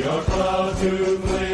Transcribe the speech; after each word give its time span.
We 0.00 0.06
are 0.06 0.22
proud 0.22 0.76
to 0.78 1.18
claim 1.26 1.49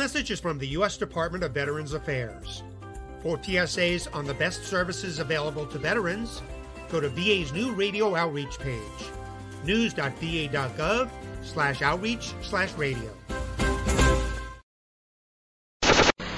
message 0.00 0.30
is 0.30 0.40
from 0.40 0.56
the 0.56 0.68
U.S. 0.68 0.96
Department 0.96 1.44
of 1.44 1.52
Veterans 1.52 1.92
Affairs. 1.92 2.62
For 3.22 3.36
PSAs 3.36 4.08
on 4.14 4.24
the 4.24 4.32
best 4.32 4.64
services 4.64 5.18
available 5.18 5.66
to 5.66 5.78
veterans, 5.78 6.40
go 6.88 7.00
to 7.00 7.10
VA's 7.10 7.52
new 7.52 7.72
radio 7.72 8.14
outreach 8.14 8.58
page, 8.58 8.80
news.va.gov 9.66 11.10
slash 11.42 11.82
outreach 11.82 12.32
slash 12.40 12.72
radio. 12.78 13.10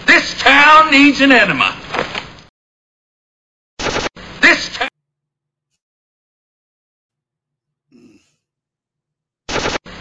This 0.08 0.34
town 0.40 0.90
needs 0.90 1.20
an 1.20 1.30
enema. 1.30 1.76
This 4.40 4.76
town. 4.76 4.88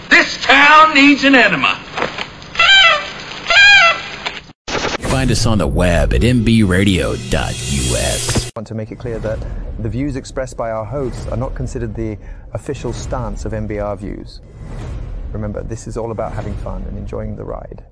This 0.09 0.43
town 0.45 0.95
needs 0.95 1.23
an 1.23 1.35
enema. 1.35 1.90
Find 5.21 5.29
us 5.29 5.45
on 5.45 5.59
the 5.59 5.67
web 5.67 6.13
at 6.15 6.21
mbradio.us. 6.21 7.35
I 8.47 8.51
want 8.55 8.67
to 8.69 8.73
make 8.73 8.91
it 8.91 8.97
clear 8.97 9.19
that 9.19 9.37
the 9.77 9.87
views 9.87 10.15
expressed 10.15 10.57
by 10.57 10.71
our 10.71 10.83
hosts 10.83 11.27
are 11.27 11.37
not 11.37 11.53
considered 11.53 11.93
the 11.93 12.17
official 12.53 12.91
stance 12.91 13.45
of 13.45 13.51
MBR 13.51 13.99
views. 13.99 14.41
Remember, 15.31 15.61
this 15.61 15.85
is 15.85 15.95
all 15.95 16.09
about 16.09 16.33
having 16.33 16.55
fun 16.55 16.81
and 16.85 16.97
enjoying 16.97 17.35
the 17.35 17.43
ride. 17.43 17.85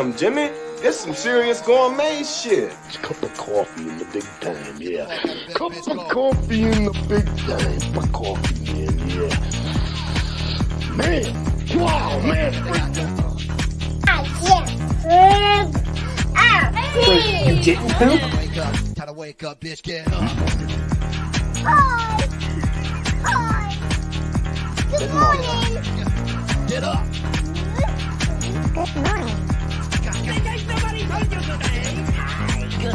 Damn, 0.00 0.16
Jimmy. 0.16 0.48
This 0.80 0.98
some 0.98 1.14
serious 1.14 1.60
gourmet 1.60 2.22
shit. 2.22 2.72
Cup 3.02 3.22
of 3.22 3.34
coffee 3.34 3.82
in 3.82 3.98
the 3.98 4.06
big 4.06 4.24
time, 4.40 4.76
yeah. 4.80 5.22
Cup 5.52 5.72
of 5.76 6.08
coffee 6.08 6.62
in 6.62 6.84
the 6.84 6.92
big 7.06 7.26
time. 7.36 7.80
Cup 7.92 8.04
of 8.04 8.12
coffee 8.12 8.84
in, 8.84 8.98
yeah. 9.10 9.28
Man, 10.96 11.34
wow, 11.78 12.18
man. 12.20 12.52
You 17.46 17.62
didn't 17.62 17.90
poop? 17.92 18.20
Gotta 18.96 19.12
wake 19.12 19.44
up, 19.44 19.60
bitch, 19.60 19.82
get 19.82 20.06
up. 20.08 20.22
Hi. 21.62 22.26
Hi. 23.26 23.76
Good 24.98 25.12
morning. 25.12 26.66
Get 26.68 26.84
up. 26.84 27.04
Good 28.72 28.96
morning. 28.96 29.59
You. 30.30 30.36
I 30.36 30.46
you. 31.42 31.50
You're 32.80 32.94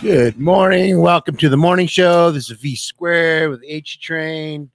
Good 0.00 0.38
morning. 0.38 1.00
Welcome 1.00 1.36
to 1.36 1.48
the 1.48 1.56
morning 1.56 1.86
show. 1.86 2.30
This 2.30 2.50
is 2.50 2.58
V 2.58 2.74
Square 2.74 3.50
with 3.50 3.62
H 3.66 4.00
Train. 4.00 4.70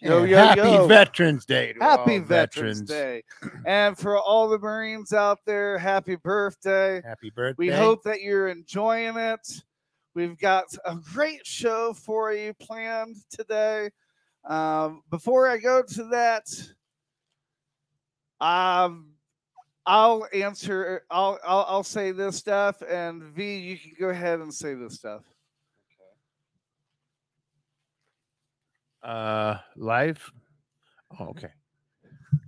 Yo, 0.00 0.24
yo, 0.24 0.36
happy 0.36 0.60
yo. 0.60 0.86
Veterans 0.86 1.44
Day. 1.44 1.72
to 1.72 1.80
Happy 1.80 2.18
all 2.18 2.24
Veterans, 2.24 2.82
Day. 2.82 3.22
And 3.64 3.96
for 3.96 4.18
all 4.18 4.48
the 4.48 4.58
Marines 4.58 5.12
out 5.12 5.38
there, 5.46 5.78
happy 5.78 6.16
birthday. 6.16 7.02
Happy 7.04 7.30
birthday. 7.30 7.56
We 7.58 7.68
hope 7.68 8.02
that 8.04 8.20
you're 8.20 8.48
enjoying 8.48 9.16
it. 9.16 9.62
We've 10.14 10.38
got 10.38 10.64
a 10.84 10.96
great 11.12 11.46
show 11.46 11.92
for 11.92 12.32
you 12.32 12.54
planned 12.54 13.16
today. 13.30 13.90
Um, 14.44 15.02
before 15.10 15.48
I 15.48 15.58
go 15.58 15.82
to 15.82 16.04
that, 16.04 16.44
um, 18.40 19.12
I'll 19.84 20.26
answer. 20.32 21.04
I'll, 21.10 21.38
I'll 21.46 21.66
I'll 21.68 21.84
say 21.84 22.12
this 22.12 22.36
stuff, 22.36 22.82
and 22.88 23.22
V, 23.22 23.58
you 23.58 23.78
can 23.78 23.92
go 23.98 24.08
ahead 24.08 24.40
and 24.40 24.52
say 24.52 24.74
this 24.74 24.94
stuff. 24.94 25.22
Uh, 29.06 29.58
live. 29.76 30.32
Oh, 31.20 31.26
okay. 31.26 31.50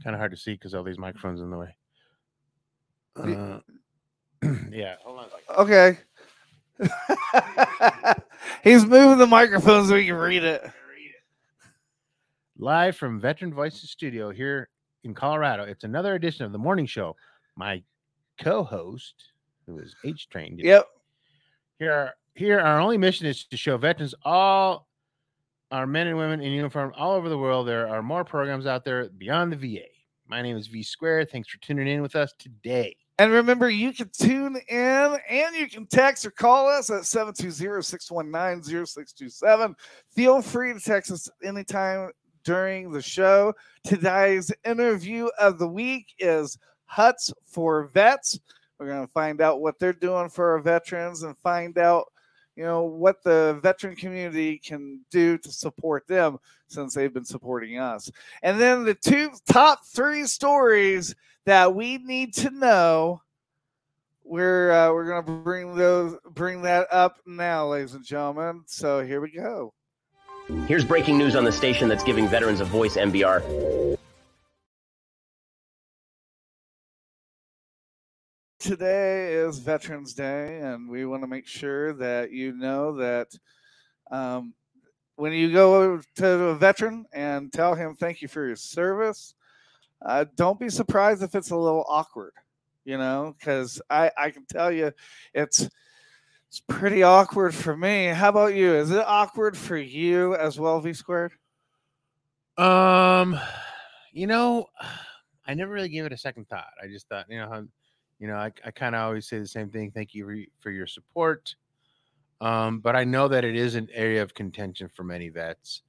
Kind 0.02 0.14
of 0.14 0.18
hard 0.18 0.32
to 0.32 0.36
see 0.36 0.54
because 0.54 0.74
all 0.74 0.82
these 0.82 0.98
microphones 0.98 1.40
in 1.40 1.50
the 1.50 1.56
way. 1.56 1.76
Uh, 3.14 3.60
yeah. 4.72 4.96
Hold 5.04 5.20
on. 5.20 5.26
Okay. 5.56 5.98
He's 8.64 8.84
moving 8.84 9.18
the 9.18 9.26
microphone 9.26 9.86
so 9.86 9.94
we 9.94 10.06
can 10.06 10.16
read 10.16 10.42
it. 10.42 10.68
Live 12.58 12.96
from 12.96 13.20
Veteran 13.20 13.54
Voices 13.54 13.90
Studio 13.90 14.30
here 14.30 14.68
in 15.04 15.14
Colorado. 15.14 15.62
It's 15.62 15.84
another 15.84 16.16
edition 16.16 16.44
of 16.44 16.50
the 16.50 16.58
morning 16.58 16.86
show. 16.86 17.14
My 17.54 17.84
co-host, 18.40 19.14
who 19.66 19.78
is 19.78 19.94
H 20.04 20.28
Train. 20.28 20.58
Yep. 20.58 20.86
Here, 21.78 22.14
here, 22.34 22.58
our 22.58 22.80
only 22.80 22.98
mission 22.98 23.28
is 23.28 23.44
to 23.44 23.56
show 23.56 23.76
veterans 23.76 24.16
all 24.24 24.87
our 25.70 25.86
men 25.86 26.06
and 26.06 26.16
women 26.16 26.40
in 26.40 26.52
uniform 26.52 26.94
all 26.96 27.12
over 27.12 27.28
the 27.28 27.36
world. 27.38 27.68
There 27.68 27.88
are 27.88 28.02
more 28.02 28.24
programs 28.24 28.66
out 28.66 28.84
there 28.84 29.10
beyond 29.10 29.52
the 29.52 29.56
VA. 29.56 29.84
My 30.26 30.40
name 30.42 30.56
is 30.56 30.66
V 30.66 30.82
Square. 30.82 31.26
Thanks 31.26 31.48
for 31.48 31.58
tuning 31.58 31.86
in 31.88 32.02
with 32.02 32.16
us 32.16 32.32
today. 32.38 32.96
And 33.18 33.32
remember, 33.32 33.68
you 33.68 33.92
can 33.92 34.08
tune 34.10 34.56
in 34.68 35.18
and 35.28 35.56
you 35.56 35.68
can 35.68 35.86
text 35.86 36.24
or 36.24 36.30
call 36.30 36.68
us 36.68 36.88
at 36.88 37.02
720-619-0627. 37.02 39.74
Feel 40.14 40.40
free 40.40 40.72
to 40.72 40.80
text 40.80 41.10
us 41.10 41.28
anytime 41.42 42.12
during 42.44 42.92
the 42.92 43.02
show. 43.02 43.52
Today's 43.82 44.52
interview 44.64 45.28
of 45.40 45.58
the 45.58 45.66
week 45.66 46.14
is 46.20 46.56
Huts 46.84 47.32
for 47.44 47.88
Vets. 47.88 48.38
We're 48.78 48.86
going 48.86 49.04
to 49.04 49.12
find 49.12 49.40
out 49.40 49.60
what 49.60 49.80
they're 49.80 49.92
doing 49.92 50.28
for 50.28 50.52
our 50.52 50.60
veterans 50.60 51.24
and 51.24 51.36
find 51.38 51.76
out, 51.78 52.12
you 52.58 52.64
know, 52.64 52.82
what 52.82 53.22
the 53.22 53.60
veteran 53.62 53.94
community 53.94 54.58
can 54.58 54.98
do 55.12 55.38
to 55.38 55.52
support 55.52 56.08
them 56.08 56.38
since 56.66 56.92
they've 56.92 57.14
been 57.14 57.24
supporting 57.24 57.78
us. 57.78 58.10
And 58.42 58.60
then 58.60 58.84
the 58.84 58.94
two 58.94 59.30
top 59.48 59.86
three 59.86 60.24
stories 60.24 61.14
that 61.46 61.72
we 61.72 61.98
need 61.98 62.34
to 62.34 62.50
know. 62.50 63.22
We're 64.24 64.72
uh, 64.72 64.92
we're 64.92 65.06
gonna 65.06 65.40
bring 65.40 65.76
those 65.76 66.18
bring 66.32 66.62
that 66.62 66.88
up 66.90 67.18
now, 67.24 67.68
ladies 67.68 67.94
and 67.94 68.04
gentlemen. 68.04 68.64
So 68.66 69.04
here 69.04 69.20
we 69.20 69.30
go. 69.30 69.72
Here's 70.66 70.84
breaking 70.84 71.16
news 71.16 71.36
on 71.36 71.44
the 71.44 71.52
station 71.52 71.88
that's 71.88 72.04
giving 72.04 72.26
veterans 72.26 72.60
a 72.60 72.64
voice, 72.64 72.96
MBR. 72.96 73.87
Today 78.58 79.34
is 79.34 79.58
Veterans 79.58 80.14
Day, 80.14 80.58
and 80.60 80.88
we 80.88 81.06
want 81.06 81.22
to 81.22 81.28
make 81.28 81.46
sure 81.46 81.92
that 81.94 82.32
you 82.32 82.52
know 82.52 82.96
that 82.96 83.28
um, 84.10 84.52
when 85.16 85.32
you 85.32 85.52
go 85.52 86.00
to 86.16 86.26
a 86.26 86.54
veteran 86.56 87.06
and 87.12 87.52
tell 87.52 87.74
him 87.74 87.94
thank 87.94 88.20
you 88.20 88.28
for 88.28 88.46
your 88.46 88.56
service, 88.56 89.34
uh, 90.04 90.24
don't 90.36 90.58
be 90.58 90.68
surprised 90.68 91.22
if 91.22 91.34
it's 91.34 91.50
a 91.50 91.56
little 91.56 91.84
awkward, 91.88 92.32
you 92.84 92.98
know, 92.98 93.34
because 93.38 93.80
I, 93.88 94.10
I 94.16 94.30
can 94.30 94.44
tell 94.46 94.72
you 94.72 94.92
it's 95.34 95.68
It's 96.48 96.62
pretty 96.66 97.02
awkward 97.02 97.54
for 97.54 97.76
me. 97.76 98.06
How 98.06 98.30
about 98.30 98.54
you? 98.54 98.74
Is 98.74 98.90
it 98.90 99.04
awkward 99.06 99.54
for 99.54 99.76
you 99.76 100.34
as 100.34 100.58
well, 100.58 100.80
V 100.80 100.94
squared? 100.94 101.32
Um, 102.56 103.38
you 104.12 104.26
know, 104.26 104.66
I 105.46 105.52
never 105.52 105.70
really 105.70 105.90
gave 105.90 106.06
it 106.06 106.12
a 106.12 106.16
second 106.16 106.48
thought. 106.48 106.72
I 106.82 106.86
just 106.86 107.06
thought, 107.06 107.26
you 107.28 107.38
know, 107.38 107.68
you 108.18 108.26
know, 108.26 108.36
I, 108.36 108.52
I 108.64 108.70
kind 108.70 108.94
of 108.94 109.02
always 109.02 109.28
say 109.28 109.38
the 109.38 109.46
same 109.46 109.70
thing. 109.70 109.90
Thank 109.90 110.14
you 110.14 110.24
for, 110.24 110.36
for 110.60 110.70
your 110.70 110.86
support. 110.86 111.54
Um, 112.40 112.80
but 112.80 112.96
I 112.96 113.04
know 113.04 113.28
that 113.28 113.44
it 113.44 113.56
is 113.56 113.74
an 113.74 113.88
area 113.92 114.22
of 114.22 114.34
contention 114.34 114.88
for 114.88 115.04
many 115.04 115.28
vets. 115.28 115.82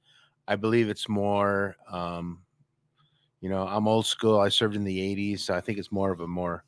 I 0.48 0.56
believe 0.56 0.88
it's 0.88 1.08
more, 1.08 1.76
um, 1.90 2.40
you 3.40 3.48
know, 3.48 3.66
I'm 3.66 3.86
old 3.86 4.06
school. 4.06 4.40
I 4.40 4.48
served 4.48 4.74
in 4.74 4.84
the 4.84 4.98
80s, 4.98 5.40
so 5.40 5.54
I 5.54 5.60
think 5.60 5.78
it's 5.78 5.92
more 5.92 6.10
of 6.10 6.20
a 6.20 6.26
more 6.26 6.64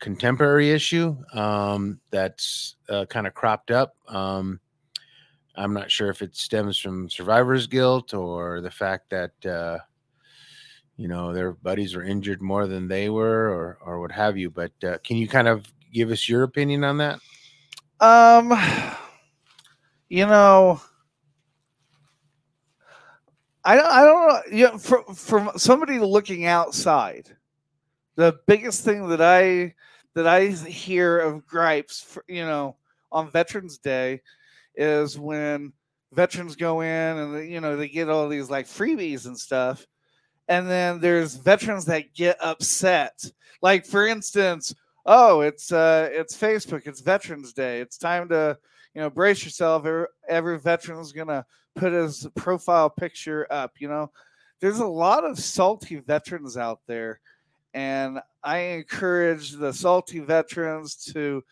contemporary 0.00 0.70
issue 0.70 1.16
um, 1.34 2.00
that's 2.10 2.76
uh, 2.88 3.04
kind 3.06 3.26
of 3.26 3.34
cropped 3.34 3.70
up. 3.70 3.94
Um, 4.08 4.60
I'm 5.54 5.74
not 5.74 5.90
sure 5.90 6.08
if 6.08 6.22
it 6.22 6.34
stems 6.34 6.78
from 6.78 7.10
survivor's 7.10 7.66
guilt 7.66 8.14
or 8.14 8.60
the 8.60 8.70
fact 8.70 9.10
that 9.10 9.46
uh, 9.46 9.78
you 11.00 11.08
know 11.08 11.32
their 11.32 11.52
buddies 11.52 11.96
were 11.96 12.02
injured 12.02 12.42
more 12.42 12.66
than 12.66 12.86
they 12.86 13.08
were, 13.08 13.48
or 13.48 13.78
or 13.80 14.00
what 14.00 14.12
have 14.12 14.36
you. 14.36 14.50
But 14.50 14.72
uh, 14.84 14.98
can 15.02 15.16
you 15.16 15.26
kind 15.26 15.48
of 15.48 15.64
give 15.90 16.10
us 16.10 16.28
your 16.28 16.42
opinion 16.42 16.84
on 16.84 16.98
that? 16.98 17.18
Um, 18.00 18.52
you 20.10 20.26
know, 20.26 20.78
I 23.64 23.76
don't, 23.76 23.86
I 23.86 24.04
don't 24.04 24.52
know. 24.52 24.68
Know, 24.72 24.78
from 24.78 25.14
from 25.14 25.50
somebody 25.56 25.98
looking 25.98 26.44
outside, 26.44 27.34
the 28.16 28.38
biggest 28.46 28.84
thing 28.84 29.08
that 29.08 29.22
I 29.22 29.74
that 30.14 30.26
I 30.26 30.48
hear 30.48 31.18
of 31.18 31.46
gripes, 31.46 32.02
for, 32.02 32.22
you 32.28 32.44
know, 32.44 32.76
on 33.10 33.30
Veterans 33.30 33.78
Day, 33.78 34.20
is 34.74 35.18
when 35.18 35.72
veterans 36.12 36.56
go 36.56 36.82
in 36.82 37.16
and 37.16 37.50
you 37.50 37.62
know 37.62 37.78
they 37.78 37.88
get 37.88 38.10
all 38.10 38.28
these 38.28 38.50
like 38.50 38.66
freebies 38.66 39.24
and 39.24 39.38
stuff, 39.38 39.86
and 40.50 40.68
then 40.68 40.98
there's 41.00 41.36
veterans 41.36 41.86
that 41.86 42.12
get 42.12 42.36
upset. 42.42 43.24
Like 43.62 43.86
for 43.86 44.06
instance, 44.06 44.74
oh, 45.06 45.40
it's 45.40 45.72
uh, 45.72 46.10
it's 46.12 46.36
Facebook, 46.36 46.86
it's 46.86 47.00
Veterans 47.00 47.54
Day, 47.54 47.80
it's 47.80 47.96
time 47.96 48.28
to 48.28 48.58
you 48.94 49.00
know 49.00 49.08
brace 49.08 49.44
yourself. 49.44 49.86
Every, 49.86 50.06
every 50.28 50.58
veteran's 50.58 51.12
gonna 51.12 51.46
put 51.76 51.92
his 51.92 52.26
profile 52.34 52.90
picture 52.90 53.46
up. 53.50 53.74
You 53.78 53.88
know, 53.88 54.10
there's 54.58 54.80
a 54.80 54.86
lot 54.86 55.24
of 55.24 55.38
salty 55.38 55.96
veterans 55.96 56.56
out 56.56 56.80
there, 56.86 57.20
and 57.72 58.20
I 58.42 58.58
encourage 58.58 59.52
the 59.52 59.72
salty 59.72 60.18
veterans 60.18 60.96
to, 61.12 61.44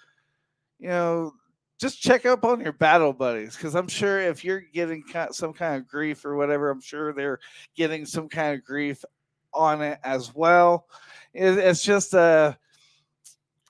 you 0.81 0.89
know, 0.89 1.35
just 1.79 2.01
check 2.01 2.27
up 2.27 2.45
on 2.45 2.61
your 2.61 2.73
battle 2.73 3.13
buddies 3.13 3.57
because 3.57 3.75
I'm 3.75 3.89
sure 3.89 4.21
if 4.21 4.45
you're 4.45 4.61
getting 4.61 5.05
some 5.31 5.53
kind 5.53 5.77
of 5.77 5.89
grief 5.89 6.25
or 6.25 6.37
whatever, 6.37 6.71
I'm 6.71 6.81
sure 6.81 7.13
they're 7.13 7.39
getting 7.77 8.05
some 8.05 8.29
kind 8.29 8.59
of 8.59 8.65
grief 8.65 9.05
on 9.55 9.81
it 9.83 9.99
as 10.03 10.35
well. 10.35 10.87
It, 11.33 11.57
it's 11.59 11.83
just 11.83 12.15
a 12.15 12.59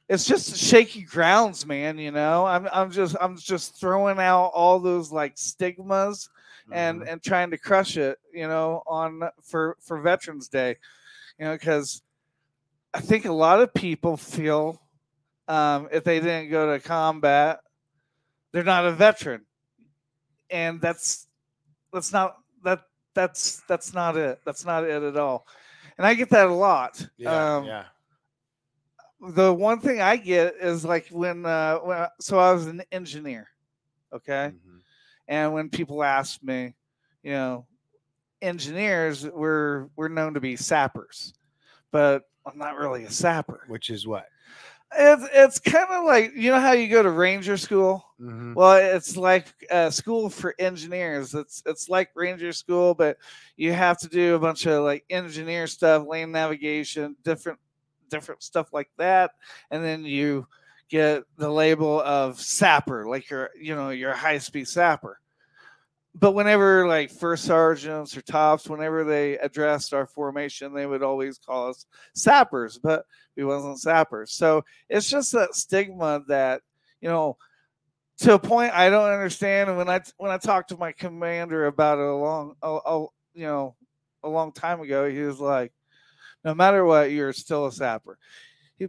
it's 0.09 0.25
just 0.25 0.57
shaky 0.57 1.03
grounds, 1.03 1.67
man. 1.67 1.99
You 1.99 2.11
know, 2.11 2.47
I'm 2.47 2.67
I'm 2.73 2.91
just 2.91 3.15
I'm 3.21 3.37
just 3.37 3.79
throwing 3.79 4.19
out 4.19 4.53
all 4.55 4.81
those 4.81 5.13
like 5.13 5.37
stigmas 5.37 6.31
and 6.73 7.03
and 7.07 7.23
trying 7.23 7.51
to 7.51 7.59
crush 7.59 7.97
it. 7.99 8.19
You 8.33 8.49
know, 8.49 8.83
on 8.87 9.23
for 9.43 9.77
for 9.81 10.01
Veterans 10.01 10.49
Day. 10.49 10.77
You 11.39 11.47
know, 11.47 11.53
because 11.53 12.03
I 12.95 13.01
think 13.01 13.27
a 13.27 13.33
lot 13.33 13.61
of 13.61 13.75
people 13.75 14.17
feel 14.17 14.81
um, 15.47 15.89
if 15.93 16.05
they 16.05 16.21
didn't 16.21 16.51
go 16.51 16.73
to 16.73 16.81
combat, 16.81 17.61
they're 18.53 18.65
not 18.65 18.87
a 18.87 18.93
veteran, 18.93 19.45
and 20.51 20.81
that's 20.81 21.27
that's 21.93 22.13
not 22.13 22.37
that 22.65 22.81
that's 23.15 23.63
that's 23.69 23.93
not 23.95 24.17
it. 24.17 24.41
That's 24.45 24.65
not 24.65 24.85
it 24.85 25.03
at 25.03 25.17
all. 25.17 25.47
And 25.97 26.07
I 26.07 26.15
get 26.15 26.31
that 26.31 26.47
a 26.49 26.53
lot. 26.55 27.05
Yeah, 27.17 27.57
Um, 27.57 27.65
yeah. 27.65 27.85
the 29.35 29.53
one 29.53 29.81
thing 29.81 30.01
I 30.01 30.17
get 30.17 30.55
is 30.61 30.85
like 30.85 31.09
when 31.11 31.45
uh 31.45 31.79
when 31.79 31.99
I- 31.99 32.09
so 32.21 32.39
I 32.39 32.53
was 32.53 32.67
an 32.67 32.83
engineer, 32.93 33.49
okay, 34.13 34.53
and 35.27 35.53
when 35.53 35.69
people 35.71 36.03
ask 36.05 36.43
me, 36.43 36.75
you 37.23 37.33
know, 37.33 37.67
engineers 38.41 39.27
we're 39.27 39.89
we're 39.97 40.09
known 40.09 40.35
to 40.35 40.41
be 40.41 40.55
sappers, 40.57 41.35
but 41.91 42.23
I'm 42.47 42.59
not 42.59 42.77
really 42.79 43.05
a 43.05 43.11
sapper. 43.11 43.65
Which 43.67 43.91
is 43.91 44.07
what? 44.07 44.29
It's 44.97 45.29
it's 45.33 45.59
kind 45.61 45.87
of 45.91 46.05
like 46.05 46.33
you 46.35 46.51
know 46.51 46.61
how 46.61 46.73
you 46.73 46.89
go 46.89 47.03
to 47.03 47.11
ranger 47.11 47.57
school. 47.57 48.05
Mhm. 48.21 48.55
Well, 48.55 48.77
it's 48.97 49.17
like 49.17 49.47
uh, 49.71 49.91
school 49.91 50.31
for 50.31 50.55
engineers. 50.59 51.35
It's 51.35 51.63
it's 51.67 51.89
like 51.89 52.11
ranger 52.15 52.53
school, 52.53 52.95
but 52.95 53.19
you 53.57 53.73
have 53.73 53.99
to 53.99 54.09
do 54.09 54.35
a 54.35 54.39
bunch 54.39 54.67
of 54.67 54.83
like 54.85 55.05
engineer 55.11 55.67
stuff, 55.67 56.07
lane 56.07 56.33
navigation, 56.33 57.17
different 57.23 57.59
different 58.09 58.43
stuff 58.43 58.73
like 58.73 58.89
that, 58.97 59.33
and 59.71 59.85
then 59.85 60.05
you 60.05 60.47
get 60.89 61.25
the 61.37 61.51
label 61.51 62.01
of 62.01 62.41
sapper, 62.41 63.07
like 63.09 63.29
you're 63.31 63.51
you 63.61 63.75
know 63.75 63.91
you're 63.91 64.15
high 64.15 64.39
speed 64.39 64.69
sapper. 64.69 65.21
But 66.15 66.33
whenever 66.33 66.89
like 66.89 67.11
first 67.11 67.45
sergeants 67.45 68.17
or 68.17 68.23
tops, 68.23 68.69
whenever 68.69 69.05
they 69.05 69.39
addressed 69.39 69.95
our 69.95 70.07
formation, 70.07 70.73
they 70.73 70.87
would 70.87 71.03
always 71.03 71.39
call 71.39 71.71
us 71.71 71.87
sappers, 72.15 72.79
but 72.79 73.05
we 73.37 73.45
wasn't 73.45 73.81
sappers. 73.81 74.33
So 74.33 74.65
it's 74.89 75.09
just 75.09 75.33
that 75.33 75.55
stigma 75.55 76.23
that 76.29 76.63
you 77.01 77.09
know 77.09 77.37
to 78.19 78.35
a 78.35 78.39
point 78.39 78.73
I 78.73 78.91
don't 78.91 79.11
understand. 79.11 79.69
And 79.69 79.79
when 79.79 79.89
I 79.89 80.01
when 80.17 80.31
I 80.31 80.39
talked 80.39 80.71
to 80.71 80.77
my 80.77 80.93
commander 80.93 81.67
about 81.67 81.99
it 81.99 82.05
a 82.05 82.15
long, 82.15 82.55
a, 82.63 82.79
a, 82.85 83.01
you 83.35 83.47
know, 83.47 83.77
a 84.25 84.29
long 84.29 84.53
time 84.53 84.81
ago, 84.81 85.09
he 85.09 85.21
was 85.21 85.39
like, 85.39 85.73
"No 86.45 86.55
matter 86.55 86.85
what, 86.85 87.13
you're 87.13 87.33
still 87.33 87.67
a 87.67 87.73
sapper." 87.73 88.19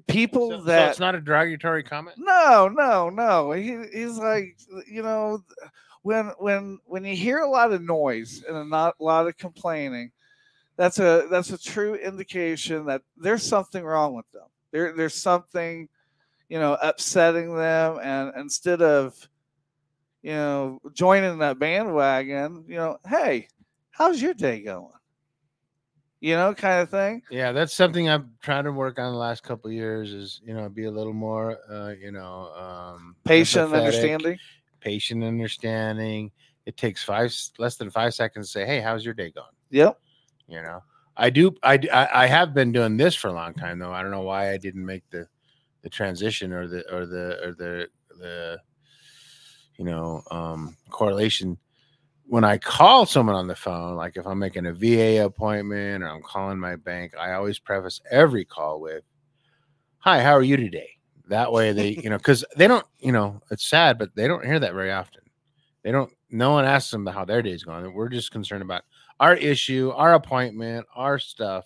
People 0.07 0.51
So, 0.51 0.57
so 0.57 0.63
that 0.65 0.89
it's 0.91 0.99
not 0.99 1.15
a 1.15 1.21
derogatory 1.21 1.83
comment. 1.83 2.17
no, 2.19 2.69
no, 2.71 3.09
no. 3.09 3.51
He, 3.51 3.75
he's 3.91 4.17
like, 4.17 4.55
you 4.87 5.01
know, 5.01 5.43
when 6.09 6.31
when 6.39 6.79
when 6.85 7.05
you 7.05 7.15
hear 7.15 7.37
a 7.37 7.49
lot 7.49 7.71
of 7.71 7.83
noise 7.83 8.43
and 8.47 8.57
a 8.57 8.65
not 8.65 8.95
a 8.99 9.03
lot 9.03 9.27
of 9.27 9.37
complaining, 9.37 10.11
that's 10.75 10.97
a 10.97 11.27
that's 11.29 11.51
a 11.51 11.57
true 11.57 11.93
indication 11.93 12.87
that 12.87 13.03
there's 13.15 13.43
something 13.43 13.83
wrong 13.83 14.15
with 14.15 14.25
them. 14.31 14.47
There 14.71 14.91
there's 14.97 15.13
something, 15.13 15.87
you 16.49 16.57
know, 16.57 16.75
upsetting 16.81 17.55
them, 17.55 17.99
and 18.01 18.33
instead 18.37 18.81
of, 18.81 19.29
you 20.23 20.31
know, 20.31 20.81
joining 20.93 21.37
that 21.39 21.59
bandwagon, 21.59 22.65
you 22.67 22.77
know, 22.77 22.97
hey, 23.07 23.47
how's 23.91 24.19
your 24.19 24.33
day 24.33 24.61
going? 24.61 24.87
You 26.21 26.33
know, 26.33 26.55
kind 26.55 26.81
of 26.81 26.89
thing. 26.89 27.21
Yeah, 27.29 27.51
that's 27.51 27.75
something 27.75 28.09
I've 28.09 28.25
tried 28.41 28.63
to 28.63 28.71
work 28.71 28.97
on 28.97 29.11
the 29.11 29.17
last 29.17 29.43
couple 29.43 29.69
of 29.69 29.75
years. 29.75 30.11
Is 30.11 30.41
you 30.43 30.55
know 30.55 30.67
be 30.69 30.85
a 30.85 30.91
little 30.91 31.13
more, 31.13 31.59
uh, 31.71 31.93
you 32.01 32.11
know, 32.11 32.51
um, 32.55 33.15
Patient, 33.25 33.69
empathetic, 33.69 33.77
understanding. 33.77 34.39
Patient, 34.79 35.23
understanding. 35.23 36.31
It 36.65 36.77
takes 36.77 37.03
five 37.03 37.33
less 37.57 37.77
than 37.77 37.89
five 37.89 38.13
seconds 38.13 38.47
to 38.47 38.51
say, 38.51 38.65
"Hey, 38.65 38.79
how's 38.81 39.03
your 39.05 39.13
day 39.13 39.31
going?" 39.31 39.47
Yep. 39.71 39.99
You 40.47 40.61
know, 40.61 40.83
I 41.17 41.29
do. 41.29 41.55
I 41.63 41.79
I 41.93 42.27
have 42.27 42.53
been 42.53 42.71
doing 42.71 42.97
this 42.97 43.15
for 43.15 43.27
a 43.27 43.33
long 43.33 43.53
time 43.53 43.79
though. 43.79 43.91
I 43.91 44.01
don't 44.01 44.11
know 44.11 44.21
why 44.21 44.51
I 44.51 44.57
didn't 44.57 44.85
make 44.85 45.03
the 45.09 45.27
the 45.81 45.89
transition 45.89 46.53
or 46.53 46.67
the 46.67 46.93
or 46.93 47.05
the 47.05 47.47
or 47.47 47.53
the 47.53 47.87
the 48.19 48.59
you 49.77 49.85
know 49.85 50.23
um 50.31 50.75
correlation 50.89 51.57
when 52.29 52.43
I 52.43 52.59
call 52.59 53.07
someone 53.07 53.35
on 53.35 53.47
the 53.47 53.55
phone, 53.55 53.95
like 53.95 54.15
if 54.15 54.27
I'm 54.27 54.37
making 54.37 54.67
a 54.67 54.73
VA 54.73 55.25
appointment 55.25 56.03
or 56.03 56.09
I'm 56.09 56.21
calling 56.21 56.59
my 56.59 56.75
bank, 56.75 57.13
I 57.19 57.33
always 57.33 57.57
preface 57.57 57.99
every 58.11 58.45
call 58.45 58.79
with, 58.79 59.03
Hi, 59.97 60.21
how 60.21 60.33
are 60.33 60.43
you 60.43 60.55
today? 60.55 60.98
That 61.29 61.51
way 61.51 61.71
they, 61.71 61.89
you 61.89 62.09
know, 62.09 62.17
because 62.17 62.43
they 62.55 62.67
don't, 62.67 62.85
you 62.99 63.11
know, 63.11 63.41
it's 63.51 63.65
sad, 63.67 63.97
but 63.97 64.15
they 64.15 64.27
don't 64.27 64.45
hear 64.45 64.59
that 64.59 64.73
very 64.73 64.91
often. 64.91 65.21
They 65.83 65.91
don't, 65.91 66.11
no 66.29 66.51
one 66.51 66.65
asks 66.65 66.91
them 66.91 67.05
how 67.05 67.23
their 67.25 67.41
day's 67.41 67.63
going. 67.63 67.93
We're 67.93 68.09
just 68.09 68.31
concerned 68.31 68.61
about 68.63 68.83
our 69.19 69.35
issue, 69.35 69.91
our 69.95 70.13
appointment, 70.15 70.85
our 70.95 71.19
stuff, 71.19 71.65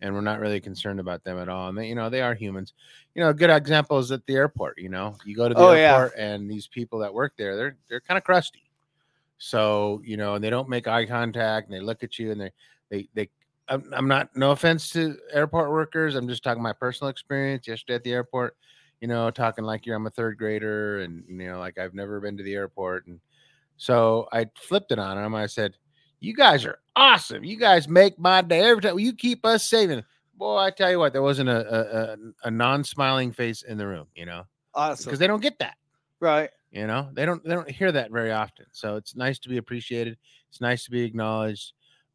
and 0.00 0.14
we're 0.14 0.20
not 0.20 0.40
really 0.40 0.60
concerned 0.60 1.00
about 1.00 1.24
them 1.24 1.38
at 1.38 1.48
all. 1.48 1.68
And 1.68 1.78
they, 1.78 1.88
you 1.88 1.94
know, 1.94 2.10
they 2.10 2.20
are 2.22 2.34
humans. 2.34 2.74
You 3.14 3.22
know, 3.22 3.30
a 3.30 3.34
good 3.34 3.50
example 3.50 3.98
is 3.98 4.10
at 4.12 4.26
the 4.26 4.34
airport. 4.34 4.78
You 4.78 4.88
know, 4.88 5.16
you 5.24 5.36
go 5.36 5.48
to 5.48 5.54
the 5.54 5.60
Oh, 5.60 5.72
yeah. 5.72 5.94
airport 5.96 6.18
and 6.18 6.50
these 6.50 6.66
people 6.66 6.98
that 7.00 7.12
work 7.14 7.34
there, 7.38 7.56
they're 7.56 7.76
they're 7.88 8.00
kind 8.00 8.18
of 8.18 8.24
crusty. 8.24 8.70
So 9.38 10.00
you 10.04 10.16
know, 10.16 10.34
and 10.34 10.44
they 10.44 10.50
don't 10.50 10.68
make 10.68 10.86
eye 10.88 11.06
contact, 11.06 11.68
and 11.68 11.74
they 11.74 11.80
look 11.80 12.02
at 12.02 12.18
you, 12.18 12.32
and 12.32 12.40
they 12.40 12.52
they 12.90 13.08
they. 13.14 13.30
I'm, 13.68 13.84
I'm 13.92 14.06
not. 14.08 14.34
No 14.36 14.52
offense 14.52 14.90
to 14.90 15.16
airport 15.32 15.70
workers. 15.70 16.14
I'm 16.14 16.28
just 16.28 16.44
talking 16.44 16.62
my 16.62 16.72
personal 16.72 17.10
experience 17.10 17.66
yesterday 17.66 17.96
at 17.96 18.04
the 18.04 18.12
airport. 18.12 18.56
You 19.00 19.08
know, 19.08 19.30
talking 19.30 19.64
like 19.64 19.84
you're 19.84 19.96
I'm 19.96 20.06
a 20.06 20.10
third 20.10 20.38
grader, 20.38 21.00
and 21.00 21.24
you 21.28 21.48
know, 21.48 21.58
like 21.58 21.78
I've 21.78 21.94
never 21.94 22.20
been 22.20 22.36
to 22.36 22.42
the 22.42 22.54
airport, 22.54 23.06
and 23.06 23.20
so 23.76 24.28
I 24.32 24.46
flipped 24.56 24.92
it 24.92 24.98
on 24.98 25.18
him. 25.18 25.34
I 25.34 25.46
said, 25.46 25.74
"You 26.20 26.34
guys 26.34 26.64
are 26.64 26.78
awesome. 26.94 27.44
You 27.44 27.58
guys 27.58 27.88
make 27.88 28.18
my 28.18 28.40
day 28.42 28.60
every 28.60 28.82
time. 28.82 28.98
You 28.98 29.12
keep 29.12 29.44
us 29.44 29.68
saving." 29.68 30.02
Boy, 30.34 30.58
I 30.58 30.70
tell 30.70 30.90
you 30.90 30.98
what, 30.98 31.12
there 31.12 31.22
wasn't 31.22 31.48
a 31.48 32.12
a, 32.12 32.16
a, 32.44 32.50
non-smiling 32.50 33.32
face 33.32 33.62
in 33.62 33.78
the 33.78 33.86
room. 33.86 34.06
You 34.14 34.26
know, 34.26 34.44
Awesome. 34.74 35.04
because 35.04 35.18
they 35.18 35.26
don't 35.26 35.40
get 35.42 35.58
that. 35.60 35.76
Right. 36.20 36.50
You 36.70 36.86
know, 36.86 37.08
they 37.12 37.24
don't 37.24 37.42
they 37.44 37.54
don't 37.54 37.70
hear 37.70 37.92
that 37.92 38.10
very 38.10 38.32
often. 38.32 38.66
So 38.72 38.96
it's 38.96 39.16
nice 39.16 39.38
to 39.40 39.48
be 39.48 39.56
appreciated. 39.56 40.18
It's 40.50 40.60
nice 40.60 40.84
to 40.84 40.90
be 40.90 41.02
acknowledged. 41.02 41.72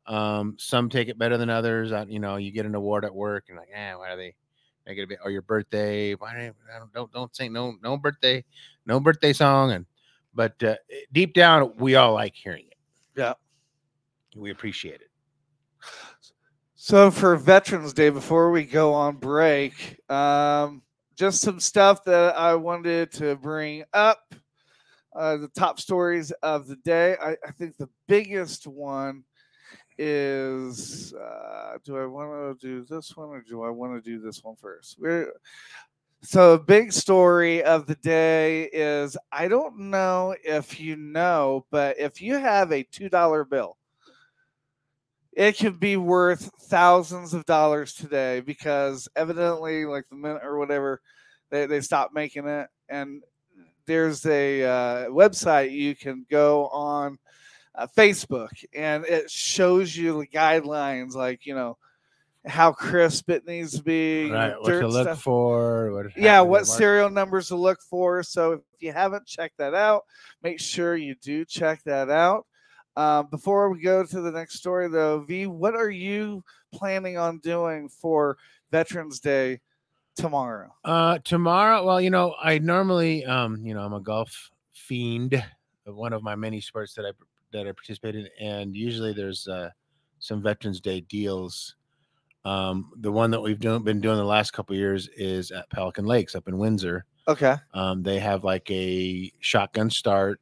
Um, 0.07 0.55
some 0.59 0.89
take 0.89 1.07
it 1.07 1.17
better 1.17 1.37
than 1.37 1.49
others. 1.49 1.91
You 2.07 2.19
know, 2.19 2.35
you 2.37 2.51
get 2.51 2.65
an 2.65 2.75
award 2.75 3.05
at 3.05 3.13
work 3.13 3.45
and 3.49 3.57
like, 3.57 3.69
eh, 3.73 3.93
why 3.93 4.09
are 4.11 4.17
they 4.17 4.35
make 4.85 4.97
it 4.97 5.03
a 5.03 5.07
bit 5.07 5.19
or 5.23 5.31
your 5.31 5.41
birthday? 5.41 6.13
Why 6.15 6.33
don't 6.33 6.55
don't 6.79 6.93
don't, 6.93 7.11
don't 7.11 7.35
say 7.35 7.49
no 7.49 7.75
no 7.81 7.97
birthday, 7.97 8.43
no 8.85 8.99
birthday 8.99 9.33
song 9.33 9.71
and 9.71 9.85
but 10.33 10.61
uh, 10.63 10.75
deep 11.11 11.33
down 11.33 11.73
we 11.77 11.95
all 11.95 12.13
like 12.13 12.35
hearing 12.35 12.65
it. 12.67 12.77
Yeah. 13.15 13.33
We 14.35 14.51
appreciate 14.51 15.01
it. 15.01 15.09
So 16.75 17.11
for 17.11 17.35
Veterans 17.35 17.93
Day, 17.93 18.09
before 18.09 18.49
we 18.49 18.63
go 18.63 18.93
on 18.93 19.17
break, 19.17 19.99
um, 20.09 20.81
just 21.15 21.41
some 21.41 21.59
stuff 21.59 22.03
that 22.05 22.35
I 22.35 22.55
wanted 22.55 23.11
to 23.13 23.35
bring 23.35 23.83
up. 23.93 24.33
Uh, 25.13 25.35
the 25.35 25.49
top 25.49 25.77
stories 25.79 26.31
of 26.41 26.67
the 26.67 26.77
day. 26.77 27.17
I, 27.21 27.31
I 27.45 27.51
think 27.51 27.75
the 27.75 27.89
biggest 28.07 28.65
one 28.65 29.25
is 30.03 31.13
uh, 31.13 31.77
do 31.83 31.95
I 31.95 32.05
want 32.07 32.59
to 32.59 32.67
do 32.67 32.83
this 32.83 33.15
one 33.15 33.29
or 33.29 33.41
do 33.41 33.61
I 33.61 33.69
want 33.69 33.93
to 33.93 34.01
do 34.01 34.19
this 34.19 34.43
one 34.43 34.55
first? 34.55 34.97
We're, 34.99 35.31
so, 36.23 36.57
big 36.57 36.91
story 36.91 37.63
of 37.63 37.85
the 37.85 37.95
day 37.95 38.63
is 38.65 39.17
I 39.31 39.47
don't 39.47 39.77
know 39.89 40.35
if 40.43 40.79
you 40.79 40.95
know, 40.95 41.65
but 41.71 41.99
if 41.99 42.21
you 42.21 42.37
have 42.37 42.71
a 42.71 42.83
$2 42.83 43.49
bill, 43.49 43.77
it 45.33 45.57
could 45.57 45.79
be 45.79 45.97
worth 45.97 46.51
thousands 46.63 47.33
of 47.33 47.45
dollars 47.45 47.93
today 47.93 48.39
because 48.39 49.07
evidently, 49.15 49.85
like 49.85 50.05
the 50.09 50.15
minute 50.15 50.43
or 50.43 50.57
whatever, 50.57 51.01
they, 51.49 51.65
they 51.65 51.81
stopped 51.81 52.13
making 52.13 52.47
it. 52.47 52.67
And 52.89 53.23
there's 53.85 54.25
a 54.25 54.63
uh, 54.63 55.05
website 55.09 55.71
you 55.71 55.95
can 55.95 56.25
go 56.29 56.67
on 56.67 57.17
uh, 57.75 57.87
Facebook 57.95 58.49
and 58.73 59.05
it 59.05 59.29
shows 59.29 59.95
you 59.95 60.19
the 60.19 60.27
guidelines, 60.27 61.13
like, 61.13 61.45
you 61.45 61.55
know, 61.55 61.77
how 62.45 62.71
crisp 62.71 63.29
it 63.29 63.45
needs 63.45 63.77
to 63.77 63.83
be. 63.83 64.29
Right. 64.31 64.59
What 64.59 64.69
to 64.69 64.87
look 64.87 65.07
stuff. 65.07 65.21
for. 65.21 65.91
What 65.91 66.17
Yeah, 66.17 66.41
what 66.41 66.59
in 66.59 66.63
the 66.63 66.67
market. 66.67 66.77
serial 66.77 67.09
numbers 67.09 67.47
to 67.49 67.55
look 67.55 67.79
for. 67.81 68.23
So 68.23 68.53
if 68.53 68.61
you 68.79 68.91
haven't 68.91 69.27
checked 69.27 69.57
that 69.59 69.73
out, 69.73 70.03
make 70.41 70.59
sure 70.59 70.95
you 70.95 71.15
do 71.21 71.45
check 71.45 71.83
that 71.83 72.09
out. 72.09 72.45
Um, 72.97 73.27
before 73.31 73.69
we 73.69 73.79
go 73.79 74.03
to 74.03 74.21
the 74.21 74.31
next 74.31 74.55
story, 74.55 74.89
though, 74.89 75.21
V, 75.21 75.47
what 75.47 75.75
are 75.75 75.89
you 75.89 76.43
planning 76.73 77.17
on 77.17 77.39
doing 77.39 77.87
for 77.87 78.37
Veterans 78.69 79.19
Day 79.19 79.61
tomorrow? 80.15 80.73
Uh, 80.83 81.19
tomorrow, 81.23 81.85
well, 81.85 82.01
you 82.01 82.09
know, 82.09 82.35
I 82.41 82.57
normally, 82.57 83.23
um, 83.23 83.65
you 83.65 83.73
know, 83.73 83.81
I'm 83.81 83.93
a 83.93 84.01
golf 84.01 84.51
fiend 84.73 85.41
one 85.85 86.13
of 86.13 86.23
my 86.23 86.35
many 86.35 86.61
sports 86.61 86.93
that 86.95 87.05
I 87.05 87.11
that 87.53 87.67
I 87.67 87.71
participate 87.71 88.15
in, 88.15 88.27
and 88.39 88.75
usually 88.75 89.13
there's 89.13 89.47
uh, 89.47 89.69
some 90.19 90.41
Veterans 90.41 90.79
Day 90.79 91.01
deals. 91.01 91.75
Um, 92.43 92.91
the 92.99 93.11
one 93.11 93.31
that 93.31 93.41
we've 93.41 93.59
done, 93.59 93.83
been 93.83 94.01
doing 94.01 94.17
the 94.17 94.23
last 94.23 94.51
couple 94.51 94.73
of 94.73 94.79
years 94.79 95.07
is 95.15 95.51
at 95.51 95.69
Pelican 95.69 96.05
Lakes 96.05 96.35
up 96.35 96.47
in 96.47 96.57
Windsor. 96.57 97.05
Okay. 97.27 97.55
Um, 97.73 98.01
they 98.01 98.19
have 98.19 98.43
like 98.43 98.69
a 98.71 99.31
shotgun 99.39 99.89
start, 99.89 100.41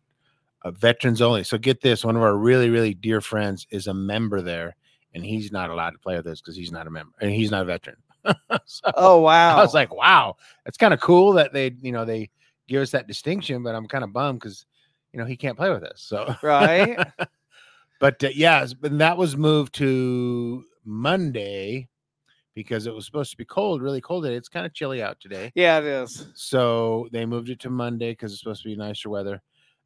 uh, 0.63 0.71
veterans 0.71 1.21
only. 1.21 1.43
So 1.43 1.57
get 1.57 1.81
this: 1.81 2.05
one 2.05 2.15
of 2.15 2.21
our 2.21 2.37
really, 2.37 2.69
really 2.69 2.93
dear 2.93 3.21
friends 3.21 3.67
is 3.69 3.87
a 3.87 3.93
member 3.93 4.41
there, 4.41 4.75
and 5.13 5.25
he's 5.25 5.51
not 5.51 5.69
allowed 5.69 5.91
to 5.91 5.99
play 5.99 6.15
with 6.15 6.27
us 6.27 6.41
because 6.41 6.55
he's 6.55 6.71
not 6.71 6.87
a 6.87 6.91
member 6.91 7.13
and 7.19 7.31
he's 7.31 7.51
not 7.51 7.63
a 7.63 7.65
veteran. 7.65 7.97
So 8.65 8.91
Oh 8.95 9.21
wow! 9.21 9.57
I 9.57 9.61
was 9.61 9.73
like, 9.73 9.93
wow, 9.93 10.35
that's 10.65 10.77
kind 10.77 10.93
of 10.93 10.99
cool 10.99 11.33
that 11.33 11.53
they, 11.53 11.71
you 11.81 11.91
know, 11.91 12.05
they 12.05 12.29
give 12.67 12.81
us 12.81 12.91
that 12.91 13.07
distinction, 13.07 13.63
but 13.63 13.75
I'm 13.75 13.87
kind 13.87 14.03
of 14.03 14.13
bummed 14.13 14.39
because, 14.39 14.65
you 15.13 15.19
know, 15.19 15.25
he 15.25 15.37
can't 15.37 15.57
play 15.57 15.69
with 15.69 15.83
us. 15.83 16.01
So 16.01 16.35
right. 16.41 16.97
but 17.99 18.23
uh, 18.23 18.29
yeah, 18.33 18.65
but 18.79 18.97
that 18.97 19.17
was 19.17 19.35
moved 19.35 19.73
to 19.75 20.63
Monday 20.85 21.87
because 22.55 22.87
it 22.87 22.93
was 22.93 23.05
supposed 23.05 23.31
to 23.31 23.37
be 23.37 23.45
cold, 23.45 23.81
really 23.81 24.01
cold 24.01 24.23
today. 24.23 24.35
It's 24.35 24.49
kind 24.49 24.65
of 24.65 24.73
chilly 24.73 25.01
out 25.01 25.19
today. 25.19 25.51
Yeah, 25.55 25.79
it 25.79 25.85
is. 25.85 26.27
So 26.35 27.07
they 27.11 27.25
moved 27.25 27.49
it 27.49 27.59
to 27.61 27.69
Monday 27.69 28.11
because 28.11 28.31
it's 28.31 28.41
supposed 28.41 28.63
to 28.63 28.69
be 28.69 28.75
nicer 28.75 29.09
weather. 29.09 29.41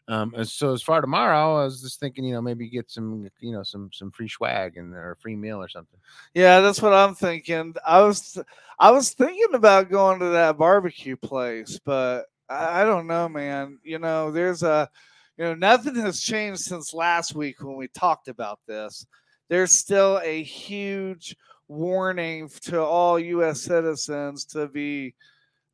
Um, 0.08 0.34
and 0.36 0.48
so 0.48 0.74
as 0.74 0.82
far 0.82 1.00
tomorrow, 1.00 1.62
I 1.62 1.64
was 1.64 1.82
just 1.82 2.00
thinking, 2.00 2.26
you 2.26 2.34
know, 2.34 2.42
maybe 2.42 2.70
get 2.70 2.92
some, 2.92 3.30
you 3.40 3.54
know, 3.54 3.64
some 3.64 3.90
some 3.94 4.12
free 4.12 4.28
swag 4.28 4.76
and 4.76 4.94
or 4.94 5.12
a 5.12 5.18
free 5.18 5.36
meal 5.36 5.62
or 5.62 5.70
something. 5.70 6.00
Yeah, 6.34 6.60
that's 6.60 6.82
what 6.82 6.94
I'm 6.94 7.16
thinking. 7.16 7.76
I 7.88 8.02
was 8.02 8.38
I 8.80 8.92
was 8.92 9.12
thinking 9.12 9.54
about 9.54 9.90
going 9.90 10.20
to 10.20 10.30
that 10.30 10.58
barbecue 10.58 11.16
place, 11.16 11.80
but 11.86 12.26
I, 12.50 12.82
I 12.82 12.86
don't 12.86 13.08
know, 13.08 13.30
man. 13.30 13.80
You 13.84 14.00
know, 14.00 14.32
there's 14.32 14.64
a 14.64 14.90
you 15.38 15.46
know, 15.46 15.56
nothing 15.56 15.96
has 15.96 16.22
changed 16.22 16.62
since 16.62 16.94
last 16.94 17.36
week 17.36 17.64
when 17.64 17.76
we 17.76 17.88
talked 17.88 18.28
about 18.28 18.60
this. 18.68 19.06
There's 19.50 19.72
still 19.72 20.20
a 20.24 20.44
huge 20.44 21.36
warning 21.68 22.50
to 22.62 22.82
all 22.82 23.18
US 23.18 23.62
citizens 23.62 24.46
to 24.46 24.68
be 24.68 25.16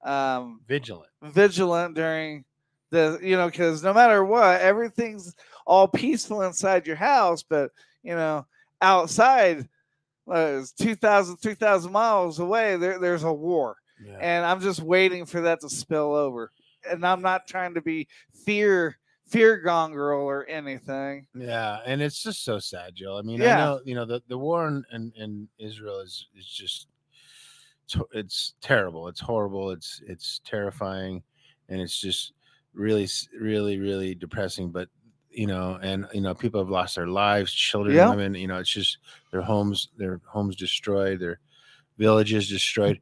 um 0.05 0.61
Vigilant. 0.67 1.09
vigilant 1.21 1.93
during 1.93 2.45
the 2.89 3.19
you 3.21 3.35
know 3.35 3.47
because 3.47 3.83
no 3.83 3.93
matter 3.93 4.23
what 4.23 4.61
everything's 4.61 5.35
all 5.65 5.89
peaceful 5.89 6.43
inside 6.43 6.87
your 6.87 6.95
house 6.95 7.43
but 7.43 7.71
you 8.01 8.15
know 8.15 8.45
outside 8.81 9.67
uh, 10.31 10.61
2000 10.79 11.35
3000 11.37 11.91
miles 11.91 12.39
away 12.39 12.77
there, 12.77 12.97
there's 12.97 13.23
a 13.23 13.33
war 13.33 13.75
and 14.21 14.45
i'm 14.45 14.61
just 14.61 14.79
waiting 14.81 15.25
for 15.25 15.41
that 15.41 15.59
to 15.59 15.69
spill 15.69 16.15
over 16.15 16.49
and 16.89 17.05
i'm 17.05 17.21
not 17.21 17.45
trying 17.45 17.73
to 17.73 17.81
be 17.81 18.07
fear 18.45 18.97
fear 19.29 19.57
gongrel 19.57 20.21
or 20.21 20.45
anything 20.47 21.25
Yeah, 21.35 21.79
and 21.85 22.01
it's 22.01 22.21
just 22.23 22.43
so 22.43 22.59
sad, 22.59 22.95
Jill. 22.95 23.17
I 23.17 23.21
mean, 23.21 23.39
Yeah. 23.39 23.53
I 23.55 23.57
know 23.57 23.81
you 23.85 23.95
know 23.95 24.05
the, 24.05 24.21
the 24.27 24.37
war 24.37 24.67
in, 24.67 24.83
in, 24.91 25.11
in 25.15 25.47
Israel 25.59 25.99
is 25.99 26.27
is 26.35 26.45
just 26.47 26.87
it's, 27.85 27.95
it's 28.13 28.53
terrible. 28.61 29.07
It's 29.07 29.19
horrible. 29.19 29.71
It's 29.71 30.01
it's 30.07 30.41
terrifying, 30.45 31.23
and 31.69 31.81
it's 31.81 31.99
just 31.99 32.33
really 32.73 33.07
really 33.39 33.79
really 33.79 34.15
depressing. 34.15 34.69
But 34.71 34.89
you 35.31 35.47
know, 35.47 35.79
and 35.81 36.07
you 36.13 36.21
know, 36.21 36.33
people 36.33 36.59
have 36.59 36.69
lost 36.69 36.95
their 36.95 37.07
lives, 37.07 37.51
children, 37.53 37.95
Yeah. 37.95 38.09
women. 38.09 38.35
You 38.35 38.47
know, 38.47 38.57
it's 38.57 38.69
just 38.69 38.97
their 39.31 39.41
homes, 39.41 39.89
their 39.97 40.21
homes 40.25 40.55
destroyed, 40.55 41.19
their 41.19 41.39
villages 41.97 42.49
destroyed. 42.49 42.99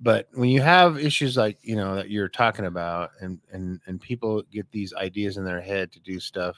But 0.00 0.28
when 0.32 0.50
you 0.50 0.60
have 0.60 0.98
issues 0.98 1.36
like 1.36 1.58
you 1.62 1.76
know 1.76 1.94
that 1.94 2.10
you're 2.10 2.28
talking 2.28 2.66
about, 2.66 3.10
and 3.20 3.38
and 3.52 3.80
and 3.86 4.00
people 4.00 4.42
get 4.52 4.70
these 4.70 4.92
ideas 4.94 5.36
in 5.36 5.44
their 5.44 5.60
head 5.60 5.92
to 5.92 6.00
do 6.00 6.20
stuff, 6.20 6.56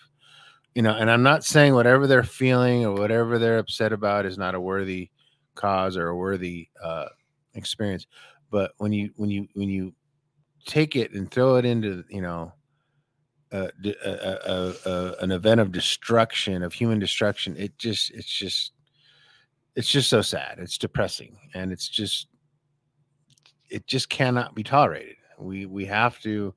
you 0.75 0.83
know, 0.83 0.93
and 0.93 1.11
I'm 1.11 1.23
not 1.23 1.45
saying 1.45 1.75
whatever 1.75 2.07
they're 2.07 2.23
feeling 2.23 2.85
or 2.85 2.95
whatever 2.95 3.39
they're 3.39 3.59
upset 3.59 3.93
about 3.93 4.27
is 4.27 4.39
not 4.39 4.55
a 4.55 4.61
worthy 4.61 5.11
cause 5.55 5.97
or 5.97 6.09
a 6.09 6.17
worthy 6.17 6.69
uh, 6.83 7.07
experience. 7.55 8.07
But 8.51 8.73
when 8.79 8.93
you 8.93 9.11
when 9.17 9.31
you 9.31 9.47
when 9.55 9.69
you 9.69 9.95
take 10.67 10.97
it 10.97 11.13
and 11.13 11.31
throw 11.31 11.57
it 11.57 11.65
into 11.65 12.05
you 12.09 12.23
know 12.23 12.53
uh, 13.53 13.69
a, 13.85 13.91
a, 14.05 14.75
a, 14.85 15.15
an 15.21 15.31
event 15.31 15.61
of 15.61 15.73
destruction 15.73 16.63
of 16.63 16.73
human 16.73 16.99
destruction, 16.99 17.57
it 17.57 17.77
just 17.79 18.11
it's 18.11 18.29
just 18.29 18.73
it's 19.77 19.89
just 19.89 20.11
so 20.11 20.23
sad. 20.23 20.59
It's 20.59 20.79
depressing, 20.79 21.39
and 21.55 21.73
it's 21.73 21.89
just 21.89 22.29
it 23.71 23.87
just 23.87 24.09
cannot 24.09 24.55
be 24.55 24.63
tolerated. 24.63 25.17
We 25.39 25.67
we 25.67 25.85
have 25.87 26.19
to 26.21 26.55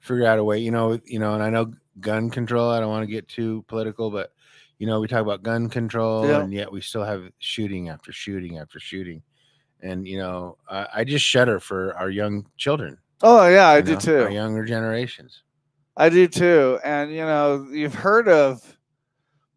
figure 0.00 0.26
out 0.26 0.38
a 0.38 0.44
way. 0.44 0.58
You 0.58 0.70
know, 0.70 0.98
you 1.04 1.18
know, 1.18 1.34
and 1.34 1.42
I 1.42 1.50
know 1.50 1.72
gun 2.00 2.30
control. 2.30 2.70
I 2.70 2.80
don't 2.80 2.88
want 2.90 3.02
to 3.06 3.12
get 3.12 3.28
too 3.28 3.64
political, 3.68 4.10
but 4.10 4.32
you 4.78 4.86
know, 4.86 4.98
we 5.00 5.06
talk 5.08 5.20
about 5.22 5.42
gun 5.42 5.68
control, 5.68 6.26
Yeah. 6.26 6.40
and 6.40 6.52
yet 6.52 6.72
we 6.72 6.80
still 6.80 7.04
have 7.04 7.22
shooting 7.38 7.88
after 7.88 8.10
shooting 8.12 8.58
after 8.58 8.80
shooting. 8.80 9.22
And 9.80 10.06
you 10.08 10.18
know, 10.18 10.58
I, 10.68 10.86
I 10.96 11.04
just 11.04 11.24
shudder 11.24 11.60
for 11.60 11.94
our 11.96 12.10
young 12.10 12.46
children. 12.56 12.98
oh 13.22 13.46
yeah 13.48 13.68
i 13.68 13.80
do 13.80 13.92
know, 13.92 13.98
too 14.00 14.22
Our 14.22 14.30
younger 14.30 14.64
generations. 14.64 15.42
I 15.96 16.08
do 16.08 16.26
too. 16.26 16.78
And 16.84 17.10
you 17.12 17.20
know, 17.20 17.68
you've 17.70 17.94
heard 17.94 18.28
of 18.28 18.76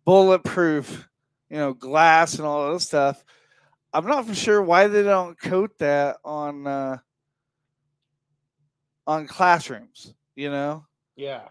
bulletproof, 0.05 1.07
you 1.50 1.57
know, 1.57 1.74
glass 1.74 2.35
and 2.35 2.45
all 2.45 2.74
this 2.74 2.83
stuff. 2.85 3.24
I'm 3.96 4.06
not 4.08 4.28
for 4.28 4.36
sure 4.36 4.62
why 4.62 4.88
they 4.88 5.04
don't 5.04 5.40
coat 5.40 5.78
that 5.80 6.18
on 6.25 6.68
uh 6.68 6.98
on 9.08 9.28
classrooms, 9.28 10.14
you 10.36 10.50
know? 10.50 10.86
Yeah, 11.16 11.48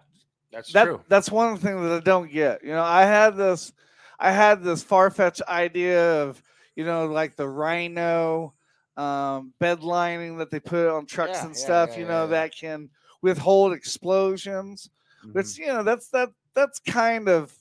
that's 0.52 0.72
that, 0.72 0.84
true. 0.84 1.00
That's 1.08 1.30
one 1.30 1.56
thing 1.56 1.82
that 1.82 1.92
I 1.92 2.00
don't 2.00 2.30
get. 2.30 2.62
You 2.64 2.72
know, 2.72 2.82
I 2.82 3.02
had 3.02 3.36
this 3.36 3.72
I 4.18 4.32
had 4.32 4.62
this 4.62 4.82
far-fetched 4.82 5.42
idea 5.48 6.22
of, 6.22 6.42
you 6.76 6.84
know, 6.84 7.06
like 7.06 7.36
the 7.36 7.48
rhino 7.48 8.54
um 8.96 9.52
bed 9.58 9.82
lining 9.82 10.38
that 10.38 10.50
they 10.50 10.60
put 10.60 10.88
on 10.88 11.06
trucks 11.06 11.38
Yeah, 11.38 11.46
and 11.46 11.54
yeah, 11.54 11.60
stuff, 11.60 11.90
yeah, 11.92 12.00
you 12.00 12.06
know, 12.06 12.26
that 12.28 12.54
can 12.54 12.90
withhold 13.22 13.72
explosions 13.72 14.90
which 15.32 15.58
you 15.58 15.66
know 15.66 15.82
that's 15.82 16.08
that 16.10 16.28
that's 16.54 16.78
kind 16.80 17.28
of 17.28 17.52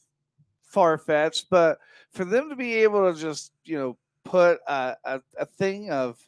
far 0.66 0.98
fetched, 0.98 1.48
but 1.50 1.80
for 2.12 2.25
them 2.25 2.50
to 2.50 2.56
be 2.56 2.75
able 2.75 3.12
to 3.12 3.20
just 3.20 3.52
you 3.66 3.78
know 3.78 3.98
put 4.25 4.60
a, 4.68 4.96
a, 5.03 5.22
a 5.39 5.46
thing 5.46 5.92
of 5.92 6.20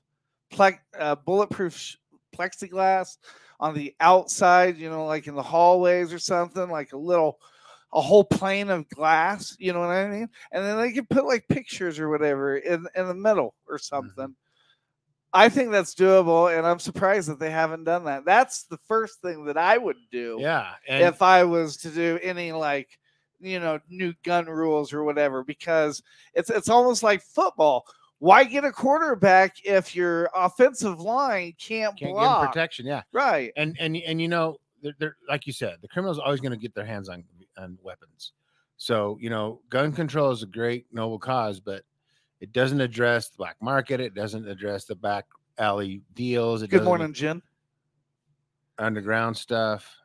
ple- 0.52 0.80
uh, 0.98 1.16
bulletproof 1.16 1.75
sh- 1.78 1.96
plexiglass 2.36 3.18
on 3.60 3.74
the 3.74 3.96
outside, 4.00 4.78
you 4.78 4.90
know, 4.90 5.06
like 5.06 5.28
in 5.28 5.36
the 5.36 5.44
hallways 5.44 6.12
or 6.14 6.20
something, 6.20 6.70
like 6.70 6.94
a 6.94 6.98
little 6.98 7.40
a 7.94 8.02
whole 8.02 8.25
plane 8.25 8.70
of 8.70 8.90
glass, 8.90 9.56
you 9.58 9.72
know 9.72 9.80
what 9.80 9.90
I 9.90 10.08
mean? 10.10 10.28
And 10.52 10.66
then 10.66 10.78
they 10.78 10.92
could 10.92 11.10
put 11.10 11.25
like 11.25 11.48
pictures 11.48 11.98
or 11.98 12.10
whatever 12.10 12.58
in, 12.58 12.86
in 12.94 13.08
the 13.08 13.14
middle 13.14 13.56
or 13.70 13.78
something. 13.78 14.36
I 15.34 15.50
think 15.50 15.72
that's 15.72 15.96
doable, 15.96 16.58
and 16.58 16.66
I'm 16.66 16.80
surprised 16.80 17.30
that 17.30 17.40
they 17.40 17.52
haven't 17.52 17.84
done 17.84 18.06
that. 18.06 18.24
That's 18.25 18.64
the 18.64 18.78
first 18.88 19.22
thing 19.22 19.46
that 19.46 19.58
I 19.58 19.78
would 19.78 19.98
do 20.10 20.38
Yeah, 20.40 20.74
if 20.88 21.22
I 21.22 21.44
was 21.44 21.78
to 21.78 21.90
do 21.90 22.20
any 22.22 22.54
like 22.54 22.98
you 23.39 23.60
know 23.60 23.80
new 23.89 24.13
gun 24.24 24.46
rules 24.46 24.94
or 24.94 25.04
whatever 25.04 25.44
because 25.44 26.01
it's 26.34 26.50
it's 26.50 26.70
almost 26.70 27.04
like 27.04 27.22
football. 27.22 27.86
Why 28.20 28.44
get 28.46 28.63
a 28.63 28.72
quarterback 28.72 29.58
if 29.65 29.94
your 29.96 30.30
offensive 30.34 31.00
line 31.01 31.54
can't, 31.60 31.98
can't 31.98 32.00
give 32.00 32.10
block? 32.12 32.48
protection. 32.48 32.86
Yeah, 32.86 33.04
Right. 33.12 33.51
and 33.58 33.75
and 33.80 33.98
and 33.98 34.22
you 34.22 34.27
know, 34.30 34.58
they're, 34.82 34.94
they're 35.00 35.18
like 35.27 35.46
you 35.46 35.54
said, 35.54 35.77
the 35.82 35.88
criminals 35.88 36.18
always 36.18 36.39
going 36.39 36.54
to 36.54 36.58
get 36.58 36.74
their 36.74 36.86
hands 36.86 37.10
on 37.10 37.24
on 37.58 37.77
weapons. 37.84 38.32
So 38.77 39.18
you 39.22 39.30
know, 39.30 39.62
gun 39.70 39.92
control 39.92 40.32
is 40.32 40.44
a 40.44 40.48
great 40.48 40.86
noble 40.94 41.20
cause, 41.20 41.60
but 41.60 41.84
it 42.39 42.54
doesn't 42.54 42.80
address 42.82 43.30
the 43.30 43.38
black 43.38 43.58
market. 43.62 44.00
It 44.00 44.13
doesn't 44.13 44.48
address 44.48 44.86
the 44.86 44.96
back 44.96 45.25
alley 45.58 46.01
deals. 46.13 46.62
It 46.62 46.70
Good 46.70 46.84
morning, 46.84 47.13
Jim. 47.13 47.42
underground 48.77 49.38
stuff. 49.38 49.96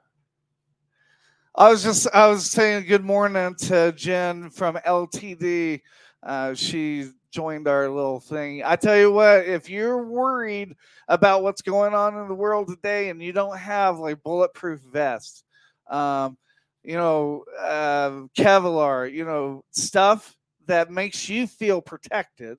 I 1.54 1.71
was 1.71 1.83
just 1.83 2.07
I 2.14 2.28
was 2.28 2.49
saying 2.49 2.87
good 2.87 3.04
morning 3.04 3.54
to 3.57 3.92
Jen 3.92 4.50
from 4.50 4.76
LTD. 4.87 5.80
Uh, 6.23 6.54
she 6.54 7.11
joined 7.33 7.66
our 7.66 7.88
little 7.88 8.21
thing. 8.21 8.62
I 8.64 8.76
tell 8.76 8.97
you 8.97 9.11
what, 9.12 9.47
if 9.47 9.69
you're 9.69 10.04
worried 10.04 10.75
about 11.09 11.42
what's 11.42 11.62
going 11.62 11.92
on 11.95 12.16
in 12.16 12.28
the 12.28 12.35
world 12.35 12.69
today 12.69 13.09
and 13.09 13.23
you 13.23 13.33
don't 13.33 13.59
have 13.59 13.99
like 13.99 14.23
bulletproof 14.23 14.80
vests, 14.92 15.42
um, 15.90 16.38
you 16.85 16.95
know, 16.97 17.45
uh, 17.59 18.11
Kevlar, 18.38 19.12
you 19.12 19.25
know, 19.25 19.64
stuff 19.71 20.37
that 20.66 20.90
makes 20.90 21.28
you 21.28 21.47
feel 21.47 21.80
protected. 21.83 22.59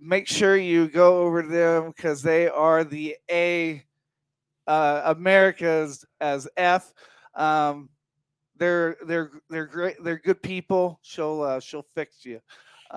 Make 0.00 0.26
sure 0.26 0.56
you 0.56 0.88
go 0.88 1.20
over 1.22 1.42
to 1.42 1.48
them 1.48 1.92
because 1.96 2.22
they 2.22 2.48
are 2.48 2.82
the 2.84 3.16
A 3.30 3.84
uh, 4.66 5.02
America's 5.04 6.04
as 6.20 6.48
F. 6.56 6.92
Um, 7.36 7.88
they're 8.56 8.96
they're 9.06 9.30
they're 9.50 9.66
great. 9.66 10.02
They're 10.02 10.18
good 10.18 10.42
people. 10.42 10.98
She'll 11.02 11.42
uh, 11.42 11.60
she'll 11.60 11.86
fix 11.94 12.24
you. 12.24 12.40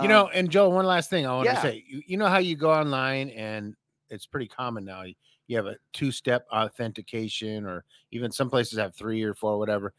You 0.01 0.08
know, 0.08 0.25
Um, 0.25 0.31
and 0.36 0.50
Joe, 0.50 0.69
one 0.69 0.86
last 0.86 1.10
thing 1.10 1.25
I 1.25 1.34
want 1.34 1.46
yeah. 1.46 1.55
to 1.55 1.62
say. 1.62 1.84
You, 1.88 2.01
you 2.05 2.17
know 2.17 2.27
how 2.27 2.38
you 2.38 2.55
go 2.55 2.72
online 2.72 3.29
and 3.31 3.75
it's 4.10 4.25
pretty 4.27 4.48
common 4.48 4.86
now. 4.86 5.01
You, 5.01 5.15
you 5.48 5.58
have 5.58 5.65
a 5.65 5.77
two-step 5.93 6.46
authentication, 6.53 7.65
or 7.65 7.84
even 8.12 8.31
some 8.31 8.51
places 8.51 8.77
have 8.77 8.96
three 8.96 9.24
or 9.24 9.34
four, 9.34 9.58
whatever. 9.58 9.93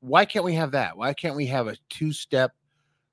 Why 0.00 0.24
can't 0.24 0.44
we 0.44 0.54
have 0.54 0.70
that? 0.72 0.96
Why 0.96 1.12
can't 1.12 1.36
we 1.36 1.46
have 1.46 1.68
a 1.68 1.76
two-step 1.90 2.52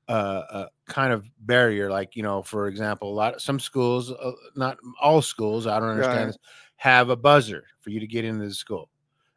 uh, 0.08 0.12
uh, 0.50 0.68
kind 0.88 1.12
of 1.12 1.30
barrier? 1.42 1.90
Like 1.92 2.16
you 2.16 2.24
know, 2.24 2.42
for 2.42 2.68
example, 2.68 3.12
a 3.12 3.14
lot 3.14 3.36
of, 3.36 3.42
some 3.42 3.60
schools, 3.60 4.12
uh, 4.12 4.32
not 4.56 4.78
all 5.02 5.22
schools, 5.22 5.68
I 5.68 5.78
don't 5.80 5.90
understand 5.90 6.18
Right. 6.20 6.28
this, 6.28 6.38
have 6.78 7.10
a 7.10 7.18
buzzer 7.18 7.66
for 7.82 7.90
you 7.90 8.00
to 8.00 8.08
get 8.08 8.24
into 8.26 8.46
the 8.46 8.54
school 8.54 8.90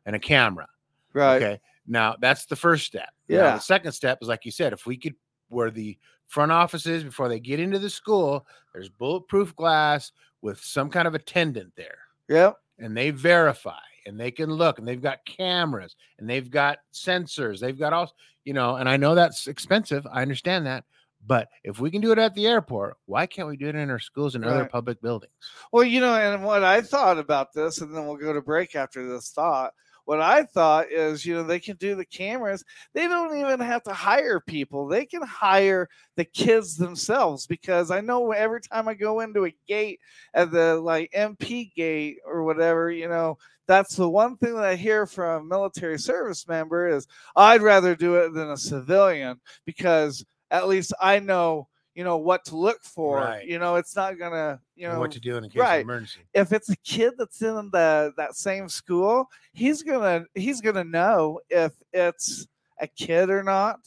and 0.07 0.15
a 0.15 0.21
camera. 0.21 0.69
Right. 1.17 1.43
Okay. 1.43 1.61
Now 1.87 2.17
that's 2.21 2.47
the 2.47 2.57
first 2.57 2.87
step. 2.87 3.11
Now, 3.29 3.37
Yeah. 3.37 3.55
the 3.55 3.59
second 3.61 3.93
step 3.93 4.19
is 4.23 4.29
like 4.29 4.45
you 4.45 4.51
said, 4.51 4.73
if 4.73 4.87
we 4.87 4.97
could 4.97 5.15
where 5.49 5.71
the 5.71 5.97
front 6.27 6.51
offices 6.53 7.05
before 7.05 7.29
they 7.29 7.39
get 7.41 7.61
into 7.61 7.79
the 7.79 7.91
school, 7.91 8.47
there's 8.73 8.89
bulletproof 8.89 9.55
glass 9.57 10.13
with 10.43 10.61
some 10.61 10.91
kind 10.91 11.07
of 11.09 11.15
attendant 11.15 11.73
there, 11.77 11.99
Yep. 12.29 12.57
and 12.79 12.97
they 12.97 13.11
verify 13.11 13.79
and 14.07 14.19
they 14.19 14.31
can 14.31 14.51
look 14.51 14.79
and 14.79 14.87
they've 14.87 15.03
got 15.03 15.25
cameras 15.25 15.97
and 16.19 16.29
they've 16.29 16.51
got 16.51 16.79
sensors, 16.93 17.61
they've 17.61 17.79
got 17.79 17.93
all 17.93 18.13
you 18.45 18.53
know, 18.53 18.77
and 18.77 18.89
I 18.89 18.97
know 18.97 19.15
that's 19.17 19.49
expensive. 19.49 20.07
I 20.13 20.23
understand 20.23 20.67
that. 20.67 20.85
But 21.27 21.49
if 21.65 21.81
we 21.81 21.91
can 21.91 22.01
do 22.01 22.13
it 22.13 22.19
at 22.19 22.35
the 22.35 22.47
airport, 22.47 22.97
why 23.07 23.27
can't 23.27 23.49
we 23.49 23.57
do 23.57 23.67
it 23.69 23.75
in 23.75 23.91
our 23.91 23.99
schools 23.99 24.37
and 24.37 24.45
other 24.45 24.65
public 24.67 25.03
buildings? 25.03 25.33
Well, 25.73 25.83
you 25.83 25.99
know, 25.99 26.15
and 26.15 26.45
what 26.45 26.63
I 26.63 26.81
thought 26.83 27.19
about 27.19 27.53
this, 27.53 27.81
and 27.81 27.93
then 27.93 28.07
we'll 28.07 28.17
go 28.17 28.33
to 28.33 28.41
break 28.41 28.77
after 28.77 29.09
this 29.09 29.31
thought. 29.31 29.73
What 30.07 30.23
I 30.23 30.45
thought 30.45 30.91
is, 30.91 31.27
you 31.27 31.35
know, 31.35 31.43
they 31.43 31.61
can 31.61 31.77
do 31.77 31.95
the 31.95 32.05
cameras. 32.07 32.65
They 32.95 33.09
don't 33.09 33.37
even 33.39 33.61
have 33.61 33.83
to 33.85 33.93
hire 33.93 34.41
people. 34.41 34.89
They 34.89 35.05
can 35.05 35.23
hire 35.23 35.89
the 36.17 36.25
kids 36.25 36.77
themselves 36.77 37.47
because 37.47 37.91
I 37.91 38.01
know 38.01 38.33
every 38.33 38.63
time 38.63 38.89
I 38.89 38.95
go 38.95 39.21
into 39.21 39.45
a 39.47 39.55
gate 39.69 40.01
at 40.33 40.51
the 40.53 40.77
like 40.77 41.13
MP 41.13 41.75
gate 41.75 42.19
or 42.25 42.45
whatever, 42.45 42.91
you 42.91 43.09
know, 43.09 43.37
that's 43.67 43.97
the 43.97 44.09
one 44.09 44.37
thing 44.37 44.55
that 44.55 44.65
I 44.65 44.77
hear 44.77 45.07
from 45.07 45.49
military 45.49 45.99
service 45.99 46.47
member 46.49 46.89
is 46.89 47.07
I'd 47.35 47.63
rather 47.63 47.97
do 47.97 48.15
it 48.17 48.33
than 48.33 48.51
a 48.51 48.57
civilian 48.57 49.41
because 49.65 50.25
at 50.51 50.69
least 50.69 50.93
I 51.01 51.19
know, 51.19 51.69
you 51.97 52.05
know, 52.05 52.19
what 52.19 52.45
to 52.45 52.57
look 52.57 52.85
for. 52.85 53.17
Right. 53.17 53.47
You 53.47 53.59
know, 53.59 53.77
it's 53.77 53.97
not 53.97 54.19
gonna, 54.19 54.61
you 54.77 54.87
know, 54.87 55.01
what 55.01 55.13
to 55.13 55.21
do 55.21 55.39
in 55.39 55.45
a 55.45 55.49
case 55.49 55.59
right 55.59 55.77
of 55.77 55.83
emergency. 55.85 56.21
if 56.35 56.53
it's 56.53 56.69
a 56.69 56.77
kid 56.77 57.15
that's 57.17 57.41
in 57.41 57.71
the 57.73 58.13
that 58.19 58.37
same 58.37 58.69
school, 58.69 59.31
he's 59.55 59.83
gonna 59.83 60.27
he's 60.35 60.61
gonna 60.61 60.85
know 60.85 61.41
if 61.49 61.73
it's 61.95 62.47
a 62.79 62.87
kid 62.87 63.31
or 63.31 63.43
not, 63.43 63.79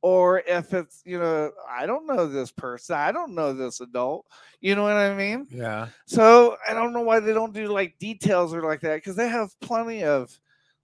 or 0.00 0.40
if 0.46 0.72
it's 0.72 1.02
you 1.04 1.18
know 1.18 1.52
I 1.68 1.84
don't 1.84 2.06
know 2.06 2.26
this 2.26 2.50
person, 2.50 2.96
I 2.96 3.12
don't 3.12 3.34
know 3.34 3.52
this 3.52 3.82
adult. 3.82 4.24
You 4.62 4.74
know 4.74 4.84
what 4.84 4.94
I 4.94 5.14
mean? 5.14 5.46
Yeah. 5.50 5.88
So 6.06 6.56
I 6.66 6.72
don't 6.72 6.94
know 6.94 7.02
why 7.02 7.20
they 7.20 7.34
don't 7.34 7.52
do 7.52 7.68
like 7.68 7.98
details 7.98 8.54
or 8.54 8.62
like 8.62 8.80
that 8.80 8.96
because 8.96 9.14
they 9.14 9.28
have 9.28 9.50
plenty 9.60 10.04
of 10.04 10.34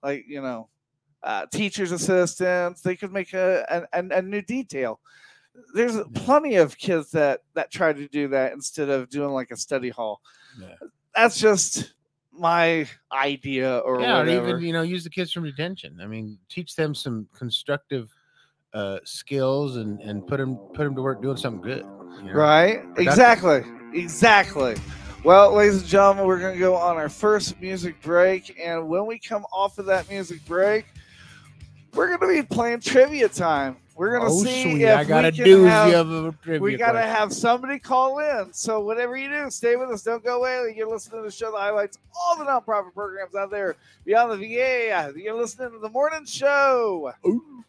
like 0.02 0.26
you 0.28 0.42
know 0.42 0.68
uh, 1.22 1.46
teachers 1.50 1.92
assistants. 1.92 2.82
They 2.82 2.94
could 2.94 3.10
make 3.10 3.32
a 3.32 3.86
a, 3.94 4.00
a, 4.00 4.18
a 4.18 4.20
new 4.20 4.42
detail. 4.42 5.00
There's 5.74 5.98
plenty 6.14 6.56
of 6.56 6.76
kids 6.76 7.10
that 7.12 7.40
that 7.54 7.70
try 7.70 7.92
to 7.92 8.08
do 8.08 8.28
that 8.28 8.52
instead 8.52 8.88
of 8.88 9.08
doing 9.08 9.30
like 9.30 9.50
a 9.50 9.56
study 9.56 9.90
hall. 9.90 10.20
Yeah. 10.60 10.74
That's 11.14 11.38
just 11.38 11.94
my 12.32 12.86
idea 13.12 13.78
or 13.78 14.00
yeah, 14.00 14.16
or 14.16 14.18
whatever. 14.24 14.48
even 14.48 14.64
you 14.64 14.72
know, 14.72 14.82
use 14.82 15.04
the 15.04 15.10
kids 15.10 15.32
from 15.32 15.44
detention. 15.44 15.98
I 16.02 16.06
mean, 16.06 16.38
teach 16.48 16.74
them 16.74 16.94
some 16.94 17.28
constructive 17.36 18.10
uh 18.74 18.98
skills 19.04 19.76
and 19.76 20.00
and 20.00 20.26
put 20.26 20.38
them 20.38 20.56
put 20.74 20.84
them 20.84 20.94
to 20.94 21.02
work 21.02 21.20
doing 21.20 21.36
something 21.36 21.60
good. 21.60 21.84
you 22.18 22.28
know? 22.28 22.32
Right? 22.32 22.82
Productive. 22.94 23.06
Exactly. 23.06 23.62
Exactly. 23.94 24.76
Well, 25.24 25.52
ladies 25.52 25.82
and 25.82 25.86
gentlemen, 25.86 26.26
we're 26.26 26.40
going 26.40 26.54
to 26.54 26.58
go 26.58 26.74
on 26.74 26.96
our 26.96 27.08
first 27.08 27.60
music 27.60 28.00
break. 28.02 28.58
And 28.60 28.88
when 28.88 29.06
we 29.06 29.20
come 29.20 29.44
off 29.52 29.78
of 29.78 29.86
that 29.86 30.10
music 30.10 30.44
break, 30.46 30.86
we're 31.94 32.08
going 32.08 32.18
to 32.20 32.42
be 32.42 32.42
playing 32.42 32.80
trivia 32.80 33.28
time. 33.28 33.76
We're 33.96 34.18
going 34.18 34.22
to 34.22 34.34
Oh, 34.34 34.42
see 34.42 34.62
sweet. 34.62 34.82
if 34.82 34.96
I 34.98 35.04
got 35.04 35.22
we 35.24 35.28
a 35.28 35.32
can 35.32 35.44
doozy 35.44 35.68
have, 35.68 36.08
of 36.10 36.24
a 36.26 36.32
trivia 36.42 36.60
we 36.60 36.76
got 36.76 36.92
to 36.92 36.92
question. 36.92 37.14
have 37.14 37.32
somebody 37.32 37.78
call 37.78 38.18
in. 38.20 38.52
So 38.52 38.80
whatever 38.80 39.16
you 39.16 39.28
do, 39.28 39.50
stay 39.50 39.76
with 39.76 39.90
us. 39.90 40.02
Don't 40.02 40.24
go 40.24 40.38
away. 40.38 40.74
You're 40.76 40.88
listening 40.88 41.20
to 41.20 41.26
the 41.26 41.30
show 41.32 41.52
that 41.52 41.58
highlights 41.58 41.98
all 42.18 42.36
the 42.36 42.44
nonprofit 42.44 42.94
programs 42.94 43.34
out 43.34 43.50
there 43.50 43.76
beyond 44.04 44.32
the 44.32 44.36
VA. 44.36 45.12
You're 45.16 45.34
listening 45.34 45.72
to 45.72 45.78
the 45.78 45.90
morning 45.90 46.24
show. 46.24 47.12
When 47.22 47.64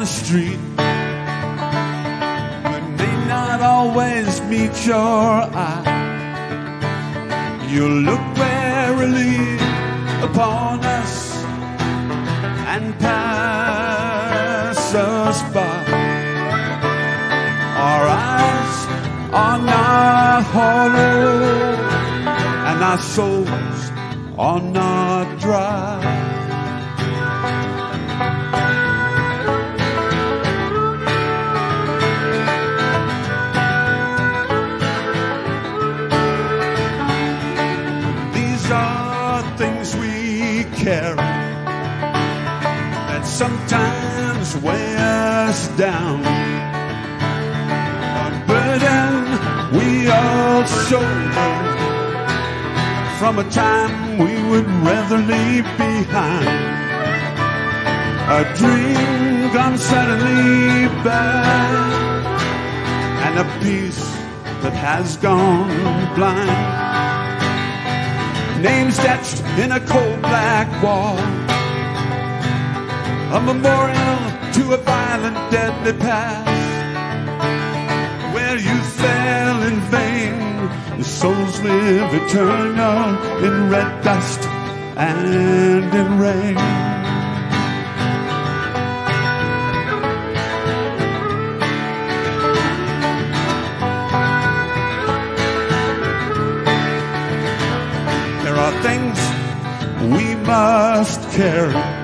the 0.00 0.06
street, 0.06 0.58
we 2.64 2.78
may 2.96 3.16
not 3.28 3.60
always 3.60 4.40
meet 4.48 4.74
your 4.86 4.96
eye. 4.96 5.84
You 7.68 7.86
look 8.08 8.24
warily 8.34 9.58
upon 10.24 10.82
us 10.98 11.44
and 12.72 12.98
pass 12.98 14.94
us 14.94 15.42
by. 15.52 15.84
Our 17.88 18.04
eyes 18.08 18.76
are 19.44 19.58
not 19.58 20.42
hollow, 20.56 21.44
and 22.70 22.78
our 22.90 22.98
souls 22.98 23.80
are 24.38 24.62
not 24.62 25.38
dry. 25.40 26.09
times 43.70 44.56
weigh 44.56 44.96
us 44.96 45.68
down. 45.78 46.18
A 48.24 48.28
burden 48.50 49.12
we 49.78 50.10
all 50.10 50.64
shoulder 50.88 51.52
from 53.20 53.38
a 53.38 53.48
time 53.50 54.18
we 54.18 54.32
would 54.50 54.66
rather 54.82 55.18
leave 55.18 55.68
behind. 55.78 56.48
A 58.38 58.42
dream 58.58 59.52
gone 59.52 59.78
suddenly 59.78 60.88
bad, 61.04 62.26
and 63.24 63.38
a 63.38 63.46
peace 63.62 64.04
that 64.62 64.72
has 64.72 65.16
gone 65.18 65.70
blind. 66.16 66.58
Names 68.64 68.98
etched 68.98 69.44
in 69.62 69.70
a 69.70 69.80
cold 69.86 70.20
black 70.22 70.68
wall 70.82 71.39
a 73.32 73.40
memorial 73.40 74.18
to 74.52 74.72
a 74.72 74.76
violent, 74.78 75.36
deadly 75.52 75.92
past 75.92 76.50
where 78.34 78.56
you 78.56 78.76
fell 78.98 79.62
in 79.62 79.78
vain. 79.82 80.98
The 80.98 81.04
souls 81.04 81.60
live 81.60 82.12
eternal 82.12 83.44
in 83.44 83.70
red 83.70 84.02
dust 84.02 84.40
and 84.96 85.94
in 85.94 86.18
rain. 86.18 86.56
There 98.42 98.56
are 98.56 98.82
things 98.82 99.18
we 100.16 100.34
must 100.34 101.30
carry 101.30 101.99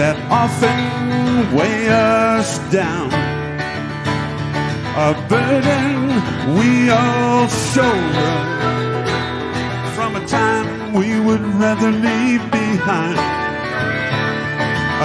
that 0.00 0.16
often 0.42 1.54
weigh 1.54 1.88
us 1.88 2.58
down 2.72 3.10
a 4.96 5.12
burden 5.28 5.92
we 6.56 6.88
all 6.88 7.46
shoulder 7.72 8.36
from 9.94 10.16
a 10.16 10.24
time 10.26 10.94
we 10.94 11.20
would 11.20 11.44
rather 11.60 11.90
leave 11.90 12.42
behind. 12.50 13.18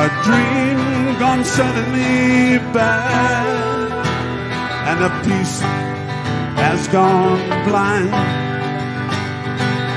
A 0.05 0.08
dream 0.27 0.79
gone 1.19 1.43
suddenly 1.43 2.58
bad, 2.71 3.91
and 4.89 4.99
a 5.10 5.12
peace 5.25 5.60
has 6.63 6.88
gone 6.88 7.39
blind, 7.67 8.13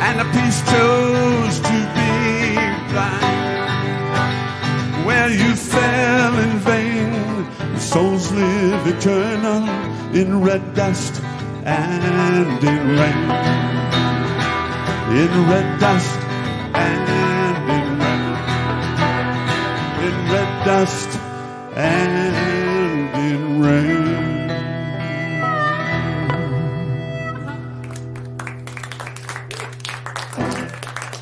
and 0.06 0.16
a 0.20 0.28
peace 0.36 0.60
chose 0.72 1.60
to 1.60 1.78
be 1.94 2.92
blind. 2.92 3.37
You 5.28 5.54
fell 5.54 6.38
in 6.38 6.58
vain, 6.60 7.78
souls 7.78 8.32
live 8.32 8.86
eternal 8.86 9.68
in 10.16 10.42
red 10.42 10.74
dust 10.74 11.20
and 11.64 12.64
in 12.64 12.88
rain. 12.96 13.30
In 15.20 15.48
red 15.50 15.80
dust 15.80 16.18
and 16.74 17.08
in 17.76 17.98
rain. 17.98 18.30
In 20.06 20.32
red 20.32 20.64
dust 20.64 21.10
and 21.76 22.34
in 23.30 23.60
rain. 23.60 24.48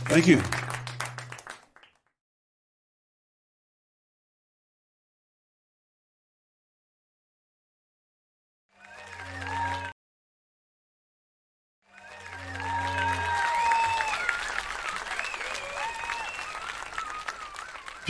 Thank 0.09 0.29
you. 0.29 0.56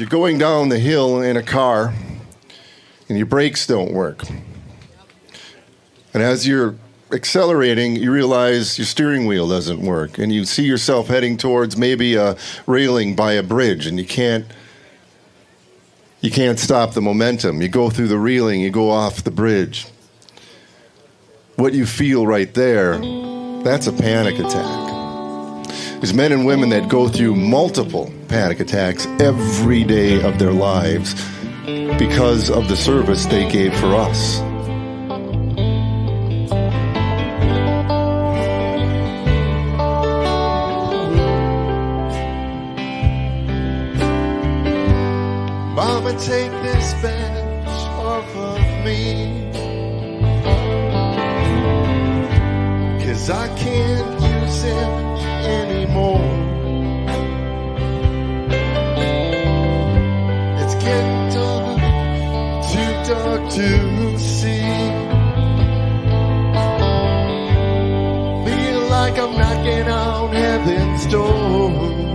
You're 0.06 0.20
going 0.20 0.38
down 0.38 0.68
the 0.68 0.78
hill 0.78 1.20
in 1.20 1.36
a 1.36 1.42
car 1.42 1.92
and 3.08 3.18
your 3.18 3.26
brakes 3.26 3.66
don't 3.66 3.92
work, 3.92 4.22
and 6.14 6.22
as 6.22 6.46
you're 6.46 6.76
accelerating, 7.10 7.96
you 7.96 8.12
realize 8.12 8.78
your 8.78 8.86
steering 8.86 9.26
wheel 9.26 9.48
doesn't 9.48 9.80
work, 9.80 10.18
and 10.18 10.32
you 10.32 10.44
see 10.44 10.62
yourself 10.62 11.08
heading 11.08 11.36
towards 11.36 11.76
maybe 11.76 12.14
a 12.14 12.36
railing 12.68 13.16
by 13.16 13.32
a 13.32 13.42
bridge, 13.42 13.88
and 13.88 13.98
you 13.98 14.06
can't 14.06 14.46
you 16.20 16.30
can't 16.30 16.60
stop 16.60 16.92
the 16.92 17.02
momentum. 17.02 17.60
You 17.60 17.68
go 17.68 17.90
through 17.90 18.06
the 18.06 18.18
railing, 18.18 18.60
you 18.60 18.70
go 18.70 18.90
off 18.90 19.24
the 19.24 19.32
bridge. 19.32 19.88
What 21.56 21.72
you 21.72 21.84
feel 21.84 22.28
right 22.28 22.54
there, 22.54 22.98
that's 23.64 23.88
a 23.88 23.92
panic 23.92 24.38
attack. 24.38 24.85
There's 26.06 26.14
men 26.14 26.30
and 26.30 26.46
women 26.46 26.68
that 26.68 26.88
go 26.88 27.08
through 27.08 27.34
multiple 27.34 28.12
panic 28.28 28.60
attacks 28.60 29.06
every 29.18 29.82
day 29.82 30.22
of 30.22 30.38
their 30.38 30.52
lives 30.52 31.14
because 31.98 32.48
of 32.48 32.68
the 32.68 32.76
service 32.76 33.26
they 33.26 33.50
gave 33.50 33.74
for 33.74 33.86
us. 33.86 34.38
Mama, 45.74 46.12
take 46.20 46.52
this 46.62 46.94
bench 47.02 47.66
off 47.98 48.36
of 48.36 48.60
me. 48.84 49.50
Cause 53.04 53.28
I 53.28 53.48
can't 53.58 54.20
use 54.22 54.62
it 54.62 55.05
It's 60.60 60.74
getting 60.74 61.28
dark, 61.32 61.80
too 62.70 62.92
dark 63.08 63.50
to 63.52 64.18
see. 64.18 64.60
Feel 68.44 68.80
like 68.90 69.18
I'm 69.18 69.32
knocking 69.38 69.88
on 69.88 70.32
heaven's 70.34 71.06
door. 71.06 72.05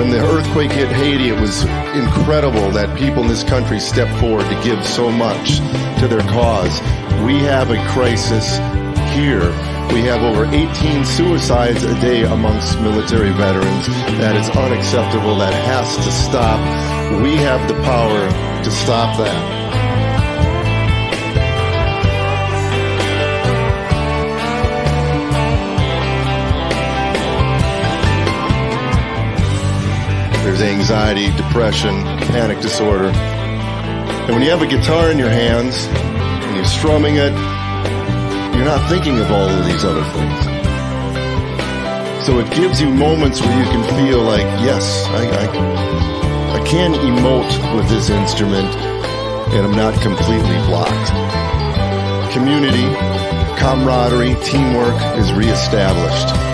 When 0.00 0.08
the 0.08 0.26
earthquake 0.32 0.72
hit 0.72 0.88
Haiti, 0.88 1.28
it 1.28 1.38
was 1.38 1.62
incredible 1.94 2.70
that 2.70 2.98
people 2.98 3.20
in 3.20 3.28
this 3.28 3.44
country 3.44 3.78
stepped 3.78 4.18
forward 4.18 4.48
to 4.48 4.58
give 4.64 4.82
so 4.86 5.12
much 5.12 5.58
to 6.00 6.08
their 6.08 6.22
cause. 6.22 6.80
We 7.22 7.40
have 7.40 7.70
a 7.70 7.76
crisis 7.88 8.56
here. 9.12 9.44
We 9.92 10.00
have 10.08 10.22
over 10.22 10.46
18 10.46 11.04
suicides 11.04 11.82
a 11.82 11.92
day 12.00 12.22
amongst 12.22 12.80
military 12.80 13.32
veterans. 13.32 13.88
That 14.16 14.36
is 14.36 14.48
unacceptable. 14.56 15.36
That 15.36 15.52
has 15.52 15.94
to 15.96 16.10
stop. 16.10 16.58
We 17.22 17.36
have 17.36 17.68
the 17.68 17.74
power 17.82 18.26
to 18.64 18.70
stop 18.70 19.18
that. 19.18 19.59
There's 30.50 30.62
anxiety, 30.62 31.30
depression, 31.36 32.02
panic 32.34 32.60
disorder. 32.60 33.06
And 33.06 34.30
when 34.34 34.42
you 34.42 34.50
have 34.50 34.62
a 34.62 34.66
guitar 34.66 35.08
in 35.08 35.16
your 35.16 35.30
hands 35.30 35.86
and 35.86 36.56
you're 36.56 36.64
strumming 36.64 37.14
it, 37.14 37.30
you're 38.56 38.64
not 38.64 38.90
thinking 38.90 39.20
of 39.20 39.30
all 39.30 39.48
of 39.48 39.64
these 39.64 39.84
other 39.84 40.02
things. 40.02 40.44
So 42.26 42.40
it 42.40 42.50
gives 42.50 42.80
you 42.80 42.90
moments 42.90 43.40
where 43.40 43.56
you 43.56 43.64
can 43.70 43.84
feel 43.94 44.22
like, 44.22 44.42
yes, 44.66 45.06
I, 45.10 45.22
I, 45.28 46.58
I 46.58 46.66
can 46.66 46.94
emote 46.94 47.76
with 47.76 47.88
this 47.88 48.10
instrument 48.10 48.74
and 49.54 49.64
I'm 49.64 49.76
not 49.76 49.94
completely 50.02 50.58
blocked. 50.66 51.12
Community, 52.32 52.90
camaraderie, 53.56 54.34
teamwork 54.42 55.00
is 55.16 55.32
reestablished. 55.32 56.49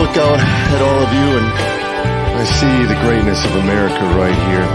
Look 0.00 0.16
out 0.16 0.40
at 0.40 0.80
all 0.80 0.98
of 1.02 1.12
you 1.12 1.28
and 1.38 1.46
I 2.40 2.44
see 2.44 2.86
the 2.86 2.98
greatness 3.04 3.44
of 3.44 3.56
America 3.56 4.02
right 4.16 4.38
here. 4.48 4.66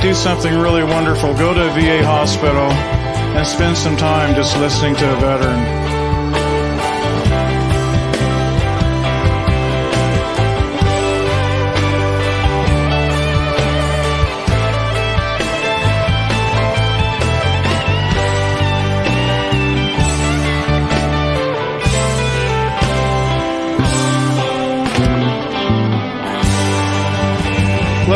Do 0.00 0.14
something 0.14 0.54
really 0.56 0.84
wonderful. 0.84 1.34
Go 1.34 1.52
to 1.52 1.66
a 1.66 1.70
VA 1.70 2.06
hospital 2.06 2.70
and 3.36 3.44
spend 3.44 3.76
some 3.76 3.96
time 3.96 4.36
just 4.36 4.56
listening 4.58 4.94
to 4.94 5.12
a 5.12 5.16
veteran. 5.16 5.85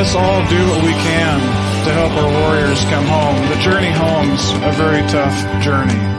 Let's 0.00 0.14
all 0.14 0.40
do 0.48 0.56
what 0.66 0.82
we 0.82 0.92
can 0.92 1.40
to 1.84 1.92
help 1.92 2.12
our 2.12 2.40
warriors 2.40 2.82
come 2.86 3.04
home. 3.04 3.36
The 3.50 3.62
journey 3.62 3.90
home's 3.90 4.50
a 4.52 4.72
very 4.72 5.06
tough 5.10 5.62
journey. 5.62 6.09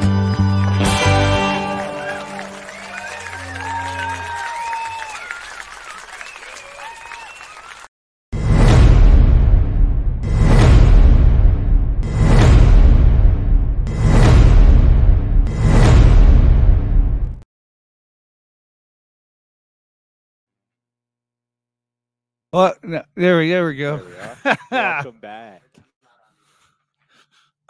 There 23.61 23.67
we 23.67 23.77
there 23.77 23.97
we 23.97 24.11
go. 24.11 24.55
Welcome 24.71 25.19
back. 25.21 25.61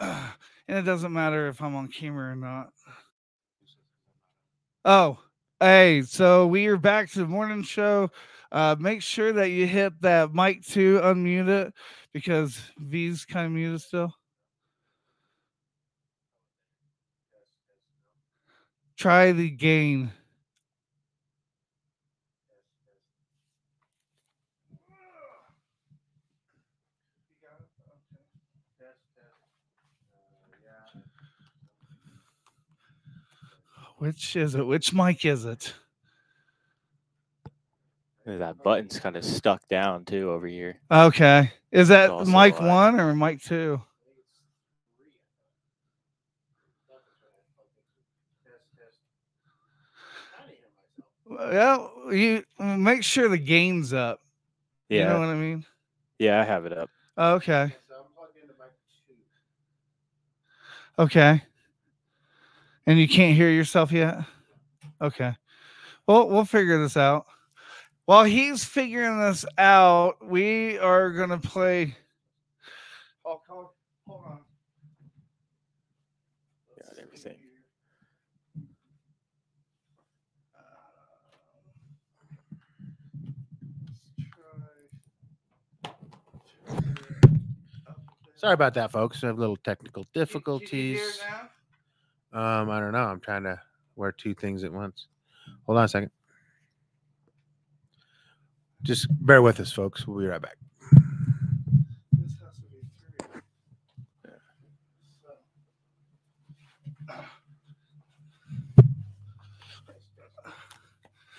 and 0.00 0.78
it 0.78 0.82
doesn't 0.82 1.12
matter 1.12 1.48
if 1.48 1.60
I'm 1.60 1.76
on 1.76 1.88
camera 1.88 2.32
or 2.32 2.36
not. 2.36 2.70
Oh, 4.86 5.18
hey, 5.60 6.02
so 6.02 6.46
we 6.46 6.66
are 6.66 6.78
back 6.78 7.10
to 7.10 7.18
the 7.18 7.26
morning 7.26 7.62
show. 7.62 8.10
Uh, 8.50 8.74
make 8.78 9.02
sure 9.02 9.32
that 9.34 9.50
you 9.50 9.66
hit 9.66 10.00
that 10.00 10.34
mic 10.34 10.64
to 10.68 10.98
unmute 11.00 11.48
it 11.48 11.74
because 12.12 12.58
V's 12.78 13.26
kind 13.26 13.46
of 13.46 13.52
muted 13.52 13.82
still. 13.82 14.14
Try 18.96 19.32
the 19.32 19.50
gain. 19.50 20.12
Which 34.02 34.34
is 34.34 34.56
it? 34.56 34.66
Which 34.66 34.92
mic 34.92 35.24
is 35.24 35.44
it? 35.44 35.74
That 38.26 38.60
button's 38.64 38.98
kind 38.98 39.16
of 39.16 39.24
stuck 39.24 39.68
down 39.68 40.04
too 40.04 40.32
over 40.32 40.48
here. 40.48 40.80
Okay. 40.90 41.52
Is 41.70 41.86
that 41.86 42.26
mic 42.26 42.60
one 42.60 42.98
or 42.98 43.14
mic 43.14 43.40
two? 43.40 43.80
Well, 51.24 51.92
you 52.10 52.42
make 52.58 53.04
sure 53.04 53.28
the 53.28 53.38
gain's 53.38 53.92
up. 53.92 54.18
Yeah. 54.88 54.98
You 54.98 55.04
know 55.10 55.20
what 55.20 55.28
I 55.28 55.34
mean? 55.36 55.64
Yeah, 56.18 56.40
I 56.40 56.44
have 56.44 56.66
it 56.66 56.76
up. 56.76 56.90
Okay. 57.16 57.72
Okay. 60.98 61.42
And 62.86 62.98
you 62.98 63.08
can't 63.08 63.36
hear 63.36 63.50
yourself 63.50 63.92
yet? 63.92 64.18
Okay. 65.00 65.34
Well, 66.06 66.28
we'll 66.28 66.44
figure 66.44 66.82
this 66.82 66.96
out. 66.96 67.26
While 68.06 68.24
he's 68.24 68.64
figuring 68.64 69.20
this 69.20 69.44
out, 69.56 70.16
we 70.26 70.78
are 70.78 71.10
going 71.10 71.30
to 71.30 71.38
play. 71.38 71.96
Oh, 73.24 73.40
hold 73.48 73.68
hold 74.06 74.24
on. 74.26 74.38
Got 76.82 76.98
everything. 76.98 77.36
Sorry 88.34 88.54
about 88.54 88.74
that, 88.74 88.90
folks. 88.90 89.22
I 89.22 89.28
have 89.28 89.38
little 89.38 89.54
technical 89.54 90.04
difficulties. 90.12 91.00
Um, 92.32 92.70
I 92.70 92.80
don't 92.80 92.92
know. 92.92 93.04
I'm 93.04 93.20
trying 93.20 93.42
to 93.44 93.60
wear 93.96 94.12
two 94.12 94.34
things 94.34 94.64
at 94.64 94.72
once. 94.72 95.06
Hold 95.66 95.78
on 95.78 95.84
a 95.84 95.88
second. 95.88 96.10
Just 98.82 99.06
bear 99.24 99.42
with 99.42 99.60
us, 99.60 99.70
folks. 99.72 100.06
We'll 100.06 100.18
be 100.18 100.26
right 100.26 100.40
back. 100.40 100.56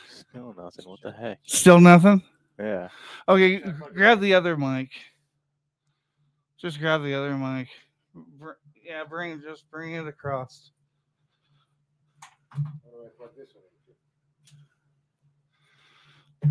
Still 0.08 0.54
nothing. 0.58 0.86
What 0.86 1.02
the 1.02 1.12
heck? 1.12 1.40
Still 1.44 1.80
nothing? 1.80 2.22
Yeah. 2.60 2.90
Okay, 3.28 3.64
grab 3.94 4.20
the 4.20 4.34
other 4.34 4.58
mic. 4.58 4.90
Just 6.58 6.80
grab 6.80 7.04
the 7.04 7.14
other 7.14 7.36
mic. 7.36 7.68
Br- 8.14 8.52
yeah, 8.84 9.04
bring 9.04 9.42
just 9.42 9.70
bring 9.70 9.94
it 9.94 10.08
across. 10.08 10.72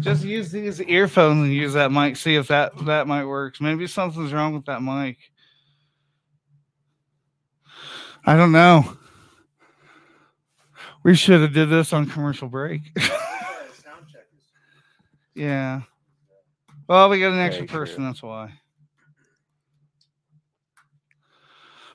Just 0.01 0.25
use 0.25 0.51
these 0.51 0.81
earphones 0.81 1.45
and 1.45 1.53
use 1.53 1.75
that 1.75 1.93
mic. 1.93 2.17
See 2.17 2.35
if 2.35 2.49
that 2.49 2.73
that 2.87 3.07
mic 3.07 3.27
works. 3.27 3.61
Maybe 3.61 3.87
something's 3.87 4.33
wrong 4.33 4.55
with 4.55 4.65
that 4.65 4.83
mic. 4.83 5.19
I 8.25 8.37
don't 8.37 8.53
know. 8.53 8.97
We 11.03 11.15
should 11.15 11.41
have 11.41 11.53
did 11.53 11.69
this 11.69 11.93
on 11.93 12.09
commercial 12.09 12.49
break. 12.49 12.83
yeah. 15.35 15.83
Well, 16.89 17.09
we 17.09 17.21
got 17.21 17.33
an 17.33 17.41
extra 17.41 17.67
person. 17.67 18.05
That's 18.05 18.23
why. 18.23 18.53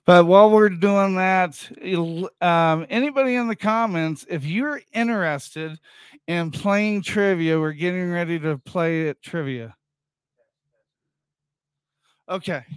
But 0.07 0.25
while 0.25 0.49
we're 0.49 0.69
doing 0.69 1.15
that, 1.15 1.69
um, 2.39 2.85
anybody 2.89 3.35
in 3.35 3.49
the 3.49 3.57
comments, 3.57 4.25
if 4.29 4.45
you're 4.45 4.79
interested 4.93 5.77
in 6.27 6.49
playing 6.49 7.01
trivia, 7.01 7.59
we're 7.59 7.73
getting 7.73 8.09
ready 8.09 8.39
to 8.39 8.57
play 8.57 9.09
at 9.09 9.21
trivia. 9.21 9.75
Okay. 12.29 12.63
Let's 12.63 12.69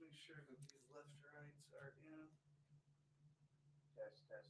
make 0.00 0.16
sure 0.26 0.36
that 0.36 0.48
these 0.48 0.72
left 0.94 1.12
rights 1.28 1.60
are 1.78 1.92
in 2.08 2.24
test, 4.00 4.16
test, 4.30 4.48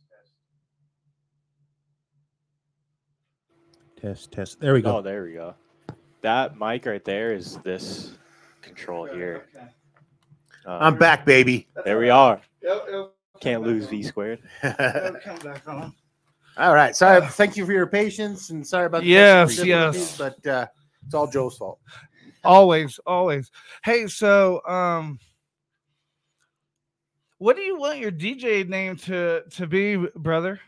test. 3.91 4.31
Test, 4.31 4.31
test. 4.31 4.61
There 4.61 4.75
we 4.75 4.81
go. 4.81 4.99
Oh, 4.99 5.03
there 5.03 5.25
we 5.25 5.33
go. 5.33 5.57
That 6.25 6.59
mic 6.59 6.87
right 6.87 7.05
there 7.05 7.35
is 7.35 7.59
this 7.59 8.13
control 8.63 9.05
here. 9.05 9.45
Um, 10.65 10.79
I'm 10.81 10.97
back, 10.97 11.27
baby. 11.27 11.69
There 11.85 11.99
we 11.99 12.09
are. 12.09 12.41
Yep, 12.63 12.87
yep. 12.91 13.11
Can't 13.43 13.63
lose 13.63 13.89
V 13.89 14.03
squared. 14.03 14.39
Come 14.63 14.73
back 15.45 15.69
on. 15.69 15.93
All 16.57 16.73
right. 16.73 16.97
Sorry. 16.97 17.21
Thank 17.27 17.59
you 17.59 17.67
for 17.67 17.73
your 17.73 17.87
patience 17.87 18.49
and 18.49 18.67
sorry 18.67 18.87
about 18.87 19.03
the 19.03 19.09
Yes, 19.09 19.63
yes. 19.63 20.17
But 20.17 20.47
uh, 20.47 20.67
it's 21.05 21.13
all 21.13 21.27
Joe's 21.27 21.59
fault. 21.59 21.79
always 22.43 22.99
always 23.07 23.51
hey 23.85 24.07
so 24.07 24.63
um 24.67 25.19
what 27.39 27.55
do 27.57 27.63
you 27.63 27.79
want 27.79 27.99
your 27.99 28.13
dj 28.13 28.67
name 28.69 28.97
to 28.97 29.43
to 29.51 29.67
be 29.67 29.97
brother 30.17 30.61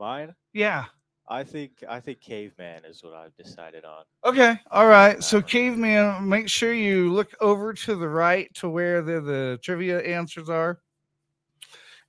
Mine? 0.00 0.34
yeah 0.52 0.86
I 1.28 1.44
think 1.44 1.84
I 1.88 2.00
think 2.00 2.20
caveman 2.20 2.84
is 2.84 3.02
what 3.02 3.14
I've 3.14 3.36
decided 3.36 3.84
on. 3.84 4.04
okay 4.24 4.58
all 4.70 4.86
right. 4.86 5.22
So 5.22 5.38
uh, 5.38 5.42
caveman 5.42 6.28
make 6.28 6.48
sure 6.48 6.72
you 6.72 7.12
look 7.12 7.32
over 7.40 7.72
to 7.72 7.96
the 7.96 8.08
right 8.08 8.52
to 8.54 8.68
where 8.68 9.02
the, 9.02 9.20
the 9.20 9.58
trivia 9.62 10.00
answers 10.00 10.48
are. 10.48 10.80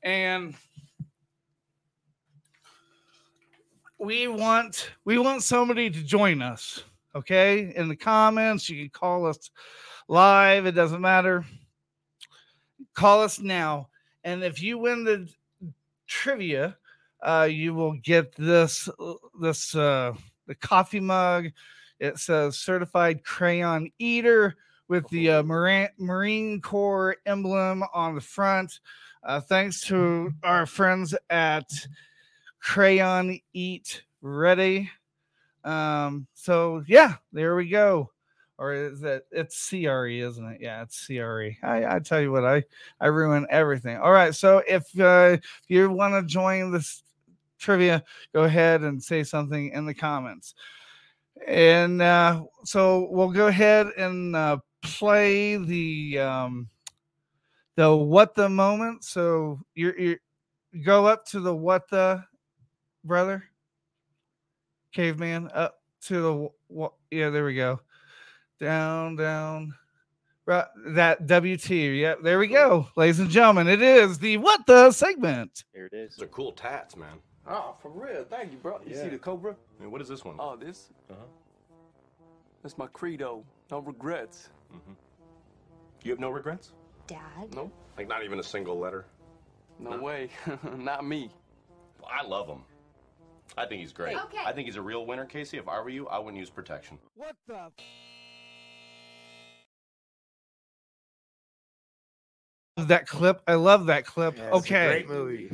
And 0.02 0.56
we 4.00 4.28
want 4.28 4.92
we 5.06 5.18
want 5.18 5.44
somebody 5.44 5.90
to 5.90 6.04
join 6.04 6.42
us 6.42 6.84
okay? 7.16 7.74
In 7.76 7.88
the 7.88 7.96
comments 7.96 8.70
you 8.70 8.82
can 8.82 8.90
call 8.90 9.26
us 9.26 9.52
live 10.08 10.66
it 10.66 10.74
doesn't 10.74 11.02
matter. 11.02 11.46
Call 12.94 13.22
us 13.22 13.40
now. 13.40 13.90
And 14.24 14.44
if 14.44 14.62
you 14.62 14.78
win 14.78 15.04
the 15.04 15.30
trivia 16.08 16.78
uh 17.24 17.48
you 17.50 17.74
will 17.74 17.94
get 17.94 18.36
this 18.36 18.90
this 19.40 19.76
uh 19.76 20.14
the 20.48 20.56
coffee 20.56 21.00
mug. 21.00 21.50
It 22.00 22.18
says 22.20 22.58
certified 22.58 23.24
crayon 23.24 23.90
eater 23.98 24.56
with 24.90 25.08
the 25.10 25.30
uh, 25.30 25.44
marine, 25.44 25.88
marine 25.98 26.62
corps 26.62 27.16
emblem 27.26 27.84
on 27.94 28.16
the 28.16 28.22
front. 28.22 28.80
Uh, 29.24 29.40
thanks 29.40 29.82
to 29.82 30.34
our 30.44 30.66
friends 30.66 31.16
at 31.30 31.70
crayon 32.60 33.40
eat 33.54 34.04
ready. 34.22 34.90
Um 35.64 36.28
so 36.34 36.84
yeah 36.88 37.16
there 37.32 37.56
we 37.56 37.70
go. 37.70 38.12
Or 38.58 38.74
is 38.74 39.02
it 39.02 39.26
it's 39.32 39.70
cre 39.70 40.08
isn't 40.08 40.46
it? 40.46 40.62
Yeah 40.62 40.82
it's 40.84 41.08
cre 41.08 41.56
i 41.64 41.96
i 41.96 42.00
tell 42.00 42.20
you 42.20 42.32
what 42.32 42.46
i 42.46 42.64
i 43.00 43.08
ruin 43.08 43.48
everything. 43.50 43.98
All 43.98 44.12
right 44.12 44.36
so 44.36 44.62
if 44.68 44.84
uh 45.00 45.38
if 45.38 45.64
you 45.70 45.90
want 45.90 46.14
to 46.16 46.24
join 46.24 46.72
this 46.72 47.02
trivia 47.64 48.04
go 48.34 48.44
ahead 48.44 48.82
and 48.82 49.02
say 49.02 49.24
something 49.24 49.70
in 49.70 49.86
the 49.86 49.94
comments. 49.94 50.54
And 51.48 52.02
uh 52.02 52.44
so 52.66 53.08
we'll 53.10 53.32
go 53.32 53.48
ahead 53.48 53.88
and 53.98 54.36
uh 54.36 54.58
play 54.82 55.56
the 55.56 56.20
um 56.20 56.68
the 57.76 57.96
what 57.96 58.36
the 58.36 58.50
moment. 58.50 59.04
So 59.04 59.60
you're 59.74 59.98
you 59.98 60.18
go 60.84 61.08
up 61.08 61.26
to 61.28 61.40
the 61.40 61.56
what 61.56 61.90
the 61.90 62.24
brother? 63.04 63.44
Caveman 64.94 65.50
up 65.54 65.82
to 66.04 66.22
the 66.22 66.50
what 66.68 66.94
yeah 67.10 67.30
there 67.30 67.46
we 67.46 67.56
go. 67.56 67.80
Down 68.60 69.16
down 69.16 69.74
right 70.46 70.66
that 70.88 71.26
wt 71.26 72.00
yeah 72.00 72.16
there 72.22 72.38
we 72.38 72.48
go 72.48 72.86
ladies 72.98 73.20
and 73.22 73.30
gentlemen 73.30 73.68
it 73.68 73.82
is 73.82 74.20
the 74.20 74.38
what 74.38 74.66
the 74.68 74.92
segment. 74.92 75.64
Here 75.74 75.90
it 75.92 75.96
is. 75.96 76.18
They're 76.18 76.28
cool 76.28 76.52
tats, 76.52 76.98
man. 76.98 77.20
Oh, 77.48 77.76
for 77.82 77.90
real. 77.90 78.26
Thank 78.30 78.52
you, 78.52 78.58
bro. 78.58 78.80
You 78.88 78.96
see 78.96 79.10
the 79.10 79.18
Cobra? 79.18 79.56
And 79.82 79.92
what 79.92 80.02
is 80.02 80.08
this 80.08 80.24
one? 80.24 80.36
Oh, 80.40 80.56
this? 80.56 80.90
Uh-huh. 81.10 81.20
That's 82.62 82.78
my 82.78 82.88
credo. 82.88 83.44
No 83.70 83.80
regrets. 83.80 84.50
Mm-hmm. 84.74 84.94
You 86.04 86.12
have 86.12 86.20
no 86.20 86.30
regrets? 86.30 86.72
Dad? 87.08 87.54
No, 87.54 87.70
Like 87.98 88.08
not 88.08 88.24
even 88.24 88.40
a 88.40 88.44
single 88.44 88.80
letter? 88.80 89.06
no 89.80 89.98
way. 89.98 90.30
Not 90.78 91.06
me. 91.06 91.30
I 92.08 92.26
love 92.26 92.48
him. 92.48 92.62
I 93.58 93.66
think 93.66 93.82
he's 93.82 93.92
great. 93.92 94.16
Okay. 94.16 94.38
I 94.46 94.54
think 94.54 94.68
he's 94.68 94.76
a 94.78 94.82
real 94.82 95.06
winner, 95.06 95.26
Casey. 95.26 95.58
If 95.58 95.68
I 95.68 95.80
were 95.82 95.90
you, 95.90 96.08
I 96.08 96.20
wouldn't 96.20 96.38
use 96.40 96.50
protection. 96.50 96.98
What 97.16 97.36
the? 97.48 97.72
That 102.78 103.08
clip, 103.08 103.42
I 103.48 103.56
love 103.56 103.88
that 103.88 104.06
clip. 104.06 104.38
Yeah, 104.38 104.44
it's 104.48 104.54
a 104.54 104.58
okay, 104.60 104.88
great 104.88 105.10
movie. 105.10 105.50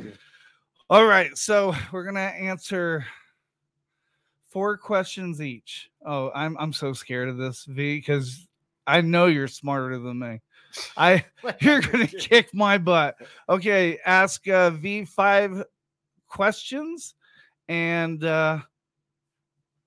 All 0.90 1.06
right, 1.06 1.38
so 1.38 1.72
we're 1.92 2.04
gonna 2.04 2.18
answer 2.18 3.06
four 4.48 4.76
questions 4.76 5.40
each. 5.40 5.88
Oh, 6.04 6.32
I'm 6.34 6.56
I'm 6.58 6.72
so 6.72 6.92
scared 6.92 7.28
of 7.28 7.36
this, 7.36 7.64
V, 7.64 7.98
because 7.98 8.48
I 8.88 9.00
know 9.00 9.26
you're 9.26 9.46
smarter 9.46 10.00
than 10.00 10.18
me. 10.18 10.40
I 10.96 11.24
you're 11.60 11.80
gonna 11.80 12.08
kick 12.08 12.52
my 12.52 12.76
butt. 12.76 13.14
Okay, 13.48 13.98
ask 14.04 14.46
uh, 14.48 14.70
V 14.70 15.04
five 15.04 15.62
questions, 16.26 17.14
and 17.68 18.24
uh, 18.24 18.58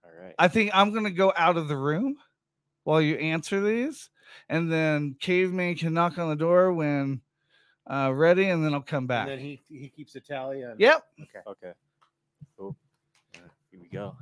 All 0.05 0.23
right. 0.23 0.35
I 0.39 0.47
think 0.47 0.71
I'm 0.73 0.93
gonna 0.93 1.11
go 1.11 1.33
out 1.35 1.57
of 1.57 1.67
the 1.67 1.77
room 1.77 2.15
while 2.85 3.01
you 3.01 3.15
answer 3.15 3.59
these, 3.59 4.09
and 4.47 4.71
then 4.71 5.17
Caveman 5.19 5.75
can 5.75 5.93
knock 5.93 6.17
on 6.17 6.29
the 6.29 6.35
door 6.37 6.71
when 6.71 7.19
uh, 7.89 8.11
ready, 8.13 8.49
and 8.49 8.63
then 8.63 8.73
I'll 8.73 8.81
come 8.81 9.07
back. 9.07 9.27
And 9.27 9.37
then 9.37 9.45
he 9.45 9.61
he 9.69 9.89
keeps 9.89 10.15
a 10.15 10.19
tally. 10.19 10.63
On... 10.63 10.75
Yep. 10.77 11.03
Okay. 11.21 11.39
Okay. 11.47 11.71
Cool. 12.57 12.75
Uh, 13.35 13.39
here 13.71 13.79
we 13.81 13.87
go. 13.87 14.15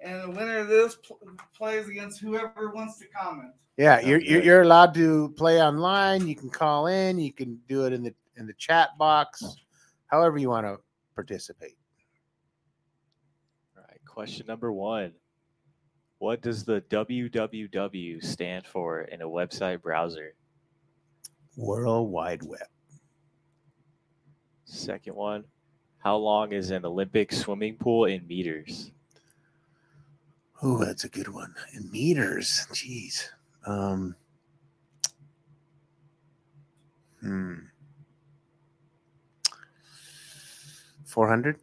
And 0.00 0.22
the 0.22 0.30
winner 0.30 0.58
of 0.58 0.68
this 0.68 0.96
pl- 0.96 1.18
plays 1.54 1.88
against 1.88 2.20
whoever 2.20 2.70
wants 2.70 2.98
to 2.98 3.06
comment. 3.08 3.52
Yeah, 3.76 4.00
you're, 4.00 4.20
you're 4.20 4.42
you're 4.42 4.62
allowed 4.62 4.94
to 4.94 5.32
play 5.36 5.62
online. 5.62 6.26
You 6.26 6.34
can 6.34 6.50
call 6.50 6.86
in. 6.86 7.18
You 7.18 7.32
can 7.32 7.58
do 7.68 7.86
it 7.86 7.92
in 7.92 8.02
the 8.02 8.14
in 8.36 8.46
the 8.46 8.54
chat 8.54 8.90
box, 8.98 9.56
however 10.06 10.38
you 10.38 10.48
want 10.48 10.66
to 10.66 10.78
participate. 11.14 11.76
All 13.76 13.84
right. 13.88 14.00
Question 14.04 14.46
number 14.46 14.72
one. 14.72 15.12
What 16.18 16.42
does 16.42 16.64
the 16.64 16.82
www 16.90 18.22
stand 18.22 18.66
for 18.66 19.02
in 19.02 19.22
a 19.22 19.26
website 19.26 19.80
browser? 19.80 20.34
World 21.56 22.10
Wide 22.10 22.42
Web. 22.42 22.68
Second 24.70 25.16
one. 25.16 25.44
How 25.98 26.16
long 26.16 26.52
is 26.52 26.70
an 26.70 26.84
Olympic 26.84 27.32
swimming 27.32 27.76
pool 27.76 28.04
in 28.04 28.26
meters? 28.26 28.92
Oh, 30.62 30.82
that's 30.82 31.04
a 31.04 31.08
good 31.08 31.28
one. 31.28 31.54
In 31.74 31.90
meters, 31.90 32.66
jeez. 32.72 33.28
Um, 33.66 34.14
hmm. 37.20 37.54
Four 41.04 41.28
hundred. 41.28 41.56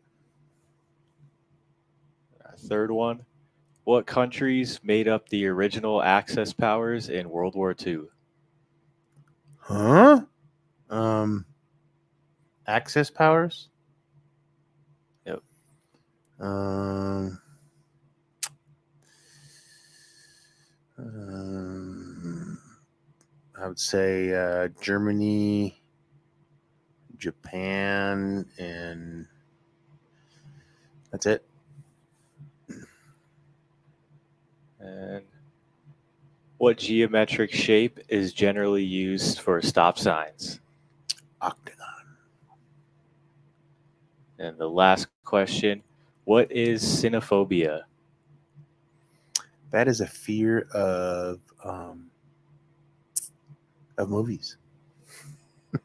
Uh, 2.43 2.51
Third 2.57 2.91
one. 2.91 3.21
What 3.85 4.05
countries 4.05 4.81
made 4.83 5.07
up 5.07 5.29
the 5.29 5.47
original 5.47 6.03
Axis 6.03 6.51
powers 6.51 7.07
in 7.07 7.29
World 7.29 7.55
War 7.55 7.73
II? 7.85 8.01
Huh? 9.59 10.21
Um, 10.89 11.45
access 12.67 13.09
powers. 13.09 13.69
Yep. 15.25 15.41
Um, 16.39 17.41
um, 20.97 22.59
I 23.59 23.67
would 23.67 23.79
say 23.79 24.33
uh, 24.33 24.67
Germany, 24.81 25.81
Japan, 27.17 28.45
and 28.59 29.25
that's 31.11 31.25
it. 31.25 31.43
And 34.79 35.23
what 36.57 36.77
geometric 36.77 37.51
shape 37.51 37.99
is 38.09 38.33
generally 38.33 38.83
used 38.83 39.39
for 39.39 39.61
stop 39.61 39.97
signs? 39.97 40.59
Octagon. 41.41 41.96
And 44.39 44.57
the 44.57 44.69
last 44.69 45.07
question 45.23 45.81
What 46.25 46.51
is 46.51 46.83
cynophobia? 46.83 47.83
That 49.71 49.87
is 49.87 50.01
a 50.01 50.07
fear 50.07 50.67
of 50.73 51.39
um, 51.63 52.09
of 53.97 54.09
movies. 54.09 54.57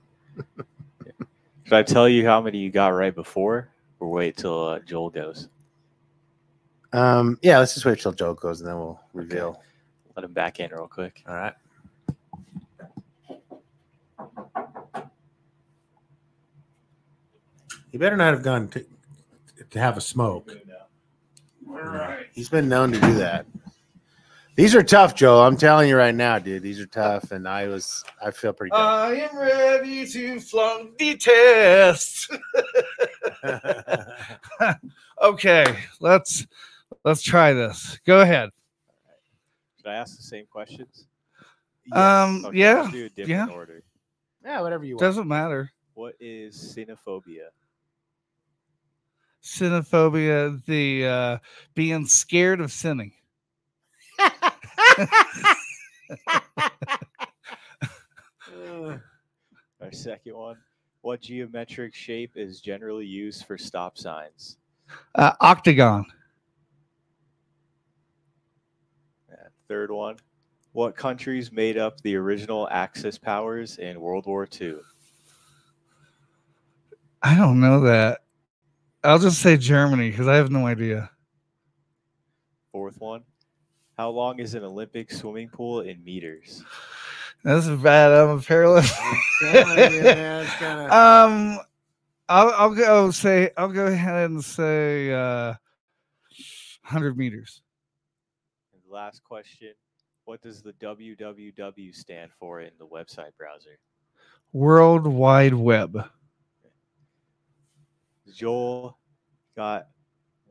Should 1.65 1.73
I 1.73 1.83
tell 1.83 2.09
you 2.09 2.27
how 2.27 2.41
many 2.41 2.59
you 2.59 2.71
got 2.71 2.89
right 2.89 3.15
before, 3.15 3.69
or 4.01 4.11
wait 4.11 4.37
till 4.37 4.69
uh, 4.69 4.79
Joel 4.81 5.11
goes? 5.11 5.49
Um, 6.93 7.39
yeah, 7.43 7.59
let's 7.59 7.75
just 7.75 7.87
wait 7.87 7.99
till 8.01 8.13
Joel 8.13 8.35
goes 8.35 8.61
and 8.61 8.69
then 8.69 8.77
we'll 8.77 9.01
reveal. 9.15 9.63
Let 10.15 10.25
him 10.25 10.33
back 10.33 10.61
in 10.61 10.71
real 10.71 10.87
quick. 10.87 11.23
All 11.27 11.35
right. 11.35 11.55
He 17.93 17.99
better 17.99 18.17
not 18.17 18.33
have 18.33 18.43
gone 18.43 18.69
to 18.69 18.85
to 19.71 19.79
have 19.79 19.97
a 19.99 20.01
smoke. 20.01 20.51
He's 22.33 22.49
been 22.49 22.69
known 22.69 22.91
to 22.93 22.99
do 23.01 23.15
that. 23.15 23.47
These 24.55 24.75
are 24.75 24.83
tough, 24.83 25.15
Joe. 25.15 25.43
I'm 25.43 25.57
telling 25.57 25.89
you 25.89 25.97
right 25.97 26.15
now, 26.15 26.39
dude. 26.39 26.63
These 26.63 26.81
are 26.81 26.87
tough, 26.87 27.33
and 27.33 27.47
I 27.47 27.69
was 27.69 28.03
I 28.25 28.31
feel 28.31 28.53
pretty. 28.53 28.71
Tough. 28.71 28.81
I 28.81 29.15
am 29.15 29.37
ready 29.37 30.07
to 30.07 30.41
flunk 30.41 30.99
the 30.99 31.17
test. 31.17 32.31
okay, 35.23 35.65
let's 36.01 36.47
let's 37.05 37.23
try 37.23 37.53
this. 37.53 37.99
Go 38.07 38.21
ahead. 38.21 38.51
Should 39.77 39.87
I 39.89 39.95
ask 39.95 40.17
the 40.17 40.23
same 40.23 40.47
questions? 40.51 41.07
Um, 41.93 42.45
Okay, 42.47 42.59
yeah, 42.59 42.83
let's 42.83 42.93
do 42.93 43.05
a 43.07 43.09
different 43.09 43.29
yeah. 43.29 43.55
order. 43.55 43.83
yeah, 44.45 44.61
whatever 44.61 44.85
you 44.85 44.95
want. 44.95 45.01
Doesn't 45.01 45.29
matter. 45.29 45.71
What 45.95 46.15
is 46.21 46.57
cynophobia? 46.57 47.49
Cynophobia, 49.43 50.65
the 50.67 51.07
uh, 51.07 51.39
being 51.75 52.07
scared 52.07 52.61
of 52.61 52.71
sinning. 52.71 53.13
Our 59.81 59.91
second 59.91 60.37
one. 60.37 60.57
What 61.01 61.21
geometric 61.21 61.95
shape 61.95 62.33
is 62.37 62.61
generally 62.61 63.07
used 63.07 63.45
for 63.45 63.59
stop 63.59 63.99
signs? 63.99 64.59
Uh, 65.17 65.33
octagon. 65.41 66.07
Third 69.69 69.91
one. 69.91 70.17
What 70.73 70.97
countries 70.97 71.51
made 71.51 71.79
up 71.79 72.01
the 72.03 72.15
original 72.17 72.69
Axis 72.71 73.19
powers 73.19 73.79
in 73.79 74.01
World 74.01 74.27
War 74.27 74.47
II? 74.61 74.77
I 77.23 77.35
don't 77.35 77.61
know 77.61 77.81
that. 77.81 78.21
I'll 79.05 79.19
just 79.19 79.41
say 79.41 79.57
Germany 79.57 80.11
because 80.11 80.29
I 80.29 80.37
have 80.37 80.51
no 80.51 80.67
idea. 80.67 81.11
Fourth 82.71 83.01
one. 83.01 83.23
How 83.99 84.11
long 84.11 84.39
is 84.39 84.55
an 84.55 84.65
Olympic 84.65 85.13
swimming 85.13 85.49
pool 85.49 85.81
in 85.81 86.03
meters? 86.05 86.65
This 87.45 87.67
is 87.67 87.81
bad. 87.81 88.13
I'm 88.13 88.39
a 88.39 88.41
perilous. 88.41 88.91
um, 90.93 91.59
I'll 92.29 92.51
I'll 92.53 92.75
go 92.75 93.11
say 93.11 93.51
I'll 93.57 93.69
go 93.69 93.87
ahead 93.87 94.31
and 94.31 94.45
say 94.45 95.13
uh, 95.13 95.55
hundred 96.83 97.19
meters. 97.19 97.63
And 98.73 98.83
last 98.89 99.25
question. 99.25 99.75
What 100.25 100.41
does 100.41 100.63
the 100.63 100.73
www 100.75 101.95
stand 101.95 102.31
for 102.39 102.61
in 102.61 102.71
the 102.79 102.87
website 102.87 103.37
browser? 103.37 103.79
World 104.53 105.07
Wide 105.07 105.55
Web. 105.55 106.09
Joel 108.35 108.99
got 109.57 109.89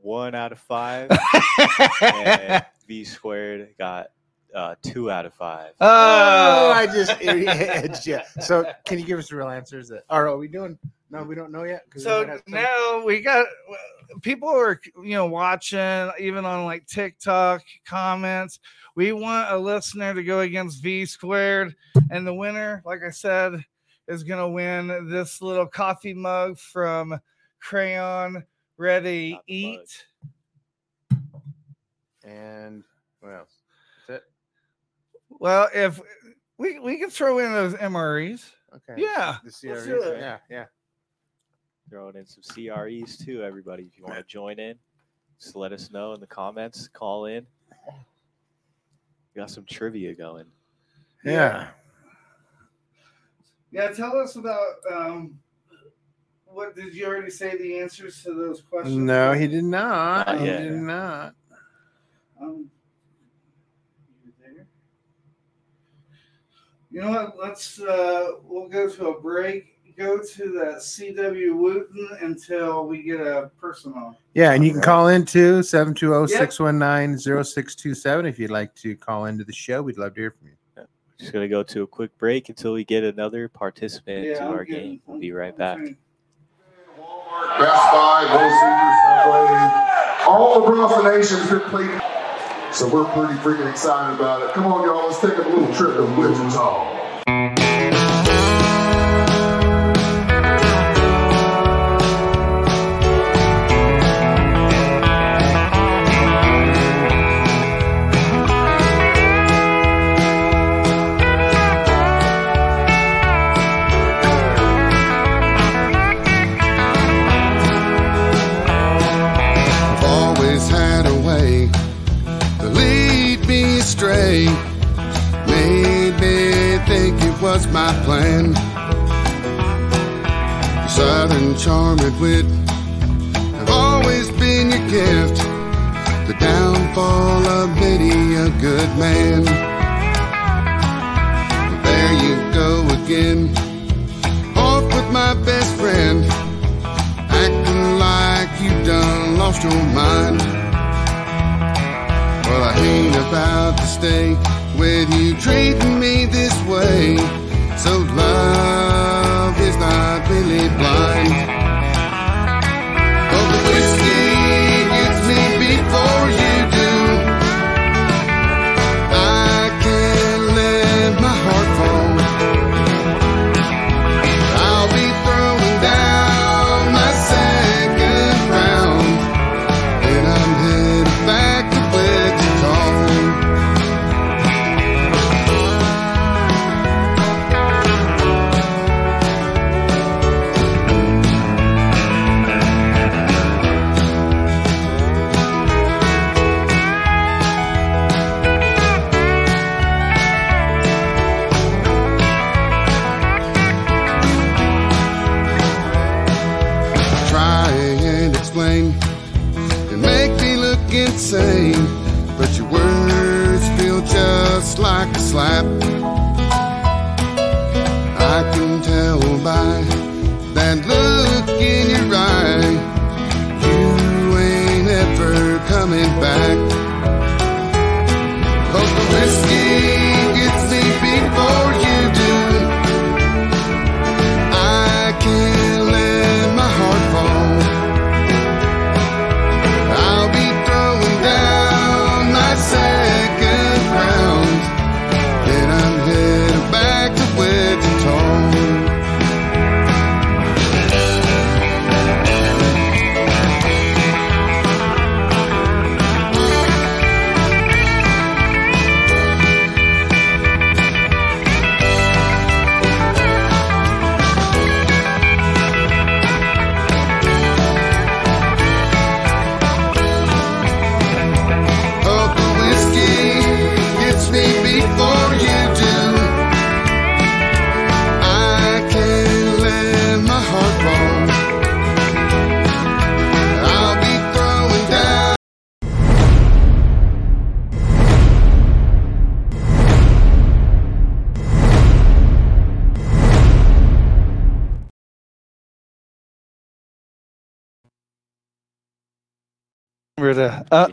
one 0.02 0.36
out 0.36 0.52
of 0.52 0.60
five. 0.60 1.10
and 2.02 2.66
V 2.88 3.04
squared 3.04 3.70
got 3.78 4.08
uh, 4.54 4.76
two 4.82 5.10
out 5.10 5.26
of 5.26 5.34
five. 5.34 5.74
Oh, 5.80 6.72
I 6.72 6.86
just 6.88 7.12
edged 7.22 8.06
you. 8.08 8.20
So, 8.42 8.72
can 8.86 9.00
you 9.00 9.06
give 9.06 9.20
us 9.20 9.30
the 9.30 9.36
real 9.38 9.50
answers? 9.50 9.90
That 9.90 10.04
or 10.10 10.28
are 10.28 10.38
we 10.38 10.48
doing? 10.48 10.78
No, 11.10 11.24
we 11.24 11.36
don't 11.36 11.52
know 11.52 11.64
yet. 11.64 11.84
we 11.94 12.02
So 12.02 12.20
might 12.22 12.30
have 12.30 12.42
some- 12.48 12.54
now 12.54 13.04
we 13.06 13.22
got 13.22 13.46
people 14.22 14.50
are 14.50 14.80
you 15.04 15.12
know 15.16 15.26
watching 15.28 16.10
even 16.20 16.46
on 16.46 16.66
like 16.66 16.86
TikTok 16.88 17.62
comments. 17.86 18.60
We 18.96 19.14
want 19.14 19.52
a 19.52 19.58
listener 19.58 20.14
to 20.14 20.24
go 20.24 20.42
against 20.42 20.84
V 20.84 21.06
squared, 21.06 21.76
and 22.10 22.28
the 22.28 22.34
winner, 22.34 22.82
like 22.86 23.02
I 23.08 23.12
said, 23.12 23.64
is 24.08 24.24
gonna 24.24 24.50
win 24.50 25.08
this 25.10 25.42
little 25.42 25.68
coffee 25.68 26.14
mug 26.14 26.58
from 26.58 27.18
Crayon 27.62 28.44
Ready 28.78 29.40
Eat. 29.48 30.06
and 32.24 32.84
what 33.20 33.34
else? 33.34 33.52
That's 34.08 34.22
it. 34.22 34.24
Well, 35.30 35.70
if 35.74 36.00
we 36.58 36.80
we 36.80 36.98
can 36.98 37.10
throw 37.10 37.40
in 37.40 37.52
those 37.54 37.74
MREs. 37.76 38.50
Okay. 38.76 39.02
Yeah. 39.02 39.38
The 39.44 39.48
let's 39.48 39.60
CREs, 39.60 39.86
do 39.86 40.02
it. 40.04 40.20
Yeah, 40.20 40.38
yeah. 40.50 40.66
Throwing 41.90 42.16
in 42.16 42.26
some 42.26 42.44
CREs 42.44 43.18
too, 43.18 43.44
everybody. 43.44 43.84
If 43.84 43.98
you 43.98 44.06
want 44.06 44.18
to 44.18 44.24
join 44.24 44.60
in, 44.60 44.76
just 45.40 45.56
let 45.56 45.72
us 45.72 45.92
know 45.92 46.14
in 46.14 46.20
the 46.20 46.28
comments. 46.28 46.88
Call 46.88 47.26
in. 47.26 47.46
We 49.34 49.40
got 49.40 49.50
some 49.50 49.66
trivia 49.66 50.14
going. 50.14 50.46
Yeah. 51.24 51.70
Yeah, 53.72 53.90
tell 53.90 54.18
us 54.18 54.36
about 54.36 54.76
um 54.92 55.40
what 56.54 56.76
did 56.76 56.94
you 56.94 57.06
already 57.06 57.30
say 57.32 57.58
the 57.58 57.80
answers 57.80 58.22
to 58.24 58.34
those 58.34 58.62
questions? 58.62 58.98
No, 58.98 59.34
he 59.34 59.48
did 59.48 59.64
not. 59.64 60.28
Not 60.28 60.40
he 60.40 60.46
yet. 60.46 60.64
did 60.64 60.72
not. 60.74 61.34
Um, 62.42 62.70
you 64.26 64.32
there? 64.40 64.68
You 66.90 67.02
know 67.02 67.10
what? 67.12 67.38
Let's 67.38 67.80
uh 67.80 68.32
we'll 68.44 68.68
go 68.68 68.90
to 68.90 69.08
a 69.10 69.22
break. 69.22 69.68
Go 69.98 70.20
to 70.20 70.52
that 70.54 70.78
CW 70.78 71.54
Wooten 71.56 72.10
until 72.22 72.88
we 72.88 73.04
get 73.04 73.20
a 73.20 73.52
person 73.60 73.92
on. 73.94 74.16
Yeah, 74.34 74.54
and 74.54 74.66
you 74.66 74.72
can 74.72 74.82
call 74.82 75.10
in 75.10 75.26
too, 75.26 75.60
720-619-0627 75.60 78.28
if 78.28 78.40
you'd 78.40 78.50
like 78.52 78.74
to 78.76 78.96
call 78.96 79.26
into 79.26 79.44
the 79.44 79.52
show. 79.54 79.82
We'd 79.82 79.98
love 79.98 80.16
to 80.16 80.22
hear 80.22 80.32
from 80.32 80.48
you. 80.48 80.54
Just 81.20 81.34
gonna 81.34 81.48
go 81.50 81.62
to 81.62 81.84
a 81.84 81.88
quick 81.88 82.18
break 82.18 82.50
until 82.50 82.74
we 82.74 82.84
get 82.84 83.04
another 83.04 83.48
participant 83.48 84.26
Yeah, 84.26 84.36
to 84.40 84.44
I'm 84.44 84.52
our 84.54 84.66
getting- 84.66 84.92
game. 84.94 85.02
We'll 85.06 85.20
be 85.20 85.32
right 85.34 85.56
back. 85.56 85.78
Best 87.32 87.92
Buy, 87.94 88.28
Cedar, 88.28 88.92
Subway, 89.08 90.28
all 90.28 90.64
across 90.64 91.02
the 91.02 91.18
nation 91.18 91.40
have 91.48 91.64
played. 91.70 92.02
So 92.74 92.90
we're 92.90 93.06
pretty 93.06 93.40
freaking 93.40 93.72
excited 93.72 94.20
about 94.20 94.42
it. 94.42 94.54
Come 94.54 94.66
on, 94.68 94.84
y'all, 94.84 95.08
let's 95.08 95.22
take 95.22 95.38
a 95.38 95.48
little 95.48 95.74
trip 95.74 95.96
to 95.96 96.04
Wichita. 96.20 97.01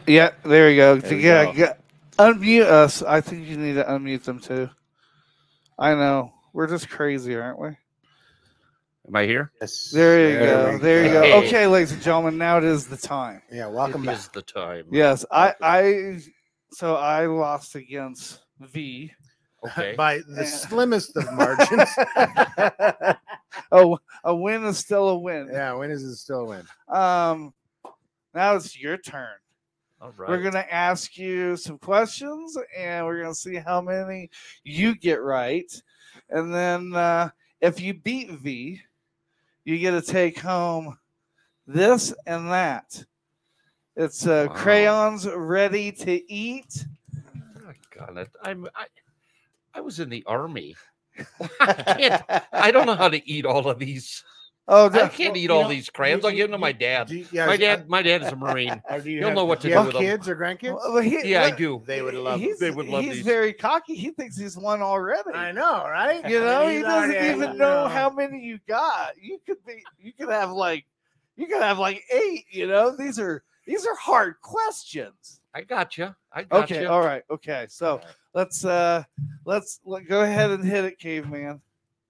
Yeah, 0.08 0.30
there 0.44 0.70
you 0.70 0.76
go. 0.76 0.96
There 0.96 1.16
we 1.16 1.24
yeah, 1.24 1.44
go. 1.46 1.52
get- 1.52 1.80
unmute 2.18 2.64
us. 2.66 3.02
I 3.02 3.20
think 3.20 3.46
you 3.46 3.56
need 3.56 3.74
to 3.74 3.84
unmute 3.84 4.24
them 4.24 4.40
too. 4.40 4.68
I 5.78 5.94
know 5.94 6.32
we're 6.52 6.66
just 6.66 6.88
crazy, 6.90 7.36
aren't 7.36 7.60
we? 7.60 7.68
Am 7.68 9.14
I 9.16 9.24
here? 9.24 9.52
Yes. 9.60 9.90
There 9.92 10.28
you 10.28 10.38
There 10.38 10.66
go. 10.66 10.72
we 10.72 10.78
There 10.80 11.04
you 11.06 11.12
go. 11.12 11.22
go. 11.22 11.46
Okay, 11.46 11.66
ladies 11.66 11.92
and 11.92 12.02
gentlemen, 12.02 12.36
now 12.36 12.58
it 12.58 12.64
is 12.64 12.86
the 12.88 12.96
time. 12.96 13.40
Yeah, 13.50 13.68
welcome 13.68 14.02
It 14.02 14.06
back. 14.06 14.18
is 14.18 14.28
the 14.28 14.42
time. 14.42 14.84
Yes, 14.90 15.24
I, 15.30 15.54
I, 15.62 16.18
so 16.72 16.96
I 16.96 17.26
lost 17.26 17.74
against 17.76 18.40
V. 18.60 19.12
Okay. 19.66 19.94
By 19.96 20.18
the 20.28 20.44
slimmest 20.44 21.16
of 21.16 21.32
margins. 21.32 21.88
oh, 23.72 23.98
a 24.24 24.34
win 24.34 24.64
is 24.64 24.78
still 24.78 25.08
a 25.10 25.18
win. 25.18 25.48
yeah, 25.52 25.70
a 25.72 25.78
win 25.78 25.90
is 25.90 26.20
still 26.20 26.40
a 26.40 26.44
win? 26.44 26.64
Um, 26.88 27.54
now 28.34 28.56
it's 28.56 28.78
your 28.78 28.98
turn. 28.98 29.36
All 30.00 30.12
right. 30.16 30.28
We're 30.28 30.42
gonna 30.42 30.66
ask 30.70 31.16
you 31.16 31.56
some 31.56 31.78
questions, 31.78 32.56
and 32.76 33.04
we're 33.04 33.20
gonna 33.20 33.34
see 33.34 33.56
how 33.56 33.80
many 33.80 34.30
you 34.62 34.94
get 34.94 35.20
right. 35.22 35.70
And 36.30 36.54
then, 36.54 36.94
uh, 36.94 37.30
if 37.60 37.80
you 37.80 37.94
beat 37.94 38.30
V, 38.30 38.80
you 39.64 39.78
get 39.78 39.90
to 39.90 40.02
take 40.02 40.38
home 40.38 40.96
this 41.66 42.14
and 42.26 42.50
that. 42.50 43.04
It's 43.96 44.26
uh, 44.26 44.46
Wow. 44.48 44.54
crayons 44.54 45.26
ready 45.26 45.90
to 45.90 46.32
eat. 46.32 46.86
Oh, 47.66 47.72
God, 47.96 48.18
I, 48.18 48.48
I'm, 48.48 48.66
I, 48.76 48.86
I 49.74 49.80
was 49.80 49.98
in 49.98 50.08
the 50.08 50.22
army. 50.26 50.76
I, 51.60 51.72
can't, 51.72 52.22
I 52.52 52.70
don't 52.70 52.86
know 52.86 52.94
how 52.94 53.08
to 53.08 53.28
eat 53.28 53.44
all 53.44 53.68
of 53.68 53.80
these. 53.80 54.22
Oh, 54.70 54.86
I 54.92 55.08
can't 55.08 55.32
well, 55.32 55.36
eat 55.38 55.50
all 55.50 55.62
know, 55.62 55.68
these 55.70 55.88
crayons. 55.88 56.22
you- 56.22 56.28
I'll 56.28 56.34
give 56.36 56.44
them 56.50 56.52
to 56.52 56.58
my 56.58 56.72
dad. 56.72 57.06
do 57.08 57.16
you- 57.16 57.26
yeah, 57.32 57.46
my 57.46 57.54
is- 57.54 57.58
dad, 57.60 57.88
my 57.88 58.02
dad 58.02 58.22
is 58.22 58.28
a 58.32 58.36
marine. 58.36 58.82
You 58.96 59.00
He'll 59.20 59.28
have- 59.28 59.34
know 59.36 59.44
what 59.46 59.60
to 59.62 59.68
you 59.68 59.72
do 59.72 59.78
have 59.78 59.86
with 59.86 59.94
them. 59.94 60.02
kids 60.02 60.28
or 60.28 60.36
grandkids? 60.36 60.74
Well, 60.74 60.98
he- 60.98 61.26
Yeah, 61.30 61.44
I 61.44 61.50
do. 61.52 61.82
They 61.86 62.02
would 62.02 62.12
love. 62.14 62.38
He's, 62.38 62.58
They 62.58 62.70
would 62.70 62.86
love 62.86 63.02
he's 63.04 63.14
these. 63.16 63.24
very 63.24 63.54
cocky. 63.54 63.94
He 63.94 64.10
thinks 64.10 64.36
he's 64.36 64.58
won 64.58 64.82
already. 64.82 65.30
I 65.32 65.52
know, 65.52 65.84
right? 65.84 66.22
You 66.28 66.40
know, 66.40 66.68
he 66.68 66.82
doesn't 66.82 67.10
already- 67.16 67.28
even 67.34 67.56
know 67.56 67.88
how 67.88 68.10
many 68.10 68.40
you 68.44 68.58
got. 68.68 69.12
You 69.20 69.40
could 69.46 69.64
be, 69.64 69.82
you 69.98 70.12
could 70.12 70.28
have 70.28 70.50
like, 70.50 70.84
you 71.36 71.46
could 71.46 71.62
have 71.62 71.78
like 71.78 72.02
eight. 72.12 72.44
You 72.50 72.66
know, 72.66 72.94
these 72.94 73.18
are 73.18 73.42
these 73.66 73.86
are 73.86 73.94
hard 73.96 74.34
questions. 74.42 75.40
I 75.54 75.62
got 75.62 75.96
you. 75.96 76.14
I 76.32 76.42
got 76.42 76.64
Okay, 76.64 76.82
you. 76.82 76.88
all 76.88 77.00
right, 77.00 77.22
okay. 77.30 77.66
So 77.70 78.00
let's 78.34 78.64
uh 78.66 79.04
let's 79.46 79.80
let, 79.84 80.06
go 80.06 80.20
ahead 80.22 80.50
and 80.50 80.62
hit 80.64 80.84
it, 80.84 80.98
caveman. 80.98 81.60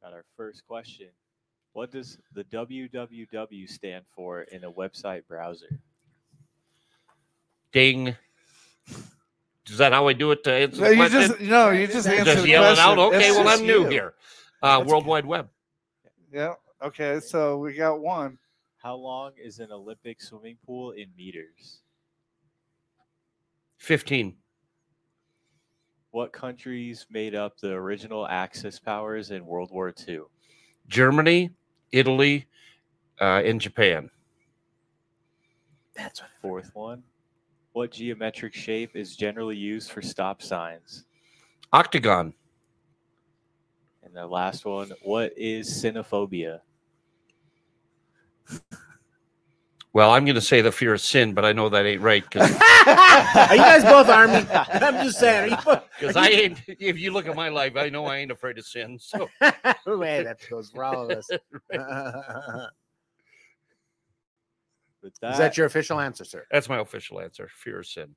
Got 0.02 0.12
our 0.12 0.24
first 0.36 0.66
question. 0.66 1.08
What 1.72 1.90
does 1.92 2.18
the 2.34 2.44
www 2.44 3.68
stand 3.68 4.04
for 4.14 4.42
in 4.42 4.64
a 4.64 4.70
website 4.72 5.26
browser? 5.28 5.78
Ding. 7.72 8.16
Is 9.68 9.76
that 9.78 9.92
how 9.92 10.08
I 10.08 10.14
do 10.14 10.30
it 10.32 10.42
to 10.44 10.52
answer 10.52 10.80
No, 10.80 10.88
the 10.88 10.90
you 10.94 10.96
question? 10.96 11.20
just 11.28 11.40
no, 11.40 11.70
you 11.70 11.86
just 11.86 12.08
answer 12.08 12.24
Just 12.24 12.42
the 12.42 12.48
yell 12.48 12.72
it 12.72 12.78
out. 12.78 12.98
Okay, 12.98 13.28
It's 13.28 13.36
well 13.36 13.48
I'm 13.48 13.66
new 13.66 13.82
you. 13.82 13.88
here. 13.88 14.14
Uh, 14.62 14.82
World 14.86 15.04
Wide 15.06 15.26
Web. 15.26 15.48
Yeah. 16.32 16.54
Okay, 16.82 17.20
so 17.20 17.58
we 17.58 17.74
got 17.74 18.00
one. 18.00 18.38
How 18.78 18.94
long 18.94 19.32
is 19.36 19.58
an 19.58 19.70
Olympic 19.70 20.22
swimming 20.22 20.56
pool 20.64 20.92
in 20.92 21.08
meters? 21.16 21.80
Fifteen. 23.76 24.36
What 26.12 26.32
countries 26.32 27.06
made 27.10 27.34
up 27.34 27.58
the 27.58 27.72
original 27.72 28.26
Axis 28.26 28.78
powers 28.78 29.30
in 29.30 29.44
World 29.44 29.70
War 29.70 29.92
II? 30.08 30.20
Germany, 30.88 31.50
Italy, 31.92 32.46
uh, 33.20 33.42
and 33.44 33.60
Japan. 33.60 34.10
That's 35.96 36.22
fourth 36.40 36.74
one. 36.74 37.02
What 37.72 37.90
geometric 37.92 38.54
shape 38.54 38.96
is 38.96 39.16
generally 39.16 39.56
used 39.56 39.90
for 39.90 40.02
stop 40.02 40.42
signs? 40.42 41.04
Octagon. 41.72 42.32
And 44.02 44.14
the 44.14 44.26
last 44.26 44.64
one. 44.64 44.90
What 45.02 45.32
is 45.36 45.68
xenophobia? 45.68 46.60
Well, 49.94 50.10
I'm 50.10 50.24
going 50.24 50.34
to 50.34 50.40
say 50.40 50.60
the 50.60 50.70
fear 50.70 50.94
of 50.94 51.00
sin, 51.00 51.32
but 51.34 51.44
I 51.44 51.52
know 51.52 51.68
that 51.70 51.86
ain't 51.86 52.02
right 52.02 52.22
because 52.22 52.50
Are 52.86 53.54
you 53.56 53.62
guys 53.62 53.82
both 53.84 54.08
army? 54.08 54.46
I'm 54.52 55.04
just 55.04 55.18
saying. 55.18 55.50
Because 55.50 55.82
you? 56.00 56.08
I 56.16 56.28
ain't. 56.28 56.60
If 56.68 56.98
you 56.98 57.10
look 57.10 57.26
at 57.26 57.34
my 57.34 57.48
life, 57.48 57.72
I 57.76 57.88
know 57.88 58.04
I 58.04 58.18
ain't 58.18 58.30
afraid 58.30 58.58
of 58.58 58.66
sin. 58.66 58.98
So 59.00 59.28
Wait, 59.86 60.22
that 60.24 60.38
goes 60.50 60.70
for 60.70 60.84
all 60.84 61.10
of 61.10 61.18
us. 61.18 61.28
With 65.02 65.12
Is 65.22 65.38
that 65.38 65.56
your 65.56 65.66
official 65.66 66.00
answer, 66.00 66.24
sir? 66.24 66.44
That's 66.50 66.68
my 66.68 66.78
official 66.78 67.20
answer. 67.20 67.48
Fear 67.54 67.80
of 67.80 67.86
sin. 67.86 68.14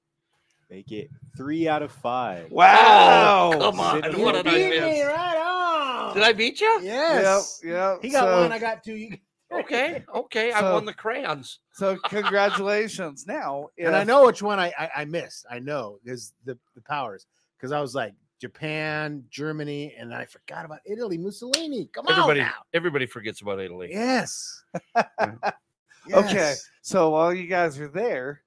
Make 0.69 0.91
it 0.91 1.09
three 1.37 1.67
out 1.67 1.83
of 1.83 1.91
five. 1.91 2.49
Wow. 2.49 3.51
Oh, 3.53 3.59
come 3.59 3.79
on. 3.79 4.01
Sydney 4.03 4.23
What 4.23 4.31
did 4.35 4.47
I 4.47 4.51
Beat 4.55 4.69
miss? 4.69 4.81
me 4.83 5.01
right 5.03 5.37
on. 5.37 6.13
Did 6.15 6.23
I 6.23 6.33
beat 6.33 6.59
you? 6.61 6.79
Yes. 6.81 7.59
Yep, 7.63 7.71
yep. 7.73 7.99
He 8.01 8.09
got 8.09 8.23
So- 8.23 8.41
one. 8.41 8.51
I 8.51 8.59
got 8.59 8.83
two. 8.83 8.95
You. 8.95 9.17
Okay. 9.51 10.03
Okay. 10.15 10.51
I 10.51 10.61
won 10.73 10.85
the 10.85 10.93
crayons. 10.93 11.59
So 11.73 11.97
congratulations. 12.07 13.25
Now, 13.27 13.67
And 13.77 13.95
I 13.95 14.03
know 14.03 14.25
which 14.25 14.41
one 14.41 14.59
I 14.59 14.73
I, 14.77 14.89
I 14.97 15.05
missed. 15.05 15.45
I 15.49 15.59
know 15.59 15.99
because 16.03 16.33
the 16.45 16.57
the 16.75 16.81
powers 16.81 17.25
because 17.57 17.71
I 17.71 17.81
was 17.81 17.93
like 17.95 18.13
Japan, 18.39 19.23
Germany, 19.29 19.93
and 19.97 20.13
I 20.13 20.25
forgot 20.25 20.65
about 20.65 20.79
Italy. 20.85 21.17
Mussolini. 21.17 21.87
Come 21.93 22.05
Everybody, 22.09 22.39
on 22.41 22.47
now. 22.47 22.53
everybody 22.73 23.05
forgets 23.05 23.41
about 23.41 23.59
Italy. 23.59 23.89
Yes. 23.91 24.63
Okay, 26.11 26.55
so 26.81 27.11
while 27.11 27.31
you 27.31 27.45
guys 27.45 27.79
are 27.79 27.87
there, 27.87 28.41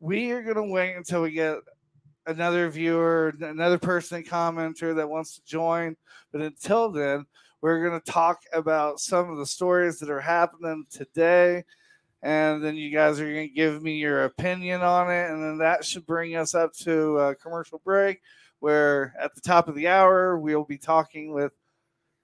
we 0.00 0.32
are 0.32 0.42
gonna 0.42 0.66
wait 0.66 0.96
until 0.96 1.22
we 1.22 1.30
get 1.30 1.58
another 2.26 2.68
viewer, 2.68 3.32
another 3.40 3.78
person 3.78 4.24
commenter 4.24 4.96
that 4.96 5.08
wants 5.08 5.36
to 5.36 5.44
join. 5.44 5.96
But 6.32 6.40
until 6.42 6.90
then, 6.90 7.26
we're 7.60 7.84
gonna 7.84 8.00
talk 8.00 8.42
about 8.52 9.00
some 9.00 9.30
of 9.30 9.38
the 9.38 9.46
stories 9.46 9.98
that 9.98 10.10
are 10.10 10.20
happening 10.20 10.84
today, 10.90 11.64
and 12.22 12.62
then 12.64 12.76
you 12.76 12.90
guys 12.90 13.20
are 13.20 13.26
gonna 13.26 13.48
give 13.48 13.82
me 13.82 13.98
your 13.98 14.24
opinion 14.24 14.80
on 14.82 15.10
it, 15.10 15.30
and 15.30 15.42
then 15.42 15.58
that 15.58 15.84
should 15.84 16.06
bring 16.06 16.36
us 16.36 16.54
up 16.54 16.72
to 16.74 17.18
a 17.18 17.34
commercial 17.34 17.80
break, 17.84 18.20
where 18.60 19.14
at 19.18 19.34
the 19.34 19.40
top 19.40 19.68
of 19.68 19.74
the 19.74 19.88
hour 19.88 20.38
we'll 20.38 20.64
be 20.64 20.78
talking 20.78 21.32
with 21.32 21.52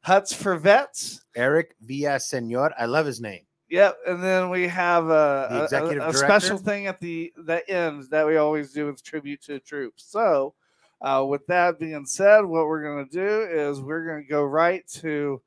Huts 0.03 0.33
for 0.33 0.57
Vets. 0.57 1.25
Eric 1.35 1.75
Villasenor. 1.85 2.73
I 2.79 2.87
love 2.87 3.07
his 3.07 3.21
name. 3.21 3.43
Yep, 3.69 3.99
and 4.07 4.23
then 4.23 4.51
we 4.51 4.69
have 4.69 5.09
a- 5.09 5.49
a- 5.65 5.69
a, 5.99 6.13
special 6.15 6.57
thing 6.65 6.87
at 6.87 7.01
the 7.01 7.33
the 7.37 7.69
end 7.69 8.05
that 8.11 8.25
we 8.25 8.37
always 8.37 8.73
do 8.73 8.87
with 8.87 9.03
tribute 9.03 9.43
to 9.43 9.59
troops. 9.59 10.05
So, 10.07 10.55
uh, 11.01 11.25
with 11.29 11.47
that 11.47 11.79
being 11.79 12.07
said, 12.07 12.41
what 12.45 12.67
we're 12.67 12.83
going 12.83 13.09
to 13.09 13.13
do 13.13 13.43
is 13.51 13.81
we're 13.81 14.07
going 14.07 14.23
to 14.23 14.29
go 14.29 14.45
right 14.45 14.87
to 14.89 15.41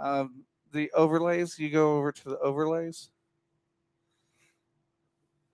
um, 0.00 0.44
the 0.72 0.90
overlays. 0.92 1.58
You 1.58 1.70
go 1.70 1.96
over 1.98 2.12
to 2.12 2.24
the 2.30 2.38
overlays. 2.38 3.10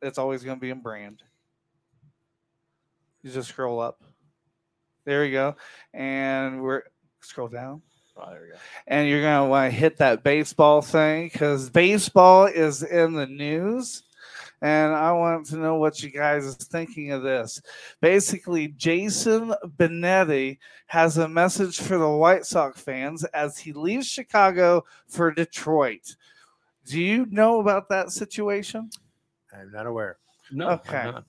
It's 0.02 0.18
always 0.18 0.44
going 0.44 0.56
to 0.56 0.60
be 0.60 0.70
in 0.70 0.80
brand. 0.80 1.22
You 3.22 3.30
just 3.30 3.48
scroll 3.48 3.80
up. 3.80 4.00
There 5.04 5.24
you 5.24 5.32
go, 5.32 5.56
and 5.94 6.62
we're 6.62 6.82
scroll 7.20 7.48
down 7.48 7.82
Oh, 8.20 8.30
there 8.30 8.40
we 8.42 8.48
go. 8.48 8.58
and 8.86 9.08
you're 9.08 9.22
going 9.22 9.44
to 9.44 9.48
want 9.48 9.72
to 9.72 9.76
hit 9.78 9.96
that 9.98 10.22
baseball 10.22 10.82
thing 10.82 11.30
because 11.32 11.70
baseball 11.70 12.46
is 12.46 12.82
in 12.82 13.14
the 13.14 13.26
news. 13.26 14.02
And 14.60 14.92
I 14.92 15.12
want 15.12 15.46
to 15.46 15.56
know 15.56 15.76
what 15.76 16.02
you 16.02 16.10
guys 16.10 16.44
is 16.44 16.56
thinking 16.56 17.12
of 17.12 17.22
this. 17.22 17.62
Basically, 18.00 18.68
Jason 18.68 19.54
Benetti 19.76 20.58
has 20.86 21.18
a 21.18 21.28
message 21.28 21.80
for 21.80 21.96
the 21.96 22.08
White 22.08 22.44
Sox 22.44 22.80
fans 22.80 23.22
as 23.26 23.56
he 23.58 23.72
leaves 23.72 24.08
Chicago 24.08 24.84
for 25.06 25.30
Detroit. 25.30 26.16
Do 26.86 27.00
you 27.00 27.26
know 27.26 27.60
about 27.60 27.88
that 27.90 28.10
situation? 28.10 28.90
I'm 29.52 29.70
not 29.70 29.86
aware. 29.86 30.16
No. 30.50 30.68
I'm 30.68 30.72
Okay. 30.74 31.04
not. 31.04 31.24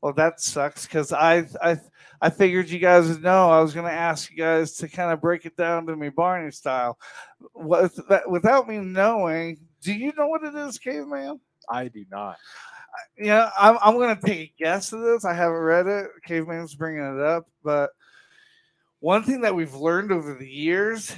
Well, 0.00 0.12
that 0.14 0.40
sucks 0.40 0.86
because 0.86 1.12
I 1.12 1.46
I 1.62 1.78
I 2.20 2.30
figured 2.30 2.68
you 2.68 2.78
guys 2.78 3.08
would 3.08 3.22
know. 3.22 3.50
I 3.50 3.60
was 3.60 3.74
going 3.74 3.86
to 3.86 3.92
ask 3.92 4.30
you 4.30 4.36
guys 4.36 4.72
to 4.76 4.88
kind 4.88 5.10
of 5.10 5.20
break 5.20 5.44
it 5.46 5.56
down 5.56 5.86
to 5.86 5.96
me 5.96 6.10
Barney 6.10 6.50
style. 6.50 6.98
With 7.54 7.98
that, 8.08 8.30
without 8.30 8.68
me 8.68 8.78
knowing, 8.78 9.58
do 9.80 9.92
you 9.92 10.12
know 10.16 10.28
what 10.28 10.44
it 10.44 10.54
is, 10.54 10.78
caveman? 10.78 11.40
I 11.68 11.88
do 11.88 12.04
not. 12.10 12.36
Yeah, 13.18 13.50
I'm 13.58 13.78
I'm 13.82 13.94
going 13.94 14.16
to 14.16 14.26
take 14.26 14.50
a 14.50 14.54
guess 14.58 14.92
of 14.92 15.00
this. 15.00 15.24
I 15.24 15.34
haven't 15.34 15.58
read 15.58 15.86
it. 15.86 16.06
Caveman's 16.24 16.74
bringing 16.74 17.02
it 17.02 17.20
up, 17.20 17.48
but 17.62 17.90
one 19.00 19.22
thing 19.22 19.42
that 19.42 19.54
we've 19.54 19.74
learned 19.74 20.12
over 20.12 20.34
the 20.34 20.48
years, 20.48 21.14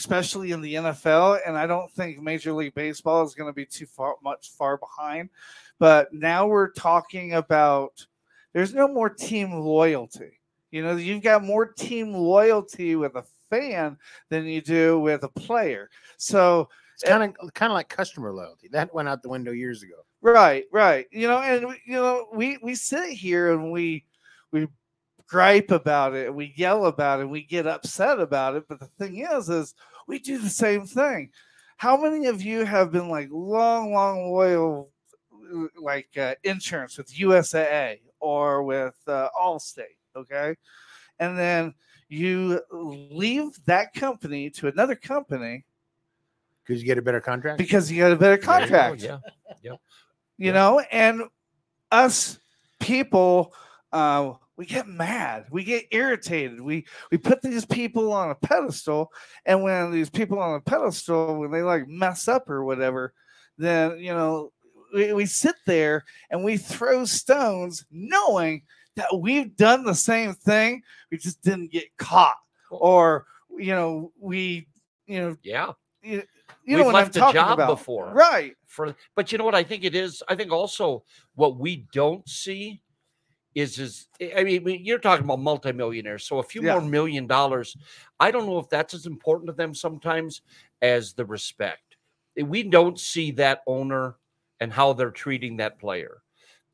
especially 0.00 0.52
in 0.52 0.60
the 0.60 0.74
NFL, 0.74 1.38
and 1.46 1.56
I 1.56 1.66
don't 1.66 1.90
think 1.92 2.20
Major 2.20 2.52
League 2.52 2.74
Baseball 2.74 3.24
is 3.24 3.34
going 3.34 3.48
to 3.48 3.54
be 3.54 3.66
too 3.66 3.86
far 3.86 4.16
much 4.24 4.50
far 4.50 4.76
behind. 4.76 5.30
But 5.78 6.12
now 6.12 6.46
we're 6.46 6.72
talking 6.72 7.34
about 7.34 8.04
there's 8.52 8.74
no 8.74 8.88
more 8.88 9.08
team 9.10 9.52
loyalty. 9.52 10.40
You 10.70 10.82
know, 10.82 10.96
you've 10.96 11.22
got 11.22 11.44
more 11.44 11.66
team 11.66 12.12
loyalty 12.12 12.96
with 12.96 13.14
a 13.14 13.24
fan 13.50 13.96
than 14.28 14.46
you 14.46 14.60
do 14.60 14.98
with 14.98 15.22
a 15.22 15.28
player. 15.28 15.90
So 16.16 16.68
It's 17.00 17.08
kind 17.08 17.22
of 17.22 17.54
kind 17.54 17.70
of 17.70 17.74
like 17.74 17.88
customer 17.88 18.32
loyalty. 18.32 18.68
That 18.72 18.92
went 18.92 19.08
out 19.08 19.22
the 19.22 19.28
window 19.28 19.52
years 19.52 19.84
ago. 19.84 20.04
Right, 20.20 20.64
right. 20.72 21.06
You 21.12 21.28
know, 21.28 21.38
and 21.38 21.76
you 21.86 21.94
know, 21.94 22.26
we 22.34 22.58
we 22.60 22.74
sit 22.74 23.10
here 23.10 23.52
and 23.52 23.70
we 23.70 24.04
we 24.50 24.66
gripe 25.28 25.70
about 25.70 26.14
it, 26.14 26.26
and 26.26 26.34
we 26.34 26.54
yell 26.56 26.86
about 26.86 27.20
it, 27.20 27.28
we 27.28 27.44
get 27.44 27.68
upset 27.68 28.18
about 28.18 28.56
it. 28.56 28.64
But 28.68 28.80
the 28.80 28.86
thing 28.98 29.18
is, 29.18 29.48
is 29.48 29.74
we 30.08 30.18
do 30.18 30.38
the 30.38 30.48
same 30.50 30.86
thing. 30.86 31.30
How 31.76 31.96
many 31.96 32.26
of 32.26 32.42
you 32.42 32.64
have 32.64 32.90
been 32.90 33.08
like 33.08 33.28
long, 33.30 33.92
long 33.92 34.32
loyal, 34.32 34.90
like 35.80 36.08
uh, 36.18 36.34
insurance 36.42 36.98
with 36.98 37.14
USAA 37.14 38.00
or 38.18 38.64
with 38.64 38.96
uh, 39.06 39.28
Allstate? 39.40 39.98
Okay, 40.16 40.56
and 41.20 41.38
then 41.38 41.74
you 42.08 42.60
leave 42.72 43.50
that 43.66 43.94
company 43.94 44.50
to 44.50 44.66
another 44.66 44.96
company 44.96 45.64
Because 46.68 46.82
you 46.82 46.86
get 46.86 46.98
a 46.98 47.02
better 47.02 47.20
contract. 47.20 47.56
because 47.58 47.90
you 47.90 47.96
get 47.96 48.12
a 48.12 48.16
better 48.16 48.36
There 48.36 48.60
you 48.60 48.66
go, 48.66 48.76
contract 48.76 49.02
Yeah. 49.02 49.18
Yeah. 49.62 49.72
you 50.36 50.52
know 50.52 50.80
and 50.92 51.22
us 51.90 52.38
people 52.78 53.54
uh 53.92 54.34
we 54.56 54.66
get 54.66 54.86
mad 54.86 55.46
we 55.50 55.64
get 55.64 55.86
irritated 55.90 56.60
we 56.60 56.86
we 57.10 57.16
put 57.18 57.40
these 57.42 57.64
people 57.64 58.12
on 58.12 58.30
a 58.30 58.34
pedestal 58.34 59.10
and 59.46 59.62
when 59.62 59.90
these 59.90 60.10
people 60.10 60.38
on 60.38 60.54
a 60.54 60.60
pedestal 60.60 61.38
when 61.38 61.50
they 61.50 61.62
like 61.62 61.88
mess 61.88 62.28
up 62.28 62.48
or 62.50 62.64
whatever 62.64 63.14
then 63.56 63.98
you 63.98 64.12
know 64.12 64.52
we, 64.94 65.12
we 65.14 65.26
sit 65.26 65.56
there 65.66 66.04
and 66.30 66.44
we 66.44 66.56
throw 66.56 67.04
stones 67.04 67.84
knowing 67.90 68.62
that 68.96 69.08
we've 69.18 69.56
done 69.56 69.84
the 69.84 69.94
same 69.94 70.34
thing 70.34 70.82
we 71.10 71.16
just 71.18 71.42
didn't 71.42 71.72
get 71.72 71.84
caught 71.96 72.36
or 72.70 73.26
you 73.56 73.72
know 73.72 74.12
we 74.20 74.68
you 75.06 75.20
know 75.20 75.36
Yeah. 75.42 75.72
you, 76.02 76.22
We've 76.76 76.78
know 76.80 76.84
what 76.86 76.94
left 76.94 77.16
I'm 77.16 77.28
a 77.30 77.32
job 77.32 77.58
about 77.58 77.78
before. 77.78 78.12
right 78.12 78.54
For 78.66 78.94
but 79.16 79.32
you 79.32 79.38
know 79.38 79.44
what 79.44 79.54
I 79.54 79.62
think 79.64 79.84
it 79.84 79.94
is. 79.94 80.22
I 80.28 80.34
think 80.34 80.52
also 80.52 81.04
what 81.34 81.58
we 81.58 81.86
don't 81.92 82.28
see 82.28 82.82
is 83.54 83.78
is 83.78 84.08
I 84.36 84.44
mean 84.44 84.84
you're 84.84 84.98
talking 84.98 85.24
about 85.24 85.40
multimillionaires, 85.40 86.24
so 86.24 86.38
a 86.38 86.42
few 86.42 86.62
Yeah. 86.62 86.72
more 86.74 86.82
million 86.82 87.26
dollars. 87.26 87.76
I 88.20 88.30
don't 88.30 88.46
know 88.46 88.58
if 88.58 88.68
that's 88.68 88.94
as 88.94 89.06
important 89.06 89.46
to 89.48 89.52
them 89.54 89.74
sometimes 89.74 90.42
as 90.82 91.14
the 91.14 91.24
respect. 91.24 91.96
Eh, 92.38 92.42
We 92.42 92.62
don't 92.62 92.98
see 93.00 93.30
that 93.32 93.62
owner 93.66 94.16
and 94.60 94.72
how 94.72 94.92
they're 94.92 95.10
treating 95.10 95.56
that 95.58 95.78
player. 95.78 96.22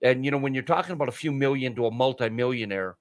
And 0.02 0.24
you 0.24 0.30
know 0.30 0.38
when 0.38 0.54
you're 0.54 0.62
talking 0.64 0.92
about 0.92 1.08
a 1.08 1.12
few 1.12 1.32
million 1.32 1.74
to 1.76 1.86
a 1.86 1.90
multimillionaire, 1.90 2.96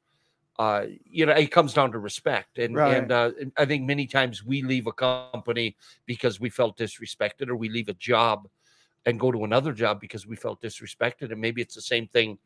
uh, 0.59 0.85
you 1.05 1.25
know, 1.25 1.33
it 1.33 1.51
comes 1.51 1.73
down 1.73 1.91
to 1.91 1.99
respect. 1.99 2.57
And 2.59 2.75
Right. 2.75 2.97
and 2.97 3.11
uh, 3.11 3.31
I 3.57 3.65
think 3.65 3.83
many 3.83 4.05
times 4.07 4.43
we 4.43 4.61
leave 4.61 4.87
a 4.87 4.93
company 4.93 5.75
because 6.05 6.39
we 6.39 6.49
felt 6.49 6.77
disrespected, 6.77 7.49
or 7.49 7.55
we 7.55 7.69
leave 7.69 7.89
a 7.89 7.93
job 7.93 8.47
and 9.05 9.19
go 9.19 9.31
to 9.31 9.43
another 9.43 9.73
job 9.73 9.99
because 9.99 10.25
we 10.27 10.35
felt 10.35 10.61
disrespected. 10.61 11.31
And 11.31 11.41
maybe 11.41 11.61
it's 11.61 11.75
the 11.75 11.81
same 11.81 12.07
thing 12.07 12.37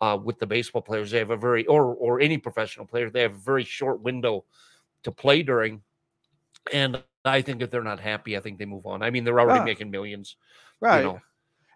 uh, 0.00 0.18
with 0.22 0.38
the 0.38 0.46
baseball 0.46 0.82
players. 0.82 1.10
They 1.10 1.18
have 1.18 1.30
a 1.30 1.36
very 1.36 1.66
or 1.66 1.94
or 1.94 2.20
any 2.20 2.38
professional 2.38 2.86
player, 2.86 3.10
they 3.10 3.22
have 3.22 3.34
a 3.34 3.38
very 3.52 3.64
short 3.64 4.00
window 4.02 4.44
to 5.04 5.12
play 5.12 5.42
during. 5.42 5.82
And 6.72 7.02
I 7.24 7.42
think 7.42 7.62
if 7.62 7.70
they're 7.70 7.82
not 7.82 8.00
happy, 8.00 8.36
I 8.36 8.40
think 8.40 8.58
they 8.58 8.64
move 8.66 8.86
on. 8.86 9.02
I 9.02 9.10
mean, 9.10 9.24
they're 9.24 9.40
already 9.40 9.60
Ah. 9.60 9.64
making 9.64 9.90
millions. 9.90 10.36
right 10.80 10.98
You 10.98 11.02
know, 11.08 11.20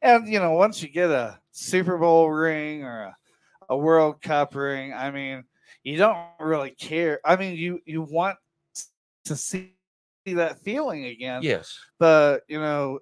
And 0.03 0.29
you 0.29 0.39
know, 0.39 0.53
once 0.53 0.83
you 0.83 0.89
get 0.89 1.11
a 1.11 1.41
Super 1.51 1.99
Bowl 1.99 2.31
ring 2.31 2.85
or 2.85 3.03
a, 3.03 3.17
a 3.71 3.77
World 3.77 4.21
Cup 4.23 4.55
ring, 4.55 4.93
I 4.93 5.11
mean, 5.11 5.45
you 5.85 5.97
don't 5.97 6.19
really 6.41 6.71
care. 6.71 7.21
I 7.25 7.37
mean, 7.37 7.57
you 7.57 7.81
you 7.85 8.03
want 8.03 8.37
to 9.25 9.37
see 9.37 9.73
that 10.27 10.59
feeling 10.61 11.07
again. 11.07 11.43
yes. 11.43 11.79
But 11.99 12.43
you 12.49 12.61
know, 12.61 13.01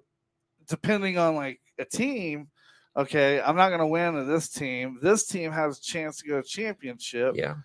depending 0.67 1.17
on 1.17 1.35
like 1.35 1.59
a 1.79 1.85
team, 1.85 2.47
okay, 2.95 3.41
I'm 3.41 3.55
not 3.55 3.69
going 3.69 3.79
to 3.79 3.87
win 3.87 4.13
to 4.15 4.23
this 4.23 4.49
team. 4.49 4.99
This 5.01 5.25
team 5.25 5.51
has 5.51 5.79
a 5.79 5.81
chance 5.81 6.17
to 6.21 6.27
go 6.27 6.41
to 6.41 6.47
championship. 6.47 7.35
Yeah. 7.35 7.55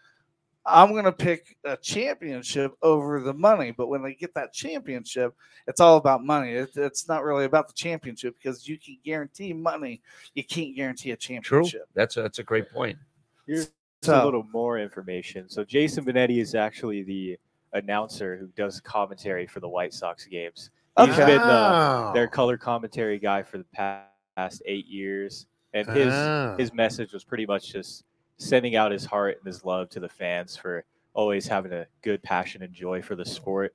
I'm 0.65 0.93
going 0.93 1.05
to 1.07 1.13
pick 1.13 1.57
a 1.65 1.77
championship 1.77 2.73
over 2.83 3.19
the 3.21 3.35
money. 3.35 3.73
But 3.73 3.89
when 3.89 4.01
they 4.03 4.15
get 4.15 4.33
that 4.35 4.53
championship, 4.53 5.35
it's 5.67 5.81
all 5.81 5.97
about 5.97 6.23
money. 6.25 6.53
It, 6.53 6.71
it's 6.77 7.09
not 7.09 7.25
really 7.25 7.47
about 7.47 7.67
the 7.67 7.75
championship 7.75 8.37
because 8.41 8.69
you 8.69 8.79
can 8.79 8.97
guarantee 9.05 9.53
money. 9.53 10.03
You 10.35 10.45
can't 10.45 10.77
guarantee 10.77 11.11
a 11.11 11.17
championship. 11.17 11.49
True. 11.49 11.63
championship. 11.65 11.89
That's 11.95 12.17
a, 12.17 12.23
that's 12.23 12.39
a 12.39 12.45
great 12.45 12.71
point. 12.71 12.97
Here's 13.47 13.65
So- 13.65 13.71
a 14.09 14.25
little 14.25 14.47
more 14.53 14.79
information. 14.79 15.49
So 15.49 15.65
Jason 15.65 16.05
Benetti 16.05 16.41
is 16.41 16.55
actually 16.55 17.03
the 17.03 17.39
announcer 17.73 18.37
who 18.37 18.49
does 18.57 18.81
commentary 18.81 19.47
for 19.47 19.61
the 19.61 19.69
White 19.69 19.95
Sox 19.95 20.27
games. 20.27 20.71
He's 20.99 21.09
Okay. 21.11 21.25
been 21.25 21.41
uh, 21.41 22.13
their 22.13 22.27
color 22.29 22.59
commentary 22.59 23.19
guy 23.19 23.43
for 23.43 23.59
the 23.59 23.65
past 24.37 24.63
eight 24.67 24.87
years, 24.87 25.47
and 25.73 25.89
his 25.89 26.13
Oh. 26.13 26.57
his 26.59 26.73
message 26.75 27.13
was 27.13 27.25
pretty 27.25 27.47
much 27.47 27.73
just 27.73 28.05
sending 28.37 28.77
out 28.77 28.93
his 28.93 29.05
heart 29.05 29.39
and 29.39 29.47
his 29.47 29.65
love 29.65 29.89
to 29.91 30.01
the 30.01 30.09
fans 30.09 30.57
for 30.57 30.85
always 31.15 31.47
having 31.47 31.73
a 31.73 31.87
good 32.03 32.23
passion 32.23 32.63
and 32.63 32.73
joy 32.75 33.01
for 33.01 33.15
the 33.17 33.25
sport. 33.25 33.75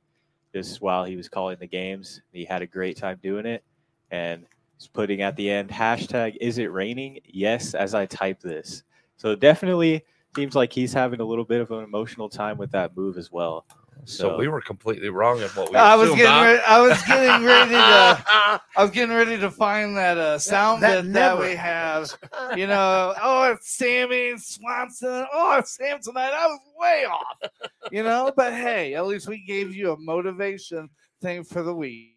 Just 0.54 0.82
while 0.82 1.06
he 1.06 1.16
was 1.16 1.28
calling 1.30 1.58
the 1.60 1.68
games, 1.68 2.22
he 2.32 2.46
had 2.46 2.62
a 2.62 2.68
great 2.68 2.98
time 2.98 3.20
doing 3.24 3.46
it, 3.46 3.64
and 4.12 4.46
he's 4.78 4.88
putting 4.88 5.22
at 5.22 5.36
the 5.36 5.50
end 5.50 5.70
hashtag 5.70 6.38
Is 6.40 6.58
it 6.60 6.72
raining? 6.72 7.20
Yes, 7.26 7.74
as 7.74 7.96
I 7.96 8.06
type 8.06 8.40
this. 8.42 8.84
So 9.16 9.36
definitely 9.36 10.06
seems 10.38 10.56
like 10.56 10.72
he's 10.72 10.94
having 10.94 11.20
a 11.20 11.26
little 11.26 11.46
bit 11.46 11.62
of 11.62 11.72
an 11.72 11.84
emotional 11.84 12.30
time 12.30 12.58
with 12.58 12.72
that 12.72 12.96
move 12.96 13.18
as 13.18 13.32
well. 13.32 13.66
So, 14.06 14.38
we 14.38 14.48
were 14.48 14.62
completely 14.62 15.10
wrong 15.10 15.42
in 15.42 15.50
what 15.50 15.72
we 15.72 15.76
I 15.76 15.96
was 15.96 16.12
getting 16.12 16.28
huh? 16.28 16.44
ready, 16.44 16.62
I 16.66 16.82
was 16.82 17.02
getting 17.04 17.46
ready 17.46 17.72
to 17.72 18.24
I 18.78 18.82
was 18.84 18.92
getting 18.92 19.14
ready 19.14 19.38
to 19.40 19.52
find 19.52 19.98
that 19.98 20.18
uh 20.18 20.40
sound 20.40 20.82
that 20.84 21.04
bit 21.04 21.14
that 21.14 21.20
never 21.20 21.42
we 21.42 21.56
have. 21.56 22.14
You 22.56 22.68
know, 22.68 23.14
oh 23.22 23.52
it's 23.52 23.76
Sammy 23.76 24.38
Swanson. 24.38 25.26
Oh 25.34 25.58
it's 25.58 25.76
Sam 25.76 26.00
tonight. 26.02 26.32
I 26.32 26.48
was 26.48 26.60
way 26.78 27.06
off. 27.06 27.52
You 27.92 28.04
know, 28.04 28.32
but 28.38 28.54
hey, 28.54 28.94
at 28.94 29.08
least 29.08 29.28
we 29.28 29.44
gave 29.44 29.76
you 29.76 29.92
a 29.92 29.98
motivation 29.98 30.90
thing 31.22 31.44
for 31.44 31.64
the 31.64 31.74
week. 31.74 32.14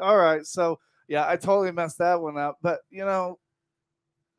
All 0.00 0.16
right, 0.16 0.46
so 0.46 0.78
yeah, 1.08 1.28
I 1.28 1.36
totally 1.36 1.72
messed 1.72 1.98
that 1.98 2.22
one 2.22 2.38
up. 2.38 2.56
But 2.62 2.80
you 2.90 3.04
know, 3.04 3.38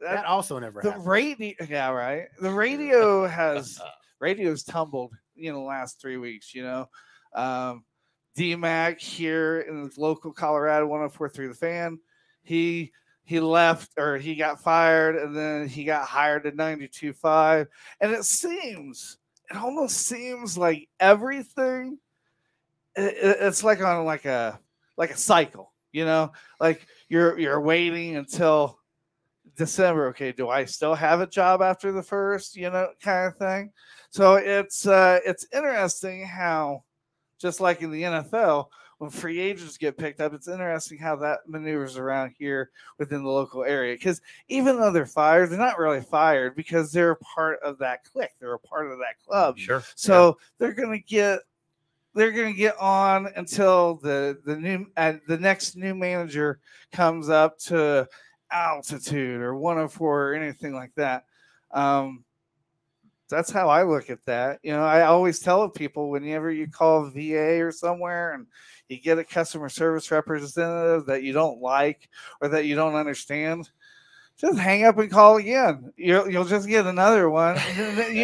That 0.01 0.25
also 0.25 0.59
never 0.59 0.81
the 0.81 0.91
happened. 0.91 1.07
radio 1.07 1.55
yeah 1.69 1.89
right? 1.89 2.27
The 2.39 2.51
radio 2.65 3.25
has 3.27 3.79
radio's 4.19 4.63
tumbled 4.63 5.13
you 5.35 5.51
know 5.51 5.59
the 5.59 5.65
last 5.65 5.99
three 6.01 6.17
weeks 6.17 6.53
you 6.53 6.63
know? 6.63 6.89
Um 7.33 7.85
dmac 8.37 8.99
here 8.99 9.61
in 9.61 9.83
the 9.83 9.91
local 9.97 10.33
colorado 10.33 10.85
one 10.85 10.99
hundred 10.99 11.09
four 11.13 11.27
1043 11.27 11.47
the 11.47 11.53
fan 11.53 11.99
he 12.43 12.91
he 13.23 13.39
left 13.39 13.91
or 13.97 14.17
he 14.17 14.35
got 14.35 14.61
fired 14.61 15.15
and 15.15 15.35
then 15.35 15.67
he 15.67 15.83
got 15.85 16.05
hired 16.07 16.45
at 16.45 16.55
92.5 16.55 17.67
and 18.01 18.11
it 18.11 18.23
seems 18.25 19.17
it 19.49 19.55
almost 19.57 19.97
seems 19.97 20.57
like 20.57 20.89
everything 20.99 21.97
i- 22.97 23.01
i- 23.01 23.39
it's 23.47 23.63
like 23.63 23.81
on 23.81 24.05
like 24.05 24.25
a 24.25 24.59
like 24.97 25.11
a 25.11 25.17
cycle 25.17 25.71
you 25.91 26.03
know? 26.03 26.33
Like 26.59 26.85
you're 27.07 27.39
you're 27.39 27.61
waiting 27.61 28.17
until 28.17 28.79
December. 29.55 30.07
Okay, 30.07 30.31
do 30.31 30.49
I 30.49 30.65
still 30.65 30.95
have 30.95 31.21
a 31.21 31.27
job 31.27 31.61
after 31.61 31.91
the 31.91 32.03
first? 32.03 32.55
You 32.55 32.69
know, 32.69 32.89
kind 33.01 33.27
of 33.27 33.37
thing. 33.37 33.71
So 34.09 34.35
it's 34.35 34.87
uh, 34.87 35.19
it's 35.25 35.47
interesting 35.53 36.25
how, 36.25 36.83
just 37.39 37.59
like 37.59 37.81
in 37.81 37.91
the 37.91 38.03
NFL, 38.03 38.67
when 38.97 39.09
free 39.09 39.39
agents 39.39 39.77
get 39.77 39.97
picked 39.97 40.21
up, 40.21 40.33
it's 40.33 40.47
interesting 40.47 40.97
how 40.97 41.15
that 41.17 41.39
maneuvers 41.47 41.97
around 41.97 42.33
here 42.37 42.71
within 42.97 43.23
the 43.23 43.29
local 43.29 43.63
area. 43.63 43.93
Because 43.95 44.21
even 44.47 44.79
though 44.79 44.91
they're 44.91 45.05
fired, 45.05 45.49
they're 45.49 45.59
not 45.59 45.79
really 45.79 46.01
fired 46.01 46.55
because 46.55 46.91
they're 46.91 47.11
a 47.11 47.17
part 47.17 47.59
of 47.61 47.77
that 47.79 48.03
clique. 48.05 48.31
They're 48.39 48.53
a 48.53 48.59
part 48.59 48.91
of 48.91 48.99
that 48.99 49.19
club. 49.25 49.57
Sure. 49.57 49.83
So 49.95 50.37
they're 50.57 50.73
gonna 50.73 50.99
get 50.99 51.41
they're 52.13 52.31
gonna 52.31 52.53
get 52.53 52.77
on 52.79 53.27
until 53.35 53.95
the 53.95 54.39
the 54.45 54.55
new 54.55 54.85
uh, 54.95 55.13
the 55.27 55.37
next 55.37 55.75
new 55.75 55.93
manager 55.93 56.59
comes 56.93 57.29
up 57.29 57.59
to 57.59 58.07
altitude 58.51 59.41
or 59.41 59.55
104 59.55 60.29
or 60.29 60.33
anything 60.33 60.73
like 60.73 60.93
that. 60.95 61.25
Um, 61.71 62.23
that's 63.29 63.49
how 63.51 63.69
I 63.69 63.83
look 63.83 64.09
at 64.09 64.23
that. 64.25 64.59
You 64.61 64.71
know, 64.73 64.83
I 64.85 65.01
always 65.03 65.39
tell 65.39 65.67
people 65.69 66.09
whenever 66.09 66.51
you 66.51 66.67
call 66.67 67.09
VA 67.09 67.59
or 67.63 67.71
somewhere 67.71 68.33
and 68.33 68.45
you 68.87 68.97
get 69.01 69.17
a 69.17 69.23
customer 69.23 69.67
service 69.67 70.11
representative 70.11 71.07
that 71.07 71.23
you 71.23 71.33
don't 71.33 71.59
like 71.59 72.07
or 72.39 72.47
that 72.49 72.65
you 72.65 72.75
don't 72.75 72.93
understand, 72.93 73.67
just 74.37 74.59
hang 74.59 74.85
up 74.85 74.99
and 74.99 75.09
call 75.09 75.37
again. 75.37 75.91
You'll 75.97 76.29
you'll 76.29 76.45
just 76.45 76.67
get 76.67 76.85
another 76.85 77.29
one. 77.31 77.55
Then 77.75 78.15
you- 78.15 78.21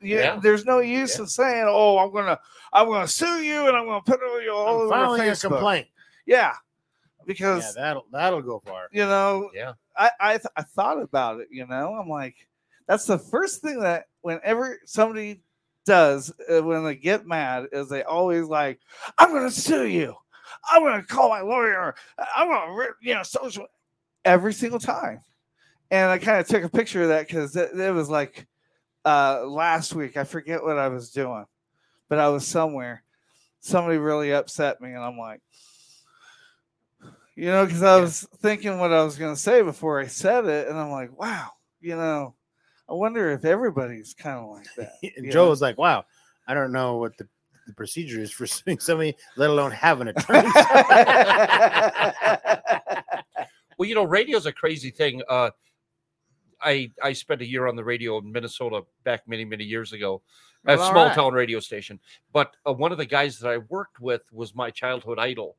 you- 0.00 0.16
Yeah. 0.34 0.38
There's 0.40 0.64
no 0.64 0.78
use 0.78 1.18
in 1.18 1.26
saying, 1.26 1.66
"Oh, 1.68 1.98
I'm 1.98 2.10
gonna 2.12 2.38
I'm 2.72 2.86
gonna 2.88 3.06
sue 3.08 3.42
you 3.42 3.66
and 3.68 3.76
I'm 3.76 3.84
gonna 3.84 4.00
put 4.00 4.20
you 4.42 4.50
all 4.52 4.68
I'm 4.68 4.74
over 4.82 4.88
filing 4.88 5.20
a 5.22 5.24
complaint. 5.58 5.88
Yeah, 6.26 6.54
Yeah, 7.28 7.34
because 7.34 7.74
that'll 7.74 8.06
that'll 8.12 8.42
go 8.42 8.60
far. 8.64 8.88
you 8.92 9.04
know, 9.04 9.50
Yeah. 9.54 9.74
I 9.96 10.10
I, 10.20 10.32
th- 10.32 10.46
I 10.56 10.62
thought 10.62 11.00
about 11.00 11.40
it. 11.40 11.48
You 11.50 11.66
know, 11.66 11.94
I'm 11.94 12.08
like, 12.08 12.36
that's 12.86 13.04
the 13.04 13.18
first 13.18 13.60
thing 13.62 13.80
that 13.80 14.06
whenever 14.22 14.78
somebody 14.86 15.42
does 15.84 16.32
uh, 16.50 16.62
when 16.62 16.84
they 16.84 16.96
get 16.96 17.26
mad 17.26 17.66
is 17.72 17.88
they 17.88 18.02
always 18.02 18.44
like, 18.44 18.80
I'm 19.16 19.32
gonna 19.32 19.50
sue 19.50 19.86
you. 19.86 20.14
I'm 20.70 20.82
gonna 20.82 21.02
call 21.02 21.28
my 21.28 21.40
lawyer. 21.40 21.94
I'm 22.34 22.48
gonna 22.48 22.88
you 23.02 23.14
know 23.14 23.22
social 23.22 23.66
every 24.24 24.52
single 24.52 24.78
time. 24.80 25.20
And 25.90 26.10
I 26.10 26.18
kind 26.18 26.38
of 26.40 26.46
took 26.46 26.62
a 26.64 26.68
picture 26.68 27.02
of 27.02 27.08
that 27.08 27.26
because 27.26 27.56
it, 27.56 27.78
it 27.78 27.92
was 27.94 28.10
like 28.10 28.46
uh 29.04 29.44
last 29.46 29.94
week. 29.94 30.16
I 30.16 30.24
forget 30.24 30.62
what 30.62 30.78
I 30.78 30.88
was 30.88 31.10
doing, 31.10 31.46
but 32.08 32.18
I 32.18 32.28
was 32.28 32.46
somewhere. 32.46 33.02
Somebody 33.60 33.98
really 33.98 34.32
upset 34.32 34.80
me, 34.80 34.92
and 34.92 35.02
I'm 35.02 35.18
like, 35.18 35.40
you 37.38 37.46
know, 37.46 37.64
because 37.64 37.84
I 37.84 38.00
was 38.00 38.26
thinking 38.38 38.78
what 38.80 38.92
I 38.92 39.04
was 39.04 39.16
going 39.16 39.32
to 39.32 39.40
say 39.40 39.62
before 39.62 40.00
I 40.00 40.08
said 40.08 40.44
it, 40.46 40.66
and 40.66 40.76
I'm 40.76 40.90
like, 40.90 41.16
wow, 41.16 41.50
you 41.80 41.94
know, 41.94 42.34
I 42.88 42.94
wonder 42.94 43.30
if 43.30 43.44
everybody's 43.44 44.12
kind 44.12 44.38
of 44.40 44.50
like 44.50 44.66
that. 44.76 44.94
And 45.16 45.30
Joe 45.30 45.44
know? 45.44 45.50
was 45.50 45.60
like, 45.60 45.78
"Wow, 45.78 46.04
I 46.48 46.54
don't 46.54 46.72
know 46.72 46.96
what 46.96 47.16
the, 47.16 47.28
the 47.68 47.74
procedure 47.74 48.20
is 48.20 48.32
for 48.32 48.44
suing 48.48 48.80
somebody, 48.80 49.14
let 49.36 49.50
alone 49.50 49.70
have 49.70 50.00
an 50.00 50.08
attorney." 50.16 50.48
Well, 53.78 53.88
you 53.88 53.94
know, 53.94 54.02
radio's 54.02 54.46
a 54.46 54.52
crazy 54.52 54.90
thing. 54.90 55.22
Uh, 55.28 55.50
I 56.60 56.90
I 57.00 57.12
spent 57.12 57.40
a 57.40 57.46
year 57.46 57.68
on 57.68 57.76
the 57.76 57.84
radio 57.84 58.18
in 58.18 58.32
Minnesota 58.32 58.80
back 59.04 59.28
many 59.28 59.44
many 59.44 59.62
years 59.62 59.92
ago, 59.92 60.22
a 60.66 60.74
Well, 60.74 60.80
all 60.82 60.90
small 60.90 61.06
right. 61.06 61.14
town 61.14 61.34
radio 61.34 61.60
station. 61.60 62.00
But 62.32 62.56
uh, 62.66 62.72
one 62.72 62.90
of 62.90 62.98
the 62.98 63.06
guys 63.06 63.38
that 63.38 63.48
I 63.48 63.58
worked 63.58 64.00
with 64.00 64.22
was 64.32 64.56
my 64.56 64.72
childhood 64.72 65.20
idol, 65.20 65.56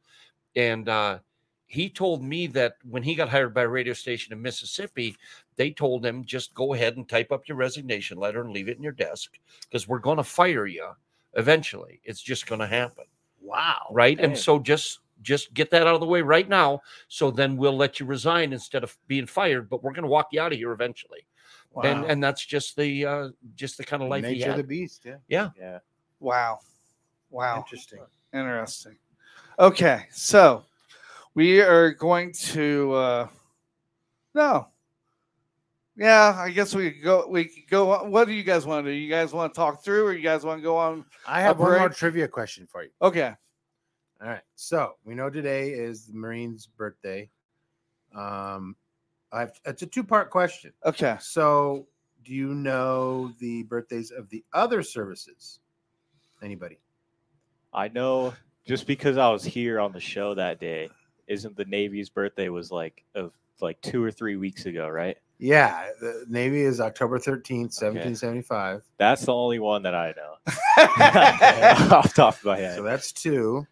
and 0.57 0.89
uh, 0.89 1.19
he 1.69 1.89
told 1.89 2.21
me 2.21 2.47
that 2.47 2.75
when 2.89 3.03
he 3.03 3.15
got 3.15 3.29
hired 3.29 3.53
by 3.53 3.61
a 3.61 3.67
radio 3.67 3.93
station 3.93 4.33
in 4.33 4.41
Mississippi, 4.41 5.15
they 5.55 5.71
told 5.71 6.05
him 6.05 6.25
just 6.25 6.53
go 6.53 6.73
ahead 6.73 6.97
and 6.97 7.07
type 7.07 7.31
up 7.31 7.47
your 7.47 7.57
resignation 7.57 8.17
letter 8.17 8.41
and 8.41 8.51
leave 8.51 8.67
it 8.67 8.77
in 8.77 8.83
your 8.83 8.91
desk 8.91 9.39
because 9.61 9.87
we're 9.87 9.99
going 9.99 10.17
to 10.17 10.23
fire 10.23 10.65
you 10.65 10.89
eventually. 11.35 12.01
It's 12.03 12.21
just 12.21 12.47
going 12.47 12.59
to 12.59 12.67
happen 12.67 13.05
wow. 13.49 13.87
right? 13.91 14.17
Dang. 14.17 14.27
And 14.27 14.37
so 14.37 14.59
just 14.59 14.99
just 15.21 15.53
get 15.53 15.69
that 15.71 15.85
out 15.85 15.95
of 15.95 15.99
the 15.99 16.05
way 16.07 16.21
right 16.21 16.47
now. 16.47 16.81
So 17.09 17.29
then 17.29 17.57
we'll 17.57 17.75
let 17.75 17.99
you 17.99 18.05
resign 18.05 18.53
instead 18.53 18.83
of 18.83 18.97
being 19.07 19.25
fired, 19.25 19.69
but 19.69 19.83
we're 19.83 19.91
going 19.91 20.03
to 20.03 20.09
walk 20.09 20.29
you 20.31 20.39
out 20.39 20.53
of 20.53 20.57
here 20.57 20.71
eventually. 20.71 21.25
And 21.83 22.01
Wow. 22.01 22.07
and 22.07 22.23
that's 22.23 22.43
just 22.43 22.75
the 22.75 23.05
uh 23.05 23.29
just 23.55 23.77
the 23.77 23.83
kind 23.83 24.01
of 24.01 24.09
life 24.09 24.25
he 24.25 24.39
Nature 24.39 24.51
of 24.51 24.57
the 24.57 24.63
beast. 24.63 25.03
Yeah. 25.05 25.17
Yeah. 25.27 25.49
Yeah. 25.57 25.79
Wow. 26.19 26.59
Wow. 27.29 27.57
Interesting. 27.57 27.99
Interesting. 28.33 28.97
Okay, 29.59 30.07
so 30.09 30.63
we 31.39 31.61
are 31.61 31.91
going 31.91 32.33
to 32.33 32.91
uh 32.91 33.27
no. 34.35 34.67
Yeah, 35.95 36.35
I 36.37 36.49
guess 36.49 36.75
we 36.75 36.91
could 36.91 37.01
go 37.01 37.27
we 37.29 37.45
could 37.45 37.69
go 37.69 37.93
on. 37.93 38.11
What 38.11 38.27
do 38.27 38.33
you 38.33 38.43
guys 38.43 38.65
want 38.65 38.85
to 38.85 38.91
do? 38.91 38.97
You 38.97 39.09
guys 39.09 39.31
want 39.31 39.53
to 39.53 39.57
talk 39.57 39.81
through 39.81 40.07
or 40.07 40.11
you 40.13 40.21
guys 40.21 40.43
want 40.43 40.59
to 40.59 40.63
go 40.63 40.75
on? 40.75 41.05
I 41.25 41.39
have 41.39 41.57
one 41.57 41.79
more 41.79 41.87
trivia 41.87 42.27
question 42.27 42.67
for 42.69 42.83
you. 42.83 42.89
Okay. 43.01 43.33
All 44.21 44.27
right. 44.27 44.41
So 44.55 44.95
we 45.05 45.15
know 45.15 45.29
today 45.29 45.69
is 45.69 46.07
the 46.07 46.13
Marine's 46.13 46.67
birthday. 46.67 47.29
Um, 48.13 48.75
I've 49.31 49.53
it's 49.63 49.81
a 49.81 49.87
two 49.87 50.03
part 50.03 50.31
question. 50.31 50.73
Okay. 50.85 51.15
So 51.21 51.87
do 52.25 52.33
you 52.33 52.53
know 52.53 53.31
the 53.39 53.63
birthdays 53.63 54.11
of 54.11 54.27
the 54.27 54.43
other 54.51 54.83
services? 54.83 55.59
Anybody? 56.43 56.79
I 57.73 57.87
know 57.87 58.33
just 58.65 58.87
because 58.87 59.17
I 59.17 59.29
was 59.29 59.45
here 59.45 59.79
on 59.79 59.93
the 59.93 60.01
show 60.01 60.33
that 60.35 60.59
day, 60.59 60.89
isn't 61.29 61.55
the 61.55 61.65
Navy's 61.65 62.09
birthday 62.09 62.49
was 62.49 62.71
like 62.71 63.05
of 63.15 63.31
like 63.61 63.79
two 63.81 64.03
or 64.03 64.11
three 64.11 64.35
weeks 64.35 64.65
ago, 64.65 64.89
right? 64.89 65.17
Yeah, 65.37 65.87
the 66.01 66.25
Navy 66.27 66.61
is 66.63 66.81
October 66.81 67.17
13th, 67.17 67.71
1775. 67.81 68.83
That's 68.97 69.25
the 69.25 69.33
only 69.33 69.59
one 69.59 69.83
that 69.83 69.95
I 69.95 70.13
know. 70.17 70.35
Off 71.95 72.13
the 72.13 72.13
top 72.13 72.35
of 72.35 72.43
my 72.45 72.57
head. 72.57 72.75
So 72.75 72.83
that's 72.83 73.13
two. 73.13 73.65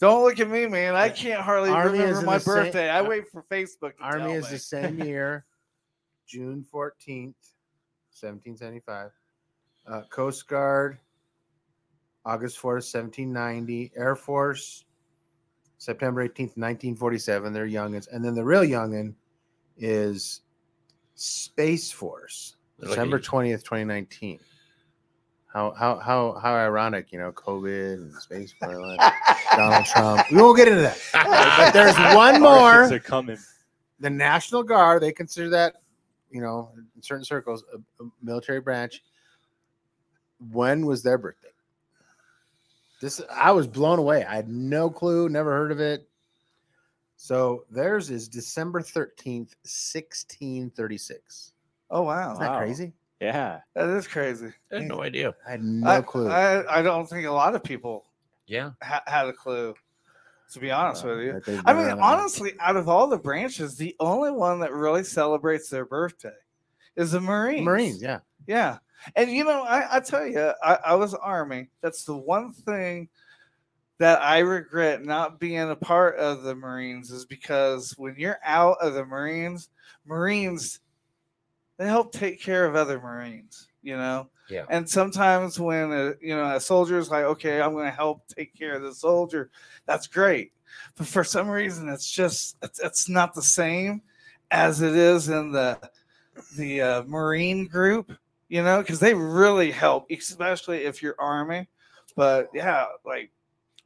Don't 0.00 0.24
look 0.24 0.40
at 0.40 0.48
me, 0.50 0.66
man. 0.66 0.96
I 0.96 1.08
can't 1.08 1.40
hardly 1.40 1.70
Army 1.70 2.00
remember 2.00 2.22
my 2.22 2.38
the 2.38 2.44
same- 2.44 2.54
birthday. 2.54 2.88
I 2.90 3.02
wait 3.02 3.28
for 3.28 3.44
Facebook 3.44 3.96
to 3.98 4.02
Army 4.02 4.22
tell 4.24 4.34
is 4.34 4.44
me. 4.46 4.50
the 4.50 4.58
same 4.58 5.00
year, 5.00 5.44
June 6.26 6.64
14th, 6.72 7.34
1775. 8.20 9.10
Uh, 9.86 10.02
Coast 10.10 10.48
Guard, 10.48 10.98
August 12.24 12.58
4th, 12.58 12.92
1790. 12.92 13.92
Air 13.96 14.16
Force, 14.16 14.84
September 15.78 16.26
18th, 16.28 16.56
1947. 16.56 17.52
They're 17.52 17.66
youngins. 17.66 18.08
And 18.12 18.24
then 18.24 18.34
the 18.34 18.44
real 18.44 18.62
youngin 18.62 19.14
is 19.76 20.42
Space 21.14 21.90
Force, 21.90 22.56
They're 22.78 22.90
December 22.90 23.16
a- 23.16 23.20
20th, 23.20 23.62
2019. 23.64 24.40
How, 25.50 25.72
how 25.72 25.98
how 25.98 26.38
how 26.42 26.52
ironic, 26.54 27.10
you 27.10 27.18
know, 27.18 27.32
COVID 27.32 27.94
and 27.94 28.14
space 28.16 28.52
Force, 28.52 28.98
Donald 29.56 29.86
Trump. 29.86 30.30
We 30.30 30.36
won't 30.36 30.58
get 30.58 30.68
into 30.68 30.82
that. 30.82 30.98
But 31.14 31.72
there's 31.72 31.96
one 32.14 32.40
more. 32.42 32.84
Are 32.84 32.98
coming. 32.98 33.38
The 33.98 34.10
National 34.10 34.62
Guard, 34.62 35.02
they 35.02 35.10
consider 35.10 35.48
that 35.50 35.76
you 36.30 36.40
know, 36.40 36.70
in 36.76 37.02
certain 37.02 37.24
circles, 37.24 37.64
a, 37.72 38.04
a 38.04 38.08
military 38.22 38.60
branch. 38.60 39.02
When 40.50 40.86
was 40.86 41.02
their 41.02 41.18
birthday? 41.18 41.48
This 43.00 43.20
I 43.30 43.50
was 43.52 43.66
blown 43.66 43.98
away. 43.98 44.24
I 44.24 44.34
had 44.36 44.48
no 44.48 44.90
clue, 44.90 45.28
never 45.28 45.50
heard 45.52 45.70
of 45.72 45.80
it. 45.80 46.08
So 47.16 47.64
theirs 47.70 48.10
is 48.10 48.28
December 48.28 48.80
13th, 48.80 49.54
1636. 49.64 51.52
Oh 51.90 52.02
wow. 52.02 52.32
Isn't 52.32 52.40
that 52.42 52.50
Wow. 52.52 52.58
crazy? 52.58 52.92
Yeah. 53.20 53.60
That 53.74 53.88
is 53.88 54.06
crazy. 54.06 54.52
I 54.70 54.76
had 54.76 54.88
no 54.88 55.02
idea. 55.02 55.34
I 55.46 55.50
had 55.52 55.62
no 55.64 55.88
I, 55.90 56.00
clue. 56.02 56.28
I, 56.28 56.78
I 56.78 56.82
don't 56.82 57.08
think 57.08 57.26
a 57.26 57.30
lot 57.30 57.54
of 57.54 57.64
people 57.64 58.06
Yeah. 58.46 58.70
ha- 58.82 59.02
had 59.06 59.26
a 59.26 59.32
clue. 59.32 59.74
To 60.52 60.60
be 60.60 60.70
honest 60.70 61.04
with 61.04 61.20
you, 61.20 61.42
I 61.66 61.74
mean, 61.74 61.90
honestly, 62.00 62.54
out 62.58 62.76
of 62.76 62.88
all 62.88 63.06
the 63.06 63.18
branches, 63.18 63.76
the 63.76 63.94
only 64.00 64.30
one 64.30 64.60
that 64.60 64.72
really 64.72 65.04
celebrates 65.04 65.68
their 65.68 65.84
birthday 65.84 66.32
is 66.96 67.12
the 67.12 67.20
Marines. 67.20 67.66
Marines, 67.66 68.00
yeah. 68.00 68.20
Yeah. 68.46 68.78
And 69.16 69.30
you 69.30 69.44
know, 69.44 69.62
I, 69.62 69.96
I 69.96 70.00
tell 70.00 70.26
you, 70.26 70.52
I, 70.62 70.78
I 70.86 70.94
was 70.94 71.14
Army. 71.14 71.70
That's 71.80 72.04
the 72.04 72.16
one 72.16 72.52
thing 72.52 73.08
that 73.98 74.20
I 74.22 74.38
regret 74.38 75.04
not 75.04 75.40
being 75.40 75.70
a 75.70 75.76
part 75.76 76.16
of 76.16 76.42
the 76.42 76.54
Marines 76.54 77.10
is 77.10 77.24
because 77.24 77.94
when 77.98 78.14
you're 78.16 78.38
out 78.44 78.78
of 78.80 78.94
the 78.94 79.04
Marines, 79.04 79.68
Marines 80.06 80.80
they 81.78 81.86
help 81.86 82.12
take 82.12 82.42
care 82.42 82.66
of 82.66 82.74
other 82.74 83.00
Marines, 83.00 83.68
you 83.82 83.96
know? 83.96 84.28
Yeah. 84.50 84.64
And 84.68 84.88
sometimes 84.88 85.60
when 85.60 85.92
a, 85.92 86.14
you 86.20 86.34
know 86.34 86.56
a 86.56 86.60
soldier's 86.60 87.10
like, 87.10 87.24
okay, 87.24 87.60
I'm 87.60 87.72
going 87.72 87.84
to 87.84 87.90
help 87.90 88.26
take 88.28 88.54
care 88.54 88.74
of 88.74 88.82
the 88.82 88.94
soldier, 88.94 89.50
that's 89.86 90.06
great. 90.06 90.52
But 90.96 91.06
for 91.06 91.22
some 91.24 91.48
reason, 91.48 91.88
it's 91.88 92.10
just 92.10 92.56
it's, 92.62 92.80
it's 92.80 93.08
not 93.08 93.34
the 93.34 93.42
same 93.42 94.02
as 94.50 94.80
it 94.82 94.94
is 94.94 95.28
in 95.28 95.52
the 95.52 95.78
the 96.56 96.80
uh, 96.80 97.02
Marine 97.04 97.66
group, 97.66 98.12
you 98.48 98.62
know, 98.62 98.80
because 98.80 99.00
they 99.00 99.14
really 99.14 99.70
help, 99.70 100.10
especially 100.10 100.84
if 100.84 101.02
you're 101.02 101.16
Army. 101.18 101.68
But 102.16 102.48
yeah, 102.54 102.86
like 103.04 103.30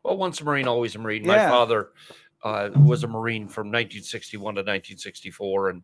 Well, 0.02 0.16
once 0.16 0.40
a 0.40 0.44
Marine, 0.44 0.66
always 0.68 0.94
a 0.94 0.98
Marine. 0.98 1.26
My 1.26 1.38
father 1.38 1.90
uh, 2.42 2.70
was 2.76 3.04
a 3.04 3.08
Marine 3.08 3.48
from 3.48 3.66
1961 3.68 4.54
to 4.54 4.60
1964, 4.60 5.68
and 5.70 5.82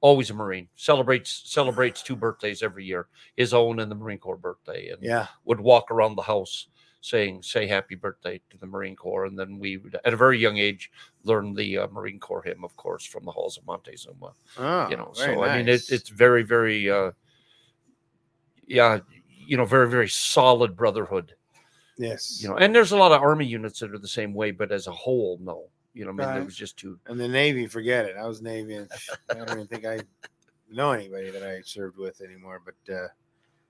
always 0.00 0.30
a 0.30 0.34
Marine. 0.34 0.68
Celebrates 0.76 1.42
celebrates 1.46 2.02
two 2.02 2.16
birthdays 2.16 2.62
every 2.62 2.84
year, 2.84 3.08
his 3.36 3.54
own 3.54 3.80
and 3.80 3.90
the 3.90 3.94
Marine 3.94 4.18
Corps 4.18 4.36
birthday, 4.36 4.88
and 4.90 5.02
Yeah. 5.02 5.28
would 5.44 5.60
walk 5.60 5.90
around 5.90 6.16
the 6.16 6.22
house 6.22 6.68
saying 7.00 7.42
"Say 7.42 7.66
Happy 7.66 7.94
Birthday" 7.94 8.40
to 8.50 8.56
the 8.58 8.66
Marine 8.66 8.96
Corps, 8.96 9.26
and 9.26 9.38
then 9.38 9.58
we, 9.58 9.76
would, 9.76 9.96
at 10.04 10.14
a 10.14 10.16
very 10.16 10.38
young 10.38 10.56
age, 10.56 10.90
learned 11.22 11.56
the 11.56 11.78
uh, 11.78 11.86
Marine 11.88 12.18
Corps 12.18 12.42
hymn, 12.42 12.64
of 12.64 12.74
course, 12.76 13.04
from 13.04 13.24
the 13.26 13.30
halls 13.30 13.58
of 13.58 13.66
Montezuma. 13.66 14.32
Oh, 14.58 14.88
you 14.90 14.96
know, 14.96 15.12
very 15.16 15.34
so 15.36 15.42
I 15.42 15.56
mean, 15.56 15.66
nice. 15.66 15.90
it, 15.90 15.94
it's 15.94 16.08
very, 16.08 16.42
very, 16.42 16.90
uh, 16.90 17.12
yeah, 18.66 18.98
you 19.46 19.56
know, 19.56 19.64
very, 19.64 19.88
very 19.90 20.08
solid 20.08 20.76
brotherhood 20.76 21.34
Yes. 21.96 22.40
you 22.42 22.48
know 22.48 22.56
and 22.56 22.74
there's 22.74 22.90
a 22.90 22.96
lot 22.96 23.12
of 23.12 23.22
army 23.22 23.46
units 23.46 23.78
that 23.78 23.94
are 23.94 23.98
the 23.98 24.08
same 24.08 24.34
way 24.34 24.50
but 24.50 24.72
as 24.72 24.88
a 24.88 24.90
whole 24.92 25.38
no 25.40 25.66
you 25.92 26.04
know 26.04 26.10
i 26.10 26.12
mean 26.12 26.26
there 26.26 26.38
Right. 26.38 26.44
was 26.44 26.56
just 26.56 26.76
two 26.76 26.98
And 27.06 27.20
the 27.20 27.28
Navy, 27.28 27.68
forget 27.68 28.04
it. 28.04 28.16
I 28.16 28.26
was 28.26 28.42
Navy. 28.42 28.74
And 28.74 28.88
I 29.30 29.34
don't 29.34 29.50
even 29.52 29.68
think 29.68 29.84
I 29.84 30.00
know 30.68 30.90
anybody 30.90 31.30
that 31.30 31.44
I 31.44 31.60
served 31.60 31.96
with 31.96 32.20
anymore. 32.20 32.60
But 32.64 32.92
uh, 32.92 33.06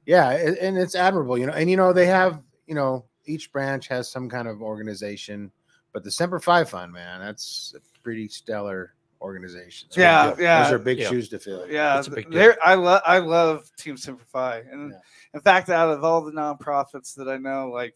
yeah, 0.07 0.31
it, 0.33 0.57
and 0.59 0.79
it's 0.79 0.95
admirable, 0.95 1.37
you 1.37 1.45
know. 1.45 1.53
And 1.53 1.69
you 1.69 1.77
know, 1.77 1.93
they 1.93 2.07
have, 2.07 2.41
you 2.67 2.75
know, 2.75 3.05
each 3.27 3.53
branch 3.53 3.89
has 3.89 4.11
some 4.11 4.31
kind 4.31 4.49
of 4.49 4.63
organization. 4.63 5.53
But 5.93 6.03
the 6.03 6.11
Semper 6.11 6.41
Fi 6.41 6.65
Fund, 6.65 6.93
man, 6.95 7.21
that's 7.21 7.75
a 7.77 8.01
pretty 8.03 8.29
stellar 8.29 8.95
organization. 9.21 9.91
So 9.91 10.01
yeah, 10.01 10.31
those 10.31 10.39
yeah, 10.39 10.71
are 10.71 10.79
big 10.79 11.01
shoes 11.03 11.29
to 11.31 11.39
fill. 11.39 11.69
Yeah, 11.69 11.99
It's 11.99 12.09
a 12.09 12.11
big 12.11 12.31
deal. 12.31 12.55
I 12.63 12.75
love 12.75 13.03
I 13.07 13.19
love 13.19 13.71
Team 13.77 13.97
Semper 13.97 14.25
Fi, 14.25 14.59
and 14.71 14.95
in 15.33 15.41
fact, 15.41 15.69
out 15.71 15.91
of 15.91 16.05
all 16.05 16.23
the 16.23 16.33
nonprofits 16.33 17.15
that 17.17 17.29
I 17.29 17.37
know, 17.37 17.71
like 17.71 17.95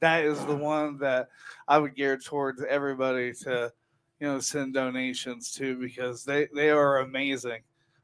that 0.00 0.24
is 0.24 0.44
the 0.44 0.56
one 0.56 0.98
that 0.98 1.28
I 1.66 1.78
would 1.78 1.94
gear 1.94 2.18
towards 2.18 2.62
everybody 2.62 3.32
to, 3.42 3.72
you 4.20 4.26
know, 4.26 4.40
send 4.40 4.74
donations 4.74 5.52
to 5.52 5.76
because 5.78 6.24
they 6.24 6.48
they 6.54 6.70
are 6.70 6.98
amazing. 6.98 7.62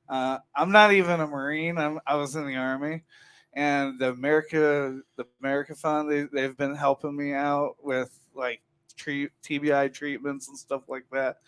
Uh, 0.08 0.38
I'm 0.54 0.72
not 0.72 0.92
even 0.92 1.20
a 1.20 1.26
Marine. 1.26 1.78
I'm, 1.78 2.00
I 2.06 2.16
was 2.16 2.36
in 2.36 2.46
the 2.46 2.56
Army, 2.56 3.02
and 3.54 3.98
the 3.98 4.10
America 4.10 5.00
the 5.16 5.24
America 5.40 5.74
Fund 5.74 6.10
they 6.10 6.22
they've 6.32 6.56
been 6.56 6.74
helping 6.74 7.16
me 7.16 7.32
out 7.32 7.76
with 7.82 8.18
like 8.34 8.62
treat, 8.96 9.30
TBI 9.42 9.92
treatments 9.92 10.48
and 10.48 10.56
stuff 10.56 10.88
like 10.88 11.04
that, 11.12 11.38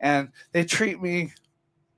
and 0.00 0.30
they 0.52 0.64
treat 0.64 1.00
me. 1.00 1.32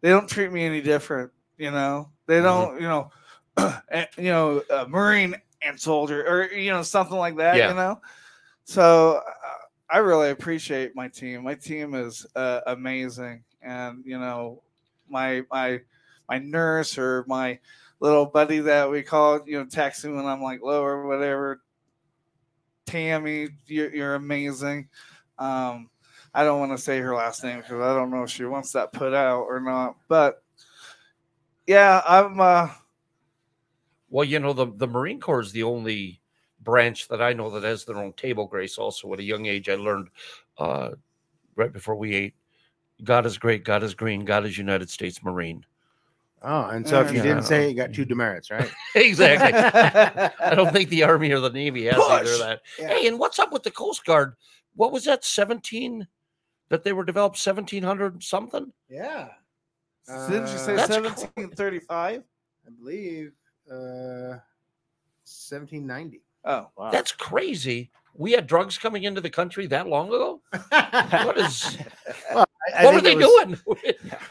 They 0.00 0.10
don't 0.10 0.28
treat 0.28 0.52
me 0.52 0.64
any 0.64 0.80
different, 0.80 1.32
you 1.58 1.70
know. 1.70 2.10
They 2.26 2.40
don't, 2.40 2.80
you 2.80 2.88
know, 2.88 3.10
eh, 3.90 4.06
you 4.16 4.24
know, 4.30 4.62
a 4.70 4.88
Marine 4.88 5.34
and 5.62 5.78
soldier 5.80 6.26
or 6.26 6.52
you 6.52 6.70
know 6.70 6.82
something 6.82 7.16
like 7.16 7.36
that, 7.36 7.56
Yeah. 7.58 7.68
you 7.68 7.74
know. 7.74 8.00
So 8.64 9.22
uh, 9.26 9.66
I 9.90 9.98
really 9.98 10.30
appreciate 10.30 10.94
my 10.96 11.08
team. 11.08 11.44
My 11.44 11.54
team 11.54 11.94
is 11.94 12.26
uh, 12.36 12.60
amazing, 12.66 13.44
and 13.62 14.02
you 14.04 14.18
know, 14.18 14.62
my 15.08 15.42
my 15.50 15.80
my 16.28 16.38
nurse 16.38 16.98
or 16.98 17.24
my 17.28 17.58
little 18.00 18.26
buddy 18.26 18.58
that 18.60 18.90
we 18.90 19.02
call, 19.02 19.40
you 19.46 19.58
know, 19.58 19.66
text 19.66 20.04
me 20.04 20.12
when 20.12 20.26
I'm 20.26 20.42
like 20.42 20.62
low 20.62 20.82
or 20.82 21.06
whatever. 21.06 21.60
Tammy, 22.86 23.48
you're, 23.66 23.94
you're 23.94 24.14
amazing. 24.14 24.88
Um, 25.38 25.88
I 26.34 26.44
don't 26.44 26.60
want 26.60 26.72
to 26.72 26.78
say 26.78 26.98
her 27.00 27.14
last 27.14 27.44
name 27.44 27.58
because 27.58 27.80
I 27.80 27.94
don't 27.94 28.10
know 28.10 28.22
if 28.22 28.30
she 28.30 28.44
wants 28.44 28.72
that 28.72 28.92
put 28.92 29.12
out 29.12 29.42
or 29.42 29.60
not. 29.60 29.96
But 30.08 30.42
yeah, 31.66 32.02
I'm. 32.06 32.40
Uh, 32.40 32.68
well 34.12 34.24
you 34.24 34.38
know 34.38 34.52
the, 34.52 34.66
the 34.76 34.86
marine 34.86 35.18
corps 35.18 35.40
is 35.40 35.50
the 35.52 35.64
only 35.64 36.20
branch 36.60 37.08
that 37.08 37.20
i 37.20 37.32
know 37.32 37.50
that 37.50 37.64
has 37.64 37.84
their 37.84 37.96
own 37.96 38.12
table 38.12 38.46
grace 38.46 38.78
also 38.78 39.12
at 39.12 39.18
a 39.18 39.24
young 39.24 39.46
age 39.46 39.68
i 39.68 39.74
learned 39.74 40.08
uh, 40.58 40.90
right 41.56 41.72
before 41.72 41.96
we 41.96 42.14
ate 42.14 42.34
god 43.02 43.26
is 43.26 43.38
great 43.38 43.64
god 43.64 43.82
is 43.82 43.94
green 43.94 44.24
god 44.24 44.44
is 44.44 44.56
united 44.56 44.88
states 44.88 45.24
marine 45.24 45.64
Oh, 46.44 46.70
and 46.70 46.86
so 46.86 47.00
if 47.00 47.12
you 47.12 47.18
Yeah. 47.18 47.22
didn't 47.22 47.44
say 47.44 47.66
it, 47.66 47.68
you 47.70 47.76
got 47.76 47.92
two 47.94 48.04
demerits, 48.04 48.50
right? 48.50 48.68
exactly 48.96 49.52
i 50.40 50.54
don't 50.56 50.72
think 50.72 50.88
the 50.90 51.04
army 51.04 51.30
or 51.30 51.40
the 51.40 51.50
navy 51.50 51.86
has 51.86 51.98
either 52.00 52.24
Push! 52.24 52.32
of 52.34 52.38
that 52.40 52.60
Yeah. 52.78 52.88
hey 52.88 53.06
and 53.06 53.18
what's 53.18 53.38
up 53.38 53.52
with 53.52 53.62
the 53.62 53.70
coast 53.70 54.04
guard 54.04 54.34
what 54.76 54.92
was 54.92 55.04
that 55.04 55.24
17 55.24 56.06
that 56.72 56.82
they 56.84 56.94
were 56.94 57.04
developed 57.04 57.36
1700 57.36 58.22
something 58.24 58.72
Yeah. 58.88 59.28
didn't 60.08 60.48
you 60.50 60.56
say 60.58 60.72
Uh, 60.72 60.86
That's 60.86 60.88
1735? 60.96 62.22
I 62.66 62.70
believe 62.80 63.32
uh 63.70 64.40
1790. 65.24 66.22
Oh, 66.44 66.70
wow. 66.76 66.90
That's 66.90 67.12
crazy. 67.12 67.90
We 68.14 68.32
had 68.32 68.46
drugs 68.46 68.78
coming 68.78 69.04
into 69.04 69.20
the 69.20 69.28
country 69.30 69.66
that 69.66 69.86
long 69.86 70.08
ago. 70.08 70.40
what 70.70 71.36
is? 71.38 71.76
Well, 72.34 72.46
I- 72.74 72.82
I 72.82 72.84
what 72.86 72.94
were 72.94 73.00
think 73.02 73.20
they 73.20 73.24
it 73.24 73.48
was- 73.48 73.62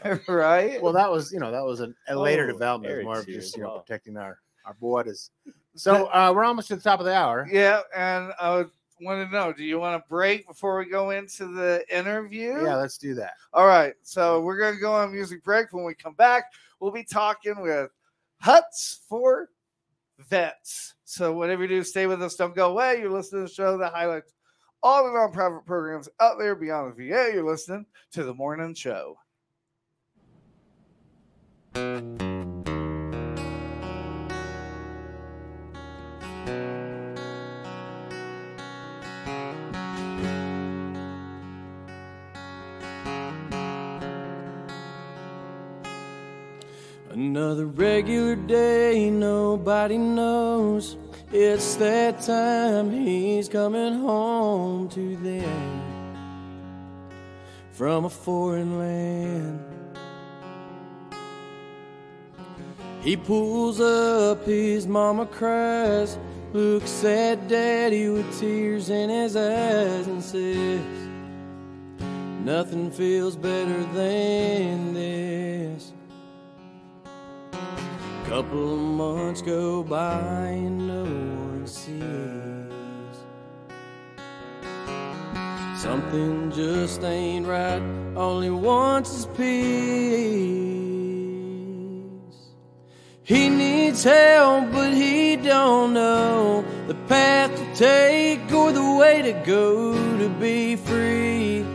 doing? 0.04 0.20
right? 0.28 0.82
Well, 0.82 0.94
that 0.94 1.12
was 1.12 1.32
you 1.32 1.40
know 1.40 1.52
that 1.52 1.64
was 1.64 1.80
an, 1.80 1.94
a 2.08 2.16
later 2.16 2.46
Oh, 2.46 2.52
development, 2.54 3.04
more 3.04 3.20
of 3.20 3.26
just 3.28 3.50
as 3.50 3.56
you 3.56 3.62
know 3.64 3.70
well. 3.70 3.80
protecting 3.82 4.18
our 4.18 4.40
our 4.66 4.74
borders. 4.74 5.30
So 5.76 6.08
uh, 6.08 6.32
we're 6.36 6.44
almost 6.44 6.68
to 6.70 6.76
the 6.76 6.82
top 6.82 7.00
of 7.00 7.06
the 7.06 7.14
hour. 7.14 7.48
Yeah, 7.52 7.82
and 7.96 8.34
I 8.40 8.56
would 8.56 8.70
want 9.02 9.28
to 9.28 9.36
know: 9.36 9.54
Do 9.54 9.64
you 9.64 9.80
want 9.80 10.02
to 10.02 10.10
break 10.10 10.48
before 10.48 10.78
we 10.80 10.86
go 10.86 11.12
into 11.12 11.48
the 11.48 11.84
interview? 11.96 12.64
Yeah, 12.64 12.76
let's 12.76 12.98
do 12.98 13.14
that. 13.16 13.34
All 13.54 13.68
right, 13.68 13.94
so 14.04 14.42
we're 14.42 14.58
gonna 14.58 14.80
go 14.80 14.94
on 14.94 15.12
music 15.12 15.44
break. 15.44 15.74
When 15.74 15.84
we 15.84 15.94
come 15.94 16.14
back, 16.14 16.52
we'll 16.80 16.92
be 16.92 17.04
talking 17.04 17.62
with 17.62 17.92
Huts 18.40 19.02
for 19.08 19.50
Vets. 20.30 20.96
So 21.06 21.34
whatever 21.34 21.64
you 21.64 21.68
do, 21.68 21.84
stay 21.84 22.08
with 22.08 22.22
us. 22.22 22.36
Don't 22.36 22.56
go 22.56 22.72
away. 22.72 23.00
You're 23.00 23.10
listening 23.10 23.46
to 23.46 23.50
the 23.50 23.54
show 23.54 23.78
that 23.78 23.94
highlights 23.94 24.34
all 24.84 25.04
the 25.04 25.10
nonprofit 25.10 25.66
programs 25.66 26.10
out 26.20 26.38
there 26.40 26.56
beyond 26.56 26.96
the 26.96 27.10
VA. 27.10 27.32
You're 27.34 27.50
listening 27.50 27.86
to 28.14 28.24
the 28.24 28.34
Morning 28.34 28.74
Show. 28.74 29.18
Another 47.32 47.66
regular 47.66 48.36
day, 48.36 49.10
nobody 49.10 49.98
knows. 49.98 50.98
It's 51.32 51.76
that 51.76 52.22
time 52.22 52.92
he's 52.92 53.48
coming 53.48 53.94
home 53.94 54.90
to 54.90 55.16
them 55.16 55.82
from 57.72 58.04
a 58.04 58.10
foreign 58.10 58.78
land. 58.78 59.62
He 63.02 63.16
pulls 63.16 63.80
up, 63.80 64.44
his 64.44 64.86
mama 64.86 65.26
cries, 65.26 66.18
looks 66.52 67.02
at 67.06 67.48
daddy 67.48 68.10
with 68.10 68.42
tears 68.42 68.90
in 68.90 69.10
his 69.10 69.38
eyes, 69.38 70.06
and 70.06 70.22
says, 70.22 70.82
Nothing 72.44 72.92
feels 72.92 73.38
better 73.38 73.86
than 73.94 74.94
this. 74.94 75.91
Couple 78.32 78.78
months 78.78 79.42
go 79.42 79.84
by 79.84 80.48
and 80.48 80.88
no 80.88 81.04
one 81.04 81.68
sees. 81.68 82.02
Something 85.78 86.50
just 86.50 87.04
ain't 87.04 87.46
right. 87.46 87.82
Only 88.16 88.50
wants 88.50 89.12
his 89.12 89.26
peace. 89.26 89.52
He 93.24 93.50
needs 93.50 94.06
help, 94.06 94.72
but 94.72 94.94
he 94.94 95.36
don't 95.36 95.94
know 95.94 96.64
the 96.88 96.96
path 97.10 97.54
to 97.54 97.76
take 97.76 98.50
or 98.54 98.72
the 98.72 98.96
way 98.96 99.22
to 99.24 99.34
go 99.46 99.94
to 100.20 100.30
be 100.40 100.78
free 100.78 101.66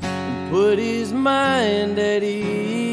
and 0.00 0.50
put 0.50 0.78
his 0.78 1.12
mind 1.12 1.98
at 1.98 2.22
ease. 2.22 2.89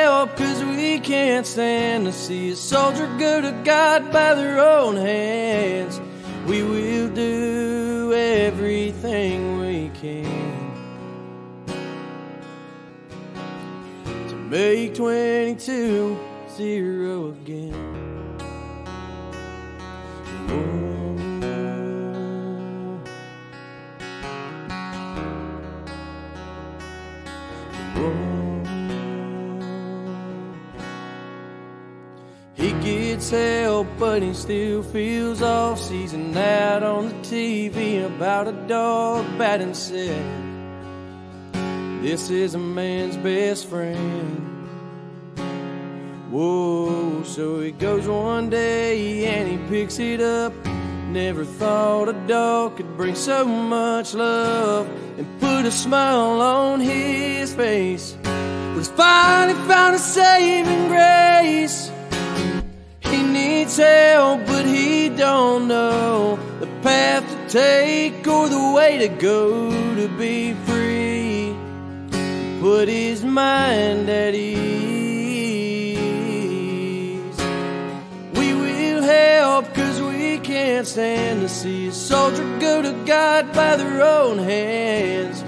Help 0.00 0.34
cause 0.34 0.64
we 0.64 0.98
can't 0.98 1.46
stand 1.46 2.06
to 2.06 2.12
see 2.12 2.50
a 2.50 2.56
soldier 2.56 3.06
go 3.18 3.42
to 3.42 3.52
God 3.64 4.10
by 4.10 4.32
their 4.34 4.58
own 4.58 4.96
hands. 4.96 6.00
We 6.46 6.62
will 6.62 7.10
do 7.10 8.14
everything 8.14 9.58
we 9.58 9.90
can 10.00 10.72
to 14.28 14.36
make 14.48 14.94
22 14.94 16.18
zero 16.56 17.28
again. 17.32 18.00
Help, 33.28 33.86
but 33.98 34.22
he 34.22 34.32
still 34.32 34.82
feels 34.82 35.42
off 35.42 35.78
season 35.78 36.34
out 36.34 36.82
on 36.82 37.08
the 37.08 37.14
TV 37.16 38.06
about 38.06 38.48
a 38.48 38.52
dog 38.66 39.26
batting 39.36 39.74
said, 39.74 40.24
This 42.00 42.30
is 42.30 42.54
a 42.54 42.58
man's 42.58 43.18
best 43.18 43.66
friend. 43.66 44.40
Whoa, 46.30 47.22
so 47.24 47.60
he 47.60 47.72
goes 47.72 48.06
one 48.06 48.48
day 48.48 49.26
and 49.26 49.48
he 49.50 49.68
picks 49.68 49.98
it 49.98 50.22
up. 50.22 50.54
Never 51.10 51.44
thought 51.44 52.08
a 52.08 52.12
dog 52.28 52.76
could 52.76 52.96
bring 52.96 53.16
so 53.16 53.44
much 53.44 54.14
love 54.14 54.88
and 55.18 55.26
put 55.40 55.66
a 55.66 55.72
smile 55.72 56.40
on 56.40 56.78
his 56.78 57.52
face. 57.52 58.16
Was 58.76 58.88
finally 58.88 59.58
found 59.66 59.96
a 59.96 59.98
saving 59.98 60.86
grace. 60.86 61.89
He 63.20 63.26
needs 63.26 63.76
help, 63.76 64.46
but 64.46 64.64
he 64.64 65.10
don't 65.10 65.68
know 65.68 66.38
the 66.58 66.66
path 66.80 67.28
to 67.28 67.48
take 67.50 68.26
or 68.26 68.48
the 68.48 68.72
way 68.72 68.96
to 68.96 69.08
go 69.08 69.70
to 69.94 70.08
be 70.16 70.54
free. 70.64 71.54
Put 72.62 72.88
his 72.88 73.22
mind 73.22 74.08
at 74.08 74.34
ease. 74.34 74.56
We 78.32 78.54
will 78.54 79.02
help 79.02 79.74
cause 79.74 80.00
we 80.00 80.38
can't 80.38 80.86
stand 80.86 81.42
to 81.42 81.48
see 81.50 81.88
a 81.88 81.92
soldier 81.92 82.58
go 82.58 82.80
to 82.80 82.92
God 83.04 83.52
by 83.52 83.76
their 83.76 84.00
own 84.00 84.38
hands. 84.38 85.44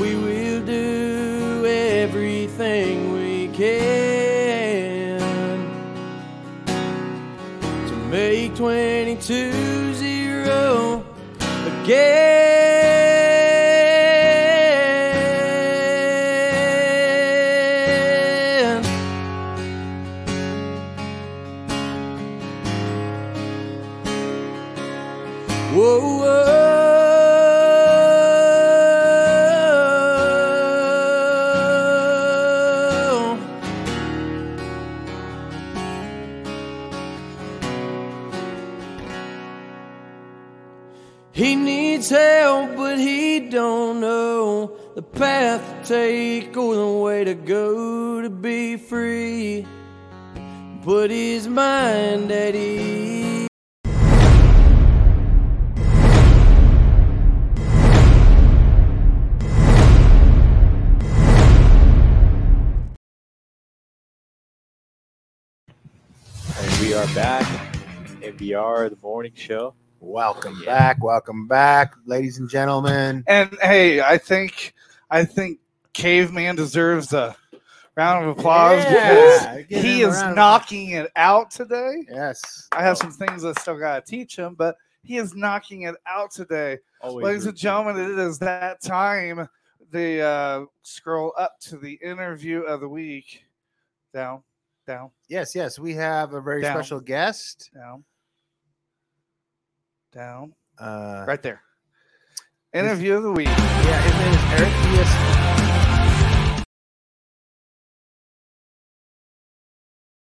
We 0.00 0.14
will 0.14 0.64
do 0.64 1.66
everything 1.66 3.14
we 3.14 3.48
can 3.48 4.25
make 8.16 8.54
22 8.54 9.92
zero 9.92 11.04
again. 11.82 12.85
Don't 43.66 44.00
know 44.00 44.76
the 44.94 45.02
path 45.02 45.82
to 45.82 45.88
take 45.88 46.56
or 46.56 46.76
the 46.76 46.86
way 46.86 47.24
to 47.24 47.34
go 47.34 48.22
to 48.22 48.30
be 48.30 48.76
free. 48.76 49.66
Put 50.82 51.10
his 51.10 51.48
mind 51.48 52.30
at 52.30 52.54
ease. 52.54 53.48
We 66.80 66.94
are 66.94 67.06
back. 67.16 67.46
NBR, 68.22 68.90
the 68.90 68.98
morning 69.02 69.32
show. 69.34 69.74
Welcome 70.00 70.62
back. 70.64 71.02
Welcome 71.02 71.46
back, 71.48 71.94
ladies 72.04 72.38
and 72.38 72.48
gentlemen. 72.48 73.24
And 73.26 73.56
hey, 73.62 74.00
I 74.02 74.18
think 74.18 74.74
I 75.10 75.24
think 75.24 75.58
Caveman 75.94 76.56
deserves 76.56 77.12
a 77.12 77.34
round 77.96 78.24
of 78.28 78.38
applause 78.38 78.84
Yeah, 78.84 79.56
because 79.56 79.82
he 79.82 80.02
is 80.02 80.22
knocking 80.34 80.90
it 80.90 81.10
out 81.16 81.50
today. 81.50 82.04
Yes. 82.10 82.68
I 82.72 82.82
have 82.82 82.98
some 82.98 83.10
things 83.10 83.44
I 83.44 83.52
still 83.52 83.78
gotta 83.78 84.02
teach 84.02 84.36
him, 84.36 84.54
but 84.54 84.76
he 85.02 85.16
is 85.16 85.34
knocking 85.34 85.82
it 85.82 85.94
out 86.06 86.30
today. 86.30 86.78
Always 87.00 87.24
Ladies 87.24 87.46
and 87.46 87.56
gentlemen, 87.56 87.96
it 87.98 88.18
is 88.18 88.38
that 88.40 88.82
time. 88.82 89.48
The 89.92 90.20
uh, 90.22 90.64
scroll 90.82 91.32
up 91.38 91.58
to 91.60 91.76
the 91.78 91.92
interview 92.02 92.62
of 92.62 92.80
the 92.80 92.88
week. 92.88 93.44
Down, 94.12 94.42
down, 94.86 95.10
Yes, 95.28 95.54
yes. 95.54 95.78
We 95.78 95.94
have 95.94 96.32
a 96.34 96.40
very 96.40 96.62
Down. 96.62 96.74
special 96.76 97.00
guest. 97.00 97.70
down, 97.74 98.04
down. 100.16 100.54
Uh, 100.78 101.24
Right 101.28 101.42
there. 101.42 101.60
Interview 102.72 103.16
of 103.16 103.22
the 103.22 103.32
week. 103.32 103.46
Yeah, 103.48 104.00
his 104.00 104.14
name 104.14 104.32
is 104.32 104.40
Eric 104.52 104.72
Diaz. 104.82 106.64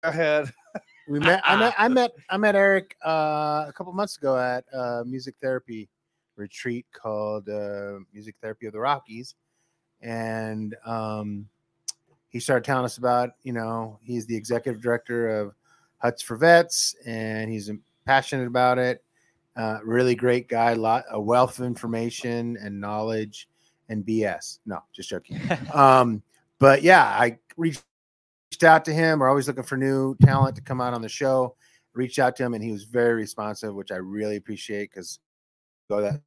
Go 0.03 0.09
ahead. 0.09 0.53
We 1.09 1.20
met. 1.20 1.41
I 1.45 1.55
met. 1.55 1.72
I 1.79 1.87
met. 1.87 2.11
I 2.31 2.37
met 2.37 2.57
Eric 2.57 2.97
uh, 3.07 3.66
a 3.68 3.72
couple 3.77 3.93
months 3.93 4.16
ago 4.16 4.37
at 4.37 4.64
a 4.72 5.05
music 5.07 5.37
therapy 5.41 5.89
retreat 6.35 6.85
called 6.93 7.49
uh, 7.49 8.01
Music 8.12 8.35
Therapy 8.43 8.66
of 8.66 8.72
the 8.72 8.81
Rockies, 8.81 9.37
and 10.01 10.74
um, 10.85 11.49
he 12.29 12.41
started 12.41 12.64
telling 12.64 12.85
us 12.85 12.99
about. 12.99 13.31
You 13.45 13.53
know, 13.53 14.01
he's 14.03 14.27
the 14.27 14.35
executive 14.35 14.83
director 14.83 15.29
of 15.29 15.55
Huts 15.99 16.22
for 16.22 16.37
Vets, 16.37 16.97
and 17.07 17.49
he's 17.49 17.70
passionate 18.05 18.49
about 18.49 18.79
it. 18.79 19.05
Uh, 19.57 19.79
really 19.85 20.15
great 20.15 20.49
guy. 20.49 20.75
Lot 20.75 21.05
a 21.11 21.21
wealth 21.21 21.59
of 21.59 21.65
information 21.65 22.59
and 22.61 22.81
knowledge 22.81 23.49
and 23.89 24.05
BS. 24.05 24.59
No, 24.67 24.81
just 24.95 25.09
joking. 25.09 25.41
um, 25.75 26.23
but 26.59 26.83
yeah, 26.83 27.05
I 27.05 27.39
reached 27.57 27.83
reached 28.57 28.65
out 28.65 28.85
to 28.87 28.93
him. 28.93 29.19
We're 29.19 29.29
always 29.29 29.49
looking 29.49 29.65
for 29.65 29.77
new 29.77 30.17
talent 30.23 30.57
to 30.57 30.63
come 30.63 30.81
out 30.81 30.95
on 30.95 31.03
the 31.03 31.09
show. 31.09 31.57
Reached 31.95 32.19
out 32.19 32.37
to 32.37 32.45
him, 32.45 32.55
and 32.55 32.63
he 32.63 32.73
was 32.73 32.85
very 32.85 33.15
responsive, 33.15 33.75
which 33.75 33.91
I 33.91 33.97
really 33.97 34.37
appreciate 34.37 34.91
because 34.91 35.19
go 35.91 36.01
that. 36.03 36.21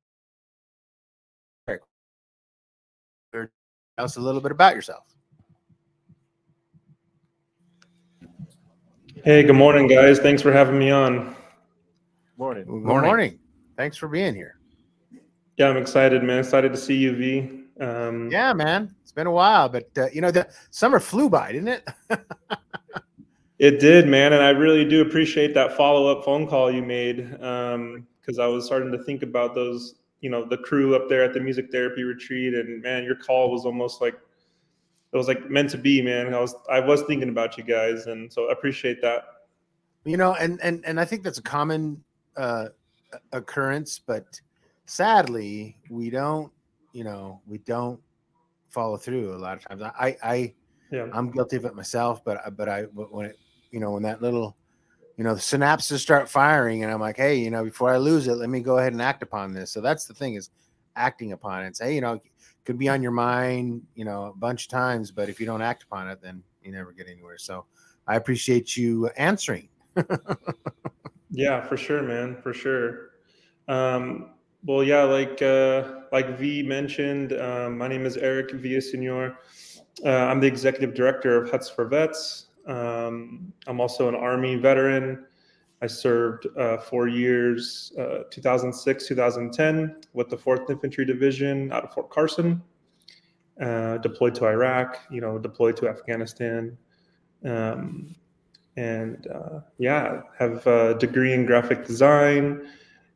Tell 3.34 4.06
us 4.06 4.16
a 4.16 4.22
little 4.22 4.42
bit 4.42 4.52
about 4.52 4.76
yourself. 4.76 5.04
Hey, 9.26 9.44
good 9.44 9.56
morning, 9.56 9.88
guys. 9.88 10.20
Thanks 10.20 10.42
for 10.42 10.54
having 10.54 10.80
me 10.80 10.90
on. 10.90 11.36
Morning. 12.40 12.64
Good 12.64 12.84
morning. 12.84 13.38
Thanks 13.76 13.98
for 13.98 14.08
being 14.08 14.34
here. 14.34 14.56
Yeah, 15.58 15.68
I'm 15.68 15.76
excited, 15.76 16.24
man. 16.24 16.40
Excited 16.40 16.72
to 16.72 16.78
see 16.78 16.96
you, 16.96 17.14
V. 17.14 17.84
Um, 17.84 18.32
Yeah, 18.32 18.54
man, 18.54 18.96
it's 19.02 19.12
been 19.12 19.28
a 19.28 19.32
while, 19.32 19.68
but 19.68 19.90
uh, 19.98 20.08
you 20.14 20.22
know 20.22 20.32
the 20.32 20.48
summer 20.72 21.02
flew 21.02 21.30
by, 21.30 21.52
didn't 21.52 21.68
it? 21.68 21.88
It 23.60 23.82
did, 23.82 24.08
man, 24.08 24.32
and 24.32 24.42
I 24.42 24.52
really 24.52 24.86
do 24.86 25.02
appreciate 25.02 25.54
that 25.54 25.76
follow-up 25.76 26.24
phone 26.24 26.48
call 26.48 26.72
you 26.72 26.82
made 26.82 27.30
because 27.30 28.40
I 28.40 28.46
was 28.46 28.66
starting 28.66 28.90
to 28.94 29.04
think 29.04 29.22
about 29.22 29.54
those, 29.54 29.96
you 30.22 30.30
know, 30.30 30.46
the 30.48 30.56
crew 30.60 30.96
up 30.96 31.10
there 31.10 31.26
at 31.26 31.34
the 31.34 31.42
music 31.42 31.70
therapy 31.70 32.04
retreat, 32.04 32.54
and 32.54 32.82
man, 32.82 33.04
your 33.04 33.18
call 33.18 33.52
was 33.52 33.66
almost 33.66 34.00
like 34.00 34.14
it 35.12 35.18
was 35.18 35.28
like 35.28 35.50
meant 35.50 35.72
to 35.72 35.78
be, 35.78 36.02
man. 36.02 36.34
I 36.34 36.40
was 36.40 36.56
I 36.72 36.80
was 36.80 37.02
thinking 37.02 37.28
about 37.28 37.58
you 37.58 37.66
guys, 37.66 38.06
and 38.06 38.32
so 38.32 38.48
I 38.48 38.54
appreciate 38.54 39.02
that. 39.02 39.26
You 40.06 40.16
know, 40.16 40.36
and 40.36 40.58
and 40.62 40.86
and 40.86 40.98
I 40.98 41.04
think 41.04 41.24
that's 41.24 41.40
a 41.40 41.44
common 41.44 42.02
uh, 42.40 42.70
occurrence, 43.34 44.00
but 44.00 44.40
sadly, 44.86 45.78
we 45.90 46.10
don't. 46.10 46.52
You 46.94 47.04
know, 47.04 47.42
we 47.46 47.60
don't 47.60 48.00
follow 48.70 48.98
through 48.98 49.36
a 49.36 49.38
lot 49.38 49.58
of 49.58 49.64
times. 49.66 49.84
I 49.84 50.18
I 50.24 50.54
Yeah. 50.92 51.08
I'm 51.14 51.30
guilty 51.32 51.58
of 51.58 51.66
it 51.66 51.76
myself, 51.76 52.24
but 52.24 52.46
I- 52.46 52.50
but 52.50 52.68
I 52.70 52.84
when 52.84 53.28
it 53.28 53.38
you 53.72 53.80
know 53.80 53.92
when 53.92 54.04
that 54.04 54.22
little 54.22 54.56
you 55.18 55.24
know 55.24 55.36
the 55.36 55.42
synapses 55.42 56.00
start 56.00 56.30
firing, 56.30 56.84
and 56.84 56.92
I'm 56.92 57.02
like, 57.02 57.18
hey, 57.18 57.36
you 57.36 57.52
know, 57.52 57.64
before 57.64 57.92
I 57.92 57.98
lose 57.98 58.28
it, 58.28 58.36
let 58.36 58.50
me 58.50 58.62
go 58.62 58.78
ahead 58.78 58.94
and 58.94 59.02
act 59.02 59.22
upon 59.22 59.54
this. 59.54 59.72
So 59.72 59.82
that's 59.82 60.06
the 60.06 60.14
thing 60.14 60.36
is 60.36 60.50
acting 60.96 61.34
upon 61.34 61.64
it. 61.64 61.76
Say, 61.76 61.94
you 61.94 62.02
know, 62.02 62.14
it 62.14 62.22
could 62.66 62.78
be 62.80 62.90
on 62.90 63.02
your 63.04 63.12
mind, 63.12 63.82
you 63.96 64.06
know, 64.06 64.26
a 64.26 64.34
bunch 64.34 64.66
of 64.66 64.70
times, 64.70 65.12
but 65.12 65.30
if 65.30 65.40
you 65.40 65.46
don't 65.46 65.62
act 65.62 65.84
upon 65.84 66.10
it, 66.10 66.22
then 66.22 66.42
you 66.64 66.72
never 66.72 66.92
get 66.94 67.08
anywhere. 67.08 67.38
So 67.38 67.66
I 68.08 68.16
appreciate 68.16 68.78
you 68.78 69.08
answering. 69.18 69.70
Yeah, 71.32 71.62
for 71.62 71.78
sure, 71.78 72.02
man, 72.02 72.36
for 72.42 72.54
sure. 72.54 73.12
Um, 73.68 74.32
well, 74.64 74.84
yeah, 74.84 75.04
like 75.04 75.42
uh, 75.42 76.02
like 76.12 76.38
V 76.38 76.64
mentioned, 76.64 77.34
um, 77.34 77.78
my 77.78 77.88
name 77.88 78.06
is 78.06 78.18
Eric 78.18 78.50
Villasenor. 78.50 79.36
Uh, 80.04 80.10
I'm 80.10 80.40
the 80.40 80.48
executive 80.48 80.94
director 80.94 81.42
of 81.42 81.52
Huts 81.52 81.70
for 81.70 81.86
Vets. 81.86 82.48
Um, 82.66 83.54
I'm 83.68 83.80
also 83.80 84.08
an 84.10 84.16
Army 84.16 84.56
veteran. 84.56 85.26
I 85.82 85.88
served 85.88 86.46
uh, 86.58 86.78
four 86.78 87.08
years, 87.08 87.94
uh, 87.98 88.24
2006, 88.32 89.08
2010, 89.08 89.96
with 90.14 90.30
the 90.30 90.36
4th 90.36 90.70
Infantry 90.70 91.06
Division 91.06 91.72
out 91.72 91.86
of 91.86 91.94
Fort 91.94 92.10
Carson. 92.10 92.62
Uh, 93.62 93.98
deployed 93.98 94.36
to 94.36 94.46
Iraq, 94.46 95.00
you 95.10 95.22
know, 95.22 95.38
deployed 95.38 95.78
to 95.78 95.88
Afghanistan. 95.88 96.78
Um, 97.46 98.16
and 98.80 99.28
uh, 99.28 99.60
yeah, 99.78 100.22
have 100.38 100.66
a 100.66 100.96
degree 100.98 101.34
in 101.34 101.46
graphic 101.46 101.86
design. 101.86 102.66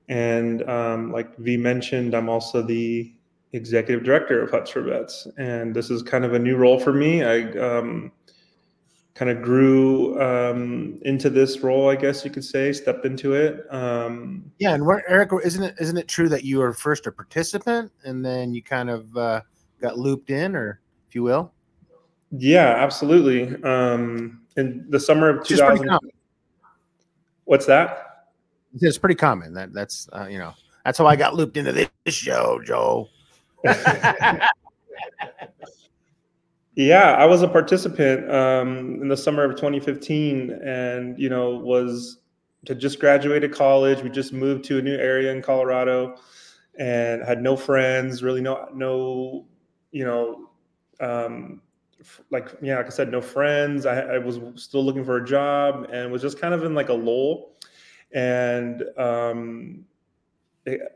And 0.10 0.68
um, 0.70 1.12
like 1.12 1.36
V 1.38 1.56
mentioned, 1.56 2.14
I'm 2.14 2.28
also 2.28 2.62
the 2.62 3.14
executive 3.54 4.04
director 4.04 4.42
of 4.42 4.52
Huts 4.52 4.72
for 4.72 4.82
Vets, 4.82 5.28
and 5.38 5.74
this 5.74 5.90
is 5.90 6.04
kind 6.04 6.26
of 6.26 6.34
a 6.34 6.40
new 6.40 6.58
role 6.58 6.80
for 6.80 6.92
me. 6.92 7.24
I 7.24 7.50
um, 7.54 8.12
kind 9.16 9.32
of 9.32 9.42
grew 9.42 10.20
um, 10.22 11.00
into 11.04 11.30
this 11.30 11.62
role, 11.62 11.90
I 11.90 11.96
guess 11.96 12.26
you 12.26 12.32
could 12.32 12.44
say, 12.44 12.74
stepped 12.74 13.06
into 13.06 13.34
it. 13.34 13.66
Um, 13.74 14.52
Yeah, 14.60 14.74
and 14.74 14.84
Eric, 15.08 15.30
isn't 15.46 15.64
it 15.64 15.76
isn't 15.80 15.98
it 15.98 16.10
true 16.10 16.28
that 16.28 16.44
you 16.44 16.60
were 16.60 16.74
first 16.74 17.08
a 17.08 17.12
participant 17.12 17.92
and 18.04 18.26
then 18.26 18.54
you 18.54 18.62
kind 18.62 18.90
of 18.90 19.16
uh, 19.16 19.42
got 19.80 19.98
looped 19.98 20.30
in, 20.30 20.56
or 20.56 20.82
if 21.08 21.16
you 21.16 21.24
will? 21.24 21.54
Yeah, 22.38 22.76
absolutely. 22.78 23.62
Um, 23.64 24.42
in 24.58 24.86
the 24.90 25.00
summer 25.00 25.30
of 25.30 25.40
Which 25.40 25.52
is 25.52 25.62
pretty 25.62 25.84
2000, 25.84 26.12
what's 27.46 27.66
that? 27.66 28.28
It's 28.82 28.98
pretty 28.98 29.16
common. 29.16 29.54
That 29.54 29.74
that's 29.74 30.10
uh, 30.14 30.28
you 30.30 30.38
know 30.38 30.54
that's 30.84 30.98
how 30.98 31.06
I 31.06 31.16
got 31.16 31.36
looped 31.36 31.58
into 31.58 31.72
this 31.72 31.90
show, 32.08 32.62
Joe. 32.66 33.08
Yeah, 36.76 37.14
I 37.14 37.26
was 37.26 37.44
a 37.44 37.48
participant 37.48 38.30
um, 38.32 39.00
in 39.02 39.08
the 39.08 39.18
summer 39.18 39.44
of 39.44 39.52
2015, 39.52 40.52
and 40.64 41.18
you 41.20 41.30
know 41.30 41.52
was 41.52 42.18
to 42.66 42.74
just 42.74 43.00
graduated 43.00 43.54
college. 43.54 44.02
We 44.02 44.10
just 44.10 44.34
moved 44.34 44.66
to 44.66 44.80
a 44.80 44.82
new 44.82 44.96
area 44.96 45.32
in 45.32 45.44
Colorado, 45.44 46.16
and 46.80 47.22
had 47.24 47.44
no 47.44 47.56
friends, 47.56 48.24
really 48.24 48.42
no 48.42 48.68
no, 48.74 49.46
you 49.92 50.04
know, 50.04 50.50
um, 51.00 51.62
like 52.32 52.56
yeah, 52.62 52.78
like 52.78 52.88
I 52.88 52.90
said, 52.90 53.12
no 53.12 53.22
friends. 53.22 53.86
I, 53.86 54.00
I 54.02 54.18
was 54.18 54.40
still 54.56 54.84
looking 54.84 55.04
for 55.04 55.18
a 55.18 55.26
job, 55.26 55.88
and 55.92 56.12
was 56.12 56.22
just 56.22 56.40
kind 56.40 56.54
of 56.54 56.64
in 56.64 56.74
like 56.74 56.90
a 56.90 56.94
lull, 56.94 57.58
and 58.14 58.84
um, 58.98 59.86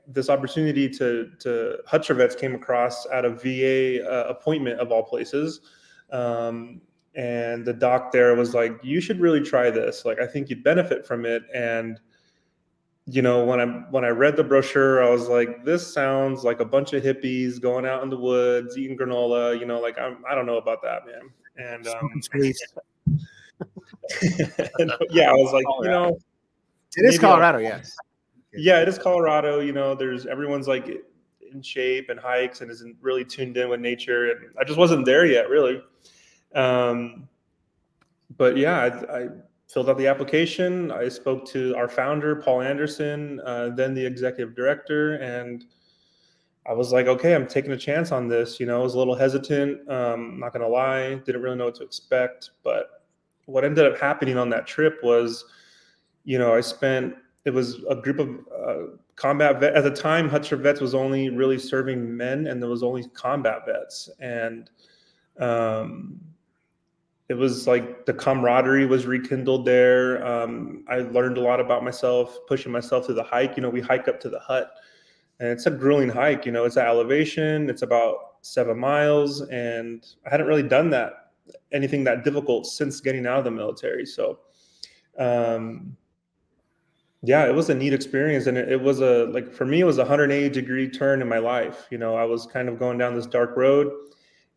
this 0.08 0.30
opportunity 0.30 0.90
to 0.90 1.32
to 1.40 1.78
Huts 1.86 2.08
for 2.08 2.14
Vets 2.14 2.36
came 2.36 2.56
across 2.56 3.06
at 3.12 3.26
a 3.26 3.30
VA 3.30 4.08
uh, 4.10 4.28
appointment 4.30 4.80
of 4.80 4.92
all 4.92 5.04
places. 5.04 5.62
Um, 6.12 6.82
and 7.16 7.66
the 7.66 7.74
doc 7.74 8.12
there 8.12 8.36
was 8.36 8.54
like, 8.54 8.80
"You 8.84 9.02
should 9.02 9.20
really 9.20 9.42
try 9.42 9.72
this. 9.72 10.06
Like, 10.06 10.20
I 10.20 10.28
think 10.28 10.50
you'd 10.50 10.64
benefit 10.64 11.06
from 11.06 11.26
it." 11.26 11.44
And 11.54 12.00
you 13.10 13.22
know, 13.22 13.46
when 13.46 13.62
I 13.62 13.66
when 13.90 14.04
I 14.04 14.10
read 14.10 14.36
the 14.36 14.44
brochure, 14.44 15.02
I 15.02 15.10
was 15.10 15.30
like, 15.30 15.64
"This 15.64 15.94
sounds 15.94 16.44
like 16.44 16.60
a 16.60 16.66
bunch 16.66 16.92
of 16.94 17.04
hippies 17.04 17.62
going 17.62 17.86
out 17.86 18.04
in 18.04 18.10
the 18.10 18.18
woods 18.18 18.78
eating 18.78 18.98
granola." 18.98 19.58
You 19.58 19.66
know, 19.66 19.80
like 19.80 19.98
I'm 19.98 20.18
I 20.30 20.36
don't 20.36 20.46
know 20.46 20.58
about 20.58 20.82
that, 20.84 21.04
man. 21.06 21.30
And 21.58 21.88
um, 21.88 22.22
yeah, 25.10 25.30
I 25.30 25.34
was 25.34 25.54
like, 25.54 25.66
you 25.82 25.90
know, 25.90 26.18
It 26.98 27.06
is 27.06 27.16
maybe 27.16 27.26
I'll- 27.26 27.32
Colorado, 27.34 27.60
yes. 27.60 27.96
yeah, 28.54 28.82
it 28.82 28.90
is 28.90 28.98
Colorado. 28.98 29.60
You 29.62 29.72
know, 29.72 29.96
there's 29.96 30.26
everyone's 30.26 30.68
like 30.68 30.88
in 31.52 31.62
shape 31.62 32.10
and 32.10 32.20
hikes 32.20 32.60
and 32.62 32.70
isn't 32.70 32.98
really 33.02 33.24
tuned 33.24 33.56
in 33.58 33.70
with 33.70 33.80
nature. 33.80 34.32
And 34.32 34.54
I 34.60 34.66
just 34.66 34.78
wasn't 34.78 35.06
there 35.06 35.26
yet, 35.26 35.50
really. 35.50 35.82
Um, 36.54 37.30
but 38.38 38.58
yeah, 38.58 38.80
I, 38.80 39.18
I 39.18 39.28
filled 39.68 39.90
out 39.90 39.98
the 39.98 40.08
application. 40.08 40.92
I 40.92 41.10
spoke 41.10 41.46
to 41.50 41.76
our 41.76 41.90
founder, 41.90 42.36
Paul 42.38 42.62
Anderson, 42.62 43.42
uh, 43.46 43.70
then 43.70 43.94
the 43.94 44.06
executive 44.06 44.56
director, 44.56 45.16
and 45.16 45.66
I 46.68 46.74
was 46.74 46.92
like, 46.92 47.08
okay, 47.08 47.34
I'm 47.34 47.48
taking 47.48 47.72
a 47.72 47.78
chance 47.78 48.12
on 48.12 48.28
this. 48.28 48.60
You 48.60 48.66
know, 48.66 48.80
I 48.80 48.84
was 48.84 48.94
a 48.94 48.98
little 48.98 49.16
hesitant. 49.16 49.90
Um, 49.90 50.40
not 50.40 50.52
gonna 50.52 50.68
lie, 50.68 51.16
didn't 51.16 51.42
really 51.42 51.58
know 51.58 51.66
what 51.66 51.76
to 51.76 51.84
expect. 51.84 52.52
But 52.64 53.04
what 53.46 53.64
ended 53.64 53.86
up 53.86 53.98
happening 54.00 54.38
on 54.38 54.50
that 54.50 54.68
trip 54.68 55.00
was, 55.02 55.46
you 56.24 56.38
know, 56.38 56.54
I 56.54 56.62
spent. 56.62 57.16
It 57.46 57.54
was 57.54 57.82
a 57.90 57.96
group 57.96 58.20
of 58.20 58.30
uh, 58.54 58.98
combat 59.16 59.62
vet 59.62 59.74
at 59.74 59.86
the 59.86 59.92
time. 59.92 60.28
Huts 60.28 60.50
for 60.50 60.58
Vets 60.58 60.82
was 60.82 60.94
only 60.94 61.30
really 61.30 61.58
serving 61.58 62.16
men, 62.18 62.48
and 62.48 62.62
there 62.62 62.70
was 62.70 62.84
only 62.84 63.08
combat 63.14 63.66
vets, 63.66 64.10
and 64.20 64.70
um, 65.40 66.20
it 67.30 67.34
was 67.34 67.68
like 67.68 68.06
the 68.06 68.14
camaraderie 68.14 68.86
was 68.86 69.06
rekindled 69.06 69.66
there. 69.66 70.26
Um, 70.26 70.86
I 70.88 71.00
learned 71.00 71.38
a 71.38 71.42
lot 71.42 71.60
about 71.60 71.84
myself, 71.84 72.38
pushing 72.48 72.72
myself 72.72 73.06
through 73.06 73.16
the 73.16 73.24
hike. 73.24 73.58
You 73.58 73.64
know, 73.64 73.70
we 73.70 73.82
hike 73.82 74.08
up 74.08 74.20
to 74.22 74.30
the 74.30 74.40
hut, 74.40 74.72
and 75.40 75.50
it's 75.50 75.66
a 75.66 75.72
grueling 75.72 76.10
hike. 76.10 76.46
You 76.46 76.52
know, 76.52 76.66
it's 76.66 76.78
at 76.78 76.88
elevation. 76.88 77.70
It's 77.70 77.82
about 77.82 78.16
seven 78.42 78.80
miles, 78.80 79.42
and 79.42 80.06
I 80.26 80.30
hadn't 80.30 80.48
really 80.48 80.64
done 80.64 80.90
that 80.92 81.28
anything 81.72 82.04
that 82.06 82.24
difficult 82.24 82.66
since 82.66 83.02
getting 83.02 83.26
out 83.26 83.40
of 83.40 83.46
the 83.46 83.52
military. 83.52 84.06
So, 84.06 84.40
um, 85.18 85.96
yeah, 87.24 87.48
it 87.48 87.54
was 87.54 87.70
a 87.70 87.76
neat 87.76 87.94
experience, 87.94 88.48
and 88.48 88.58
it, 88.58 88.72
it 88.72 88.82
was 88.82 89.02
a 89.02 89.26
like 89.26 89.52
for 89.52 89.66
me, 89.66 89.82
it 89.82 89.86
was 89.86 89.98
a 89.98 90.02
180 90.02 90.50
degree 90.50 90.90
turn 90.90 91.22
in 91.22 91.28
my 91.28 91.40
life. 91.40 91.88
You 91.90 91.98
know, 91.98 92.16
I 92.16 92.24
was 92.24 92.46
kind 92.46 92.70
of 92.70 92.80
going 92.80 92.98
down 92.98 93.16
this 93.16 93.26
dark 93.26 93.58
road, 93.58 93.92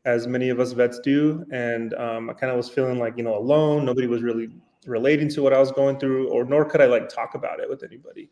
as 0.05 0.27
many 0.27 0.49
of 0.49 0.61
us 0.61 0.73
vets 0.73 0.99
do, 1.01 1.45
and 1.53 1.95
um, 1.95 2.31
I 2.31 2.33
kind 2.33 2.51
of 2.51 2.57
was 2.57 2.69
feeling 2.69 2.99
like 2.99 3.17
you 3.17 3.23
know 3.23 3.37
alone. 3.37 3.85
Nobody 3.85 4.07
was 4.07 4.23
really 4.23 4.49
relating 4.87 5.29
to 5.31 5.43
what 5.43 5.53
I 5.53 5.59
was 5.59 5.73
going 5.73 5.99
through, 5.99 6.29
or 6.31 6.45
nor 6.45 6.65
could 6.65 6.81
I 6.81 6.87
like 6.87 7.09
talk 7.09 7.35
about 7.35 7.61
it 7.61 7.69
with 7.69 7.83
anybody. 7.83 8.31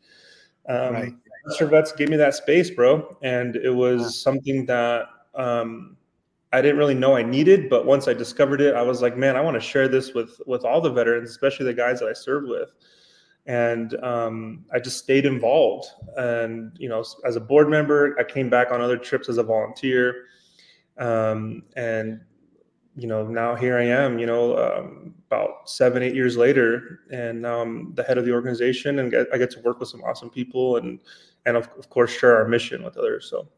Um, 0.68 0.94
Right. 0.94 1.14
Vets 1.60 1.92
gave 1.92 2.10
me 2.10 2.16
that 2.16 2.34
space, 2.34 2.70
bro, 2.70 3.16
and 3.22 3.56
it 3.56 3.70
was 3.70 4.20
something 4.20 4.66
that 4.66 5.06
um, 5.34 5.96
I 6.52 6.60
didn't 6.60 6.78
really 6.78 6.94
know 6.94 7.16
I 7.16 7.22
needed. 7.22 7.70
But 7.70 7.86
once 7.86 8.06
I 8.06 8.12
discovered 8.12 8.60
it, 8.60 8.74
I 8.74 8.82
was 8.82 9.00
like, 9.00 9.16
man, 9.16 9.36
I 9.36 9.40
want 9.40 9.54
to 9.54 9.60
share 9.60 9.88
this 9.88 10.14
with 10.14 10.40
with 10.46 10.64
all 10.64 10.80
the 10.80 10.90
veterans, 10.90 11.30
especially 11.30 11.66
the 11.66 11.74
guys 11.74 12.00
that 12.00 12.08
I 12.08 12.12
served 12.12 12.48
with. 12.48 12.72
And 13.46 13.94
um, 14.04 14.66
I 14.74 14.78
just 14.78 14.98
stayed 14.98 15.24
involved. 15.24 15.86
And 16.16 16.76
you 16.78 16.88
know, 16.88 17.02
as 17.24 17.36
a 17.36 17.40
board 17.40 17.70
member, 17.70 18.14
I 18.18 18.24
came 18.24 18.50
back 18.50 18.70
on 18.70 18.80
other 18.80 18.98
trips 18.98 19.28
as 19.28 19.38
a 19.38 19.42
volunteer. 19.42 20.26
Um, 20.98 21.62
and 21.76 22.20
you 22.96 23.06
know, 23.06 23.26
now 23.26 23.54
here 23.54 23.78
I 23.78 23.84
am. 23.84 24.18
You 24.18 24.26
know, 24.26 24.58
um, 24.58 25.14
about 25.28 25.68
seven, 25.70 26.02
eight 26.02 26.14
years 26.14 26.36
later, 26.36 27.00
and 27.12 27.42
now 27.42 27.60
I'm 27.60 27.94
the 27.94 28.02
head 28.02 28.18
of 28.18 28.24
the 28.24 28.32
organization, 28.32 28.98
and 28.98 29.10
get, 29.10 29.28
I 29.32 29.38
get 29.38 29.50
to 29.52 29.60
work 29.60 29.78
with 29.78 29.88
some 29.88 30.02
awesome 30.02 30.30
people, 30.30 30.76
and 30.78 31.00
and 31.46 31.56
of, 31.56 31.68
of 31.78 31.88
course 31.90 32.10
share 32.10 32.36
our 32.36 32.48
mission 32.48 32.82
with 32.82 32.96
others. 32.96 33.28
So 33.30 33.48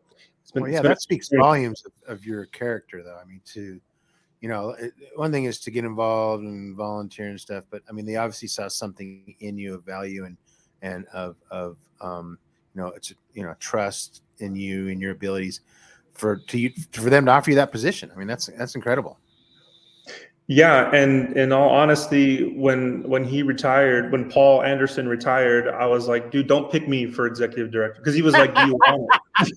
it's 0.42 0.50
been 0.50 0.62
Well, 0.62 0.70
it's 0.70 0.76
yeah, 0.76 0.82
been 0.82 0.90
that 0.90 1.00
speaks 1.00 1.30
volumes 1.34 1.84
of, 1.86 1.92
of 2.06 2.26
your 2.26 2.46
character, 2.46 3.02
though. 3.02 3.18
I 3.20 3.24
mean, 3.24 3.40
to 3.54 3.80
you 4.40 4.48
know, 4.48 4.70
it, 4.70 4.92
one 5.16 5.30
thing 5.32 5.44
is 5.44 5.58
to 5.60 5.70
get 5.70 5.84
involved 5.84 6.42
and 6.42 6.74
volunteer 6.76 7.28
and 7.28 7.40
stuff, 7.40 7.64
but 7.70 7.82
I 7.88 7.92
mean, 7.92 8.06
they 8.06 8.16
obviously 8.16 8.48
saw 8.48 8.68
something 8.68 9.34
in 9.40 9.58
you 9.58 9.74
of 9.74 9.84
value 9.84 10.24
and 10.24 10.36
and 10.82 11.06
of 11.12 11.36
of 11.50 11.76
um, 12.00 12.38
you 12.74 12.82
know, 12.82 12.88
it's 12.88 13.12
you 13.34 13.42
know, 13.42 13.54
trust 13.58 14.22
in 14.38 14.56
you 14.56 14.88
and 14.88 15.00
your 15.00 15.12
abilities 15.12 15.60
for 16.20 16.36
to 16.36 16.58
you 16.58 16.70
for 16.92 17.10
them 17.10 17.24
to 17.26 17.32
offer 17.32 17.50
you 17.50 17.56
that 17.56 17.72
position. 17.72 18.12
I 18.14 18.18
mean, 18.18 18.28
that's 18.28 18.46
that's 18.58 18.74
incredible. 18.74 19.18
Yeah, 20.46 20.90
and 20.94 21.36
in 21.36 21.52
all 21.52 21.70
honesty, 21.70 22.56
when 22.56 23.02
when 23.08 23.24
he 23.24 23.42
retired, 23.42 24.12
when 24.12 24.30
Paul 24.30 24.62
Anderson 24.62 25.08
retired, 25.08 25.68
I 25.68 25.86
was 25.86 26.08
like, 26.08 26.30
dude, 26.30 26.46
don't 26.46 26.70
pick 26.70 26.88
me 26.88 27.06
for 27.06 27.26
executive 27.26 27.70
director 27.70 28.00
because 28.00 28.14
he 28.14 28.22
was 28.22 28.34
like, 28.34 28.54
do 28.54 28.66
you 28.66 28.74
want 28.74 29.08
it? 29.40 29.56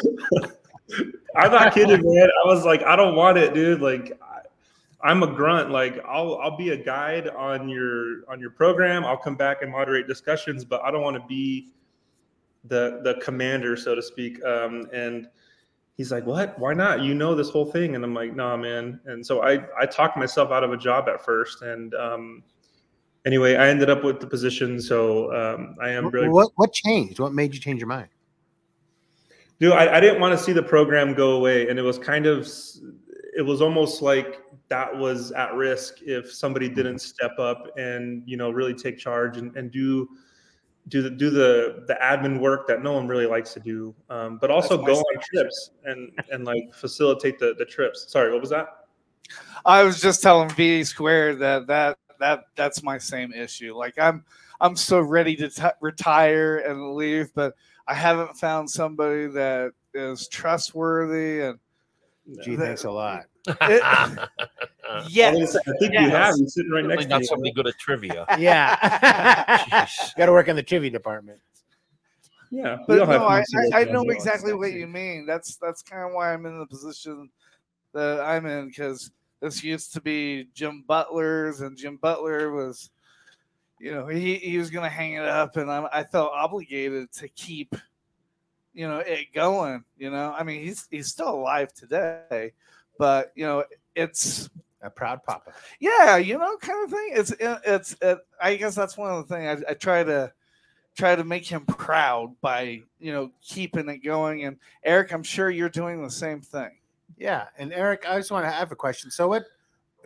I'm 1.36 1.50
not 1.50 1.72
kidding, 1.72 2.02
man. 2.02 2.28
I 2.44 2.46
was 2.46 2.64
like, 2.64 2.82
I 2.82 2.96
don't 2.96 3.14
want 3.14 3.38
it, 3.38 3.54
dude. 3.54 3.80
Like, 3.80 4.20
I, 4.20 4.40
I'm 5.08 5.22
a 5.22 5.28
grunt. 5.28 5.70
Like, 5.70 6.04
I'll 6.04 6.36
I'll 6.36 6.56
be 6.56 6.70
a 6.70 6.76
guide 6.76 7.28
on 7.28 7.68
your 7.68 8.30
on 8.30 8.38
your 8.38 8.50
program. 8.50 9.04
I'll 9.04 9.16
come 9.16 9.34
back 9.34 9.62
and 9.62 9.72
moderate 9.72 10.06
discussions, 10.06 10.64
but 10.64 10.82
I 10.84 10.90
don't 10.90 11.02
want 11.02 11.16
to 11.16 11.26
be 11.26 11.68
the 12.64 13.00
the 13.04 13.20
commander, 13.22 13.76
so 13.76 13.94
to 13.94 14.02
speak. 14.02 14.42
Um, 14.44 14.88
and 14.92 15.28
he's 15.96 16.10
like, 16.12 16.26
"What? 16.26 16.58
Why 16.58 16.74
not? 16.74 17.02
You 17.02 17.14
know 17.14 17.34
this 17.34 17.50
whole 17.50 17.66
thing." 17.66 17.94
And 17.94 18.04
I'm 18.04 18.14
like, 18.14 18.34
"Nah, 18.34 18.56
man." 18.56 19.00
And 19.06 19.24
so 19.24 19.42
I 19.42 19.64
I 19.78 19.86
talked 19.86 20.16
myself 20.16 20.50
out 20.50 20.64
of 20.64 20.72
a 20.72 20.76
job 20.76 21.08
at 21.08 21.24
first, 21.24 21.62
and 21.62 21.94
um, 21.94 22.42
anyway, 23.26 23.56
I 23.56 23.68
ended 23.68 23.90
up 23.90 24.04
with 24.04 24.20
the 24.20 24.26
position. 24.26 24.80
So 24.80 25.32
um, 25.34 25.76
I 25.80 25.90
am 25.90 26.08
really 26.08 26.28
What 26.28 26.52
what 26.56 26.72
changed? 26.72 27.20
What 27.20 27.32
made 27.32 27.54
you 27.54 27.60
change 27.60 27.80
your 27.80 27.88
mind? 27.88 28.08
Dude, 29.60 29.72
I, 29.72 29.96
I 29.96 30.00
didn't 30.00 30.20
want 30.20 30.38
to 30.38 30.42
see 30.42 30.52
the 30.52 30.62
program 30.62 31.14
go 31.14 31.32
away, 31.32 31.68
and 31.68 31.80
it 31.80 31.82
was 31.82 31.98
kind 31.98 32.26
of, 32.26 32.48
it 33.36 33.42
was 33.42 33.60
almost 33.60 34.02
like 34.02 34.40
that 34.68 34.96
was 34.96 35.32
at 35.32 35.54
risk 35.54 35.96
if 36.02 36.32
somebody 36.32 36.68
didn't 36.68 37.00
step 37.00 37.38
up 37.38 37.66
and 37.76 38.22
you 38.26 38.36
know 38.36 38.50
really 38.50 38.74
take 38.74 38.98
charge 38.98 39.36
and, 39.36 39.56
and 39.56 39.70
do 39.72 40.08
do 40.88 41.02
the 41.02 41.10
do 41.10 41.30
the 41.30 41.84
the 41.86 41.98
admin 42.02 42.40
work 42.40 42.66
that 42.66 42.82
no 42.82 42.92
one 42.92 43.06
really 43.06 43.26
likes 43.26 43.52
to 43.54 43.60
do, 43.60 43.94
um, 44.10 44.38
but 44.38 44.50
also 44.50 44.76
go 44.76 44.98
on 44.98 45.22
trips 45.22 45.70
and 45.84 46.12
and 46.30 46.44
like 46.44 46.74
facilitate 46.74 47.38
the 47.38 47.54
the 47.58 47.64
trips. 47.64 48.10
Sorry, 48.10 48.32
what 48.32 48.40
was 48.40 48.50
that? 48.50 48.86
I 49.64 49.82
was 49.82 50.00
just 50.00 50.22
telling 50.22 50.48
V 50.50 50.84
squared 50.84 51.38
that 51.40 51.66
that 51.66 51.98
that 52.20 52.44
that's 52.56 52.82
my 52.82 52.98
same 52.98 53.32
issue. 53.32 53.76
Like 53.76 53.98
I'm 53.98 54.24
I'm 54.60 54.76
so 54.76 55.00
ready 55.00 55.36
to 55.36 55.48
t- 55.48 55.62
retire 55.80 56.58
and 56.58 56.94
leave, 56.94 57.32
but 57.34 57.54
I 57.86 57.94
haven't 57.94 58.36
found 58.36 58.70
somebody 58.70 59.26
that 59.28 59.72
is 59.94 60.28
trustworthy 60.28 61.40
and. 61.42 61.58
Gee, 62.44 62.56
thanks 62.56 62.84
a 62.84 62.90
lot. 62.90 63.24
It- 63.62 64.28
yes, 65.08 65.56
I 65.56 65.72
think 65.78 65.92
you 65.92 66.00
yes. 66.00 66.12
have. 66.12 66.34
He's 66.36 66.54
sitting 66.54 66.70
right 66.70 66.84
next 66.84 67.02
Certainly 67.02 67.04
to 67.04 67.08
not 67.08 67.20
you. 67.20 67.26
somebody 67.26 67.52
good 67.52 67.66
at 67.66 67.78
trivia. 67.78 68.26
Yeah. 68.38 69.86
Got 70.16 70.26
to 70.26 70.32
work 70.32 70.48
in 70.48 70.56
the 70.56 70.62
trivia 70.62 70.90
department. 70.90 71.40
Yeah, 72.50 72.78
But 72.86 73.08
no, 73.08 73.26
I, 73.26 73.40
I, 73.74 73.80
I 73.80 73.84
know 73.84 74.02
exactly 74.08 74.54
what 74.54 74.72
you 74.72 74.86
mean. 74.86 75.26
That's 75.26 75.56
that's 75.56 75.82
kind 75.82 76.04
of 76.04 76.14
why 76.14 76.32
I'm 76.32 76.46
in 76.46 76.58
the 76.58 76.66
position 76.66 77.28
that 77.92 78.20
I'm 78.20 78.46
in 78.46 78.68
because 78.68 79.10
this 79.40 79.62
used 79.62 79.92
to 79.94 80.00
be 80.00 80.48
Jim 80.54 80.82
Butler's, 80.86 81.60
and 81.60 81.76
Jim 81.76 81.96
Butler 81.96 82.50
was, 82.52 82.90
you 83.78 83.92
know, 83.92 84.06
he, 84.06 84.36
he 84.36 84.56
was 84.56 84.70
gonna 84.70 84.88
hang 84.88 85.14
it 85.14 85.24
up, 85.24 85.56
and 85.56 85.70
I, 85.70 85.86
I 85.92 86.04
felt 86.04 86.32
obligated 86.32 87.12
to 87.12 87.28
keep, 87.28 87.74
you 88.72 88.88
know, 88.88 88.98
it 88.98 89.26
going. 89.34 89.84
You 89.98 90.10
know, 90.10 90.34
I 90.36 90.42
mean, 90.42 90.62
he's 90.62 90.88
he's 90.90 91.08
still 91.08 91.30
alive 91.30 91.72
today, 91.74 92.52
but 92.98 93.32
you 93.34 93.46
know, 93.46 93.64
it's 93.94 94.50
a 94.82 94.90
proud 94.90 95.22
papa. 95.24 95.52
Yeah, 95.80 96.16
you 96.16 96.38
know, 96.38 96.56
kind 96.58 96.84
of 96.84 96.90
thing. 96.90 97.10
It's 97.12 97.32
it's. 97.40 97.96
It, 98.02 98.18
I 98.40 98.56
guess 98.56 98.74
that's 98.74 98.96
one 98.96 99.12
of 99.12 99.26
the 99.26 99.34
things 99.34 99.64
I, 99.66 99.70
I 99.70 99.74
try 99.74 100.04
to 100.04 100.32
try 100.96 101.14
to 101.14 101.24
make 101.24 101.46
him 101.46 101.64
proud 101.64 102.34
by 102.40 102.82
you 102.98 103.12
know 103.12 103.30
keeping 103.40 103.88
it 103.88 103.98
going. 103.98 104.44
And 104.44 104.56
Eric, 104.84 105.12
I'm 105.12 105.22
sure 105.22 105.50
you're 105.50 105.68
doing 105.68 106.02
the 106.02 106.10
same 106.10 106.40
thing. 106.40 106.70
Yeah, 107.16 107.46
and 107.58 107.72
Eric, 107.72 108.04
I 108.08 108.16
just 108.18 108.30
want 108.30 108.44
to 108.44 108.50
have 108.50 108.72
a 108.72 108.76
question. 108.76 109.10
So, 109.10 109.28
what? 109.28 109.44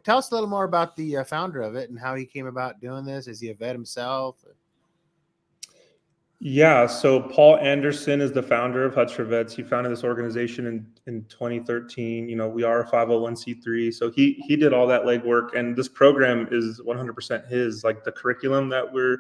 Tell 0.05 0.19
us 0.19 0.33
a 0.33 0.35
little 0.35 0.49
more 0.49 0.65
about 0.65 0.97
the 0.97 1.19
uh, 1.19 1.25
founder 1.25 1.63
of 1.63 1.77
it 1.77 1.89
and 1.89 1.99
how 1.99 2.17
he 2.17 2.27
came 2.27 2.47
about 2.47 2.81
doing 2.81 3.05
this. 3.05 3.29
Is 3.29 3.39
he 3.39 3.51
a 3.51 3.55
vet 3.55 3.75
himself? 3.75 4.45
Yeah, 6.45 6.89
so 6.89 7.21
Paul 7.21 7.59
Anderson 7.59 8.21
is 8.21 8.33
the 8.33 8.43
founder 8.43 8.85
of 8.85 8.97
Huts 8.97 9.13
for 9.13 9.23
Vets. 9.23 9.55
He 9.55 9.63
founded 9.63 9.93
this 9.93 10.03
organization 10.03 10.67
in, 10.67 10.85
in 11.07 11.25
2013. 11.29 12.29
You 12.29 12.35
know, 12.35 12.49
we 12.49 12.65
are 12.65 12.81
a 12.81 12.91
501c3. 12.91 13.95
So 13.95 14.11
he 14.11 14.43
he 14.49 14.57
did 14.57 14.73
all 14.73 14.89
that 14.89 15.03
legwork 15.03 15.55
and 15.55 15.77
this 15.77 15.87
program 15.87 16.49
is 16.51 16.81
100% 16.81 17.49
his, 17.49 17.85
like 17.85 18.03
the 18.03 18.11
curriculum 18.11 18.69
that 18.71 18.93
we're 18.93 19.19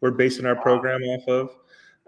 we're 0.00 0.10
basing 0.10 0.44
our 0.44 0.56
program 0.56 1.00
off 1.02 1.28
of. 1.28 1.50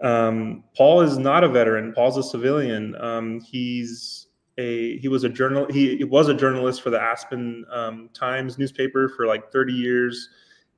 Um, 0.01 0.65
Paul 0.75 0.99
is 0.99 1.17
not 1.17 1.45
a 1.45 1.47
veteran. 1.47 1.93
Paul's 1.93 2.17
a 2.17 2.23
civilian. 2.23 2.93
Um, 3.01 3.39
he's 3.39 4.27
a 4.57 4.97
he 4.97 5.07
was 5.07 5.23
a 5.23 5.29
journal 5.29 5.65
he, 5.71 5.95
he 5.95 6.03
was 6.03 6.27
a 6.27 6.33
journalist 6.33 6.81
for 6.81 6.89
the 6.89 7.01
Aspen 7.01 7.63
um, 7.71 8.09
Times 8.13 8.57
newspaper 8.57 9.07
for 9.07 9.27
like 9.27 9.49
30 9.53 9.71
years, 9.71 10.27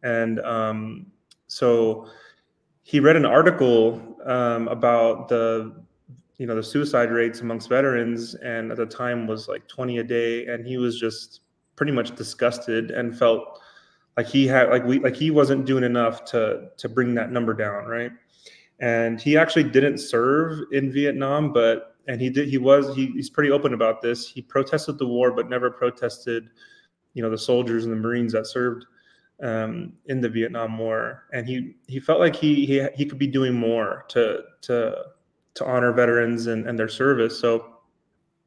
and 0.04 0.40
um, 0.42 1.08
so 1.48 2.08
he 2.88 3.02
read 3.02 3.18
an 3.18 3.26
article 3.26 4.02
um, 4.26 4.70
about 4.70 5.28
the 5.28 5.76
you 6.38 6.48
know 6.48 6.56
the 6.56 6.64
suicide 6.64 7.12
rates 7.12 7.42
amongst 7.42 7.68
veterans 7.68 8.34
and 8.36 8.72
at 8.72 8.78
the 8.78 8.86
time 8.86 9.28
was 9.28 9.50
like 9.50 9.68
20 9.68 9.98
a 9.98 10.04
day 10.06 10.46
and 10.46 10.66
he 10.66 10.78
was 10.78 10.98
just 10.98 11.42
pretty 11.76 11.92
much 11.92 12.16
disgusted 12.16 12.92
and 12.92 13.18
felt 13.20 13.60
like 14.16 14.26
he 14.26 14.48
had 14.48 14.70
like 14.70 14.86
we 14.86 15.00
like 15.00 15.18
he 15.18 15.32
wasn't 15.32 15.66
doing 15.66 15.84
enough 15.84 16.24
to 16.24 16.70
to 16.78 16.88
bring 16.88 17.14
that 17.14 17.30
number 17.30 17.54
down 17.54 17.86
right? 17.88 18.12
And 18.80 19.20
he 19.20 19.36
actually 19.36 19.66
didn't 19.66 19.98
serve 19.98 20.62
in 20.72 20.90
vietnam 20.90 21.52
but 21.52 21.98
and 22.08 22.22
he 22.22 22.30
did 22.30 22.48
he 22.48 22.58
was 22.58 22.96
he, 22.96 23.08
he's 23.08 23.30
pretty 23.30 23.52
open 23.52 23.74
about 23.74 24.02
this. 24.02 24.30
He 24.30 24.42
protested 24.42 24.98
the 24.98 25.08
war 25.08 25.32
but 25.32 25.50
never 25.50 25.70
protested 25.70 26.50
you 27.16 27.22
know 27.22 27.30
the 27.30 27.38
soldiers 27.38 27.84
and 27.84 27.92
the 27.92 28.00
marines 28.00 28.32
that 28.32 28.48
served 28.48 28.86
um, 29.42 29.94
in 30.06 30.22
the 30.22 30.30
Vietnam 30.30 30.78
War, 30.78 31.26
and 31.34 31.48
he 31.48 31.76
he 31.88 32.00
felt 32.00 32.20
like 32.20 32.36
he 32.36 32.66
he 32.66 32.88
he 32.96 33.06
could 33.06 33.20
be 33.20 33.28
doing 33.28 33.54
more 33.54 34.06
to 34.10 34.42
to 34.62 34.96
to 35.56 35.66
honor 35.66 35.92
veterans 35.92 36.48
and, 36.48 36.68
and 36.68 36.78
their 36.78 36.88
service. 36.88 37.40
So 37.40 37.78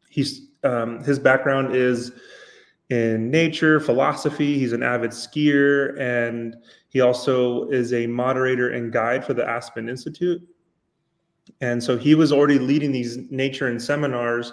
he's 0.08 0.48
um, 0.64 1.02
his 1.04 1.18
background 1.18 1.74
is 1.74 2.12
in 2.90 3.30
nature, 3.30 3.80
philosophy. 3.80 4.58
He's 4.58 4.72
an 4.72 4.82
avid 4.82 5.12
skier, 5.12 5.98
and 5.98 6.56
he 6.88 7.00
also 7.00 7.68
is 7.68 7.92
a 7.92 8.06
moderator 8.06 8.70
and 8.70 8.92
guide 8.92 9.24
for 9.24 9.32
the 9.32 9.48
Aspen 9.48 9.88
Institute. 9.88 10.42
And 11.60 11.82
so 11.82 11.96
he 11.96 12.14
was 12.14 12.32
already 12.32 12.58
leading 12.58 12.92
these 12.92 13.16
nature 13.30 13.68
and 13.68 13.80
seminars 13.80 14.52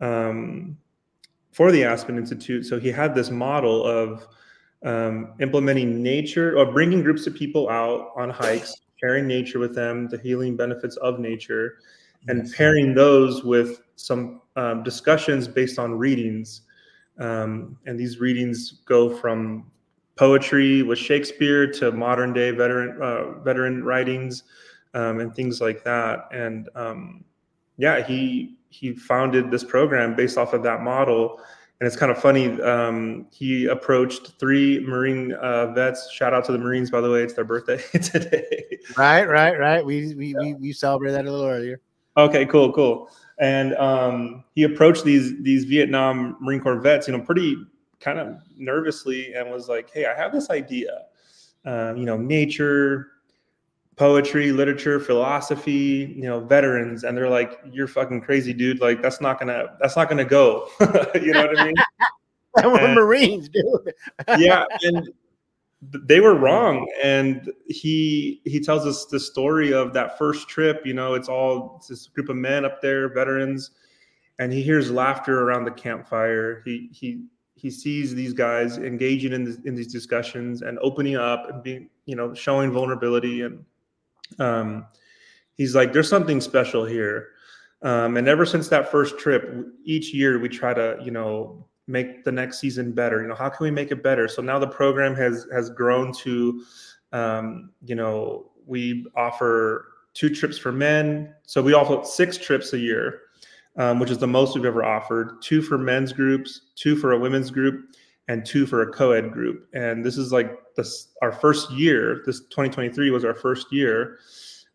um, 0.00 0.76
for 1.52 1.70
the 1.70 1.84
Aspen 1.84 2.16
Institute. 2.16 2.64
So 2.66 2.80
he 2.80 2.90
had 2.90 3.14
this 3.14 3.30
model 3.30 3.84
of 3.84 4.26
um, 4.84 5.34
implementing 5.40 6.02
nature 6.02 6.56
or 6.58 6.70
bringing 6.70 7.02
groups 7.02 7.26
of 7.26 7.34
people 7.34 7.68
out 7.68 8.12
on 8.16 8.30
hikes, 8.30 8.74
sharing 9.00 9.26
nature 9.26 9.58
with 9.58 9.74
them, 9.74 10.08
the 10.08 10.18
healing 10.18 10.56
benefits 10.56 10.96
of 10.98 11.18
nature, 11.18 11.78
and 12.28 12.52
pairing 12.52 12.94
those 12.94 13.44
with 13.44 13.82
some 13.96 14.40
um, 14.56 14.82
discussions 14.82 15.48
based 15.48 15.78
on 15.78 15.94
readings. 15.94 16.62
Um, 17.18 17.78
and 17.86 17.98
these 17.98 18.18
readings 18.18 18.82
go 18.86 19.14
from 19.14 19.70
poetry 20.16 20.82
with 20.82 20.98
Shakespeare 20.98 21.70
to 21.72 21.92
modern 21.92 22.32
day 22.32 22.50
veteran 22.50 23.00
uh, 23.00 23.40
veteran 23.40 23.84
writings 23.84 24.44
um, 24.94 25.20
and 25.20 25.34
things 25.34 25.60
like 25.60 25.84
that. 25.84 26.28
And 26.32 26.68
um, 26.74 27.24
yeah, 27.78 28.02
he 28.02 28.56
he 28.68 28.92
founded 28.92 29.50
this 29.50 29.64
program 29.64 30.16
based 30.16 30.36
off 30.36 30.52
of 30.52 30.62
that 30.64 30.82
model 30.82 31.40
and 31.84 31.92
it's 31.92 31.96
kind 31.96 32.10
of 32.10 32.16
funny. 32.16 32.58
Um, 32.62 33.26
he 33.30 33.66
approached 33.66 34.38
three 34.40 34.80
Marine 34.86 35.32
uh, 35.32 35.66
vets. 35.74 36.10
Shout 36.10 36.32
out 36.32 36.42
to 36.46 36.52
the 36.52 36.56
Marines, 36.56 36.90
by 36.90 37.02
the 37.02 37.10
way. 37.10 37.22
It's 37.22 37.34
their 37.34 37.44
birthday 37.44 37.76
today. 37.92 38.78
Right, 38.96 39.28
right, 39.28 39.58
right. 39.58 39.84
We 39.84 40.14
we 40.14 40.34
we, 40.34 40.54
we 40.54 40.72
celebrated 40.72 41.14
that 41.18 41.26
a 41.26 41.30
little 41.30 41.46
earlier. 41.46 41.82
Okay, 42.16 42.46
cool, 42.46 42.72
cool. 42.72 43.10
And 43.38 43.74
um, 43.74 44.44
he 44.54 44.62
approached 44.62 45.04
these 45.04 45.38
these 45.42 45.66
Vietnam 45.66 46.38
Marine 46.40 46.62
Corps 46.62 46.80
vets, 46.80 47.06
you 47.06 47.14
know, 47.14 47.22
pretty 47.22 47.54
kind 48.00 48.18
of 48.18 48.38
nervously, 48.56 49.34
and 49.34 49.50
was 49.50 49.68
like, 49.68 49.90
"Hey, 49.92 50.06
I 50.06 50.14
have 50.16 50.32
this 50.32 50.48
idea. 50.48 51.02
Um, 51.66 51.98
you 51.98 52.06
know, 52.06 52.16
nature, 52.16 53.08
poetry, 53.96 54.52
literature, 54.52 55.00
philosophy, 55.00 56.14
you 56.16 56.22
know, 56.22 56.40
veterans." 56.40 57.04
And 57.04 57.16
they're 57.16 57.28
like, 57.28 57.58
"You're 57.70 57.88
fucking 57.88 58.22
crazy, 58.22 58.52
dude. 58.52 58.80
Like, 58.80 59.02
that's 59.02 59.20
not 59.20 59.38
gonna 59.38 59.76
that's 59.80 59.96
not 59.96 60.08
gonna 60.08 60.24
go." 60.24 60.68
you 61.14 61.32
know 61.32 61.46
what 61.46 61.58
I 61.58 61.64
mean? 61.64 61.74
and, 62.56 62.72
We're 62.72 62.94
Marines, 62.94 63.48
dude. 63.48 63.92
yeah 64.38 64.64
and 64.82 65.08
they 65.92 66.20
were 66.20 66.34
wrong 66.34 66.90
and 67.02 67.50
he 67.66 68.40
he 68.44 68.60
tells 68.60 68.86
us 68.86 69.06
the 69.06 69.20
story 69.20 69.72
of 69.72 69.92
that 69.92 70.16
first 70.16 70.48
trip 70.48 70.84
you 70.86 70.94
know 70.94 71.14
it's 71.14 71.28
all 71.28 71.74
it's 71.76 71.88
this 71.88 72.06
group 72.06 72.28
of 72.28 72.36
men 72.36 72.64
up 72.64 72.80
there 72.80 73.12
veterans 73.12 73.72
and 74.38 74.52
he 74.52 74.62
hears 74.62 74.90
laughter 74.90 75.42
around 75.42 75.64
the 75.64 75.70
campfire 75.70 76.62
he 76.64 76.88
he 76.92 77.24
he 77.54 77.70
sees 77.70 78.14
these 78.14 78.32
guys 78.32 78.78
engaging 78.78 79.32
in 79.32 79.44
this, 79.44 79.58
in 79.64 79.74
these 79.74 79.92
discussions 79.92 80.62
and 80.62 80.78
opening 80.80 81.16
up 81.16 81.48
and 81.50 81.62
being 81.62 81.88
you 82.06 82.16
know 82.16 82.32
showing 82.34 82.70
vulnerability 82.72 83.42
and 83.42 83.64
um 84.38 84.86
he's 85.56 85.74
like 85.74 85.92
there's 85.92 86.08
something 86.08 86.40
special 86.40 86.84
here. 86.84 87.28
Um, 87.82 88.16
and 88.16 88.28
ever 88.28 88.46
since 88.46 88.68
that 88.68 88.90
first 88.90 89.18
trip 89.18 89.66
each 89.84 90.14
year 90.14 90.38
we 90.38 90.48
try 90.48 90.72
to 90.72 90.98
you 91.02 91.10
know 91.10 91.66
make 91.86 92.24
the 92.24 92.32
next 92.32 92.58
season 92.60 92.92
better. 92.92 93.20
You 93.20 93.28
know 93.28 93.34
how 93.34 93.48
can 93.48 93.64
we 93.64 93.70
make 93.70 93.90
it 93.90 94.02
better? 94.02 94.28
So 94.28 94.42
now 94.42 94.58
the 94.58 94.68
program 94.68 95.14
has 95.16 95.46
has 95.52 95.70
grown 95.70 96.12
to 96.14 96.64
um, 97.12 97.70
you 97.84 97.94
know 97.94 98.50
we 98.66 99.06
offer 99.16 99.88
two 100.14 100.30
trips 100.30 100.56
for 100.56 100.72
men. 100.72 101.34
So 101.42 101.62
we 101.62 101.74
offer 101.74 102.04
six 102.04 102.38
trips 102.38 102.72
a 102.72 102.78
year 102.78 103.20
um, 103.76 103.98
which 103.98 104.10
is 104.10 104.18
the 104.18 104.26
most 104.26 104.54
we've 104.54 104.64
ever 104.64 104.84
offered. 104.84 105.42
Two 105.42 105.62
for 105.62 105.78
men's 105.78 106.12
groups, 106.12 106.62
two 106.76 106.96
for 106.96 107.12
a 107.12 107.18
women's 107.18 107.50
group, 107.50 107.94
and 108.28 108.44
two 108.44 108.66
for 108.66 108.82
a 108.82 108.92
co-ed 108.92 109.32
group. 109.32 109.68
And 109.74 110.04
this 110.04 110.16
is 110.16 110.32
like 110.32 110.52
this 110.76 111.08
our 111.22 111.32
first 111.32 111.70
year. 111.70 112.22
This 112.24 112.40
2023 112.40 113.10
was 113.10 113.24
our 113.24 113.34
first 113.34 113.72
year 113.72 114.18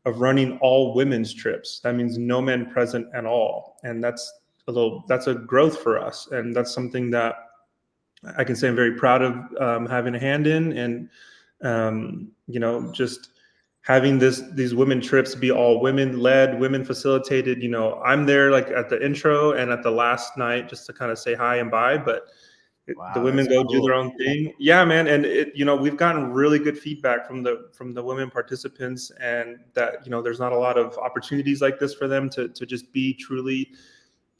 of 0.05 0.21
running 0.21 0.57
all 0.59 0.93
women's 0.93 1.33
trips. 1.33 1.79
That 1.81 1.95
means 1.95 2.17
no 2.17 2.41
men 2.41 2.69
present 2.71 3.07
at 3.13 3.25
all, 3.25 3.77
and 3.83 4.03
that's 4.03 4.31
a 4.67 4.71
little 4.71 5.03
that's 5.07 5.27
a 5.27 5.35
growth 5.35 5.79
for 5.79 5.99
us, 5.99 6.27
and 6.31 6.55
that's 6.55 6.73
something 6.73 7.09
that 7.11 7.35
I 8.37 8.43
can 8.43 8.55
say 8.55 8.67
I'm 8.67 8.75
very 8.75 8.95
proud 8.95 9.21
of 9.21 9.35
um, 9.59 9.85
having 9.85 10.15
a 10.15 10.19
hand 10.19 10.47
in, 10.47 10.73
and 10.73 11.09
um, 11.63 12.31
you 12.47 12.59
know 12.59 12.91
just 12.91 13.31
having 13.81 14.19
this 14.19 14.43
these 14.53 14.75
women 14.75 15.01
trips 15.01 15.35
be 15.35 15.51
all 15.51 15.79
women 15.79 16.19
led 16.19 16.59
women 16.59 16.83
facilitated 16.83 17.63
you 17.63 17.69
know 17.69 17.99
i'm 18.05 18.25
there 18.25 18.51
like 18.51 18.69
at 18.69 18.89
the 18.89 19.03
intro 19.03 19.53
and 19.53 19.71
at 19.71 19.81
the 19.83 19.89
last 19.89 20.37
night 20.37 20.67
just 20.67 20.85
to 20.85 20.93
kind 20.93 21.11
of 21.11 21.17
say 21.17 21.33
hi 21.33 21.57
and 21.57 21.71
bye 21.71 21.97
but 21.97 22.27
it- 22.89 22.97
the 23.13 23.21
women 23.21 23.47
go 23.47 23.63
do 23.63 23.81
their 23.81 23.93
own 23.93 24.17
thing. 24.17 24.53
Yeah 24.59 24.83
man 24.85 25.07
and 25.07 25.25
it 25.25 25.55
you 25.55 25.65
know 25.65 25.75
we've 25.75 25.97
gotten 25.97 26.31
really 26.31 26.59
good 26.59 26.77
feedback 26.77 27.27
from 27.27 27.43
the 27.43 27.69
from 27.73 27.93
the 27.93 28.03
women 28.03 28.29
participants 28.29 29.11
and 29.21 29.57
that 29.73 30.05
you 30.05 30.11
know 30.11 30.21
there's 30.21 30.39
not 30.39 30.51
a 30.51 30.57
lot 30.57 30.77
of 30.77 30.97
opportunities 30.97 31.61
like 31.61 31.79
this 31.79 31.93
for 31.93 32.07
them 32.07 32.29
to 32.31 32.49
to 32.49 32.65
just 32.65 32.91
be 32.91 33.13
truly 33.13 33.71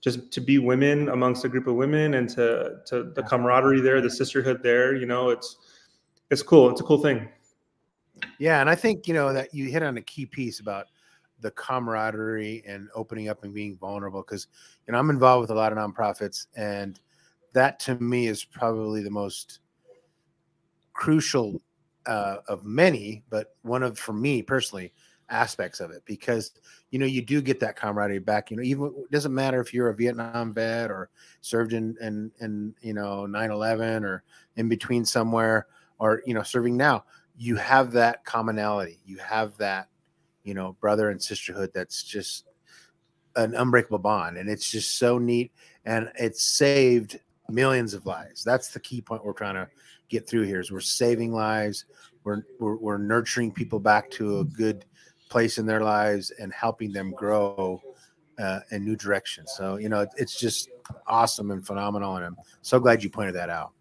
just 0.01 0.31
to 0.31 0.41
be 0.41 0.59
women 0.59 1.09
amongst 1.09 1.43
a 1.45 1.49
group 1.49 1.67
of 1.67 1.75
women 1.75 2.13
and 2.15 2.29
to 2.29 2.77
to 2.85 3.03
the 3.15 3.23
camaraderie 3.23 3.81
there 3.81 4.01
the 4.01 4.09
sisterhood 4.09 4.61
there 4.63 4.95
you 4.95 5.05
know 5.05 5.29
it's 5.29 5.57
it's 6.29 6.43
cool. 6.43 6.69
It's 6.69 6.81
a 6.81 6.83
cool 6.83 7.01
thing. 7.01 7.27
Yeah, 8.37 8.61
and 8.61 8.69
I 8.69 8.75
think 8.75 9.07
you 9.07 9.13
know 9.13 9.33
that 9.33 9.53
you 9.53 9.65
hit 9.69 9.83
on 9.83 9.97
a 9.97 10.01
key 10.01 10.25
piece 10.25 10.59
about 10.59 10.87
the 11.41 11.51
camaraderie 11.51 12.63
and 12.67 12.89
opening 12.93 13.29
up 13.29 13.43
and 13.43 13.53
being 13.53 13.77
vulnerable 13.77 14.21
because 14.21 14.47
you 14.85 14.93
know 14.93 14.99
I'm 14.99 15.09
involved 15.09 15.41
with 15.41 15.51
a 15.51 15.55
lot 15.55 15.71
of 15.71 15.77
nonprofits 15.77 16.47
and 16.55 16.99
that 17.53 17.79
to 17.81 17.95
me 17.95 18.27
is 18.27 18.43
probably 18.43 19.03
the 19.03 19.09
most 19.09 19.59
crucial 20.93 21.61
uh, 22.05 22.37
of 22.47 22.65
many, 22.65 23.23
but 23.29 23.55
one 23.61 23.83
of 23.83 23.97
for 23.97 24.13
me 24.13 24.41
personally 24.41 24.93
aspects 25.29 25.79
of 25.79 25.91
it 25.91 26.01
because 26.05 26.51
you 26.89 26.97
know 26.97 27.05
you 27.05 27.21
do 27.21 27.41
get 27.41 27.59
that 27.59 27.75
camaraderie 27.75 28.19
back. 28.19 28.51
You 28.51 28.57
know, 28.57 28.63
even 28.63 28.93
it 28.97 29.11
doesn't 29.11 29.33
matter 29.33 29.61
if 29.61 29.73
you're 29.73 29.89
a 29.89 29.95
Vietnam 29.95 30.53
vet 30.53 30.91
or 30.91 31.09
served 31.41 31.73
in 31.73 31.95
in, 32.01 32.31
in 32.39 32.73
you 32.81 32.93
know 32.93 33.25
9/11 33.29 34.03
or 34.03 34.23
in 34.55 34.69
between 34.69 35.05
somewhere 35.05 35.67
or 35.99 36.21
you 36.25 36.33
know 36.33 36.43
serving 36.43 36.75
now. 36.75 37.05
You 37.37 37.55
have 37.55 37.91
that 37.93 38.25
commonality. 38.25 38.99
You 39.05 39.17
have 39.17 39.55
that 39.57 39.87
you 40.43 40.53
know 40.53 40.75
brother 40.81 41.09
and 41.09 41.21
sisterhood 41.21 41.71
that's 41.73 42.03
just 42.03 42.45
an 43.35 43.53
unbreakable 43.55 43.99
bond 43.99 44.37
and 44.37 44.49
it's 44.49 44.69
just 44.69 44.97
so 44.97 45.17
neat 45.17 45.51
and 45.85 46.11
it's 46.15 46.43
saved 46.43 47.19
millions 47.49 47.93
of 47.93 48.05
lives 48.05 48.43
that's 48.43 48.69
the 48.69 48.79
key 48.79 49.01
point 49.01 49.23
we're 49.23 49.33
trying 49.33 49.55
to 49.55 49.67
get 50.09 50.27
through 50.27 50.43
here 50.43 50.59
is 50.59 50.71
we're 50.71 50.79
saving 50.79 51.31
lives 51.31 51.85
we're, 52.23 52.43
we're, 52.59 52.75
we're 52.77 52.97
nurturing 52.97 53.51
people 53.51 53.79
back 53.79 54.09
to 54.09 54.39
a 54.39 54.43
good 54.43 54.85
place 55.29 55.57
in 55.57 55.65
their 55.65 55.81
lives 55.81 56.31
and 56.39 56.51
helping 56.53 56.91
them 56.91 57.11
grow 57.11 57.81
uh, 58.39 58.59
in 58.71 58.83
new 58.85 58.95
directions 58.95 59.51
so 59.55 59.77
you 59.77 59.89
know 59.89 60.05
it's 60.17 60.39
just 60.39 60.69
awesome 61.07 61.51
and 61.51 61.65
phenomenal 61.65 62.15
and 62.15 62.25
i'm 62.25 62.37
so 62.61 62.79
glad 62.79 63.03
you 63.03 63.09
pointed 63.09 63.35
that 63.35 63.49
out 63.49 63.71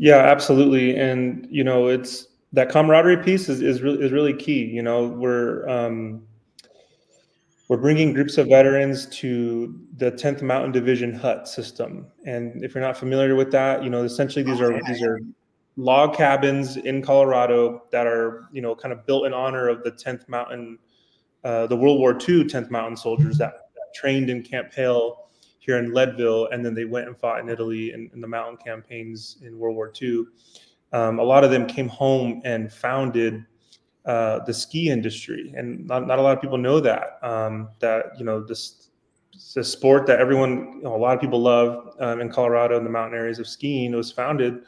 Yeah, 0.00 0.16
absolutely. 0.16 0.96
And 0.96 1.46
you 1.50 1.62
know, 1.62 1.88
it's 1.88 2.28
that 2.52 2.70
camaraderie 2.70 3.22
piece 3.22 3.50
is 3.50 3.60
is 3.60 3.82
really 3.82 4.02
is 4.02 4.12
really 4.12 4.32
key. 4.32 4.64
You 4.64 4.82
know, 4.82 5.06
we're 5.06 5.68
um, 5.68 6.22
we're 7.70 7.76
bringing 7.76 8.12
groups 8.12 8.36
of 8.36 8.48
veterans 8.48 9.06
to 9.06 9.80
the 9.96 10.10
10th 10.10 10.42
Mountain 10.42 10.72
Division 10.72 11.14
hut 11.14 11.46
system. 11.46 12.04
And 12.26 12.64
if 12.64 12.74
you're 12.74 12.82
not 12.82 12.96
familiar 12.96 13.36
with 13.36 13.52
that, 13.52 13.84
you 13.84 13.90
know, 13.90 14.02
essentially 14.02 14.42
these 14.42 14.60
are 14.60 14.80
these 14.88 15.00
are 15.04 15.20
log 15.76 16.16
cabins 16.16 16.78
in 16.78 17.00
Colorado 17.00 17.84
that 17.92 18.08
are 18.08 18.48
you 18.50 18.60
know 18.60 18.74
kind 18.74 18.92
of 18.92 19.06
built 19.06 19.24
in 19.24 19.32
honor 19.32 19.68
of 19.68 19.84
the 19.84 19.92
10th 19.92 20.28
Mountain, 20.28 20.80
uh, 21.44 21.68
the 21.68 21.76
World 21.76 22.00
War 22.00 22.10
II 22.14 22.42
10th 22.42 22.72
Mountain 22.72 22.96
soldiers 22.96 23.38
that, 23.38 23.52
that 23.76 23.94
trained 23.94 24.30
in 24.30 24.42
Camp 24.42 24.72
Hale 24.74 25.28
here 25.60 25.78
in 25.78 25.92
Leadville, 25.92 26.48
and 26.48 26.66
then 26.66 26.74
they 26.74 26.86
went 26.86 27.06
and 27.06 27.16
fought 27.16 27.38
in 27.38 27.48
Italy 27.48 27.92
in, 27.92 28.10
in 28.12 28.20
the 28.20 28.26
mountain 28.26 28.56
campaigns 28.56 29.36
in 29.42 29.56
World 29.56 29.76
War 29.76 29.92
II. 30.02 30.24
Um, 30.92 31.20
a 31.20 31.22
lot 31.22 31.44
of 31.44 31.52
them 31.52 31.68
came 31.68 31.86
home 31.86 32.42
and 32.44 32.72
founded 32.72 33.46
uh, 34.06 34.40
the 34.44 34.54
ski 34.54 34.90
industry, 34.90 35.52
and 35.56 35.86
not, 35.86 36.06
not 36.06 36.18
a 36.18 36.22
lot 36.22 36.36
of 36.36 36.40
people 36.40 36.58
know 36.58 36.80
that. 36.80 37.18
Um, 37.22 37.68
that 37.80 38.18
you 38.18 38.24
know 38.24 38.40
this 38.42 38.88
sport 39.62 40.06
that 40.06 40.20
everyone, 40.20 40.74
you 40.76 40.82
know, 40.82 40.94
a 40.94 40.98
lot 40.98 41.14
of 41.14 41.20
people 41.20 41.40
love 41.40 41.94
um, 42.00 42.20
in 42.20 42.30
Colorado 42.30 42.76
in 42.76 42.84
the 42.84 42.90
mountain 42.90 43.18
areas 43.18 43.38
of 43.38 43.46
skiing. 43.46 43.92
Was 43.92 44.10
founded 44.10 44.62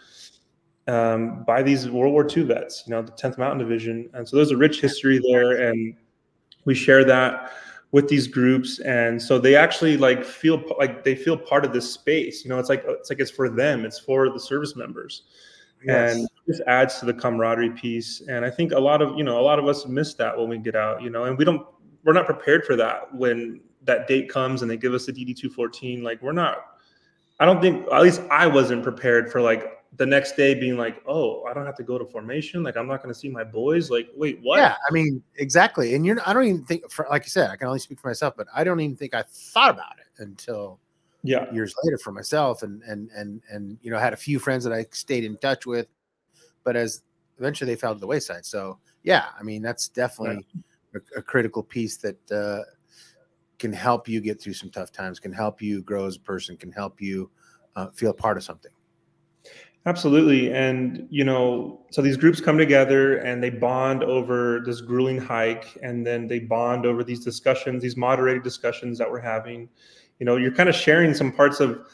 um, 0.86 1.44
by 1.44 1.62
these 1.62 1.88
World 1.88 2.12
War 2.12 2.28
II 2.28 2.44
vets, 2.44 2.84
you 2.86 2.90
know, 2.90 3.02
the 3.02 3.12
10th 3.12 3.38
Mountain 3.38 3.58
Division, 3.58 4.10
and 4.14 4.28
so 4.28 4.36
there's 4.36 4.50
a 4.50 4.56
rich 4.56 4.80
history 4.80 5.20
there, 5.30 5.68
and 5.70 5.94
we 6.64 6.74
share 6.74 7.04
that 7.04 7.52
with 7.92 8.08
these 8.08 8.26
groups 8.26 8.80
and 8.80 9.20
so 9.20 9.38
they 9.38 9.54
actually 9.54 9.98
like 9.98 10.24
feel 10.24 10.62
like 10.78 11.04
they 11.04 11.14
feel 11.14 11.36
part 11.36 11.62
of 11.62 11.74
this 11.74 11.92
space 11.92 12.42
you 12.42 12.48
know 12.48 12.58
it's 12.58 12.70
like 12.70 12.82
it's 12.86 13.10
like 13.10 13.20
it's 13.20 13.30
for 13.30 13.50
them 13.50 13.84
it's 13.84 13.98
for 13.98 14.30
the 14.30 14.40
service 14.40 14.74
members 14.74 15.24
Yes. 15.84 16.16
and 16.16 16.28
this 16.46 16.60
adds 16.66 16.98
to 17.00 17.06
the 17.06 17.14
camaraderie 17.14 17.70
piece. 17.70 18.22
And 18.28 18.44
i 18.44 18.50
think 18.50 18.72
a 18.72 18.78
lot 18.78 19.02
of 19.02 19.16
you 19.16 19.24
know 19.24 19.40
a 19.40 19.42
lot 19.42 19.58
of 19.58 19.66
us 19.66 19.86
miss 19.86 20.14
that 20.14 20.36
when 20.36 20.48
we 20.48 20.58
get 20.58 20.74
out 20.74 21.02
you 21.02 21.10
know 21.10 21.24
and 21.24 21.36
we 21.36 21.44
don't 21.44 21.66
we're 22.04 22.12
not 22.12 22.26
prepared 22.26 22.64
for 22.64 22.76
that 22.76 23.14
when 23.14 23.60
that 23.84 24.06
date 24.06 24.28
comes 24.28 24.62
and 24.62 24.70
they 24.70 24.76
give 24.76 24.94
us 24.94 25.06
the 25.06 25.12
dd 25.12 25.36
214 25.36 26.02
like 26.02 26.20
we're 26.22 26.32
not 26.32 26.76
i 27.40 27.44
don't 27.44 27.60
think 27.60 27.86
at 27.92 28.02
least 28.02 28.22
i 28.30 28.46
wasn't 28.46 28.82
prepared 28.82 29.30
for 29.30 29.40
like 29.40 29.82
the 29.96 30.06
next 30.06 30.36
day 30.36 30.54
being 30.54 30.76
like 30.76 31.02
oh 31.06 31.44
i 31.44 31.52
don't 31.52 31.66
have 31.66 31.76
to 31.76 31.82
go 31.82 31.98
to 31.98 32.04
formation. 32.06 32.62
Like 32.62 32.76
i'm 32.76 32.86
not 32.86 33.02
going 33.02 33.12
to 33.12 33.18
see 33.18 33.28
my 33.28 33.44
boys. 33.44 33.90
Like 33.90 34.08
wait 34.16 34.40
what? 34.42 34.58
Yeah, 34.58 34.74
I 34.88 34.92
mean, 34.92 35.22
exactly. 35.36 35.94
And 35.94 36.06
you're, 36.06 36.16
I 36.26 36.32
don't 36.32 36.44
even 36.44 36.64
think, 36.64 36.90
for, 36.90 37.06
like 37.10 37.24
you 37.24 37.30
said, 37.30 37.50
I 37.50 37.56
can 37.56 37.66
only 37.66 37.78
speak 37.78 38.00
for 38.00 38.08
myself, 38.08 38.34
but 38.36 38.46
I 38.54 38.64
don't 38.64 38.80
even 38.80 38.96
think 38.96 39.14
I 39.14 39.22
thought 39.22 39.70
about 39.70 39.98
it 39.98 40.22
until 40.22 40.78
yeah 41.22 41.52
years 41.52 41.74
later 41.84 41.98
for 41.98 42.12
myself, 42.12 42.62
and 42.62 42.82
and 42.82 43.10
and 43.16 43.42
and 43.50 43.78
you 43.82 43.90
know, 43.90 43.98
had 43.98 44.12
a 44.12 44.16
few 44.16 44.38
friends 44.38 44.64
that 44.64 44.72
I 44.72 44.86
stayed 44.90 45.24
in 45.24 45.36
touch 45.38 45.66
with, 45.66 45.86
but 46.64 46.76
as 46.76 47.02
eventually 47.38 47.72
they 47.72 47.78
fell 47.78 47.94
to 47.94 48.00
the 48.00 48.06
wayside. 48.06 48.44
So 48.44 48.78
yeah, 49.02 49.26
I 49.38 49.42
mean, 49.42 49.62
that's 49.62 49.88
definitely 49.88 50.46
a, 50.94 51.18
a 51.18 51.22
critical 51.22 51.62
piece 51.62 51.96
that 51.98 52.30
uh, 52.30 52.62
can 53.58 53.72
help 53.72 54.08
you 54.08 54.20
get 54.20 54.40
through 54.40 54.54
some 54.54 54.70
tough 54.70 54.92
times, 54.92 55.20
can 55.20 55.32
help 55.32 55.62
you 55.62 55.82
grow 55.82 56.06
as 56.06 56.16
a 56.16 56.20
person, 56.20 56.56
can 56.56 56.72
help 56.72 57.00
you 57.00 57.30
uh, 57.76 57.88
feel 57.90 58.12
part 58.12 58.36
of 58.36 58.44
something. 58.44 58.72
Absolutely. 59.84 60.52
And, 60.52 61.08
you 61.10 61.24
know, 61.24 61.84
so 61.90 62.02
these 62.02 62.16
groups 62.16 62.40
come 62.40 62.56
together 62.56 63.16
and 63.16 63.42
they 63.42 63.50
bond 63.50 64.04
over 64.04 64.62
this 64.64 64.80
grueling 64.80 65.18
hike. 65.18 65.76
And 65.82 66.06
then 66.06 66.28
they 66.28 66.38
bond 66.38 66.86
over 66.86 67.02
these 67.02 67.24
discussions, 67.24 67.82
these 67.82 67.96
moderated 67.96 68.44
discussions 68.44 68.96
that 68.98 69.10
we're 69.10 69.20
having. 69.20 69.68
You 70.22 70.26
know, 70.26 70.36
you're 70.36 70.52
kind 70.52 70.68
of 70.68 70.76
sharing 70.76 71.14
some 71.14 71.32
parts 71.32 71.58
of 71.58 71.84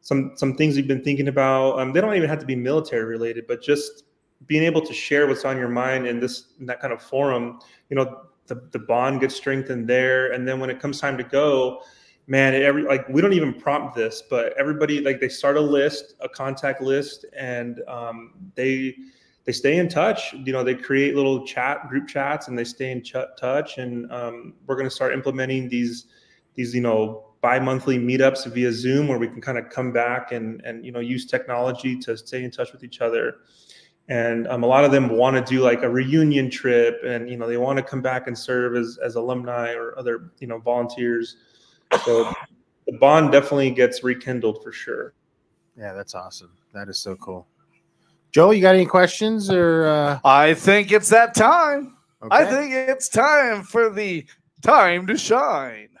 some 0.00 0.32
some 0.34 0.56
things 0.56 0.76
you've 0.76 0.88
been 0.88 1.04
thinking 1.04 1.28
about. 1.28 1.78
Um, 1.78 1.92
they 1.92 2.00
don't 2.00 2.16
even 2.16 2.28
have 2.28 2.40
to 2.40 2.44
be 2.44 2.56
military 2.56 3.04
related, 3.04 3.46
but 3.46 3.62
just 3.62 4.02
being 4.48 4.64
able 4.64 4.80
to 4.80 4.92
share 4.92 5.28
what's 5.28 5.44
on 5.44 5.56
your 5.56 5.68
mind 5.68 6.04
in 6.08 6.18
this 6.18 6.46
in 6.58 6.66
that 6.66 6.80
kind 6.80 6.92
of 6.92 7.00
forum, 7.00 7.60
you 7.88 7.94
know, 7.94 8.22
the, 8.48 8.60
the 8.72 8.80
bond 8.80 9.20
gets 9.20 9.36
strengthened 9.36 9.86
there. 9.86 10.32
And 10.32 10.48
then 10.48 10.58
when 10.58 10.68
it 10.68 10.80
comes 10.80 11.00
time 11.00 11.16
to 11.16 11.22
go, 11.22 11.80
man 12.26 12.54
every 12.54 12.82
like 12.82 13.08
we 13.08 13.22
don't 13.22 13.34
even 13.34 13.54
prompt 13.54 13.94
this 13.94 14.20
but 14.28 14.52
everybody 14.58 15.00
like 15.00 15.20
they 15.20 15.28
start 15.28 15.56
a 15.56 15.60
list 15.60 16.14
a 16.22 16.28
contact 16.28 16.82
list 16.82 17.24
and 17.38 17.82
um, 17.86 18.32
they 18.56 18.96
they 19.44 19.52
stay 19.52 19.76
in 19.76 19.88
touch 19.88 20.32
you 20.32 20.52
know 20.52 20.64
they 20.64 20.74
create 20.74 21.14
little 21.14 21.46
chat 21.46 21.88
group 21.88 22.08
chats 22.08 22.48
and 22.48 22.58
they 22.58 22.64
stay 22.64 22.90
in 22.90 23.00
ch- 23.00 23.14
touch 23.38 23.78
and 23.78 24.10
um, 24.10 24.54
we're 24.66 24.74
going 24.74 24.88
to 24.88 24.94
start 24.94 25.12
implementing 25.12 25.68
these 25.68 26.06
these 26.56 26.74
you 26.74 26.80
know 26.80 27.25
bi-monthly 27.46 27.96
meetups 27.96 28.44
via 28.52 28.72
zoom 28.72 29.06
where 29.06 29.20
we 29.20 29.28
can 29.28 29.40
kind 29.40 29.56
of 29.56 29.70
come 29.70 29.92
back 29.92 30.32
and 30.32 30.60
and 30.64 30.84
you 30.84 30.90
know 30.90 30.98
use 30.98 31.24
technology 31.24 31.96
to 31.96 32.16
stay 32.16 32.42
in 32.42 32.50
touch 32.50 32.72
with 32.72 32.82
each 32.82 33.00
other 33.00 33.36
and 34.08 34.48
um, 34.48 34.64
a 34.64 34.66
lot 34.66 34.84
of 34.84 34.90
them 34.90 35.08
want 35.08 35.36
to 35.36 35.54
do 35.54 35.60
like 35.60 35.84
a 35.84 35.88
reunion 35.88 36.50
trip 36.50 37.00
and 37.04 37.30
you 37.30 37.36
know 37.36 37.46
they 37.46 37.56
want 37.56 37.76
to 37.76 37.84
come 37.84 38.02
back 38.02 38.26
and 38.26 38.36
serve 38.36 38.74
as, 38.74 38.98
as 39.00 39.14
alumni 39.14 39.72
or 39.74 39.96
other 39.96 40.32
you 40.40 40.48
know 40.48 40.58
volunteers 40.58 41.36
so 42.04 42.34
the 42.88 42.98
bond 42.98 43.30
definitely 43.30 43.70
gets 43.70 44.02
rekindled 44.02 44.60
for 44.60 44.72
sure 44.72 45.14
Yeah, 45.78 45.92
that's 45.92 46.16
awesome. 46.16 46.50
That 46.74 46.88
is 46.88 46.98
so 46.98 47.14
cool. 47.14 47.46
Joe, 48.32 48.50
you 48.50 48.60
got 48.60 48.74
any 48.74 48.86
questions 48.86 49.50
or? 49.50 49.86
Uh... 49.86 50.18
I 50.24 50.54
think 50.54 50.90
it's 50.90 51.10
that 51.10 51.32
time. 51.32 51.96
I 52.28 52.44
think 52.44 52.72
it's 52.72 53.08
time 53.08 53.62
for 53.62 53.88
the 53.88 54.26
time 54.62 55.06
to 55.06 55.16
shine. 55.16 55.95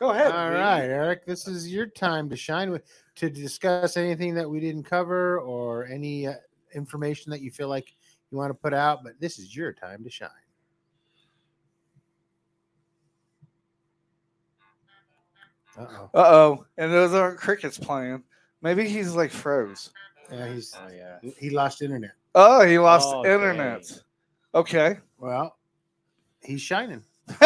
Go 0.00 0.10
ahead. 0.12 0.32
All 0.32 0.48
V. 0.48 0.54
right, 0.56 0.84
Eric, 0.84 1.26
this 1.26 1.46
is 1.46 1.70
your 1.70 1.86
time 1.86 2.30
to 2.30 2.36
shine 2.36 2.70
with 2.70 2.84
to 3.16 3.28
discuss 3.28 3.98
anything 3.98 4.34
that 4.34 4.48
we 4.48 4.58
didn't 4.58 4.84
cover 4.84 5.38
or 5.40 5.84
any 5.86 6.26
uh, 6.26 6.34
information 6.74 7.30
that 7.30 7.42
you 7.42 7.50
feel 7.50 7.68
like 7.68 7.94
you 8.30 8.38
want 8.38 8.48
to 8.50 8.54
put 8.54 8.72
out. 8.72 9.04
But 9.04 9.20
this 9.20 9.38
is 9.38 9.54
your 9.54 9.74
time 9.74 10.02
to 10.04 10.10
shine. 10.10 10.30
Uh 15.78 15.86
oh. 15.88 16.10
Uh 16.14 16.24
oh. 16.26 16.64
And 16.78 16.90
those 16.92 17.12
aren't 17.14 17.38
crickets 17.38 17.78
playing. 17.78 18.22
Maybe 18.62 18.88
he's 18.88 19.14
like 19.14 19.30
froze. 19.30 19.90
Yeah, 20.32 20.48
he's 20.48 20.74
Oh 20.76 20.88
yeah. 20.90 21.18
he 21.38 21.50
lost 21.50 21.82
internet. 21.82 22.12
Oh, 22.34 22.64
he 22.66 22.78
lost 22.78 23.08
Oh, 23.10 23.24
internet. 23.24 23.82
dang. 23.86 23.98
Okay. 24.54 24.98
Well, 25.18 25.56
he's 26.42 26.60
shining. 26.62 27.02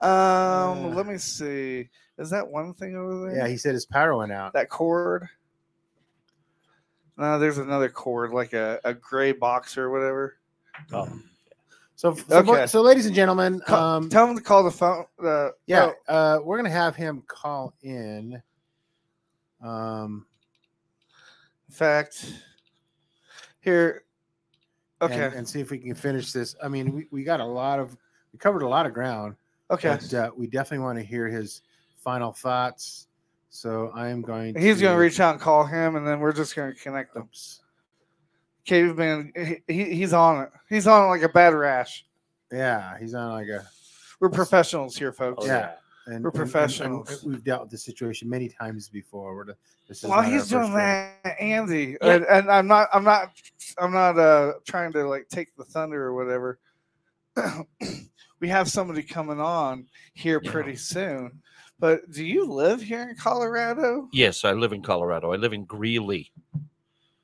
um, 0.00 0.94
let 0.94 1.06
me 1.06 1.18
see. 1.18 1.88
Is 2.18 2.30
that 2.30 2.46
one 2.46 2.74
thing 2.74 2.96
over 2.96 3.28
there? 3.30 3.36
Yeah, 3.38 3.48
he 3.48 3.56
said 3.56 3.74
his 3.74 3.86
power 3.86 4.16
went 4.16 4.32
out. 4.32 4.52
that 4.54 4.68
cord. 4.68 5.28
No, 7.18 7.38
there's 7.38 7.58
another 7.58 7.88
cord, 7.88 8.32
like 8.32 8.52
a, 8.52 8.78
a 8.84 8.92
gray 8.92 9.32
box 9.32 9.78
or 9.78 9.90
whatever. 9.90 10.36
Oh, 10.92 11.08
So, 11.94 12.14
so, 12.14 12.38
Okay. 12.40 12.66
so 12.66 12.82
ladies 12.82 13.06
and 13.06 13.14
gentlemen, 13.14 13.60
Call- 13.66 13.82
um, 13.82 14.08
tell 14.10 14.26
him 14.28 14.36
to 14.36 14.42
call 14.42 14.62
the 14.62 14.70
phone. 14.70 15.06
Uh, 15.22 15.48
yeah, 15.66 15.92
oh, 16.08 16.12
uh, 16.14 16.38
we're 16.44 16.58
gonna 16.58 16.68
have 16.68 16.94
him 16.94 17.22
call 17.26 17.72
in. 17.82 18.42
Um, 19.62 20.26
in 21.68 21.74
fact, 21.74 22.32
here. 23.60 24.02
Okay. 25.02 25.14
and, 25.26 25.34
and 25.34 25.48
see 25.48 25.60
if 25.60 25.70
we 25.70 25.78
can 25.78 25.94
finish 25.94 26.32
this. 26.32 26.54
I 26.62 26.68
mean, 26.68 26.92
we, 26.94 27.06
we 27.10 27.24
got 27.24 27.40
a 27.40 27.44
lot 27.44 27.78
of 27.78 27.96
we 28.32 28.38
covered 28.38 28.62
a 28.62 28.68
lot 28.68 28.84
of 28.86 28.92
ground. 28.94 29.36
Okay. 29.70 29.98
But, 30.00 30.14
uh, 30.14 30.30
we 30.36 30.46
definitely 30.46 30.84
want 30.84 30.98
to 30.98 31.04
hear 31.04 31.28
his 31.28 31.62
final 32.02 32.32
thoughts. 32.32 33.08
So 33.50 33.90
I 33.94 34.08
am 34.08 34.20
going. 34.22 34.54
He's 34.54 34.80
going 34.80 34.92
to 34.92 34.96
to 34.96 35.00
reach 35.00 35.18
out 35.20 35.32
and 35.32 35.40
call 35.40 35.64
him, 35.64 35.96
and 35.96 36.06
then 36.06 36.20
we're 36.20 36.32
just 36.32 36.54
going 36.54 36.74
to 36.74 36.78
connect 36.78 37.14
them. 37.14 37.28
Caveman, 38.64 39.32
he, 39.36 39.56
he, 39.72 39.84
he's 39.94 40.12
on 40.12 40.42
it. 40.42 40.50
He's 40.68 40.86
on 40.86 41.04
it 41.04 41.08
like 41.08 41.22
a 41.22 41.28
bad 41.28 41.54
rash. 41.54 42.04
Yeah, 42.52 42.98
he's 42.98 43.14
on 43.14 43.32
like 43.32 43.48
a 43.48 43.64
We're 44.20 44.28
professionals 44.28 44.96
here, 44.96 45.12
folks. 45.12 45.44
Oh, 45.44 45.46
yeah. 45.46 45.72
And, 46.06 46.06
We're 46.06 46.12
and- 46.12 46.14
and- 46.16 46.24
and 46.26 46.34
professionals. 46.34 47.24
we've 47.24 47.42
dealt 47.44 47.62
with 47.62 47.70
this 47.70 47.84
situation 47.84 48.28
many 48.28 48.48
times 48.48 48.88
before. 48.88 49.34
We're 49.36 49.54
this 49.88 50.02
is 50.02 50.10
While 50.10 50.22
he's 50.22 50.48
doing 50.48 50.72
that, 50.74 51.14
Andy, 51.40 51.96
Yeah. 52.02 52.14
and, 52.16 52.24
and 52.26 52.50
I'm 52.50 52.66
not, 52.66 52.88
I'm 52.92 53.04
not, 53.04 53.30
I'm 53.78 53.92
not 53.92 54.18
uh 54.18 54.54
trying 54.66 54.92
to 54.94 55.06
like 55.08 55.28
take 55.28 55.54
the 55.56 55.64
thunder 55.64 56.02
or 56.04 56.14
whatever. 56.14 56.58
we 58.40 58.48
have 58.48 58.68
somebody 58.68 59.02
coming 59.02 59.40
on 59.40 59.86
here 60.14 60.40
Yeah. 60.42 60.50
pretty 60.50 60.76
soon. 60.76 61.42
But 61.78 62.10
do 62.10 62.24
you 62.24 62.44
live 62.44 62.80
here 62.80 63.02
in 63.02 63.16
Colorado? 63.16 64.08
Yes, 64.12 64.44
I 64.44 64.52
live 64.52 64.72
in 64.72 64.82
Colorado. 64.82 65.32
I 65.32 65.36
live 65.36 65.52
in 65.52 65.64
Greeley. 65.64 66.32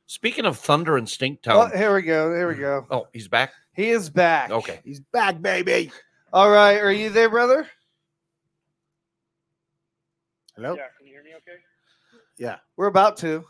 Speaking 0.07 0.45
of 0.45 0.59
thunder 0.59 0.99
and 0.99 1.07
Stinktown. 1.07 1.73
Oh, 1.73 1.77
here 1.77 1.95
we 1.95 2.03
go. 2.03 2.35
Here 2.35 2.49
we 2.49 2.55
mm. 2.55 2.61
go. 2.61 2.87
Oh, 2.91 3.09
he's 3.13 3.29
back. 3.29 3.55
He 3.73 3.91
is 3.91 4.11
back. 4.11 4.51
Okay. 4.51 4.81
He's 4.85 5.01
back, 5.01 5.41
baby. 5.41 5.91
All 6.33 6.51
right. 6.51 6.79
Are 6.79 6.93
you 6.93 7.09
there, 7.09 7.31
brother? 7.31 7.67
Hello. 10.55 10.75
Yeah, 10.75 10.89
can 10.99 11.07
you 11.07 11.15
hear 11.15 11.23
me 11.23 11.31
okay? 11.37 11.59
Yeah. 12.37 12.59
We're 12.77 12.89
about 12.89 13.17
to. 13.19 13.45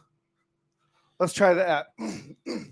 Let's 1.19 1.33
try 1.33 1.55
that. 1.55 1.87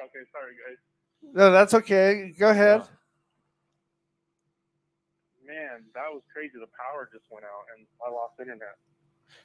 Okay, 0.00 0.20
sorry 0.32 0.52
guys. 0.52 1.34
no, 1.34 1.50
that's 1.50 1.74
okay. 1.74 2.32
Go 2.38 2.50
ahead. 2.50 2.82
Man, 5.48 5.82
that 5.94 6.12
was 6.12 6.22
crazy. 6.32 6.52
The 6.60 6.66
power 6.78 7.08
just 7.10 7.24
went 7.30 7.44
out 7.44 7.64
and 7.76 7.86
I 8.06 8.10
lost 8.10 8.34
internet. 8.38 8.76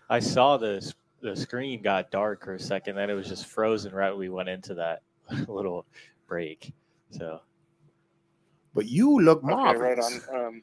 I 0.09 0.19
saw 0.19 0.57
this. 0.57 0.93
The 1.21 1.33
screen 1.35 1.81
got 1.81 2.11
dark 2.11 2.43
for 2.43 2.55
a 2.55 2.59
second, 2.59 2.97
then 2.97 3.09
it 3.09 3.13
was 3.13 3.29
just 3.29 3.47
frozen 3.47 3.93
right 3.93 4.09
when 4.09 4.19
we 4.19 4.27
went 4.29 4.49
into 4.49 4.73
that 4.73 5.01
little 5.47 5.85
break. 6.27 6.73
So 7.11 7.39
But 8.73 8.87
you 8.87 9.21
look 9.21 9.41
Okay, 9.43 9.53
marvelous. 9.53 10.21
right 10.29 10.35
on. 10.35 10.47
Um, 10.47 10.61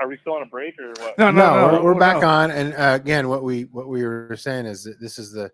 are 0.00 0.08
we 0.08 0.16
still 0.22 0.34
on 0.34 0.42
a 0.42 0.46
break 0.46 0.74
or 0.80 0.88
what? 0.98 1.18
No, 1.18 1.30
no, 1.30 1.54
no. 1.70 1.72
we're, 1.74 1.92
we're 1.92 2.00
back 2.00 2.22
no. 2.22 2.28
on. 2.28 2.50
And 2.50 2.72
uh, 2.74 2.98
again, 3.00 3.28
what 3.28 3.42
we 3.44 3.64
what 3.64 3.88
we 3.88 4.02
were 4.02 4.34
saying 4.36 4.64
is 4.64 4.82
that 4.84 4.98
this 4.98 5.18
is 5.18 5.30
the 5.30 5.50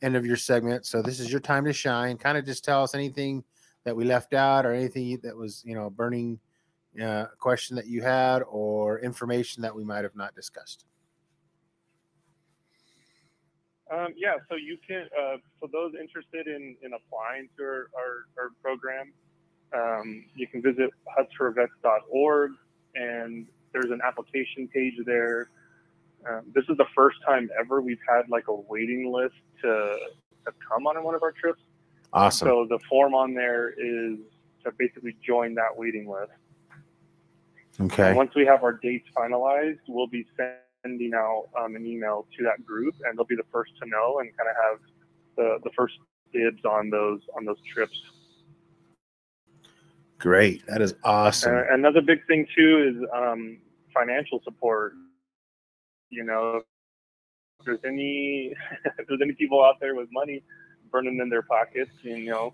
end 0.00 0.14
of 0.14 0.24
your 0.24 0.36
segment. 0.36 0.86
So 0.86 1.02
this 1.02 1.18
is 1.18 1.30
your 1.30 1.40
time 1.40 1.64
to 1.64 1.72
shine. 1.72 2.16
Kind 2.16 2.38
of 2.38 2.46
just 2.46 2.64
tell 2.64 2.84
us 2.84 2.94
anything 2.94 3.42
that 3.84 3.96
we 3.96 4.04
left 4.04 4.32
out 4.34 4.64
or 4.64 4.72
anything 4.72 5.18
that 5.24 5.36
was 5.36 5.62
you 5.66 5.74
know 5.74 5.90
burning 5.90 6.38
uh, 7.02 7.26
question 7.38 7.76
that 7.76 7.86
you 7.86 8.02
had 8.02 8.42
or 8.48 8.98
information 8.98 9.62
that 9.62 9.74
we 9.74 9.84
might 9.84 10.04
have 10.04 10.16
not 10.16 10.34
discussed. 10.34 10.84
Um, 13.92 14.08
yeah, 14.16 14.34
so 14.48 14.54
you 14.54 14.78
can, 14.86 15.08
uh, 15.20 15.36
for 15.58 15.68
those 15.72 15.92
interested 16.00 16.46
in, 16.46 16.76
in 16.82 16.92
applying 16.92 17.48
to 17.58 17.62
our, 17.64 17.90
our, 17.98 18.26
our 18.38 18.50
program, 18.62 19.12
um, 19.72 20.24
you 20.34 20.46
can 20.46 20.62
visit 20.62 20.90
hutsforvets.org 21.18 22.52
and 22.94 23.46
there's 23.72 23.90
an 23.90 24.00
application 24.04 24.68
page 24.72 24.94
there. 25.06 25.50
Um, 26.28 26.42
this 26.54 26.64
is 26.68 26.76
the 26.76 26.86
first 26.94 27.18
time 27.26 27.48
ever 27.58 27.80
we've 27.80 27.98
had 28.08 28.28
like 28.28 28.48
a 28.48 28.54
waiting 28.54 29.12
list 29.12 29.34
to, 29.62 29.96
to 30.44 30.52
come 30.68 30.86
on 30.86 31.02
one 31.02 31.14
of 31.14 31.22
our 31.22 31.32
trips. 31.32 31.60
Awesome. 32.12 32.48
So 32.48 32.66
the 32.68 32.78
form 32.88 33.14
on 33.14 33.34
there 33.34 33.70
is 33.70 34.18
to 34.64 34.72
basically 34.78 35.16
join 35.26 35.54
that 35.54 35.76
waiting 35.76 36.08
list. 36.08 36.32
Okay. 37.80 38.08
And 38.08 38.16
once 38.16 38.32
we 38.34 38.44
have 38.46 38.62
our 38.62 38.74
dates 38.74 39.08
finalized, 39.16 39.78
we'll 39.88 40.06
be 40.06 40.26
sending 40.36 41.12
out 41.14 41.48
um, 41.58 41.76
an 41.76 41.86
email 41.86 42.26
to 42.36 42.44
that 42.44 42.64
group, 42.64 42.94
and 43.04 43.18
they'll 43.18 43.24
be 43.24 43.36
the 43.36 43.42
first 43.52 43.72
to 43.82 43.88
know 43.88 44.20
and 44.20 44.30
kind 44.36 44.48
of 44.50 44.56
have 44.56 44.80
the, 45.36 45.58
the 45.64 45.70
first 45.76 45.94
dibs 46.32 46.64
on 46.64 46.90
those 46.90 47.20
on 47.36 47.44
those 47.44 47.60
trips. 47.72 48.00
Great. 50.18 50.66
That 50.66 50.82
is 50.82 50.94
awesome. 51.02 51.56
Uh, 51.56 51.62
another 51.74 52.02
big 52.02 52.26
thing 52.26 52.46
too 52.54 52.94
is 52.94 53.08
um, 53.14 53.58
financial 53.94 54.40
support. 54.44 54.92
You 56.10 56.24
know, 56.24 56.62
if 57.58 57.64
there's 57.64 57.80
any 57.86 58.54
if 58.98 59.06
there's 59.08 59.20
any 59.22 59.32
people 59.32 59.64
out 59.64 59.76
there 59.80 59.94
with 59.94 60.08
money 60.12 60.42
burning 60.92 61.18
in 61.20 61.30
their 61.30 61.42
pockets, 61.42 61.92
you 62.02 62.26
know, 62.26 62.52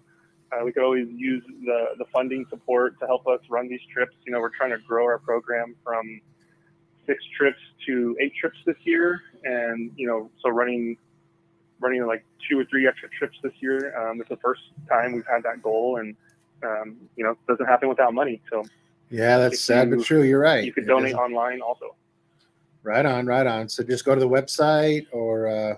uh, 0.52 0.64
we 0.64 0.72
could 0.72 0.82
always 0.82 1.08
use 1.10 1.42
the 1.64 1.88
the 1.98 2.04
funding 2.12 2.46
support 2.50 2.98
to 3.00 3.06
help 3.06 3.26
us 3.26 3.40
run 3.48 3.68
these 3.68 3.80
trips. 3.92 4.14
You 4.26 4.32
know, 4.32 4.40
we're 4.40 4.56
trying 4.56 4.70
to 4.70 4.78
grow 4.78 5.04
our 5.04 5.18
program 5.18 5.74
from 5.84 6.20
six 7.06 7.22
trips 7.36 7.58
to 7.86 8.16
eight 8.20 8.32
trips 8.40 8.58
this 8.66 8.76
year, 8.84 9.22
and 9.44 9.90
you 9.96 10.06
know, 10.06 10.30
so 10.42 10.50
running 10.50 10.96
running 11.80 12.06
like 12.06 12.24
two 12.48 12.58
or 12.58 12.64
three 12.66 12.86
extra 12.86 13.08
trips 13.10 13.36
this 13.42 13.52
year. 13.60 13.96
Um, 13.98 14.20
it's 14.20 14.28
the 14.28 14.36
first 14.38 14.62
time 14.88 15.12
we've 15.12 15.26
had 15.26 15.42
that 15.42 15.62
goal, 15.62 15.98
and 15.98 16.16
um, 16.62 16.96
you 17.16 17.24
know, 17.24 17.32
it 17.32 17.38
doesn't 17.48 17.66
happen 17.66 17.88
without 17.88 18.14
money. 18.14 18.40
So 18.50 18.64
Yeah, 19.10 19.38
that's 19.38 19.60
sad 19.60 19.90
you- 19.90 19.96
but 19.96 20.04
true. 20.04 20.22
You're 20.22 20.40
right. 20.40 20.64
you 20.64 20.72
could 20.72 20.86
donate 20.86 21.14
online 21.14 21.60
also. 21.60 21.96
Right 22.82 23.04
on, 23.04 23.26
right 23.26 23.46
on. 23.46 23.68
So 23.68 23.82
just 23.82 24.04
go 24.04 24.14
to 24.14 24.20
the 24.20 24.28
website 24.28 25.06
or 25.12 25.48
uh, 25.48 25.74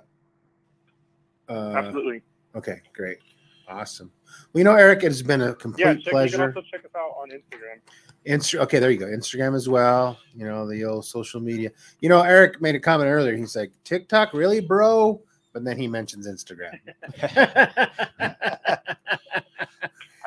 uh 1.48 1.72
Absolutely. 1.74 2.22
Okay, 2.54 2.82
great. 2.94 3.18
Awesome. 3.66 4.12
Well, 4.52 4.60
you 4.60 4.64
know, 4.64 4.74
Eric, 4.74 5.00
it 5.04 5.08
has 5.08 5.22
been 5.22 5.42
a 5.42 5.54
complete 5.54 5.84
Yeah, 5.84 5.92
check, 5.94 5.98
you 5.98 6.02
can 6.04 6.12
pleasure. 6.12 6.46
also 6.46 6.62
check 6.70 6.84
us 6.84 6.90
out 6.96 7.14
on 7.20 7.30
Instagram. 7.30 7.80
Insta- 8.26 8.58
okay, 8.60 8.78
there 8.78 8.90
you 8.90 8.98
go. 8.98 9.06
Instagram 9.06 9.54
as 9.54 9.68
well. 9.68 10.18
You 10.34 10.44
know, 10.44 10.68
the 10.68 10.84
old 10.84 11.04
social 11.04 11.40
media. 11.40 11.70
You 12.00 12.08
know, 12.08 12.22
Eric 12.22 12.60
made 12.60 12.74
a 12.74 12.80
comment 12.80 13.08
earlier. 13.08 13.36
He's 13.36 13.56
like, 13.56 13.72
TikTok, 13.84 14.34
really, 14.34 14.60
bro? 14.60 15.20
But 15.52 15.64
then 15.64 15.78
he 15.78 15.88
mentions 15.88 16.26
Instagram. 16.26 16.78
I 17.22 17.78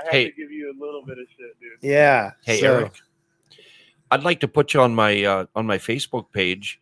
have 0.03 0.11
Hey. 0.11 0.32
to 0.32 0.36
give 0.36 0.52
you 0.52 0.72
a 0.72 0.76
little 0.84 1.03
bit 1.06 1.19
of 1.19 1.26
shit, 1.38 1.60
dude. 1.60 1.72
yeah. 1.82 2.32
Hey, 2.44 2.60
so- 2.60 2.80
Eric. 2.80 2.94
I'd 4.14 4.23
like 4.23 4.41
to 4.41 4.48
put 4.49 4.73
you 4.73 4.82
on 4.82 4.94
my 4.94 5.23
uh, 5.23 5.45
on 5.56 5.65
my 5.65 5.78
Facebook 5.78 6.34
page. 6.34 6.82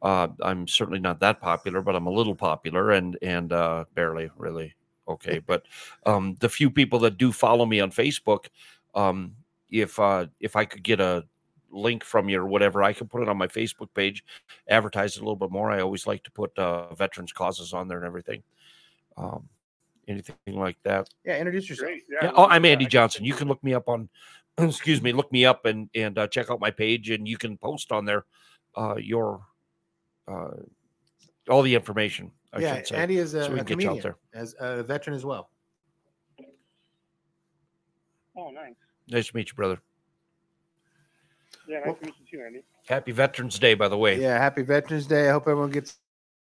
Uh, 0.00 0.28
I'm 0.40 0.68
certainly 0.68 1.00
not 1.00 1.18
that 1.20 1.40
popular, 1.40 1.82
but 1.82 1.96
I'm 1.96 2.06
a 2.06 2.10
little 2.10 2.36
popular 2.36 2.92
and 2.92 3.18
and 3.20 3.52
uh, 3.52 3.84
barely 3.96 4.30
really 4.36 4.74
okay. 5.08 5.38
But 5.38 5.64
um, 6.06 6.36
the 6.40 6.48
few 6.48 6.70
people 6.70 6.98
that 7.00 7.18
do 7.18 7.32
follow 7.32 7.66
me 7.66 7.80
on 7.80 7.90
Facebook, 7.90 8.46
um, 8.94 9.34
if 9.70 9.98
uh, 9.98 10.26
if 10.40 10.56
I 10.56 10.64
could 10.64 10.82
get 10.82 11.00
a 11.00 11.24
link 11.70 12.04
from 12.04 12.28
you 12.28 12.40
or 12.40 12.46
whatever, 12.46 12.82
I 12.82 12.92
could 12.92 13.10
put 13.10 13.22
it 13.22 13.28
on 13.28 13.36
my 13.36 13.46
Facebook 13.46 13.88
page, 13.94 14.24
advertise 14.68 15.16
it 15.16 15.20
a 15.20 15.22
little 15.22 15.36
bit 15.36 15.50
more. 15.50 15.70
I 15.70 15.80
always 15.80 16.06
like 16.06 16.22
to 16.24 16.30
put 16.30 16.56
uh, 16.58 16.94
veterans 16.94 17.32
causes 17.32 17.72
on 17.72 17.88
there 17.88 17.98
and 17.98 18.06
everything. 18.06 18.42
Um, 19.16 19.48
anything 20.08 20.36
like 20.46 20.78
that. 20.84 21.08
Yeah, 21.24 21.38
introduce 21.38 21.68
yourself. 21.68 21.90
Yeah. 22.10 22.18
Yeah. 22.22 22.32
Oh, 22.34 22.46
I'm 22.46 22.64
Andy 22.64 22.86
Johnson. 22.86 23.24
You 23.24 23.34
can 23.34 23.48
look 23.48 23.62
me 23.62 23.74
up 23.74 23.88
on, 23.88 24.08
excuse 24.58 25.02
me, 25.02 25.12
look 25.12 25.30
me 25.30 25.44
up 25.44 25.66
and 25.66 25.88
and 25.94 26.18
uh, 26.18 26.26
check 26.26 26.50
out 26.50 26.60
my 26.60 26.70
page, 26.70 27.10
and 27.10 27.28
you 27.28 27.36
can 27.36 27.56
post 27.56 27.92
on 27.92 28.04
there 28.04 28.24
uh, 28.76 28.96
your 28.96 29.42
uh, 30.26 30.50
all 31.48 31.62
the 31.62 31.74
information. 31.74 32.30
I 32.52 32.60
yeah, 32.60 32.76
should 32.76 32.86
say. 32.88 32.96
Andy 32.96 33.18
is 33.18 33.34
a, 33.34 33.44
so 33.44 33.46
a 33.46 33.50
can 33.50 33.60
out 33.60 33.66
comedian, 33.66 34.00
there. 34.00 34.16
as 34.34 34.54
a 34.58 34.82
veteran 34.82 35.14
as 35.14 35.24
well. 35.24 35.50
Oh, 38.36 38.50
nice. 38.50 38.74
Nice 39.08 39.28
to 39.28 39.36
meet 39.36 39.48
you, 39.48 39.54
brother. 39.54 39.80
Yeah, 41.68 41.80
nice 41.84 41.98
to 41.98 42.06
meet 42.06 42.14
you 42.20 42.38
too, 42.38 42.44
Andy. 42.44 42.62
Happy 42.86 43.12
Veterans 43.12 43.58
Day, 43.58 43.74
by 43.74 43.88
the 43.88 43.98
way. 43.98 44.20
Yeah, 44.20 44.38
happy 44.38 44.62
Veterans 44.62 45.06
Day. 45.06 45.28
I 45.28 45.32
hope 45.32 45.42
everyone 45.42 45.70
gets 45.70 45.98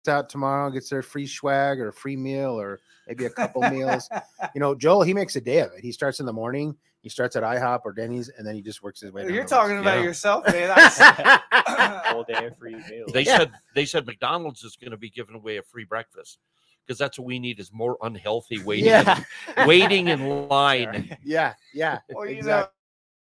out 0.07 0.29
tomorrow, 0.29 0.69
gets 0.69 0.89
their 0.89 1.01
free 1.01 1.27
swag 1.27 1.79
or 1.79 1.89
a 1.89 1.93
free 1.93 2.15
meal 2.15 2.59
or 2.59 2.79
maybe 3.07 3.25
a 3.25 3.29
couple 3.29 3.61
meals. 3.69 4.07
You 4.53 4.61
know, 4.61 4.75
Joel, 4.75 5.01
he 5.01 5.13
makes 5.13 5.35
a 5.35 5.41
day 5.41 5.59
of 5.59 5.71
it. 5.73 5.83
He 5.83 5.91
starts 5.91 6.19
in 6.19 6.25
the 6.25 6.33
morning, 6.33 6.75
he 7.01 7.09
starts 7.09 7.35
at 7.35 7.43
IHOP 7.43 7.81
or 7.85 7.93
Denny's, 7.93 8.29
and 8.29 8.45
then 8.45 8.55
he 8.55 8.61
just 8.61 8.83
works 8.83 8.99
his 9.01 9.11
way. 9.11 9.23
down 9.23 9.33
You're 9.33 9.45
talking 9.45 9.77
list. 9.77 9.81
about 9.87 9.97
Yeah. 9.99 10.03
yourself, 10.03 10.45
man. 10.47 10.67
That's- 10.75 12.05
Whole 12.11 12.23
day 12.23 12.45
of 12.45 12.57
free 12.57 12.75
meals. 12.89 13.11
They 13.13 13.21
Yeah. 13.23 13.37
said 13.37 13.51
they 13.75 13.85
said 13.85 14.05
McDonald's 14.05 14.63
is 14.63 14.75
going 14.75 14.91
to 14.91 14.97
be 14.97 15.09
giving 15.09 15.35
away 15.35 15.57
a 15.57 15.61
free 15.63 15.85
breakfast 15.85 16.39
because 16.85 16.97
that's 16.97 17.19
what 17.19 17.25
we 17.27 17.39
need 17.39 17.59
is 17.59 17.71
more 17.71 17.97
unhealthy 18.01 18.59
waiting 18.63 18.85
Yeah. 18.85 19.23
waiting 19.65 20.07
in 20.07 20.47
line. 20.49 21.15
Yeah, 21.23 21.53
yeah. 21.73 21.99
well, 22.09 22.25
you 22.25 22.37
exactly. 22.37 22.71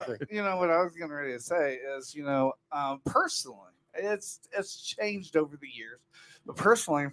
know, 0.09 0.17
you 0.31 0.43
know 0.43 0.57
what 0.57 0.71
I 0.71 0.83
was 0.83 0.95
getting 0.95 1.13
ready 1.13 1.33
to 1.33 1.41
say 1.41 1.75
is, 1.97 2.15
you 2.15 2.23
know, 2.25 2.53
um, 2.73 3.01
personally, 3.05 3.73
it's 3.95 4.41
it's 4.57 4.81
changed 4.81 5.37
over 5.37 5.57
the 5.57 5.69
years, 5.69 5.99
but 6.47 6.57
personally, 6.57 7.09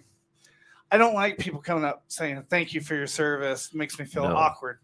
I 0.90 0.96
don't 0.96 1.14
like 1.14 1.36
people 1.38 1.60
coming 1.60 1.84
up 1.84 2.02
saying 2.08 2.44
thank 2.48 2.72
you 2.72 2.80
for 2.80 2.94
your 2.94 3.06
service. 3.06 3.74
makes 3.74 3.98
me 3.98 4.04
feel 4.04 4.28
No. 4.28 4.36
awkward. 4.36 4.78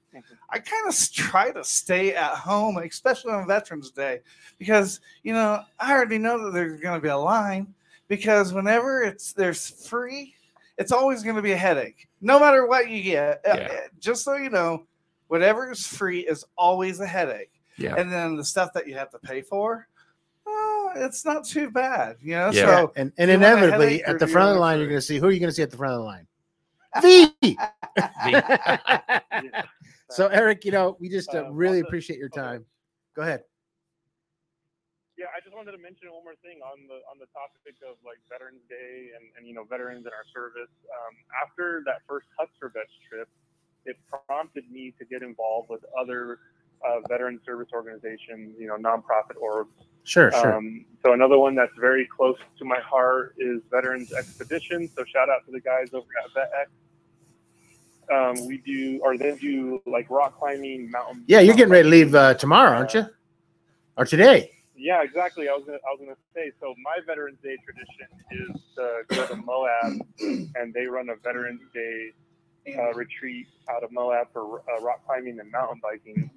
I 0.51 0.59
kind 0.59 0.87
of 0.89 0.95
try 1.13 1.51
to 1.51 1.65
stay 1.65 2.15
at 2.15 2.33
home, 2.35 2.77
especially 2.79 3.33
on 3.33 3.47
Veterans 3.49 3.91
Day, 3.91 4.21
because 4.59 5.01
you 5.23 5.33
know 5.33 5.63
I 5.81 5.93
already 5.93 6.19
know 6.19 6.45
that 6.45 6.53
there's 6.53 6.81
going 6.81 6.95
to 6.99 7.03
be 7.03 7.09
a 7.09 7.17
line. 7.17 7.75
Because 8.07 8.53
whenever 8.53 9.03
it's 9.03 9.33
there's 9.33 9.89
free, 9.89 10.35
it's 10.77 10.93
always 10.93 11.23
going 11.23 11.37
to 11.37 11.43
be 11.43 11.53
a 11.53 11.57
headache, 11.57 12.07
no 12.21 12.39
matter 12.39 12.67
what 12.67 12.91
you 12.91 13.03
get. 13.03 13.41
Uh, 13.47 13.57
Yeah. 13.57 13.81
Just 13.99 14.25
so 14.25 14.35
you 14.37 14.51
know, 14.51 14.85
whatever 15.29 15.73
is 15.73 15.87
free 15.87 16.21
is 16.21 16.45
always 16.57 17.01
a 17.01 17.07
headache. 17.07 17.51
Yeah. 17.79 17.95
And 17.97 18.13
then 18.13 18.37
the 18.37 18.45
stuff 18.45 18.75
that 18.75 18.87
you 18.87 18.95
have 18.95 19.11
to 19.13 19.19
pay 19.19 19.41
for, 19.41 19.89
it's 20.97 21.25
not 21.25 21.45
too 21.45 21.71
bad, 21.71 22.17
you 22.21 22.35
know. 22.35 22.51
Yeah. 22.51 22.67
So 22.67 22.93
and, 22.97 23.13
and 23.19 23.29
do 23.29 23.33
you 23.35 23.41
want 23.41 23.55
a 23.55 23.57
inevitably 23.59 24.05
at 24.05 24.19
the 24.19 24.27
front 24.27 24.51
of 24.51 24.55
the 24.55 24.61
line, 24.61 24.79
you're 24.79 24.89
going 24.89 24.99
to 24.99 25.03
see 25.07 25.19
who 25.19 25.27
are 25.27 25.33
you 25.33 25.41
going 25.41 25.51
to 25.51 25.55
see 25.55 25.63
at 25.63 25.71
the 25.71 25.77
front 25.77 25.95
of 25.95 26.01
the 26.01 26.05
line? 26.05 26.27
V. 27.03 27.57
so 30.11 30.29
Eric, 30.29 30.65
you 30.65 30.71
know, 30.73 30.97
we 31.01 31.09
just 31.09 31.35
uh, 31.35 31.47
Uh, 31.47 31.51
really 31.51 31.79
also- 31.79 31.89
appreciate 31.89 32.19
your 32.19 32.29
time. 32.29 32.65
Go 33.15 33.23
ahead. 33.23 33.43
Yeah, 35.17 35.27
I 35.31 35.41
just 35.41 35.55
wanted 35.55 35.73
to 35.73 35.79
mention 35.79 36.11
one 36.11 36.25
more 36.25 36.35
thing 36.43 36.59
on 36.61 36.87
the 36.91 36.99
on 37.07 37.17
the 37.23 37.31
topic 37.31 37.79
of 37.89 37.97
like 38.05 38.19
Veterans 38.29 38.61
Day 38.69 39.15
and, 39.15 39.25
and 39.39 39.47
you 39.47 39.55
know 39.55 39.63
veterans 39.65 40.05
in 40.05 40.13
our 40.13 40.27
service. 40.35 40.69
Um, 40.91 41.15
after 41.41 41.83
that 41.87 42.03
first 42.09 42.27
Huts 42.37 42.51
for 42.59 42.69
Vets 42.75 42.91
trip, 43.09 43.29
it 43.87 43.97
prompted 44.11 44.69
me 44.71 44.93
to 44.99 45.05
get 45.07 45.23
involved 45.23 45.71
with 45.71 45.85
other 45.97 46.41
uh, 46.85 46.99
veteran 47.09 47.41
service 47.47 47.69
organizations, 47.73 48.57
you 48.59 48.67
know, 48.67 48.77
nonprofit 48.77 49.39
orgs. 49.41 49.71
Sure, 50.05 50.31
sure. 50.31 50.55
Um, 50.55 50.85
so 51.03 51.13
another 51.13 51.39
one 51.39 51.55
that's 51.55 51.75
very 51.79 52.07
close 52.07 52.39
to 52.59 52.65
my 52.65 52.79
heart 52.81 53.35
is 53.39 53.61
Veterans 53.71 54.13
Expedition. 54.13 54.89
So 54.97 55.05
shout 55.05 55.29
out 55.29 55.45
to 55.47 55.53
the 55.53 55.61
guys 55.61 55.93
over 55.93 56.07
at 56.25 56.31
VetX. 56.35 56.69
Um, 58.13 58.47
we 58.47 58.59
do, 58.59 59.01
or 59.03 59.17
they 59.17 59.35
do 59.37 59.83
like 59.87 60.09
rock 60.11 60.39
climbing, 60.39 60.91
mountain. 60.91 61.25
Yeah, 61.27 61.41
you're 61.41 61.55
getting 61.55 61.73
ready 61.73 61.85
to 61.85 61.89
leave 61.89 62.15
uh, 62.15 62.35
tomorrow, 62.35 62.77
aren't 62.77 62.95
you? 62.95 63.07
Or 63.97 64.05
today? 64.05 64.51
Yeah, 64.77 65.03
exactly. 65.03 65.49
I 65.49 65.53
was 65.53 65.65
gonna, 65.65 65.79
I 65.79 65.91
was 65.91 66.01
gonna 66.01 66.17
say. 66.35 66.53
So 66.61 66.75
my 66.83 67.01
Veterans 67.07 67.39
Day 67.43 67.57
tradition 67.65 68.09
is 68.31 68.61
to 68.77 69.03
go 69.09 69.27
to 69.27 69.37
Moab, 69.37 70.07
and 70.21 70.75
they 70.75 70.85
run 70.85 71.09
a 71.09 71.17
Veterans 71.17 71.63
Day 71.73 72.13
uh, 72.77 72.93
retreat 72.93 73.47
out 73.71 73.85
of 73.85 73.93
Moab 73.93 74.29
for 74.33 74.63
uh, 74.69 74.83
rock 74.83 75.05
climbing 75.07 75.39
and 75.41 75.51
mountain 75.51 75.81
biking. 75.83 76.31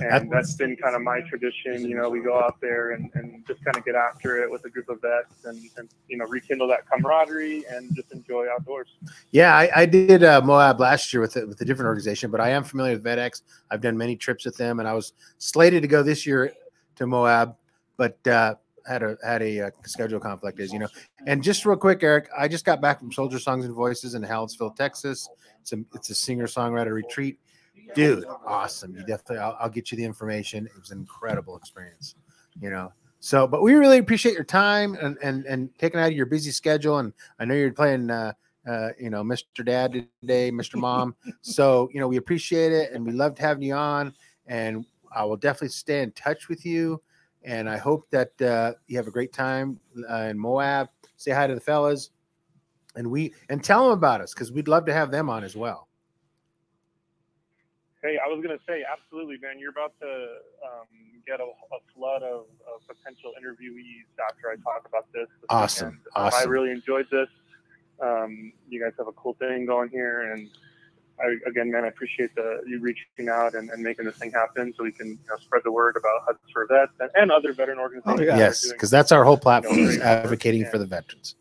And 0.00 0.30
that's 0.30 0.54
been 0.54 0.76
kind 0.76 0.96
of 0.96 1.02
my 1.02 1.20
tradition. 1.22 1.88
You 1.88 1.96
know, 1.96 2.08
we 2.08 2.20
go 2.20 2.38
out 2.38 2.60
there 2.60 2.92
and, 2.92 3.10
and 3.14 3.46
just 3.46 3.64
kind 3.64 3.76
of 3.76 3.84
get 3.84 3.94
after 3.94 4.42
it 4.42 4.50
with 4.50 4.64
a 4.64 4.70
group 4.70 4.88
of 4.88 5.00
vets 5.00 5.44
and, 5.44 5.60
and 5.76 5.88
you 6.08 6.16
know 6.16 6.26
rekindle 6.26 6.68
that 6.68 6.88
camaraderie 6.90 7.64
and 7.70 7.94
just 7.94 8.12
enjoy 8.12 8.46
outdoors. 8.52 8.88
Yeah, 9.30 9.54
I, 9.56 9.70
I 9.74 9.86
did 9.86 10.24
uh, 10.24 10.40
Moab 10.42 10.80
last 10.80 11.12
year 11.12 11.20
with 11.20 11.36
a, 11.36 11.46
with 11.46 11.60
a 11.60 11.64
different 11.64 11.86
organization, 11.86 12.30
but 12.30 12.40
I 12.40 12.50
am 12.50 12.64
familiar 12.64 12.94
with 12.94 13.04
VetX. 13.04 13.42
I've 13.70 13.80
done 13.80 13.96
many 13.96 14.16
trips 14.16 14.44
with 14.44 14.56
them, 14.56 14.80
and 14.80 14.88
I 14.88 14.94
was 14.94 15.12
slated 15.38 15.82
to 15.82 15.88
go 15.88 16.02
this 16.02 16.26
year 16.26 16.52
to 16.96 17.06
Moab, 17.06 17.56
but 17.96 18.26
uh, 18.26 18.54
had 18.86 19.02
a 19.02 19.16
had 19.24 19.42
a 19.42 19.66
uh, 19.66 19.70
schedule 19.84 20.20
conflict, 20.20 20.60
as 20.60 20.72
you 20.72 20.78
know. 20.78 20.88
And 21.26 21.42
just 21.42 21.64
real 21.64 21.76
quick, 21.76 22.02
Eric, 22.02 22.28
I 22.36 22.48
just 22.48 22.64
got 22.64 22.80
back 22.80 22.98
from 22.98 23.12
Soldier 23.12 23.38
Songs 23.38 23.64
and 23.64 23.74
Voices 23.74 24.14
in 24.14 24.22
Hallettsville, 24.22 24.76
Texas. 24.76 25.28
It's 25.60 25.72
a 25.72 25.76
it's 25.94 26.10
a 26.10 26.14
singer 26.14 26.46
songwriter 26.46 26.92
retreat, 26.92 27.38
dude. 27.94 28.24
Awesome. 28.46 28.94
You 28.94 29.00
definitely. 29.00 29.38
I'll, 29.38 29.56
I'll 29.60 29.70
get 29.70 29.90
you 29.90 29.96
the 29.96 30.04
information. 30.04 30.66
It 30.66 30.78
was 30.78 30.90
an 30.90 30.98
incredible 30.98 31.56
experience, 31.56 32.14
you 32.60 32.70
know. 32.70 32.92
So, 33.20 33.46
but 33.46 33.62
we 33.62 33.74
really 33.74 33.98
appreciate 33.98 34.34
your 34.34 34.44
time 34.44 34.96
and 35.00 35.16
and 35.22 35.44
and 35.46 35.70
taking 35.78 36.00
out 36.00 36.08
of 36.08 36.12
your 36.12 36.26
busy 36.26 36.50
schedule. 36.50 36.98
And 36.98 37.12
I 37.38 37.44
know 37.44 37.54
you're 37.54 37.72
playing. 37.72 38.10
Uh, 38.10 38.32
uh, 38.66 38.88
you 38.98 39.10
know, 39.10 39.22
Mr. 39.22 39.62
Dad 39.62 40.06
today, 40.22 40.50
Mr. 40.50 40.76
Mom. 40.76 41.14
so, 41.42 41.90
you 41.92 42.00
know, 42.00 42.08
we 42.08 42.16
appreciate 42.16 42.72
it 42.72 42.92
and 42.92 43.04
we 43.04 43.12
loved 43.12 43.38
having 43.38 43.62
you 43.62 43.74
on. 43.74 44.14
And 44.46 44.86
I 45.14 45.24
will 45.24 45.36
definitely 45.36 45.68
stay 45.68 46.02
in 46.02 46.12
touch 46.12 46.48
with 46.48 46.64
you. 46.64 47.02
And 47.42 47.68
I 47.68 47.76
hope 47.76 48.08
that 48.10 48.40
uh, 48.40 48.72
you 48.86 48.96
have 48.96 49.06
a 49.06 49.10
great 49.10 49.32
time 49.32 49.78
uh, 50.10 50.28
in 50.30 50.38
Moab. 50.38 50.88
Say 51.16 51.30
hi 51.32 51.46
to 51.46 51.54
the 51.54 51.60
fellas, 51.60 52.10
and 52.96 53.10
we 53.10 53.32
and 53.48 53.62
tell 53.62 53.84
them 53.84 53.92
about 53.92 54.20
us 54.20 54.32
because 54.34 54.50
we'd 54.50 54.66
love 54.66 54.86
to 54.86 54.94
have 54.94 55.10
them 55.10 55.28
on 55.28 55.44
as 55.44 55.54
well. 55.54 55.88
Hey, 58.04 58.18
I 58.22 58.28
was 58.28 58.44
gonna 58.44 58.58
say, 58.68 58.84
absolutely, 58.84 59.38
man. 59.40 59.58
You're 59.58 59.70
about 59.70 59.94
to 60.00 60.06
um, 60.06 60.86
get 61.26 61.40
a, 61.40 61.44
a 61.44 61.78
flood 61.96 62.22
of, 62.22 62.44
of 62.68 62.86
potential 62.86 63.32
interviewees 63.40 64.04
after 64.30 64.50
I 64.50 64.56
talk 64.56 64.86
about 64.86 65.06
this. 65.14 65.26
this 65.40 65.46
Awesome, 65.48 65.88
weekend. 65.88 66.06
Um, 66.14 66.30
I 66.34 66.42
really 66.44 66.70
enjoyed 66.70 67.06
this. 67.10 67.28
Um, 68.02 68.52
you 68.68 68.78
guys 68.82 68.92
have 68.98 69.08
a 69.08 69.12
cool 69.12 69.32
thing 69.40 69.64
going 69.64 69.88
here, 69.88 70.32
and 70.32 70.50
I, 71.18 71.36
again, 71.48 71.70
man, 71.72 71.84
I 71.84 71.88
appreciate 71.88 72.34
the 72.34 72.60
you 72.66 72.78
reaching 72.80 73.30
out 73.30 73.54
and, 73.54 73.70
and 73.70 73.82
making 73.82 74.04
this 74.04 74.16
thing 74.16 74.32
happen, 74.32 74.74
so 74.76 74.84
we 74.84 74.92
can 74.92 75.08
you 75.08 75.18
know, 75.26 75.36
spread 75.40 75.62
the 75.64 75.72
word 75.72 75.96
about 75.96 76.24
Huts 76.26 76.40
for 76.52 76.66
Vets 76.66 76.92
and, 77.00 77.08
and 77.14 77.32
other 77.32 77.54
veteran 77.54 77.78
organizations. 77.78 78.18
that 78.20 78.34
are 78.34 78.36
yes, 78.36 78.64
doing- 78.64 78.74
because 78.74 78.90
that's 78.90 79.12
our 79.12 79.24
whole 79.24 79.38
platform 79.38 79.78
is 79.78 79.98
advocating 80.00 80.66
for 80.66 80.76
the 80.76 80.86
veterans. 80.86 81.36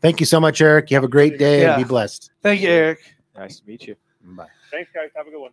Thank 0.00 0.20
you 0.20 0.26
so 0.26 0.38
much, 0.38 0.60
Eric. 0.60 0.92
You 0.92 0.94
have 0.96 1.04
a 1.04 1.08
great 1.08 1.36
day 1.36 1.62
Yeah. 1.62 1.74
and 1.74 1.84
be 1.84 1.88
blessed. 1.88 2.30
Thank 2.42 2.60
you, 2.60 2.68
Eric. 2.70 3.00
Nice 3.36 3.58
to 3.58 3.66
meet 3.66 3.88
you. 3.88 3.96
Bye. 4.22 4.46
Thanks, 4.70 4.90
guys. 4.94 5.08
Have 5.16 5.26
a 5.26 5.30
good 5.30 5.40
one. 5.40 5.50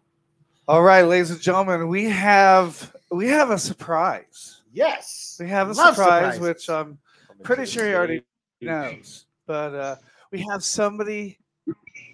All 0.69 0.83
right, 0.83 1.03
ladies 1.03 1.31
and 1.31 1.39
gentlemen, 1.39 1.87
we 1.87 2.09
have 2.09 2.93
we 3.09 3.29
have 3.29 3.51
a 3.51 3.57
surprise. 3.57 4.63
Yes, 4.73 5.37
we 5.39 5.47
have 5.47 5.69
a 5.69 5.71
Love 5.71 5.95
surprise, 5.95 6.35
surprises. 6.35 6.41
which 6.41 6.69
I'm 6.69 6.97
pretty 7.41 7.65
sure 7.65 7.87
he 7.87 7.93
already 7.93 8.23
knows. 8.59 9.27
But 9.45 9.73
uh, 9.73 9.95
we 10.29 10.45
have 10.51 10.65
somebody 10.65 11.39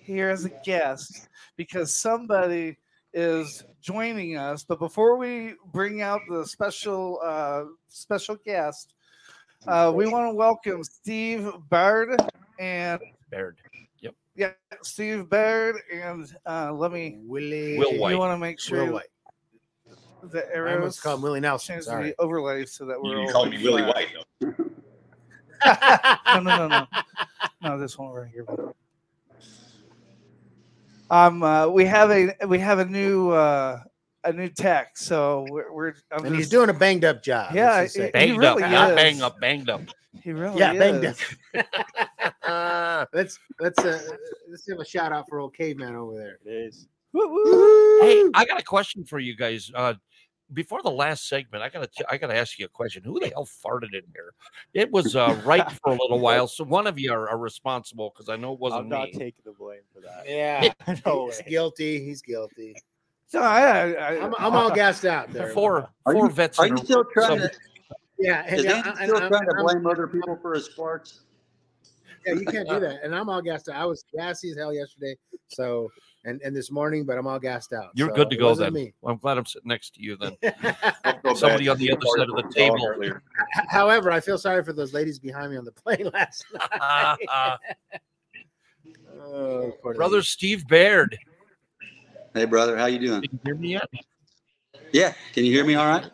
here 0.04 0.30
as 0.30 0.46
a 0.46 0.52
guest 0.64 1.30
because 1.58 1.96
somebody 1.96 2.78
is 3.12 3.64
joining 3.82 4.38
us. 4.38 4.64
But 4.64 4.78
before 4.78 5.18
we 5.18 5.56
bring 5.72 6.04
out 6.04 6.22
the 6.30 6.46
special 6.46 7.22
uh, 7.24 7.64
special 7.88 8.36
guest, 8.46 8.94
uh, 9.66 9.92
we 9.96 10.06
want 10.06 10.30
to 10.30 10.36
welcome 10.36 10.84
Steve 10.84 11.52
Baird 11.72 12.22
and 12.60 13.02
Baird. 13.32 13.58
Yep. 14.36 14.58
yeah, 14.72 14.78
Steve 14.82 15.30
Baird 15.30 15.76
and 15.94 16.26
uh, 16.46 16.72
let 16.74 16.92
me 16.92 17.20
Willie 17.22 17.78
Will 17.78 17.98
White. 18.00 18.12
You 18.12 18.18
want 18.18 18.34
to 18.34 18.38
make 18.38 18.60
sure 18.60 18.86
Will 18.86 18.94
White. 18.94 19.08
the 20.24 20.46
I 20.48 20.54
arrows 20.56 20.76
almost 20.80 21.04
called 21.04 21.20
him 21.20 21.24
Willie 21.24 21.40
Nelson. 21.40 21.76
change 21.76 21.86
Sorry. 21.86 22.10
the 22.10 22.16
overlay 22.20 22.66
so 22.66 22.86
that 22.86 23.02
we're 23.02 23.20
You 23.22 23.28
all 23.28 23.32
call 23.32 23.46
me 23.46 23.62
Willie. 23.64 23.84
White, 23.84 24.08
though. 24.42 24.54
no, 26.36 26.40
no, 26.42 26.58
no, 26.58 26.68
no, 26.68 26.88
no. 27.62 27.80
This 27.80 27.98
one 27.98 28.12
right 28.12 28.30
here. 28.32 28.46
Um, 31.10 31.44
uh, 31.44 31.68
we 31.68 31.86
have 31.86 32.10
a 32.12 32.34
we 32.48 32.58
have 32.60 32.80
a 32.80 32.86
new 32.86 33.30
uh, 33.32 33.80
a 34.24 34.34
new 34.34 34.50
tech, 34.50 34.98
so 34.98 35.46
we're, 35.50 35.72
we're 35.72 35.94
I'm 36.12 36.26
And 36.26 36.36
he's 36.36 36.46
just- 36.46 36.52
doing 36.52 36.70
a 36.70 36.74
banged 36.74 37.06
up 37.06 37.22
job. 37.24 37.54
Yeah, 37.54 37.72
let's 37.74 37.94
just 37.94 38.12
say. 38.14 38.20
he- 38.26 38.32
he 38.32 38.38
Banged 38.38 38.44
up, 38.46 38.58
really 38.58 38.72
not 38.72 38.90
is. 38.92 38.96
bang 38.96 39.22
up, 39.22 39.40
banged 39.40 39.70
up. 39.70 39.82
He 40.22 40.32
really 40.32 40.60
yeah, 40.60 40.74
banged 40.74 41.04
is. 41.04 41.20
up. 42.54 43.10
let's 43.14 43.40
let's 43.60 43.80
uh, 43.80 44.00
let's 44.50 44.64
give 44.66 44.80
a 44.80 44.86
shout 44.86 45.12
out 45.12 45.28
for 45.30 45.40
old 45.40 45.56
caveman 45.56 45.96
over 45.96 46.16
there. 46.16 46.38
It 46.46 46.50
is. 46.68 46.88
Hey, 47.14 48.24
I 48.34 48.46
got 48.48 48.60
a 48.60 48.64
question 48.64 49.04
for 49.06 49.20
you 49.20 49.36
guys. 49.36 49.72
Uh, 49.74 49.94
before 50.52 50.82
the 50.84 50.92
last 50.92 51.28
segment, 51.30 51.64
I 51.64 51.70
gotta 51.70 51.88
t- 51.88 52.04
I 52.10 52.18
gotta 52.18 52.36
ask 52.36 52.60
you 52.60 52.66
a 52.66 52.70
question. 52.70 53.04
Who 53.04 53.20
the 53.20 53.30
hell 53.30 53.46
farted 53.66 53.94
in 53.94 54.02
here? 54.14 54.34
It 54.74 54.92
was 54.92 55.16
uh, 55.16 55.40
right 55.46 55.70
for 55.72 55.90
a 55.94 55.98
little 55.98 56.20
while, 56.20 56.48
so 56.48 56.64
one 56.64 56.86
of 56.88 57.00
you 57.00 57.12
are, 57.14 57.30
are 57.30 57.38
responsible 57.38 58.12
because 58.14 58.30
I 58.30 58.36
know 58.36 58.54
it 58.54 58.60
wasn't 58.60 58.84
I'm 58.84 58.90
not 58.90 59.06
me. 59.10 59.12
taking 59.14 59.42
the 59.46 59.54
blame 59.54 59.82
for 59.94 60.02
that. 60.02 60.24
Yeah, 60.28 60.72
No 61.06 61.28
he's 61.28 61.40
way. 61.40 61.46
guilty. 61.50 62.04
He's 62.06 62.22
guilty. 62.22 62.76
So 63.28 63.42
I, 63.42 63.62
I, 63.62 63.94
I 63.94 64.24
I'm, 64.26 64.36
I'm 64.38 64.56
all 64.56 64.70
gassed 64.70 65.06
out 65.06 65.32
there. 65.34 65.50
Four 65.54 65.90
Are 66.06 66.14
four 66.14 66.28
you- 66.28 66.32
vets. 66.34 66.60
are 66.60 66.68
you 66.68 66.78
still 66.78 67.04
trying 67.14 67.40
some- 67.40 67.50
to- 67.50 67.52
Yeah, 68.20 68.44
and 68.46 68.60
Is 68.60 68.66
I- 68.68 68.72
Andy 68.78 68.90
I- 68.90 69.06
still 69.06 69.18
I'm- 69.18 69.30
trying 69.30 69.46
to 69.50 69.56
I'm- 69.56 69.64
blame 69.66 69.88
other 69.88 70.08
people 70.08 70.38
for 70.42 70.54
his 70.54 70.70
farts? 70.70 71.22
Yeah, 72.26 72.34
you 72.34 72.46
can't 72.46 72.68
do 72.70 72.80
that. 72.80 73.04
And 73.04 73.16
I'm 73.16 73.30
all 73.30 73.42
gassed 73.42 73.70
out. 73.70 73.76
I 73.76 73.86
was 73.86 74.04
gassy 74.16 74.52
as 74.52 74.58
hell 74.58 74.74
yesterday. 74.74 75.16
So 75.48 75.92
and 76.26 76.42
and 76.42 76.56
this 76.56 76.72
morning, 76.72 77.06
but 77.06 77.18
I'm 77.18 77.28
all 77.28 77.40
gassed 77.40 77.74
out. 77.74 77.92
You're 77.96 78.10
so 78.10 78.16
good 78.16 78.30
to 78.30 78.36
go 78.36 78.56
then. 78.56 78.74
Me. 78.74 78.94
Well, 79.02 79.14
I'm 79.14 79.20
glad 79.20 79.38
I'm 79.38 79.46
sitting 79.46 79.68
next 79.68 79.96
to 79.96 80.02
you 80.02 80.16
then. 80.16 80.38
Somebody 81.36 81.68
on 81.70 81.78
the 81.78 81.92
other 81.92 82.06
side 82.06 82.30
of 82.30 82.36
the 82.36 82.54
table. 82.54 82.96
H- 83.04 83.66
However, 83.70 84.12
I 84.12 84.20
feel 84.20 84.38
sorry 84.38 84.64
for 84.64 84.74
those 84.74 84.94
ladies 84.94 85.20
behind 85.20 85.52
me 85.52 85.58
on 85.58 85.66
the 85.66 85.72
plane 85.84 86.10
last 86.14 86.46
night. 86.80 87.18
oh, 89.20 89.74
poor 89.82 89.94
Brother 89.96 90.22
Steve 90.22 90.68
Baird. 90.68 91.18
Hey, 92.34 92.46
brother, 92.46 92.78
how 92.78 92.86
you 92.88 93.00
doing? 93.00 93.22
Can 93.22 93.32
you 93.34 93.40
hear 93.44 93.56
me 93.56 93.70
yet? 93.74 93.90
Yeah, 94.92 95.14
can 95.34 95.46
you 95.46 95.52
hear 95.52 95.66
me 95.66 95.76
all 95.76 95.88
right? 95.88 96.06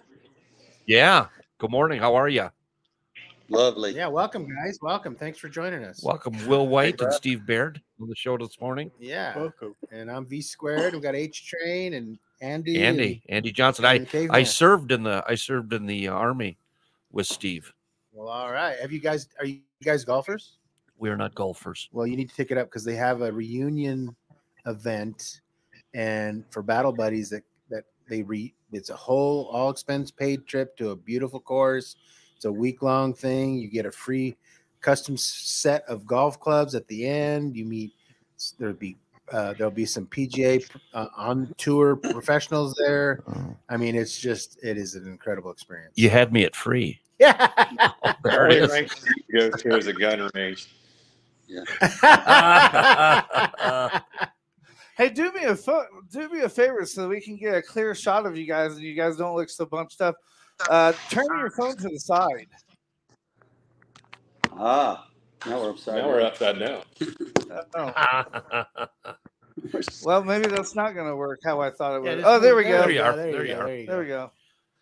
Yeah. 0.86 1.28
Good 1.60 1.72
morning. 1.72 2.00
How 2.00 2.16
are 2.16 2.28
you? 2.30 2.50
Lovely. 3.50 3.96
Yeah, 3.96 4.08
welcome 4.08 4.48
guys. 4.48 4.78
Welcome. 4.82 5.16
Thanks 5.16 5.40
for 5.40 5.50
joining 5.50 5.84
us. 5.84 6.04
Welcome, 6.04 6.34
Will 6.48 6.68
White 6.68 7.02
and 7.02 7.12
Steve 7.12 7.48
Baird 7.48 7.82
on 8.00 8.08
the 8.08 8.16
show 8.16 8.38
this 8.38 8.62
morning. 8.62 8.92
Yeah. 9.00 9.36
Welcome. 9.38 9.76
And 9.92 10.12
I'm 10.12 10.28
V 10.28 10.42
squared. 10.42 10.94
We've 10.94 11.02
got 11.02 11.16
H 11.16 11.48
Train 11.48 11.96
and 11.96 12.20
Andy. 12.42 12.84
Andy, 12.84 13.24
Andy 13.28 13.52
Johnson. 13.52 13.86
I 13.86 13.96
and 13.96 14.08
I 14.08 14.10
Caveman. 14.10 14.46
served 14.46 14.92
in 14.92 15.04
the 15.04 15.24
I 15.28 15.34
served 15.34 15.74
in 15.74 15.88
the 15.88 16.08
army 16.08 16.58
with 17.12 17.26
Steve. 17.26 17.74
Well, 18.14 18.28
all 18.28 18.52
right. 18.52 18.78
Have 18.80 18.92
you 18.92 19.00
guys? 19.00 19.28
Are 19.40 19.46
you 19.46 19.62
guys 19.84 20.06
golfers? 20.06 20.58
We 21.00 21.10
are 21.10 21.18
not 21.18 21.34
golfers. 21.34 21.90
Well, 21.92 22.06
you 22.06 22.18
need 22.18 22.30
to 22.30 22.36
pick 22.36 22.52
it 22.52 22.58
up 22.58 22.68
because 22.68 22.84
they 22.84 22.96
have 22.96 23.22
a 23.22 23.32
reunion 23.32 24.16
event, 24.68 25.42
and 25.96 26.44
for 26.52 26.62
Battle 26.62 26.92
Buddies 26.92 27.32
that 27.32 27.44
that 27.72 27.86
they 28.08 28.22
re. 28.22 28.54
It's 28.72 28.92
a 28.92 28.96
whole 28.96 29.46
all 29.46 29.72
expense 29.72 30.12
paid 30.12 30.46
trip 30.46 30.78
to 30.78 30.92
a 30.92 30.96
beautiful 30.96 31.40
course. 31.40 31.96
It's 32.40 32.46
a 32.46 32.52
week 32.54 32.82
long 32.82 33.14
thing. 33.14 33.56
You 33.56 33.68
get 33.68 33.86
a 33.86 33.92
free 33.92 34.38
custom 34.80 35.18
set 35.18 35.84
of 35.90 36.06
golf 36.06 36.40
clubs 36.40 36.74
at 36.74 36.88
the 36.88 37.06
end. 37.06 37.54
You 37.54 37.66
meet. 37.66 37.92
There'll 38.58 38.76
be 38.76 38.96
uh, 39.30 39.56
there'll 39.56 39.72
be 39.72 39.86
some 39.86 40.06
PGA 40.06 40.66
uh, 40.94 41.08
on 41.18 41.54
tour 41.58 41.98
professionals 41.98 42.74
there. 42.80 43.26
I 43.68 43.76
mean, 43.76 43.94
it's 43.94 44.18
just 44.18 44.58
it 44.64 44.78
is 44.78 44.96
an 44.96 45.06
incredible 45.06 45.52
experience. 45.52 45.96
You 45.98 46.10
had 46.10 46.32
me 46.32 46.46
at 46.46 46.56
free. 46.56 47.02
Yeah. 47.20 47.50
there 48.24 48.48
it 48.48 48.72
is. 48.72 49.06
Go 49.34 49.50
to 49.50 49.76
as 49.76 49.88
a 49.88 49.94
gun 49.94 50.30
range. 50.34 50.70
Yeah. 51.50 51.66
Hey, 55.00 55.10
do 55.10 55.32
me 55.32 55.46
a 55.46 55.56
fo- 55.56 55.86
do 56.12 56.28
me 56.28 56.42
a 56.42 56.50
favor 56.50 56.86
so 56.86 57.08
we 57.08 57.22
can 57.22 57.38
get 57.38 57.56
a 57.56 57.62
clear 57.62 57.96
shot 57.96 58.26
of 58.26 58.36
you 58.36 58.46
guys 58.46 58.74
and 58.74 58.82
you 58.82 58.94
guys 58.94 59.16
don't 59.16 59.34
look 59.34 59.50
so 59.50 59.66
bunched 59.66 60.02
up. 60.02 60.18
Uh, 60.68 60.94
turn 61.10 61.26
your 61.38 61.52
phone 61.52 61.78
to 61.78 61.90
the 61.90 62.00
side. 62.00 62.48
Ah, 64.52 65.08
now 65.46 65.62
we're 65.62 65.70
upside. 65.70 65.96
Now 65.96 66.08
we're 66.08 66.22
upside 66.22 66.60
down. 66.60 66.84
Oh. 67.76 68.66
well, 70.04 70.24
maybe 70.24 70.48
that's 70.48 70.76
not 70.76 70.94
going 70.94 71.08
to 71.08 71.16
work 71.16 71.40
how 71.44 71.62
I 71.62 71.70
thought 71.70 71.96
it 71.96 72.02
would. 72.02 72.16
just 72.16 72.28
oh, 72.28 72.40
there 72.40 72.56
we 72.56 72.64
go. 72.64 72.82
there 72.82 72.92
you 72.92 73.02
are, 73.02 73.16
there 73.16 73.46
you 73.46 73.54
go, 73.54 73.66
there 73.66 73.78
you 73.78 73.88
There 73.88 74.00
we 74.00 74.08
go. 74.08 74.32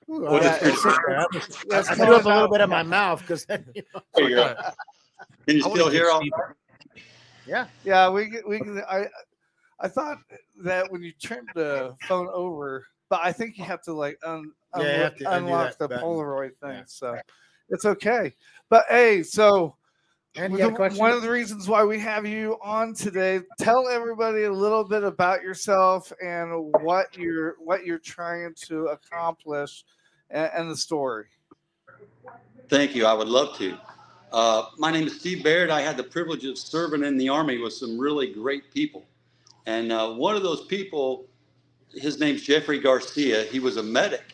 Ooh, 0.10 0.22
Well, 0.22 0.36
I, 0.36 0.40
that's 0.40 0.64
I, 0.64 0.98
pretty- 1.30 1.46
That's 1.70 1.90
I 1.90 1.96
threw 1.96 2.16
up 2.16 2.26
a 2.26 2.28
little 2.28 2.50
bit 2.50 2.62
of 2.62 2.70
my 2.70 2.84
mouth 2.84 3.22
because 3.22 3.46
you 3.50 3.84
know, 3.94 4.02
There 4.16 4.30
you 4.30 4.36
go. 4.36 4.56
Can 5.48 5.58
you 5.58 5.62
still 5.62 5.90
hear 5.90 6.10
all 6.10 6.22
Yeah. 7.46 7.68
Yeah, 7.84 8.10
we 8.10 8.30
can- 8.30 8.44
we 8.48 8.60
can. 8.60 8.82
I 8.90 9.08
I 9.80 9.88
thought 9.88 10.18
that 10.64 10.92
when 10.92 11.04
you 11.04 11.12
turned 11.12 11.50
the 11.54 11.96
phone 12.08 12.30
over, 12.34 12.86
but 13.10 13.20
I 13.24 13.32
think 13.32 13.58
you 13.58 13.64
have 13.64 13.82
to 13.84 13.94
like 13.94 14.18
un, 14.24 14.52
Yeah, 14.82 14.86
you 14.86 14.98
unlo- 15.00 15.04
have 15.04 15.16
to 15.18 15.36
unlock 15.38 15.78
the 15.78 15.88
button. 15.88 16.04
Polaroid 16.04 16.52
thing. 16.62 16.84
So 16.88 17.18
it's 17.70 17.86
okay. 17.86 18.34
But 18.70 18.86
hey, 18.90 19.24
so 19.24 19.76
And 20.36 20.54
the- 20.54 20.58
got 20.60 20.74
a 20.74 20.76
question? 20.76 21.00
one 21.00 21.12
of 21.12 21.22
the 21.22 21.30
reasons 21.30 21.68
why 21.68 21.84
we 21.84 22.00
have 22.00 22.26
you 22.26 22.58
on 22.62 22.94
today, 22.94 23.42
tell 23.60 23.88
everybody 23.88 24.44
a 24.44 24.52
little 24.52 24.84
bit 24.84 25.04
about 25.04 25.42
yourself 25.42 26.12
and 26.24 26.74
what 26.84 27.18
you're 27.18 27.56
what 27.60 27.86
you're 27.86 28.00
trying 28.00 28.54
to 28.68 28.88
accomplish 28.88 29.84
and, 30.30 30.50
and 30.56 30.72
the 30.72 30.78
story. 30.78 31.26
Thank 32.70 32.96
you. 32.96 33.06
I 33.06 33.14
would 33.14 33.30
love 33.30 33.58
to. 33.58 33.78
Uh, 34.34 34.64
my 34.78 34.92
name 34.92 35.08
is 35.08 35.20
Steve 35.20 35.42
Baird. 35.44 35.70
I 35.70 35.80
had 35.82 35.96
the 35.96 36.04
privilege 36.04 36.44
of 36.44 36.58
serving 36.58 37.04
in 37.04 37.18
the 37.18 37.30
Army 37.30 37.58
with 37.60 37.72
some 37.74 37.98
really 37.98 38.34
great 38.34 38.74
people. 38.74 39.06
And 39.66 39.92
uh, 39.92 40.12
one 40.14 40.36
of 40.36 40.44
those 40.44 40.66
people, 40.66 41.26
his 41.94 42.20
name's 42.20 42.42
Jeffrey 42.42 42.80
Garcia. 42.80 43.44
He 43.44 43.60
was 43.60 43.78
a 43.78 43.84
medic. 43.84 44.34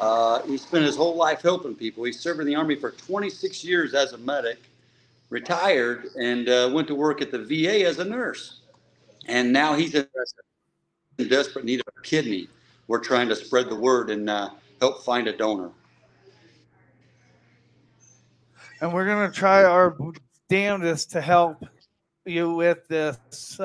Uh, 0.00 0.42
he 0.42 0.56
spent 0.56 0.84
his 0.84 0.96
whole 0.96 1.16
life 1.16 1.42
helping 1.42 1.74
people. 1.74 2.04
He 2.04 2.12
served 2.12 2.40
in 2.40 2.46
the 2.46 2.54
Army 2.54 2.74
for 2.74 2.92
26 2.92 3.62
years 3.64 3.94
as 3.94 4.12
a 4.12 4.18
medic, 4.18 4.58
retired, 5.28 6.06
and 6.18 6.48
uh, 6.48 6.70
went 6.72 6.88
to 6.88 6.94
work 6.94 7.20
at 7.20 7.30
the 7.30 7.38
VA 7.38 7.84
as 7.86 7.98
a 7.98 8.04
nurse. 8.04 8.60
And 9.26 9.52
now 9.52 9.74
he's 9.74 9.94
in 9.94 10.06
desperate 11.28 11.64
need 11.64 11.80
of 11.80 11.86
a 11.98 12.00
kidney. 12.02 12.48
We're 12.88 13.00
trying 13.00 13.28
to 13.28 13.36
spread 13.36 13.68
the 13.68 13.76
word 13.76 14.10
and 14.10 14.30
uh, 14.30 14.50
help 14.80 15.04
find 15.04 15.28
a 15.28 15.36
donor. 15.36 15.70
and 18.80 18.92
we're 18.92 19.06
gonna 19.06 19.30
try 19.30 19.64
our 19.64 19.96
damnedest 20.48 21.10
to 21.12 21.20
help 21.20 21.64
you 22.24 22.54
with 22.54 22.86
this. 22.88 23.60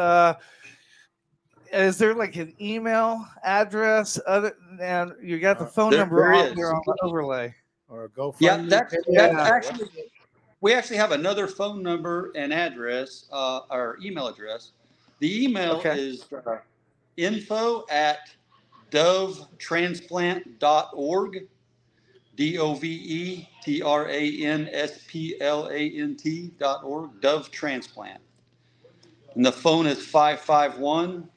Uh, 1.73 1.77
is 1.77 1.97
there 1.97 2.13
like 2.13 2.35
an 2.35 2.53
email 2.61 3.25
address 3.43 4.19
other 4.27 4.55
and 4.81 5.13
you 5.21 5.39
got 5.39 5.57
the 5.59 5.65
phone 5.65 5.91
There- 5.91 5.99
number 5.99 6.17
there 6.17 6.33
on 6.33 6.45
is. 6.47 6.53
here 6.53 6.71
on 6.71 6.81
the 6.85 6.95
overlay 7.01 7.53
or 7.89 8.07
go 8.09 8.35
Yeah, 8.39 8.57
that's, 8.57 8.91
that's 8.93 9.05
Yeah. 9.07 9.41
actually, 9.43 9.87
we 10.61 10.73
actually 10.73 10.97
have 10.97 11.11
another 11.11 11.47
phone 11.47 11.81
number 11.83 12.31
and 12.35 12.53
address, 12.53 13.25
uh, 13.31 13.61
or 13.69 13.97
email 14.03 14.27
address. 14.27 14.71
The 15.19 15.45
email 15.45 15.75
Okay. 15.77 15.97
is 15.99 16.25
uh, 16.33 16.57
info 17.17 17.85
at 17.89 18.19
dovetransplant.org, 18.91 21.47
D 22.35 22.57
O 22.59 22.73
V 22.73 22.87
E 22.89 23.49
T 23.63 23.81
R 23.81 24.07
A 24.09 24.43
N 24.43 24.67
S 24.71 24.99
P 25.07 25.39
L 25.41 25.67
A 25.69 25.89
N 25.97 26.15
T 26.15 26.51
dot 26.59 26.83
org, 26.83 27.09
Dove 27.21 27.49
Transplant. 27.51 28.21
And 29.35 29.45
the 29.45 29.51
phone 29.51 29.85
is 29.87 30.05
551 30.05 31.29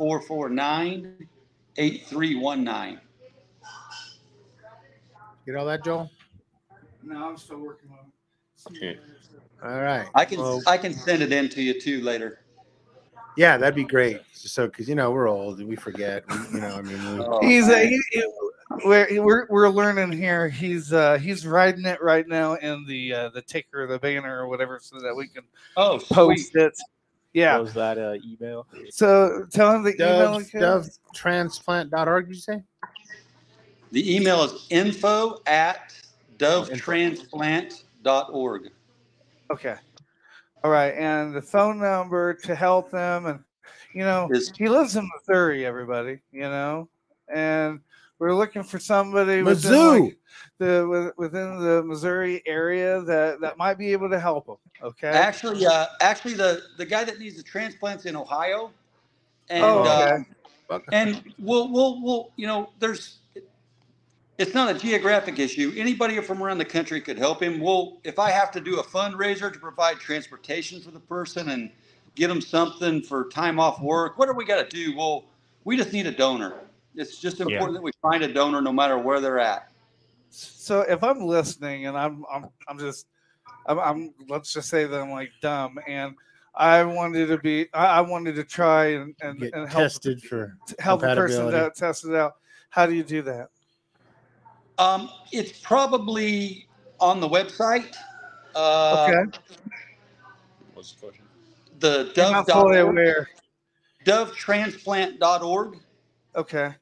449 0.00 1.28
8319. 1.76 3.00
Get 5.44 5.56
all 5.56 5.66
that, 5.66 5.84
Joel? 5.84 6.10
no 7.02 7.28
i'm 7.28 7.36
still 7.36 7.58
working 7.58 7.90
on 7.90 8.10
it 8.82 8.98
All 9.62 9.78
right. 9.82 10.06
I 10.14 10.24
can 10.24 10.38
Well, 10.38 10.62
I 10.66 10.78
can 10.78 10.94
send 10.94 11.20
it 11.20 11.32
in 11.32 11.50
to 11.50 11.62
you 11.62 11.78
too 11.78 12.00
later. 12.00 12.38
yeah, 13.36 13.58
that'd 13.58 13.74
be 13.74 13.84
great. 13.84 14.22
So, 14.32 14.68
because 14.68 14.88
you 14.88 14.94
know 14.94 15.10
we're 15.10 15.28
old 15.28 15.58
and 15.60 15.68
we 15.68 15.76
forget. 15.76 16.24
We, 16.30 16.36
you 16.54 16.60
know, 16.62 16.68
I 16.76 16.80
mean, 16.80 17.18
we, 17.18 17.24
Oh, 17.24 17.40
he's 17.46 17.68
a, 17.68 17.78
he, 17.78 18.00
he- 18.12 18.24
we're, 18.86 19.22
we're 19.22 19.46
we're 19.50 19.68
learning 19.68 20.12
here 20.12 20.48
he's 20.48 20.94
uh 20.94 21.18
he's 21.18 21.46
riding 21.46 21.84
it 21.84 22.00
right 22.02 22.26
now 22.26 22.54
in 22.54 22.86
the 22.86 23.12
uh 23.12 23.28
the 23.30 23.42
ticker 23.42 23.86
the 23.86 23.98
banner 23.98 24.40
or 24.40 24.48
whatever 24.48 24.78
so 24.80 24.98
that 25.00 25.14
we 25.14 25.28
can 25.28 25.42
oh 25.76 25.98
post 25.98 26.56
it 26.56 26.72
yeah 27.32 27.54
What 27.54 27.62
was 27.64 27.74
that 27.74 27.98
uh, 27.98 28.14
email? 28.26 28.66
so 28.90 29.46
tell 29.52 29.72
him 29.74 29.82
the 29.84 29.94
email 29.94 30.38
Dove, 30.38 30.48
again. 30.48 30.62
dovetransplant.org, 31.14 32.26
did 32.26 32.34
you 32.34 32.40
say? 32.40 32.62
The 33.92 34.16
email 34.16 34.42
is 34.44 34.66
info 34.70 35.38
at 35.46 35.92
dovetransplant.org. 36.38 38.70
Okay. 39.52 39.74
All 40.62 40.70
right, 40.70 40.94
and 40.94 41.34
the 41.34 41.42
phone 41.42 41.80
number 41.80 42.34
to 42.34 42.54
help 42.54 42.90
them, 42.90 43.26
and 43.26 43.40
you 43.94 44.04
know, 44.04 44.28
Is- 44.30 44.52
he 44.56 44.68
lives 44.68 44.94
in 44.96 45.08
Missouri. 45.16 45.64
Everybody, 45.66 46.20
you 46.32 46.42
know, 46.42 46.88
and 47.34 47.80
we're 48.20 48.34
looking 48.34 48.62
for 48.62 48.78
somebody 48.78 49.42
within 49.42 49.72
Mizzou. 49.72 50.00
like, 50.02 50.18
the 50.58 51.12
within 51.16 51.58
the 51.58 51.82
Missouri 51.82 52.42
area 52.46 53.00
that 53.02 53.40
that 53.40 53.56
might 53.56 53.78
be 53.78 53.92
able 53.92 54.10
to 54.10 54.20
help 54.20 54.46
them. 54.46 54.56
Okay. 54.82 55.08
Actually, 55.08 55.66
uh, 55.66 55.86
actually, 56.02 56.34
the, 56.34 56.62
the 56.76 56.84
guy 56.84 57.02
that 57.02 57.18
needs 57.18 57.36
the 57.36 57.42
transplants 57.42 58.04
in 58.04 58.14
Ohio, 58.14 58.70
and 59.48 59.64
Oh, 59.64 59.82
uh, 59.82 60.18
okay. 60.70 60.84
and 60.92 61.22
we'll 61.38 61.72
we'll 61.72 62.00
we'll 62.02 62.30
you 62.36 62.46
know 62.46 62.70
there's 62.78 63.20
it's 64.36 64.54
not 64.54 64.74
a 64.74 64.78
geographic 64.78 65.38
issue. 65.38 65.72
Anybody 65.76 66.20
from 66.20 66.42
around 66.42 66.58
the 66.58 66.64
country 66.64 67.00
could 67.00 67.18
help 67.18 67.42
him. 67.42 67.58
We'll 67.58 67.98
if 68.04 68.18
I 68.18 68.30
have 68.30 68.50
to 68.52 68.60
do 68.60 68.80
a 68.80 68.84
fundraiser 68.84 69.50
to 69.50 69.58
provide 69.58 69.98
transportation 69.98 70.80
for 70.82 70.90
the 70.90 71.00
person 71.00 71.48
and 71.48 71.70
get 72.16 72.28
them 72.28 72.42
something 72.42 73.00
for 73.02 73.28
time 73.30 73.58
off 73.58 73.80
work, 73.80 74.18
what 74.18 74.26
do 74.26 74.34
we 74.34 74.44
got 74.44 74.68
to 74.68 74.76
do? 74.76 74.94
Well, 74.94 75.24
we 75.64 75.76
just 75.78 75.92
need 75.94 76.06
a 76.06 76.12
donor. 76.12 76.54
It's 76.94 77.18
just 77.18 77.40
important 77.40 77.74
that 77.74 77.82
we 77.82 77.92
find 78.02 78.22
a 78.22 78.32
donor 78.32 78.60
no 78.60 78.72
matter 78.72 78.98
where 78.98 79.20
they're 79.20 79.38
at. 79.38 79.70
So 80.30 80.80
if 80.82 81.02
I'm 81.02 81.20
listening 81.20 81.86
and 81.86 81.96
I'm 81.96 82.24
I'm 82.32 82.48
I'm 82.68 82.78
just 82.78 83.06
I'm, 83.66 83.78
I'm 83.78 84.14
let's 84.28 84.52
just 84.52 84.68
say 84.68 84.84
that 84.84 85.00
I'm 85.00 85.10
like 85.10 85.30
dumb 85.42 85.78
and 85.88 86.14
I 86.54 86.82
wanted 86.84 87.26
to 87.28 87.38
be 87.38 87.68
I, 87.74 87.86
I 87.86 88.00
wanted 88.00 88.34
to 88.36 88.44
try 88.44 88.86
and 88.92 89.14
and, 89.22 89.38
Get 89.40 89.54
and 89.54 89.68
help 89.68 89.82
tested 89.84 90.22
for 90.22 90.56
help 90.78 91.02
a 91.02 91.14
person 91.14 91.38
compatibility. 91.38 91.74
to 91.74 91.80
test 91.80 92.04
it 92.04 92.14
out. 92.14 92.34
How 92.70 92.86
do 92.86 92.94
you 92.94 93.02
do 93.02 93.22
that? 93.22 93.48
Um, 94.78 95.10
it's 95.32 95.58
probably 95.60 96.66
on 97.00 97.20
the 97.20 97.28
website. 97.28 97.94
Uh, 98.54 99.06
Okay. 99.10 99.38
What's 100.74 100.92
the 100.92 101.00
question? 101.06 101.24
The 101.80 102.12
I'm 102.24 102.32
not 102.32 102.50
fully 102.50 102.76
dove.org. 102.76 102.88
aware. 102.98 103.28
dovetransplant.org. 104.06 105.78
Okay. 106.34 106.74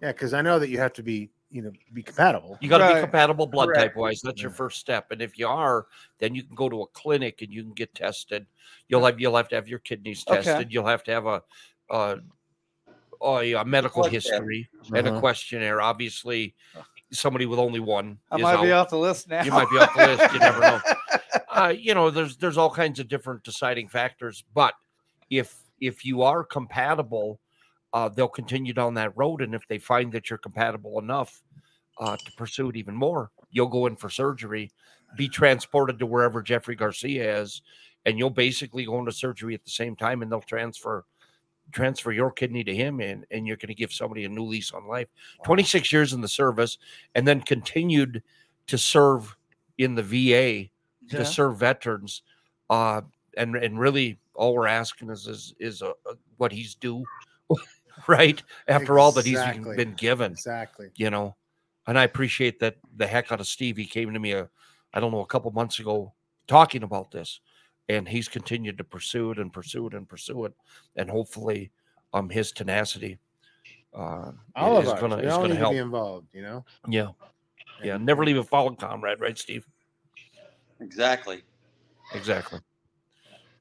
Yeah, 0.00 0.12
because 0.12 0.34
I 0.34 0.42
know 0.42 0.58
that 0.58 0.68
you 0.68 0.78
have 0.78 0.92
to 0.94 1.02
be, 1.02 1.30
you 1.50 1.62
know, 1.62 1.72
be 1.92 2.02
compatible. 2.02 2.58
You 2.60 2.68
got 2.68 2.78
to 2.78 2.84
Right. 2.84 2.94
be 2.96 3.00
compatible 3.00 3.46
blood 3.46 3.68
Correct. 3.68 3.94
type 3.94 3.96
wise. 3.96 4.20
That's 4.22 4.42
your 4.42 4.50
first 4.50 4.78
step. 4.78 5.10
And 5.10 5.22
if 5.22 5.38
you 5.38 5.46
are, 5.46 5.86
then 6.18 6.34
you 6.34 6.42
can 6.42 6.54
go 6.54 6.68
to 6.68 6.82
a 6.82 6.86
clinic 6.88 7.42
and 7.42 7.50
you 7.52 7.62
can 7.62 7.72
get 7.72 7.94
tested. 7.94 8.46
You'll 8.88 9.04
have 9.06 9.20
you'll 9.20 9.36
have 9.36 9.48
to 9.48 9.54
have 9.54 9.68
your 9.68 9.78
kidneys 9.78 10.24
Okay. 10.24 10.42
tested. 10.42 10.72
You'll 10.72 10.86
have 10.86 11.04
to 11.04 11.10
have 11.12 11.26
a 11.26 11.42
a, 11.90 12.18
a, 13.22 13.52
a 13.54 13.64
medical 13.64 14.02
Blood 14.02 14.12
test. 14.12 14.26
history 14.26 14.68
and 14.94 15.06
a 15.06 15.10
Uh-huh. 15.10 15.20
questionnaire. 15.20 15.80
Obviously, 15.80 16.54
somebody 17.12 17.46
with 17.46 17.58
only 17.58 17.80
one. 17.80 18.18
I 18.30 18.36
is 18.36 18.42
might 18.42 18.62
be 18.62 18.72
off 18.72 18.90
the 18.90 18.98
list 18.98 19.28
now. 19.28 19.44
You 19.44 19.52
might 19.52 19.70
be 19.70 19.78
off 19.78 19.94
the 19.94 20.00
list. 20.04 20.32
You 20.32 20.40
never 20.40 20.62
know. 20.64 20.80
Uh, 21.54 21.68
you 21.68 21.94
know, 21.94 22.10
there's 22.10 22.36
there's 22.38 22.58
all 22.58 22.70
kinds 22.70 22.98
of 22.98 23.06
different 23.06 23.44
deciding 23.44 23.86
factors. 23.86 24.42
But 24.54 24.74
if 25.30 25.56
if 25.80 26.04
you 26.04 26.22
are 26.22 26.42
compatible, 26.42 27.38
uh, 27.94 28.08
they'll 28.10 28.28
continue 28.28 28.72
down 28.74 28.92
that 28.94 29.16
road. 29.16 29.40
And 29.40 29.54
if 29.54 29.66
they 29.68 29.78
find 29.78 30.12
that 30.12 30.28
you're 30.28 30.38
compatible 30.38 30.98
enough 30.98 31.42
uh, 31.98 32.16
to 32.16 32.32
pursue 32.32 32.68
it 32.68 32.76
even 32.76 32.94
more, 32.94 33.30
you'll 33.50 33.68
go 33.68 33.86
in 33.86 33.96
for 33.96 34.10
surgery, 34.10 34.70
be 35.16 35.28
transported 35.28 35.98
to 36.00 36.06
wherever 36.06 36.42
Jeffrey 36.42 36.74
Garcia 36.74 37.40
is, 37.40 37.62
and 38.04 38.18
you'll 38.18 38.30
basically 38.30 38.84
go 38.84 38.98
into 38.98 39.12
surgery 39.12 39.54
at 39.54 39.64
the 39.64 39.70
same 39.70 39.96
time, 39.96 40.20
and 40.20 40.30
they'll 40.30 40.40
transfer 40.42 41.04
transfer 41.72 42.12
your 42.12 42.30
kidney 42.30 42.62
to 42.62 42.74
him 42.76 43.00
and 43.00 43.24
and 43.30 43.46
you're 43.46 43.56
going 43.56 43.68
to 43.68 43.74
give 43.74 43.90
somebody 43.90 44.26
a 44.26 44.28
new 44.28 44.44
lease 44.44 44.70
on 44.72 44.86
life 44.86 45.08
26 45.44 45.90
years 45.94 46.12
in 46.12 46.20
the 46.20 46.28
service 46.28 46.76
and 47.14 47.26
then 47.26 47.40
continued 47.40 48.22
to 48.66 48.76
serve 48.76 49.34
in 49.78 49.94
the 49.94 50.02
va 50.02 50.14
Yeah. 50.18 50.68
to 51.08 51.24
serve 51.24 51.56
veterans 51.56 52.20
uh 52.68 53.00
and 53.38 53.56
and 53.56 53.78
really 53.80 54.18
all 54.34 54.52
we're 54.54 54.66
asking 54.66 55.08
is 55.08 55.26
is, 55.26 55.54
is 55.58 55.80
a, 55.80 55.86
a- 56.06 56.16
what 56.36 56.52
he's 56.52 56.74
due 56.74 57.02
right 58.08 58.42
after 58.68 58.98
all 58.98 59.12
that 59.12 59.24
he's 59.26 59.38
been 59.76 59.94
given 59.94 60.32
Exactly. 60.32 60.90
you 60.96 61.10
know 61.10 61.36
and 61.86 61.98
i 61.98 62.04
appreciate 62.04 62.58
that 62.60 62.76
the 62.96 63.06
heck 63.06 63.30
out 63.32 63.40
of 63.40 63.46
steve 63.46 63.76
he 63.76 63.84
came 63.86 64.12
to 64.12 64.18
me 64.18 64.32
a 64.32 64.48
i 64.94 65.00
don't 65.00 65.12
know 65.12 65.20
a 65.20 65.26
couple 65.26 65.50
months 65.52 65.78
ago 65.78 66.12
talking 66.46 66.82
about 66.82 67.10
this 67.10 67.40
and 67.88 68.08
he's 68.08 68.28
continued 68.28 68.78
to 68.78 68.84
pursue 68.84 69.30
it 69.30 69.38
and 69.38 69.52
pursue 69.52 69.86
it 69.86 69.94
and 69.94 70.08
pursue 70.08 70.44
it 70.44 70.52
and 70.96 71.08
hopefully 71.10 71.70
um 72.12 72.28
his 72.28 72.52
tenacity 72.52 73.18
uh 73.94 74.32
All 74.56 74.76
of 74.76 74.84
is 74.86 74.92
us. 74.92 75.00
gonna 75.00 75.16
we 75.16 75.22
is 75.24 75.32
all 75.32 75.42
gonna 75.42 75.54
need 75.54 75.60
help 75.60 75.72
to 75.72 75.76
be 75.76 75.82
involved, 75.82 76.26
you 76.32 76.42
know? 76.42 76.64
yeah 76.88 77.08
yeah 77.82 77.96
never 77.96 78.24
leave 78.24 78.38
a 78.38 78.44
fallen 78.44 78.76
comrade 78.76 79.20
right 79.20 79.38
steve 79.38 79.66
Exactly. 80.80 81.42
Exactly. 82.14 82.60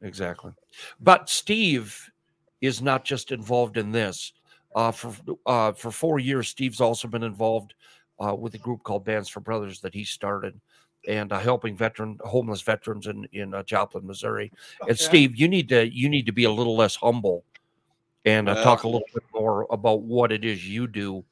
Exactly. 0.02 0.52
But 1.00 1.30
Steve 1.30 2.10
is 2.64 2.82
not 2.82 3.04
just 3.04 3.34
involved 3.34 3.76
in 3.76 3.92
this. 3.92 4.32
Uh, 4.74 4.90
for 4.90 5.14
uh, 5.46 5.72
for 5.74 5.92
four 5.92 6.18
years, 6.18 6.48
Steve's 6.48 6.82
also 6.82 7.08
been 7.08 7.22
involved 7.22 7.76
uh, 8.26 8.34
with 8.34 8.56
a 8.56 8.58
group 8.58 8.82
called 8.82 9.06
Bands 9.06 9.30
for 9.30 9.42
Brothers 9.42 9.82
that 9.82 9.94
he 9.94 10.04
started, 10.04 10.60
and 11.08 11.32
uh, 11.32 11.40
helping 11.40 11.76
veteran 11.76 12.18
homeless 12.24 12.62
veterans 12.62 13.06
in 13.06 13.28
in 13.34 13.54
uh, 13.54 13.62
Joplin, 13.64 14.08
Missouri. 14.08 14.52
Okay. 14.82 14.90
And 14.90 14.98
Steve, 14.98 15.36
you 15.36 15.48
need 15.48 15.70
to 15.70 15.94
you 15.94 16.10
need 16.10 16.26
to 16.26 16.32
be 16.32 16.46
a 16.46 16.52
little 16.52 16.76
less 16.76 16.96
humble, 16.96 17.44
and 18.26 18.50
uh, 18.50 18.54
Well- 18.56 18.64
talk 18.64 18.84
a 18.84 18.88
little 18.88 19.08
bit 19.14 19.24
more 19.34 19.68
about 19.70 20.02
what 20.02 20.32
it 20.32 20.44
is 20.44 20.68
you 20.68 20.88
do 20.88 21.24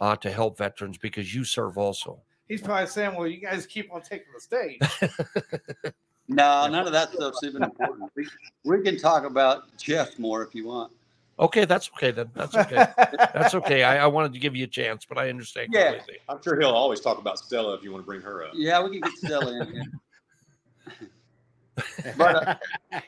uh, 0.00 0.14
to 0.16 0.30
help 0.30 0.58
veterans 0.58 0.98
because 0.98 1.34
you 1.34 1.44
serve 1.44 1.78
also. 1.78 2.20
He's 2.46 2.60
probably 2.60 2.86
saying, 2.86 3.16
"Well, 3.16 3.26
you 3.26 3.40
guys 3.40 3.66
keep 3.66 3.92
on 3.92 4.02
taking 4.02 4.28
the 4.34 4.40
stage." 4.40 5.94
No, 6.28 6.66
none 6.68 6.86
of 6.86 6.92
that 6.92 7.12
stuff's 7.12 7.42
even 7.44 7.62
important. 7.62 8.10
We, 8.16 8.26
we 8.64 8.82
can 8.82 8.96
talk 8.96 9.24
about 9.24 9.76
Jeff 9.76 10.18
more 10.18 10.42
if 10.42 10.54
you 10.54 10.66
want. 10.66 10.92
Okay, 11.38 11.64
that's 11.64 11.90
okay 11.96 12.12
then. 12.12 12.30
That's 12.34 12.54
okay. 12.54 12.86
that's 13.34 13.54
okay. 13.56 13.82
I, 13.82 14.04
I 14.04 14.06
wanted 14.06 14.32
to 14.34 14.38
give 14.38 14.54
you 14.54 14.64
a 14.64 14.68
chance, 14.68 15.04
but 15.04 15.18
I 15.18 15.28
understand 15.28 15.70
Yeah. 15.72 15.92
completely. 15.92 16.18
I'm 16.28 16.40
sure 16.42 16.58
he'll 16.58 16.70
always 16.70 17.00
talk 17.00 17.18
about 17.18 17.38
Stella 17.38 17.74
if 17.74 17.82
you 17.82 17.92
want 17.92 18.04
to 18.04 18.06
bring 18.06 18.20
her 18.22 18.44
up. 18.44 18.52
Yeah, 18.54 18.82
we 18.82 18.90
can 18.90 19.00
get 19.00 19.12
Stella 19.18 19.60
in 19.60 19.72
here. 19.72 19.82
But 22.16 22.58
uh, 22.92 23.00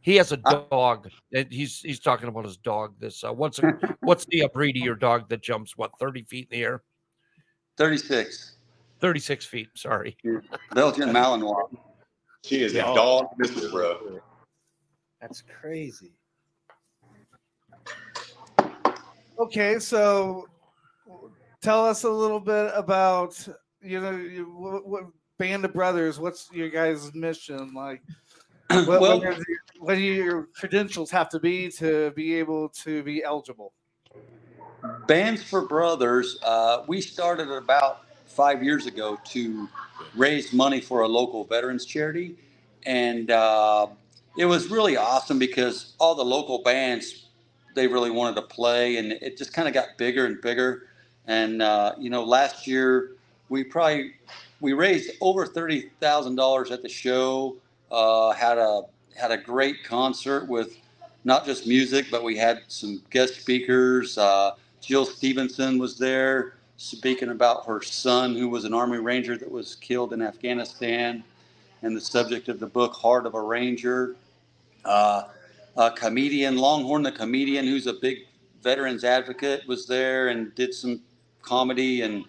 He 0.00 0.14
has 0.14 0.30
a 0.30 0.36
dog. 0.36 1.10
and 1.34 1.52
He's 1.52 1.80
he's 1.80 1.98
talking 1.98 2.28
about 2.28 2.44
his 2.44 2.56
dog. 2.56 2.94
This 3.00 3.24
uh, 3.24 3.32
what's 3.32 3.58
a, 3.58 3.76
what's 4.00 4.24
the 4.26 4.48
breed 4.54 4.76
of 4.76 4.82
your 4.82 4.94
dog 4.94 5.28
that 5.30 5.42
jumps 5.42 5.76
what 5.76 5.90
thirty 5.98 6.22
feet 6.22 6.46
in 6.52 6.58
the 6.58 6.64
air? 6.64 6.82
Thirty 7.76 7.98
six 7.98 8.55
feet. 9.00 9.68
Sorry. 9.74 10.16
Belgian 10.74 11.10
Malinois. 11.10 11.68
She 12.44 12.62
is 12.62 12.74
a 12.74 12.82
dog 12.82 13.28
mistress, 13.38 13.70
bro. 13.70 14.20
That's 15.20 15.42
crazy. 15.60 16.12
Okay, 19.38 19.78
so 19.78 20.48
tell 21.60 21.84
us 21.84 22.04
a 22.04 22.10
little 22.10 22.40
bit 22.40 22.72
about 22.74 23.36
you 23.82 24.00
know 24.00 24.12
you, 24.12 24.44
what, 24.44 24.86
what 24.86 25.04
band 25.38 25.64
of 25.64 25.72
brothers. 25.74 26.18
What's 26.18 26.48
your 26.52 26.68
guys' 26.70 27.12
mission 27.14 27.74
like? 27.74 28.02
What, 28.70 28.86
Well- 29.00 29.20
what, 29.20 29.36
the- 29.38 29.46
what 29.78 29.94
do 29.94 30.00
your 30.00 30.48
credentials 30.58 31.10
have 31.10 31.28
to 31.28 31.38
be 31.38 31.70
to 31.72 32.10
be 32.16 32.34
able 32.34 32.68
to 32.70 33.02
be 33.04 33.22
eligible? 33.22 33.72
Bands 35.06 35.42
for 35.42 35.66
Brothers, 35.68 36.38
uh, 36.42 36.82
we 36.88 37.00
started 37.00 37.48
about 37.50 38.05
five 38.36 38.62
years 38.62 38.86
ago 38.86 39.18
to 39.24 39.68
raise 40.14 40.52
money 40.52 40.80
for 40.80 41.00
a 41.00 41.08
local 41.08 41.44
veterans 41.44 41.86
charity. 41.86 42.36
And 42.84 43.30
uh, 43.30 43.86
it 44.36 44.44
was 44.44 44.70
really 44.70 44.96
awesome 44.96 45.38
because 45.38 45.94
all 45.98 46.14
the 46.14 46.24
local 46.24 46.62
bands, 46.62 47.28
they 47.74 47.88
really 47.88 48.10
wanted 48.10 48.36
to 48.36 48.42
play, 48.42 48.98
and 48.98 49.12
it 49.12 49.38
just 49.38 49.52
kind 49.54 49.66
of 49.66 49.74
got 49.74 49.96
bigger 49.96 50.26
and 50.26 50.40
bigger. 50.40 50.88
And, 51.26 51.62
uh, 51.62 51.94
you 51.98 52.10
know, 52.10 52.22
last 52.22 52.66
year 52.66 53.12
we 53.48 53.64
probably 53.64 54.12
we 54.60 54.72
raised 54.74 55.10
over 55.20 55.46
thirty 55.46 55.90
thousand 56.00 56.36
dollars 56.36 56.70
at 56.70 56.82
the 56.82 56.88
show. 56.88 57.56
Uh, 57.90 58.32
had 58.32 58.58
a 58.58 58.82
had 59.16 59.30
a 59.30 59.36
great 59.36 59.82
concert 59.84 60.48
with 60.48 60.76
not 61.24 61.44
just 61.44 61.66
music, 61.66 62.06
but 62.10 62.22
we 62.22 62.36
had 62.36 62.62
some 62.68 63.02
guest 63.10 63.40
speakers. 63.40 64.18
Uh, 64.18 64.52
Jill 64.80 65.04
Stephenson 65.04 65.78
was 65.78 65.98
there 65.98 66.55
speaking 66.76 67.30
about 67.30 67.66
her 67.66 67.82
son, 67.82 68.34
who 68.34 68.48
was 68.48 68.64
an 68.64 68.74
Army 68.74 68.98
Ranger 68.98 69.36
that 69.36 69.50
was 69.50 69.76
killed 69.76 70.12
in 70.12 70.22
Afghanistan, 70.22 71.24
and 71.82 71.96
the 71.96 72.00
subject 72.00 72.48
of 72.48 72.58
the 72.58 72.66
book, 72.66 72.92
Heart 72.94 73.26
of 73.26 73.34
a 73.34 73.40
Ranger. 73.40 74.16
Uh, 74.84 75.24
a 75.76 75.90
comedian, 75.90 76.56
Longhorn 76.56 77.02
the 77.02 77.12
comedian, 77.12 77.66
who's 77.66 77.86
a 77.86 77.92
big 77.92 78.26
veterans 78.62 79.04
advocate, 79.04 79.66
was 79.66 79.86
there 79.86 80.28
and 80.28 80.54
did 80.54 80.72
some 80.72 81.00
comedy 81.42 82.02
and 82.02 82.24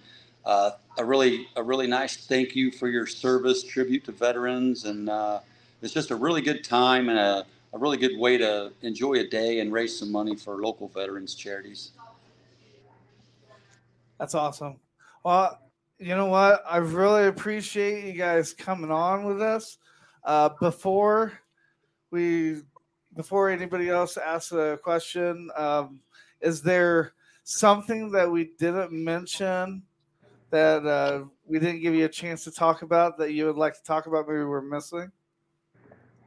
uh, 0.45 0.71
a 0.97 1.05
really 1.05 1.47
a 1.55 1.63
really 1.63 1.87
nice 1.87 2.15
thank 2.17 2.55
you 2.55 2.71
for 2.71 2.87
your 2.87 3.05
service 3.05 3.63
tribute 3.63 4.05
to 4.05 4.11
veterans 4.11 4.85
and 4.85 5.09
uh, 5.09 5.39
it's 5.81 5.93
just 5.93 6.11
a 6.11 6.15
really 6.15 6.41
good 6.41 6.63
time 6.63 7.09
and 7.09 7.19
a, 7.19 7.45
a 7.73 7.77
really 7.77 7.97
good 7.97 8.17
way 8.17 8.37
to 8.37 8.71
enjoy 8.81 9.13
a 9.13 9.27
day 9.27 9.59
and 9.59 9.71
raise 9.71 9.97
some 9.97 10.11
money 10.11 10.35
for 10.35 10.61
local 10.61 10.87
veterans 10.87 11.35
charities. 11.35 11.91
That's 14.19 14.35
awesome. 14.35 14.79
Well, 15.23 15.59
you 15.99 16.15
know 16.15 16.27
what? 16.27 16.63
I 16.67 16.77
really 16.77 17.27
appreciate 17.27 18.05
you 18.05 18.13
guys 18.13 18.53
coming 18.53 18.91
on 18.91 19.25
with 19.25 19.41
us. 19.41 19.77
Uh, 20.23 20.49
before 20.59 21.33
we, 22.11 22.61
before 23.15 23.49
anybody 23.49 23.89
else 23.89 24.17
asks 24.17 24.51
a 24.51 24.79
question, 24.83 25.49
um, 25.55 25.99
is 26.41 26.61
there 26.61 27.13
something 27.43 28.11
that 28.11 28.29
we 28.29 28.51
didn't 28.59 28.91
mention 28.91 29.83
that 30.49 30.85
uh, 30.85 31.23
we 31.45 31.59
didn't 31.59 31.81
give 31.81 31.93
you 31.95 32.05
a 32.05 32.09
chance 32.09 32.43
to 32.43 32.51
talk 32.51 32.81
about 32.81 33.17
that 33.17 33.33
you 33.33 33.45
would 33.45 33.57
like 33.57 33.73
to 33.73 33.83
talk 33.83 34.05
about? 34.05 34.27
Maybe 34.27 34.43
we're 34.43 34.61
missing. 34.61 35.11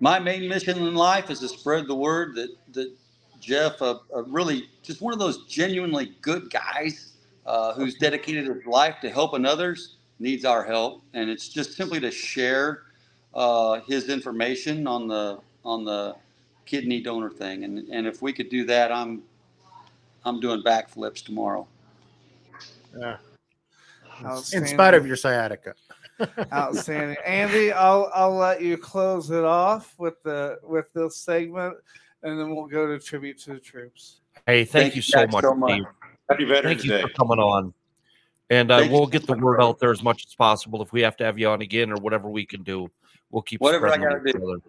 My 0.01 0.19
main 0.19 0.49
mission 0.49 0.79
in 0.79 0.95
life 0.95 1.31
is 1.31 1.41
to 1.41 1.49
spread 1.49 1.87
the 1.87 1.95
word 1.95 2.35
that 2.37 2.49
that 2.73 2.91
Jeff, 3.41 3.81
a, 3.81 4.01
really 4.27 4.69
just 4.83 5.01
one 5.01 5.13
of 5.13 5.19
those 5.19 5.47
genuinely 5.47 6.17
good 6.21 6.51
guys 6.51 7.10
uh, 7.51 7.75
who's 7.75 7.97
dedicated 7.97 8.47
his 8.47 8.65
life 8.65 9.01
to 9.01 9.11
helping 9.11 9.45
others, 9.45 9.97
needs 10.21 10.45
our 10.45 10.63
help, 10.63 11.03
and 11.15 11.29
it's 11.29 11.49
just 11.49 11.73
simply 11.73 11.99
to 11.99 12.09
share 12.09 12.83
uh, 13.35 13.81
his 13.89 14.09
information 14.09 14.87
on 14.87 15.09
the 15.09 15.41
on 15.65 15.85
the 15.85 16.15
kidney 16.65 17.01
donor 17.01 17.29
thing, 17.29 17.65
and 17.65 17.89
and 17.89 18.07
if 18.07 18.23
we 18.23 18.33
could 18.33 18.51
do 18.51 18.65
that, 18.67 18.93
I'm 18.93 19.25
I'm 20.25 20.39
doing 20.39 20.63
backflips 20.63 21.25
tomorrow. 21.25 21.67
Yeah. 22.97 23.17
In 24.53 24.67
spite 24.67 24.95
of 24.95 25.05
your 25.05 25.17
sciatica. 25.17 25.75
Outstanding, 26.53 27.17
Andy. 27.27 27.73
I'll 27.73 28.13
I'll 28.15 28.37
let 28.37 28.63
you 28.63 28.77
close 28.77 29.33
it 29.33 29.43
off 29.45 29.97
with 29.99 30.23
the 30.23 30.61
with 30.63 30.87
this 30.93 31.17
segment, 31.17 31.79
and 32.23 32.39
then 32.39 32.55
we'll 32.55 32.67
go 32.67 32.87
to 32.87 33.05
tribute 33.05 33.41
to 33.41 33.55
the 33.55 33.59
troops. 33.59 34.21
Hey, 34.47 34.65
thank, 34.65 34.93
Thank 34.93 34.95
you 34.95 34.99
you 34.99 35.03
so 35.03 35.27
much, 35.27 35.43
so 35.43 35.55
much. 35.55 35.83
Steve. 36.35 36.49
Happy 36.49 36.55
Veterans 36.55 36.83
Thank 36.83 36.85
you 36.85 36.91
Day. 36.91 37.03
for 37.03 37.09
coming 37.11 37.39
on. 37.39 37.73
And 38.51 38.71
uh, 38.73 38.87
we'll 38.91 39.07
get 39.07 39.27
the 39.27 39.35
word 39.35 39.61
out 39.63 39.79
there 39.79 39.93
as 39.93 40.03
much 40.03 40.25
as 40.27 40.35
possible. 40.35 40.83
If 40.83 40.93
we 40.93 41.01
have 41.03 41.17
to 41.19 41.25
have 41.25 41.39
you 41.39 41.49
on 41.49 41.61
again 41.63 41.93
or 41.93 41.97
whatever 41.97 42.29
we 42.29 42.45
can 42.45 42.63
do, 42.65 42.89
we'll 43.31 43.43
keep 43.43 43.61
Whatever 43.61 43.89
I 43.89 43.97
gotta 43.97 44.21
do. 44.33 44.61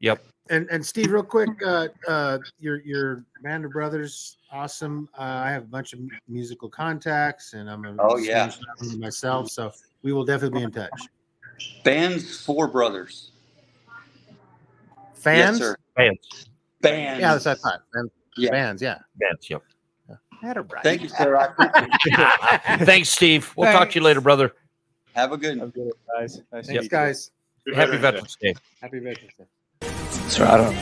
Yep. 0.00 0.24
and 0.50 0.68
and 0.70 0.84
Steve, 0.84 1.12
real 1.12 1.22
quick, 1.22 1.48
uh, 1.64 1.88
uh, 2.08 2.38
your 2.58 2.80
your 2.82 3.24
band 3.42 3.64
of 3.64 3.70
brothers, 3.70 4.38
awesome. 4.50 5.08
Uh, 5.16 5.22
I 5.22 5.50
have 5.52 5.62
a 5.62 5.66
bunch 5.66 5.92
of 5.92 6.00
musical 6.28 6.68
contacts, 6.68 7.52
and 7.54 7.70
I'm 7.70 7.84
a 7.84 7.94
Oh, 8.00 8.16
yeah. 8.18 8.50
myself, 8.98 9.48
so 9.48 9.70
we 10.02 10.12
will 10.12 10.24
definitely 10.24 10.58
be 10.58 10.64
in 10.64 10.72
touch. 10.72 10.90
Bands 11.84 12.44
for 12.44 12.66
brothers. 12.66 13.30
Fans, 15.14 15.58
Yes, 15.60 15.68
sir. 15.68 15.76
Fans. 15.96 16.48
Bands. 16.80 17.20
yeah, 17.20 17.32
that's 17.32 17.44
what 17.46 17.52
I 17.52 17.60
thought. 17.70 17.80
Fans, 17.94 18.10
Yeah. 18.36 18.50
Bands, 18.50 18.82
yeah. 18.82 18.98
Bands, 19.16 19.48
yep. 19.48 19.62
Had 20.44 20.58
it 20.58 20.60
right. 20.70 20.82
Thank 20.82 21.00
you, 21.00 21.08
sir. 21.08 21.36
I 21.38 21.46
appreciate 21.46 21.88
it. 22.04 22.80
Thanks, 22.86 23.08
Steve. 23.08 23.50
We'll 23.56 23.72
talk 23.72 23.88
to 23.92 23.94
you 23.98 24.04
later, 24.04 24.20
brother. 24.20 24.52
Have 25.14 25.32
a 25.32 25.38
good 25.38 25.58
one. 25.58 25.72
guys. 25.74 25.96
Nice 26.18 26.36
to 26.36 26.42
Thanks, 26.50 26.68
meet 26.68 26.82
you. 26.82 26.88
guys. 26.90 27.30
Happy 27.74 27.96
Veterans 27.96 28.36
Day. 28.38 28.54
Happy 28.82 28.98
Veterans 28.98 29.32
Day. 29.38 29.88
So 30.28 30.44
I 30.44 30.58
don't, 30.58 30.76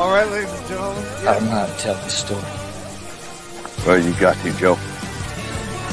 All 0.00 0.10
right, 0.10 0.28
ladies 0.32 0.50
and 0.52 0.66
gentlemen. 0.66 1.04
I 1.28 1.34
don't 1.34 1.44
know 1.44 1.50
how 1.50 1.66
to 1.66 1.78
tell 1.78 1.94
the 1.94 2.08
story. 2.08 2.42
Well, 3.86 4.04
you 4.04 4.12
got 4.18 4.36
to, 4.38 4.52
Joe. 4.58 4.76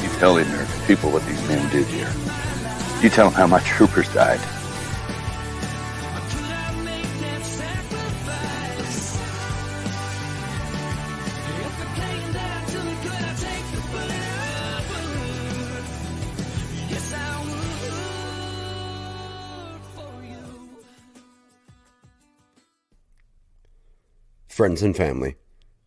You 0.02 0.08
tell 0.18 0.34
the 0.34 0.42
American 0.42 0.80
people 0.88 1.12
what 1.12 1.24
these 1.26 1.40
men 1.46 1.70
did 1.70 1.86
here. 1.86 2.12
You 3.02 3.08
tell 3.08 3.26
them 3.30 3.34
how 3.34 3.46
my 3.46 3.60
troopers 3.60 4.12
died. 4.12 4.40
Friends 24.62 24.80
and 24.80 24.96
family, 24.96 25.34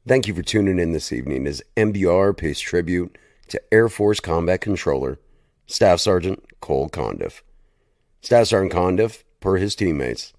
thank 0.06 0.27
you 0.27 0.34
for 0.34 0.41
tuning 0.41 0.80
in 0.80 0.91
this 0.91 1.14
evening 1.14 1.47
as 1.47 1.64
MBR 1.77 2.35
pays 2.35 2.60
tribute 2.60 3.18
to 3.47 3.61
Air 3.73 3.88
Force 3.88 4.19
Combat 4.19 4.60
Controller, 4.60 5.18
Staff 5.65 6.02
Sergeant 6.02 6.43
Cole 6.60 6.89
Condiff. 6.89 7.41
Staff 8.19 8.47
Sergeant 8.47 8.73
Condiff, 8.73 9.23
per 9.39 9.56
his 9.56 9.76
teammates, 9.76 10.34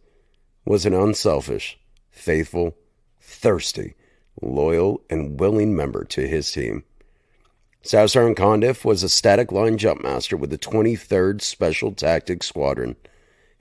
was 0.67 0.85
an 0.85 0.93
unselfish, 0.93 1.79
faithful, 2.11 2.77
thirsty, 3.19 3.95
loyal, 4.43 5.01
and 5.09 5.41
willing 5.41 5.75
member 5.75 6.05
to 6.05 6.29
his 6.29 6.53
team. 6.53 6.85
Staff 7.81 8.11
Sergeant 8.11 8.37
Condiff 8.37 8.85
was 8.85 9.03
a 9.03 9.09
static 9.09 9.51
line 9.51 9.79
jump 9.79 10.03
master 10.03 10.37
with 10.37 10.51
the 10.51 10.59
23rd 10.59 11.41
Special 11.41 11.91
Tactics 11.91 12.49
Squadron 12.49 12.97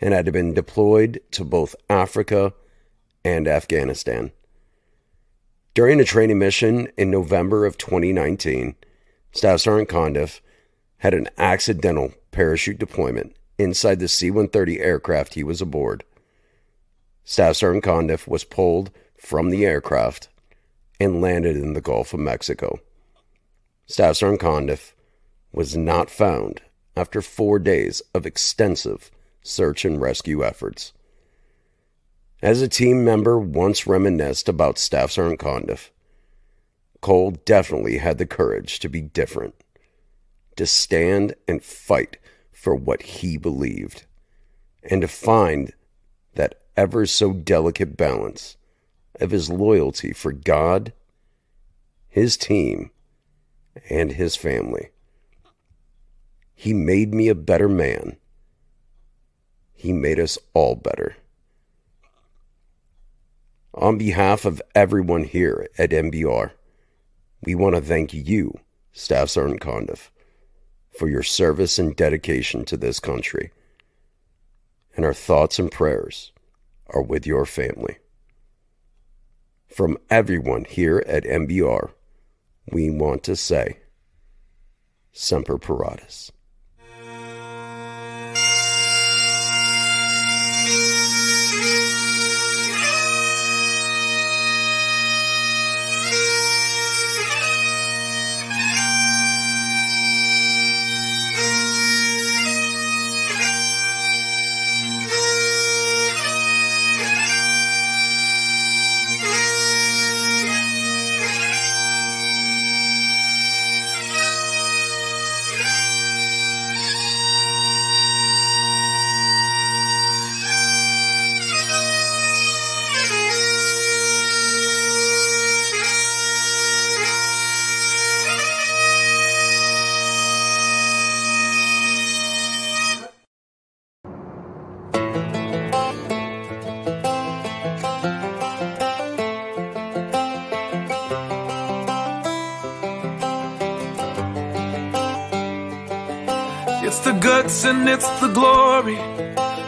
and 0.02 0.14
had 0.14 0.30
been 0.34 0.54
deployed 0.54 1.22
to 1.32 1.46
both 1.46 1.78
Africa 1.90 2.52
and 3.24 3.48
Afghanistan. 3.48 4.34
During 5.76 6.00
a 6.00 6.06
training 6.06 6.40
mission 6.40 6.88
in 6.96 7.12
November 7.12 7.66
of 7.66 7.78
2019, 7.78 8.76
Staff 9.34 9.60
Sergeant 9.60 9.90
Condiff 9.90 10.40
had 11.00 11.14
an 11.14 11.28
accidental 11.38 12.14
parachute 12.32 12.80
deployment 12.80 13.36
inside 13.58 14.00
the 14.00 14.08
C 14.08 14.32
130 14.32 14.80
aircraft 14.80 15.34
he 15.34 15.44
was 15.44 15.60
aboard. 15.60 16.06
Staff 17.26 17.58
Sergeant 17.58 17.84
Condiff 17.84 18.26
was 18.26 18.46
pulled 18.46 18.90
from 19.18 19.50
the 19.50 19.66
aircraft 19.66 20.30
and 20.98 21.20
landed 21.20 21.58
in 21.58 21.74
the 21.74 21.82
Gulf 21.82 22.14
of 22.14 22.22
Mexico. 22.22 22.80
Staff 23.86 24.16
Sergeant 24.16 24.40
Condiff 24.40 24.94
was 25.52 25.76
not 25.76 26.10
found 26.10 26.62
after 26.96 27.22
four 27.22 27.60
days 27.60 28.02
of 28.14 28.26
extensive 28.26 29.12
search 29.44 29.84
and 29.84 30.00
rescue 30.00 30.42
efforts. 30.42 30.94
As 32.42 32.62
a 32.62 32.68
team 32.68 33.06
member 33.06 33.40
once 33.40 33.88
reminisced 33.88 34.50
about 34.50 34.78
Staff 34.78 35.12
Sergeant 35.12 35.40
Condiff, 35.40 35.92
Cole 37.02 37.32
definitely 37.32 37.98
had 37.98 38.18
the 38.18 38.26
courage 38.26 38.80
to 38.80 38.90
be 38.90 39.02
different, 39.02 39.56
to 40.58 40.66
stand 40.66 41.36
and 41.48 41.64
fight 41.64 42.18
for 42.52 42.76
what 42.76 43.02
he 43.04 43.38
believed, 43.38 44.06
and 44.84 45.02
to 45.02 45.08
find 45.08 45.74
that 46.34 46.62
ever 46.76 47.06
so 47.06 47.32
delicate 47.32 47.96
balance 47.96 48.58
of 49.20 49.32
his 49.32 49.50
loyalty 49.50 50.12
for 50.12 50.34
God, 50.34 50.92
his 52.10 52.36
team, 52.36 52.92
and 53.90 54.14
his 54.14 54.36
family. 54.36 54.90
He 56.54 56.74
made 56.74 57.14
me 57.14 57.30
a 57.30 57.36
better 57.36 57.70
man. 57.70 58.18
He 59.74 59.94
made 59.94 60.20
us 60.20 60.38
all 60.54 60.76
better. 60.76 61.16
On 63.78 63.98
behalf 63.98 64.46
of 64.46 64.62
everyone 64.74 65.26
here 65.26 65.68
at 65.78 65.90
MBR, 65.90 66.52
we 67.44 67.56
want 67.56 67.76
to 67.76 67.82
thank 67.82 68.14
you, 68.14 68.58
Staff 68.94 69.28
Sergeant 69.28 69.60
Condiff, 69.60 70.12
for 70.98 71.10
your 71.10 71.24
service 71.24 71.78
and 71.78 71.94
dedication 71.94 72.64
to 72.66 72.78
this 72.78 73.02
country. 73.02 73.52
And 74.96 75.06
our 75.06 75.14
thoughts 75.14 75.60
and 75.60 75.70
prayers 75.70 76.32
are 76.88 77.02
with 77.02 77.28
your 77.28 77.46
family. 77.46 77.98
From 79.68 79.98
everyone 80.10 80.64
here 80.64 81.04
at 81.06 81.26
MBR, 81.26 81.92
we 82.72 82.90
want 82.90 83.24
to 83.24 83.36
say, 83.36 83.80
Semper 85.12 85.58
Paratus. 85.58 86.32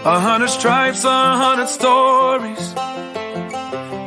A 0.08 0.22
hundred 0.22 0.48
stripes, 0.48 1.04
a 1.04 1.10
hundred 1.44 1.68
stories. 1.68 2.74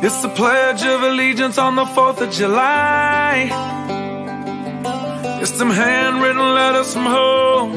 It's 0.02 0.22
the 0.22 0.31
pledge 0.31 0.82
of 0.82 1.02
allegiance 1.02 1.59
on 1.59 1.77
the 1.77 1.85
4th 1.85 2.22
of 2.22 2.31
July. 2.32 3.51
It's 5.43 5.51
them 5.59 5.68
handwritten 5.68 6.55
letters 6.55 6.94
from 6.94 7.05
home. 7.05 7.72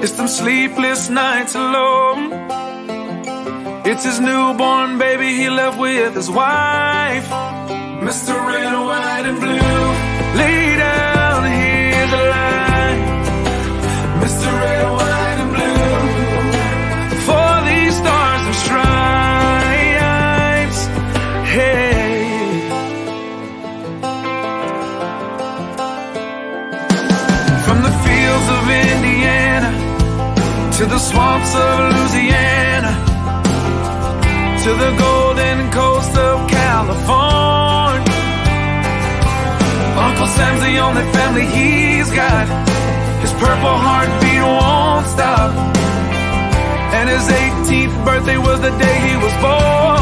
It's 0.00 0.12
them 0.12 0.28
sleepless 0.28 1.10
nights 1.10 1.56
alone. 1.56 2.30
It's 3.84 4.04
his 4.04 4.20
newborn 4.20 4.98
baby 4.98 5.34
he 5.34 5.50
left 5.50 5.76
with 5.76 6.14
his 6.14 6.30
wife. 6.30 7.26
Mr. 8.06 8.32
Red, 8.46 8.72
White, 8.86 9.26
and 9.26 9.40
Blue. 9.40 9.90
Lay 10.38 10.76
down, 10.84 11.42
the 12.14 12.22
line. 12.36 13.00
Mr. 14.22 14.48
Red, 14.60 14.86
White, 14.98 15.19
only 40.90 41.12
family 41.12 41.46
he's 41.46 42.10
got. 42.10 42.46
His 43.22 43.32
purple 43.32 43.76
heartbeat 43.86 44.42
won't 44.42 45.06
stop. 45.06 45.52
And 46.98 47.08
his 47.08 47.26
18th 47.28 48.04
birthday 48.04 48.38
was 48.38 48.60
the 48.60 48.70
day 48.70 48.96
he 49.08 49.16
was 49.16 49.34
born. 49.40 49.99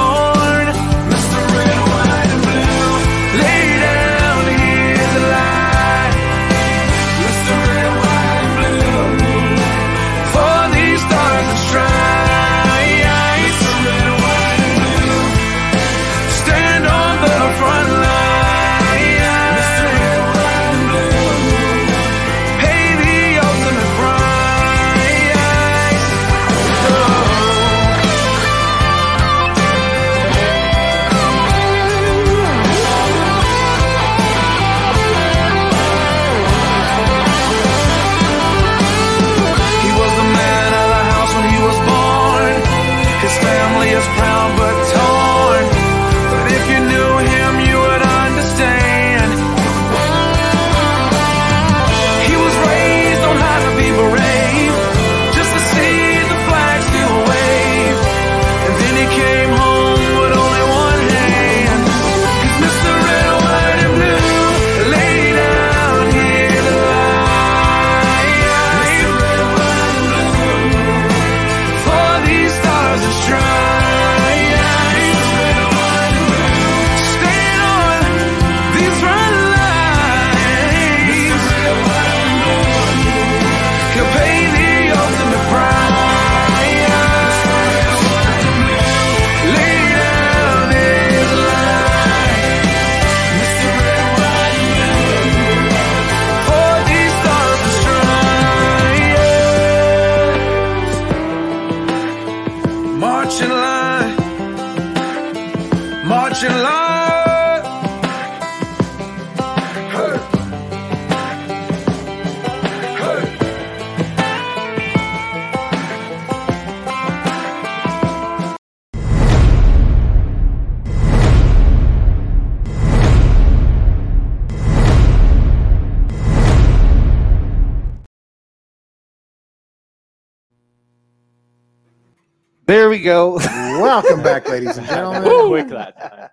There. 133.19 133.81
Welcome 133.83 134.23
back, 134.23 134.49
ladies 134.49 134.77
and 134.79 134.87
gentlemen. 134.87 135.49
Quick 135.49 135.69
that 135.71 135.99
time. 136.01 136.29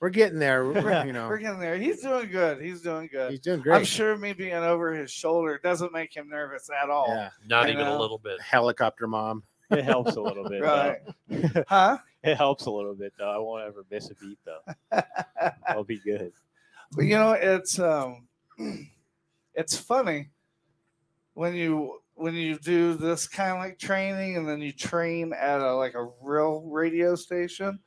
We're 0.00 0.08
getting 0.08 0.38
there. 0.38 0.64
We're, 0.64 1.04
you 1.04 1.12
know, 1.12 1.28
We're 1.28 1.36
getting 1.36 1.60
there. 1.60 1.76
He's 1.76 2.00
doing 2.00 2.30
good. 2.30 2.62
He's 2.62 2.80
doing 2.80 3.10
good. 3.12 3.30
He's 3.32 3.40
doing 3.40 3.60
great. 3.60 3.76
I'm 3.76 3.84
sure 3.84 4.16
me 4.16 4.32
being 4.32 4.54
over 4.54 4.94
his 4.94 5.10
shoulder 5.10 5.60
doesn't 5.62 5.92
make 5.92 6.16
him 6.16 6.30
nervous 6.30 6.70
at 6.82 6.88
all. 6.88 7.08
Yeah. 7.08 7.28
Not 7.46 7.66
You 7.66 7.74
even 7.74 7.86
a 7.86 7.98
little 7.98 8.16
bit. 8.16 8.40
helicopter 8.40 9.06
mom. 9.06 9.42
It 9.70 9.84
helps 9.84 10.16
a 10.16 10.22
little 10.22 10.48
bit. 10.48 10.62
Right. 10.62 10.96
though. 11.28 11.64
Huh? 11.68 11.98
It 12.22 12.36
helps 12.36 12.64
a 12.64 12.70
little 12.70 12.94
bit 12.94 13.12
though. 13.18 13.30
I 13.30 13.36
won't 13.36 13.64
ever 13.64 13.84
miss 13.90 14.10
a 14.10 14.14
beat 14.14 14.38
though. 14.46 15.02
I'll 15.68 15.84
be 15.84 15.98
good. 15.98 16.32
But 16.92 17.02
you 17.04 17.16
know, 17.16 17.32
it's 17.32 17.78
um, 17.78 18.28
it's 19.54 19.76
funny 19.76 20.30
when 21.34 21.54
you 21.54 22.00
when 22.16 22.34
you 22.34 22.58
do 22.58 22.94
this 22.94 23.26
kind 23.26 23.52
of 23.52 23.58
like 23.58 23.78
training 23.78 24.36
and 24.36 24.48
then 24.48 24.60
you 24.60 24.72
train 24.72 25.32
at 25.32 25.60
a 25.60 25.74
like 25.74 25.94
a 25.94 26.08
real 26.22 26.62
radio 26.62 27.14
station, 27.16 27.78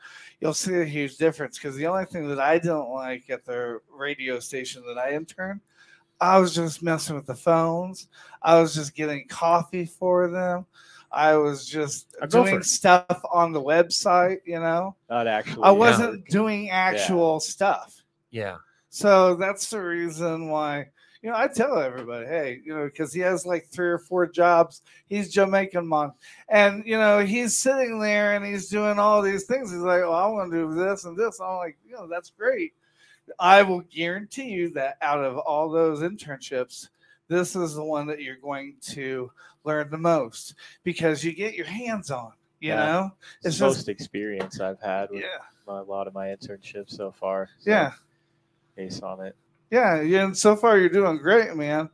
you'll 0.41 0.53
see 0.53 0.81
a 0.81 0.85
huge 0.85 1.17
difference. 1.17 1.57
Because 1.57 1.75
the 1.75 1.87
only 1.87 2.05
thing 2.05 2.27
that 2.27 2.39
I 2.39 2.57
didn't 2.57 2.89
like 2.89 3.29
at 3.29 3.45
the 3.45 3.79
radio 3.89 4.39
station 4.39 4.83
that 4.87 4.97
I 4.97 5.13
interned, 5.13 5.61
I 6.19 6.39
was 6.39 6.53
just 6.53 6.83
messing 6.83 7.15
with 7.15 7.25
the 7.25 7.35
phones. 7.35 8.07
I 8.41 8.59
was 8.59 8.73
just 8.75 8.95
getting 8.95 9.27
coffee 9.27 9.85
for 9.85 10.29
them. 10.29 10.65
I 11.11 11.37
was 11.37 11.65
just 11.65 12.13
A 12.21 12.27
gopher. 12.27 12.49
doing 12.49 12.63
stuff 12.63 13.21
on 13.31 13.53
the 13.53 13.61
website, 13.61 14.39
you 14.45 14.59
know. 14.59 14.95
Not 15.09 15.27
actually. 15.27 15.63
I 15.63 15.71
wasn't 15.71 16.27
doing 16.27 16.69
actual 16.69 17.39
stuff. 17.39 18.03
Yeah. 18.29 18.57
So 18.89 19.35
that's 19.35 19.69
the 19.69 19.79
reason 19.79 20.49
why, 20.49 20.89
you 21.27 21.33
know, 21.33 21.39
I 21.39 21.49
tell 21.49 21.77
everybody, 21.77 22.25
hey, 22.25 22.61
you 22.63 22.73
know, 22.73 22.85
because 22.85 23.11
he 23.11 23.19
has 23.19 23.45
like 23.45 23.67
three 23.67 23.89
or 23.89 23.97
four 23.97 24.27
jobs. 24.27 24.81
He's 25.09 25.29
Jamaican 25.29 25.85
monk. 25.85 26.13
And, 26.47 26.85
you 26.85 26.97
know, 26.97 27.19
he's 27.19 27.57
sitting 27.57 27.99
there 27.99 28.37
and 28.37 28.45
he's 28.45 28.69
doing 28.69 28.97
all 28.97 29.21
these 29.21 29.43
things. 29.43 29.69
He's 29.69 29.81
like, 29.81 30.03
oh, 30.03 30.13
I 30.13 30.25
want 30.27 30.53
to 30.53 30.57
do 30.57 30.73
this 30.73 31.03
and 31.03 31.17
this. 31.17 31.41
I'm 31.41 31.57
like, 31.57 31.77
you 31.85 31.95
know, 31.95 32.07
that's 32.07 32.29
great. 32.29 32.73
I 33.39 33.61
will 33.61 33.81
guarantee 33.93 34.47
you 34.51 34.69
that 34.75 34.95
out 35.01 35.21
of 35.21 35.37
all 35.39 35.69
those 35.69 35.99
internships, 35.99 36.87
this 37.27 37.57
is 37.57 37.75
the 37.75 37.83
one 37.83 38.07
that 38.07 38.21
you're 38.21 38.37
going 38.37 38.75
to 38.83 39.29
learn 39.65 39.89
the 39.89 39.97
most 39.97 40.53
because 40.85 41.25
you 41.25 41.33
get 41.33 41.55
your 41.55 41.65
hands 41.65 42.09
on, 42.09 42.31
you 42.61 42.69
Yeah. 42.69 42.85
know? 42.85 43.11
It's 43.39 43.47
It's 43.47 43.57
the 43.59 43.65
just, 43.65 43.79
most 43.79 43.89
experience 43.89 44.61
I've 44.61 44.79
had 44.79 45.09
with 45.09 45.23
Yeah. 45.23 45.43
my, 45.67 45.79
a 45.79 45.83
lot 45.83 46.07
of 46.07 46.13
my 46.13 46.27
internships 46.27 46.91
so 46.91 47.11
far. 47.11 47.49
so 47.59 47.69
yeah. 47.69 47.91
Based 48.77 49.03
on 49.03 49.19
it. 49.25 49.35
Yeah, 49.72 50.02
yeah, 50.02 50.26
and 50.26 50.38
so 50.38 50.56
far 50.56 50.77
you're 50.77 50.89
doing 50.89 51.18
great, 51.18 51.56
man. 51.56 51.89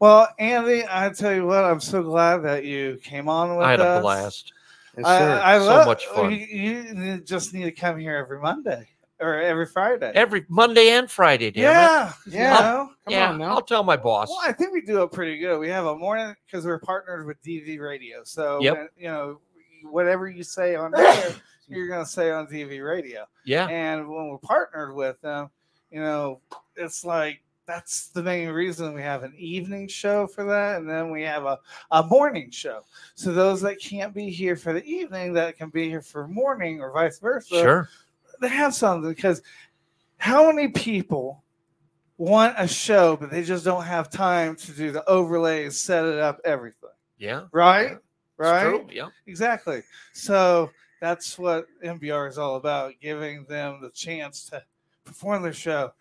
Well, 0.00 0.28
Andy, 0.38 0.84
I 0.90 1.08
tell 1.10 1.34
you 1.34 1.46
what, 1.46 1.64
I'm 1.64 1.80
so 1.80 2.02
glad 2.02 2.38
that 2.38 2.64
you 2.64 2.98
came 3.02 3.28
on 3.28 3.56
with 3.56 3.60
us. 3.60 3.66
I 3.66 3.70
had 3.70 3.80
us. 3.80 3.98
a 3.98 4.02
blast. 4.02 4.52
Yes, 4.96 5.06
I, 5.06 5.18
sir. 5.18 5.40
I 5.42 5.58
So 5.58 5.64
love, 5.66 5.86
much 5.86 6.06
fun. 6.06 6.30
You, 6.30 6.38
you 6.38 7.18
just 7.20 7.54
need 7.54 7.64
to 7.64 7.72
come 7.72 7.98
here 7.98 8.16
every 8.16 8.40
Monday 8.40 8.86
or 9.20 9.40
every 9.40 9.66
Friday. 9.66 10.12
Every 10.14 10.44
Monday 10.48 10.90
and 10.90 11.10
Friday, 11.10 11.50
damn 11.50 11.62
yeah, 11.62 12.08
it. 12.26 12.32
yeah. 12.34 12.56
I'll, 12.58 12.90
yeah, 13.08 13.38
I'll 13.40 13.62
tell 13.62 13.82
my 13.84 13.96
boss. 13.96 14.28
Well, 14.28 14.40
I 14.44 14.52
think 14.52 14.72
we 14.72 14.82
do 14.82 15.02
it 15.02 15.12
pretty 15.12 15.38
good. 15.38 15.58
We 15.58 15.68
have 15.70 15.86
a 15.86 15.96
morning 15.96 16.34
because 16.46 16.66
we're 16.66 16.78
partnered 16.80 17.26
with 17.26 17.42
DV 17.42 17.80
Radio. 17.80 18.18
So, 18.24 18.60
Yep. 18.60 18.90
you 18.96 19.08
know, 19.08 19.40
whatever 19.84 20.28
you 20.28 20.42
say 20.42 20.74
on 20.74 20.90
there, 20.90 21.34
you're 21.68 21.88
going 21.88 22.04
to 22.04 22.10
say 22.10 22.30
on 22.30 22.46
DV 22.46 22.84
Radio. 22.84 23.24
Yeah. 23.46 23.66
And 23.68 24.08
when 24.08 24.28
we're 24.28 24.38
partnered 24.38 24.94
with 24.94 25.20
them, 25.22 25.50
you 25.94 26.00
know, 26.00 26.40
it's 26.74 27.04
like 27.04 27.40
that's 27.66 28.08
the 28.08 28.22
main 28.22 28.48
reason 28.50 28.92
we 28.92 29.00
have 29.00 29.22
an 29.22 29.32
evening 29.38 29.86
show 29.88 30.26
for 30.26 30.44
that. 30.44 30.76
And 30.78 30.90
then 30.90 31.10
we 31.10 31.22
have 31.22 31.44
a, 31.44 31.58
a 31.92 32.02
morning 32.02 32.50
show. 32.50 32.80
So, 33.14 33.32
those 33.32 33.60
that 33.62 33.80
can't 33.80 34.12
be 34.12 34.28
here 34.28 34.56
for 34.56 34.72
the 34.74 34.84
evening, 34.84 35.32
that 35.34 35.56
can 35.56 35.70
be 35.70 35.88
here 35.88 36.02
for 36.02 36.26
morning 36.28 36.80
or 36.80 36.92
vice 36.92 37.18
versa 37.20 37.54
Sure. 37.54 37.88
they 38.40 38.48
have 38.48 38.74
something 38.74 39.08
because 39.08 39.40
how 40.18 40.46
many 40.50 40.68
people 40.68 41.42
want 42.18 42.54
a 42.58 42.66
show 42.68 43.16
but 43.16 43.30
they 43.30 43.42
just 43.42 43.64
don't 43.64 43.84
have 43.84 44.10
time 44.10 44.54
to 44.56 44.72
do 44.72 44.90
the 44.92 45.04
overlays 45.08 45.78
set 45.80 46.04
it 46.04 46.18
up 46.18 46.40
everything 46.44 46.90
Yeah. 47.18 47.46
right 47.52 47.98
right 48.36 48.62
true, 48.62 48.86
yeah. 48.92 49.08
exactly 49.26 49.82
so 50.12 50.70
that's 51.00 51.36
what 51.38 51.66
mbr 51.82 52.28
is 52.28 52.38
all 52.38 52.54
about 52.54 52.94
giving 53.00 53.44
them 53.46 53.80
the 53.82 53.90
chance 53.90 54.46
to 54.50 54.62
perform 55.04 55.42
their 55.42 55.52
show 55.52 55.92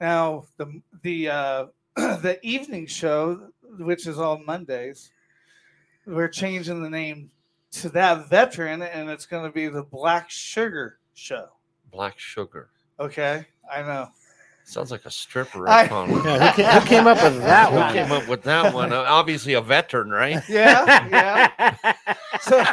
now 0.00 0.44
the 0.56 0.80
the 1.02 1.28
uh 1.28 1.66
the 1.96 2.38
evening 2.42 2.86
show 2.86 3.48
which 3.78 4.06
is 4.06 4.18
all 4.18 4.38
mondays 4.38 5.10
we're 6.06 6.28
changing 6.28 6.82
the 6.82 6.90
name 6.90 7.30
to 7.70 7.88
that 7.88 8.28
veteran 8.28 8.82
and 8.82 9.08
it's 9.08 9.26
going 9.26 9.44
to 9.44 9.52
be 9.52 9.68
the 9.68 9.82
black 9.82 10.28
sugar 10.30 10.98
show 11.14 11.48
Black 11.90 12.18
sugar. 12.18 12.70
Okay, 12.98 13.44
I 13.70 13.82
know. 13.82 14.08
Sounds 14.64 14.90
like 14.90 15.04
a 15.04 15.10
stripper. 15.10 15.68
I- 15.68 15.82
I. 15.90 16.06
Yeah, 16.06 16.06
who 16.52 16.62
ca- 16.62 16.80
who 16.80 16.86
came 16.86 17.06
up 17.06 17.22
with 17.22 17.38
that 17.42 17.70
Who 17.70 17.76
one? 17.76 17.92
came 17.92 18.12
up 18.12 18.26
with 18.28 18.42
that 18.44 18.72
one? 18.72 18.92
Obviously, 18.94 19.52
a 19.52 19.60
veteran, 19.60 20.08
right? 20.08 20.42
Yeah, 20.48 21.08
yeah. 21.10 21.94
So 22.40 22.64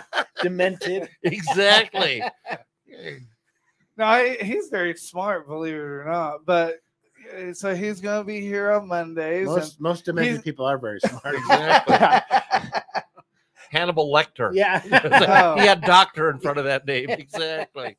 demented. 0.41 1.10
Exactly. 1.24 2.24
No, 3.99 4.05
I, 4.05 4.38
he's 4.41 4.69
very 4.69 4.95
smart, 4.95 5.45
believe 5.47 5.73
it 5.76 5.77
or 5.77 6.05
not. 6.05 6.45
But 6.45 6.76
uh, 7.38 7.53
so 7.53 7.76
he's 7.76 7.99
going 7.99 8.21
to 8.21 8.26
be 8.26 8.39
here 8.41 8.71
on 8.71 8.88
Mondays. 8.88 9.45
Most 9.45 9.73
and 9.73 9.81
most 9.81 10.05
demented 10.05 10.31
he's- 10.31 10.41
people 10.43 10.65
are 10.65 10.77
very 10.77 10.99
smart. 11.05 11.35
Exactly. 11.35 11.97
Hannibal 13.71 14.11
Lecter. 14.11 14.51
Yeah. 14.53 14.81
Oh. 15.30 15.59
he 15.59 15.67
had 15.67 15.81
doctor 15.81 16.30
in 16.31 16.39
front 16.39 16.57
of 16.57 16.65
that 16.65 16.85
name. 16.88 17.09
Exactly. 17.09 17.97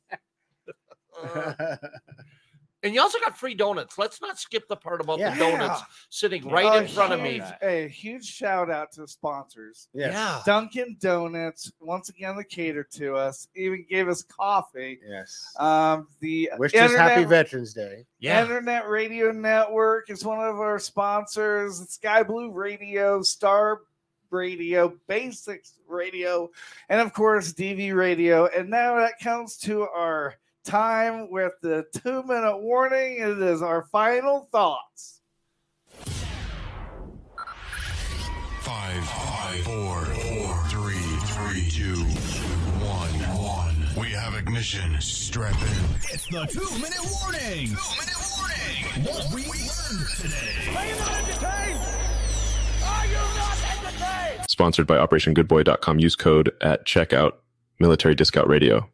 And 2.83 2.95
you 2.95 3.01
also 3.01 3.19
got 3.19 3.37
free 3.37 3.53
donuts. 3.53 3.97
Let's 3.99 4.21
not 4.21 4.39
skip 4.39 4.67
the 4.67 4.75
part 4.75 5.01
about 5.01 5.19
Yeah. 5.19 5.35
the 5.35 5.39
donuts 5.39 5.81
sitting 6.09 6.43
Oh, 6.47 6.51
right 6.51 6.81
in 6.81 6.87
front 6.87 7.13
of 7.13 7.21
me. 7.21 7.33
huge- 7.33 7.53
A 7.61 7.87
huge 7.87 8.25
shout 8.25 8.71
out 8.71 8.91
to 8.93 9.01
the 9.01 9.07
sponsors. 9.07 9.87
Yes. 9.93 10.13
Yeah. 10.13 10.41
Dunkin' 10.47 10.97
Donuts, 10.99 11.71
once 11.79 12.09
again, 12.09 12.35
they 12.37 12.43
catered 12.43 12.89
to 12.93 13.15
us, 13.15 13.47
even 13.55 13.85
gave 13.87 14.09
us 14.09 14.23
coffee. 14.23 14.99
Yes. 15.07 15.53
Um, 15.59 16.07
the 16.21 16.49
Wish 16.57 16.73
us 16.73 16.91
happy 16.95 17.23
Veterans 17.23 17.73
Day. 17.75 18.05
Yeah. 18.17 18.41
Internet 18.41 18.87
Radio 18.89 19.31
Network 19.31 20.09
is 20.09 20.25
one 20.25 20.39
of 20.39 20.59
our 20.59 20.79
sponsors. 20.79 21.87
Sky 21.89 22.23
Blue 22.23 22.49
Radio, 22.51 23.21
Star 23.21 23.81
Radio, 24.31 24.97
Basics 25.07 25.73
Radio, 25.87 26.49
and 26.89 26.99
of 27.01 27.13
course 27.13 27.53
DV 27.53 27.93
Radio. 27.93 28.47
And 28.47 28.69
now 28.69 28.95
that 28.95 29.19
comes 29.19 29.57
to 29.59 29.83
our 29.89 30.35
time 30.63 31.29
with 31.29 31.53
the 31.61 31.85
two 31.97 32.23
minute 32.23 32.57
warning. 32.59 33.17
It 33.17 33.41
is 33.41 33.61
our 33.61 33.83
final 33.85 34.47
thoughts. 34.51 35.21
Five, 38.61 39.03
five, 39.05 39.63
four, 39.63 40.05
four, 40.05 40.63
three, 40.69 41.01
three, 41.25 41.69
two, 41.69 42.03
one, 42.85 43.09
one. 43.37 43.75
We 43.97 44.11
have 44.11 44.35
ignition. 44.35 44.99
Strap 45.01 45.53
in. 45.61 45.67
It's 46.11 46.27
the 46.27 46.45
two 46.45 46.59
minute 46.77 46.99
warning. 47.21 47.67
Two 47.67 47.95
minute 47.99 48.21
warning. 48.37 49.05
What 49.05 49.33
we 49.33 49.43
learned 49.43 50.09
today. 50.17 50.75
Are 50.75 50.85
you 50.85 50.95
not 50.95 51.17
entertained? 51.17 51.79
Are 52.83 53.05
you 53.05 53.13
not 53.13 53.57
entertained? 53.77 54.49
Sponsored 54.49 54.87
by 54.87 54.97
OperationGoodBoy.com. 54.97 55.99
Use 55.99 56.15
code 56.15 56.51
at 56.61 56.85
checkout. 56.85 57.33
Military 57.79 58.13
Discount 58.13 58.47
Radio. 58.47 58.87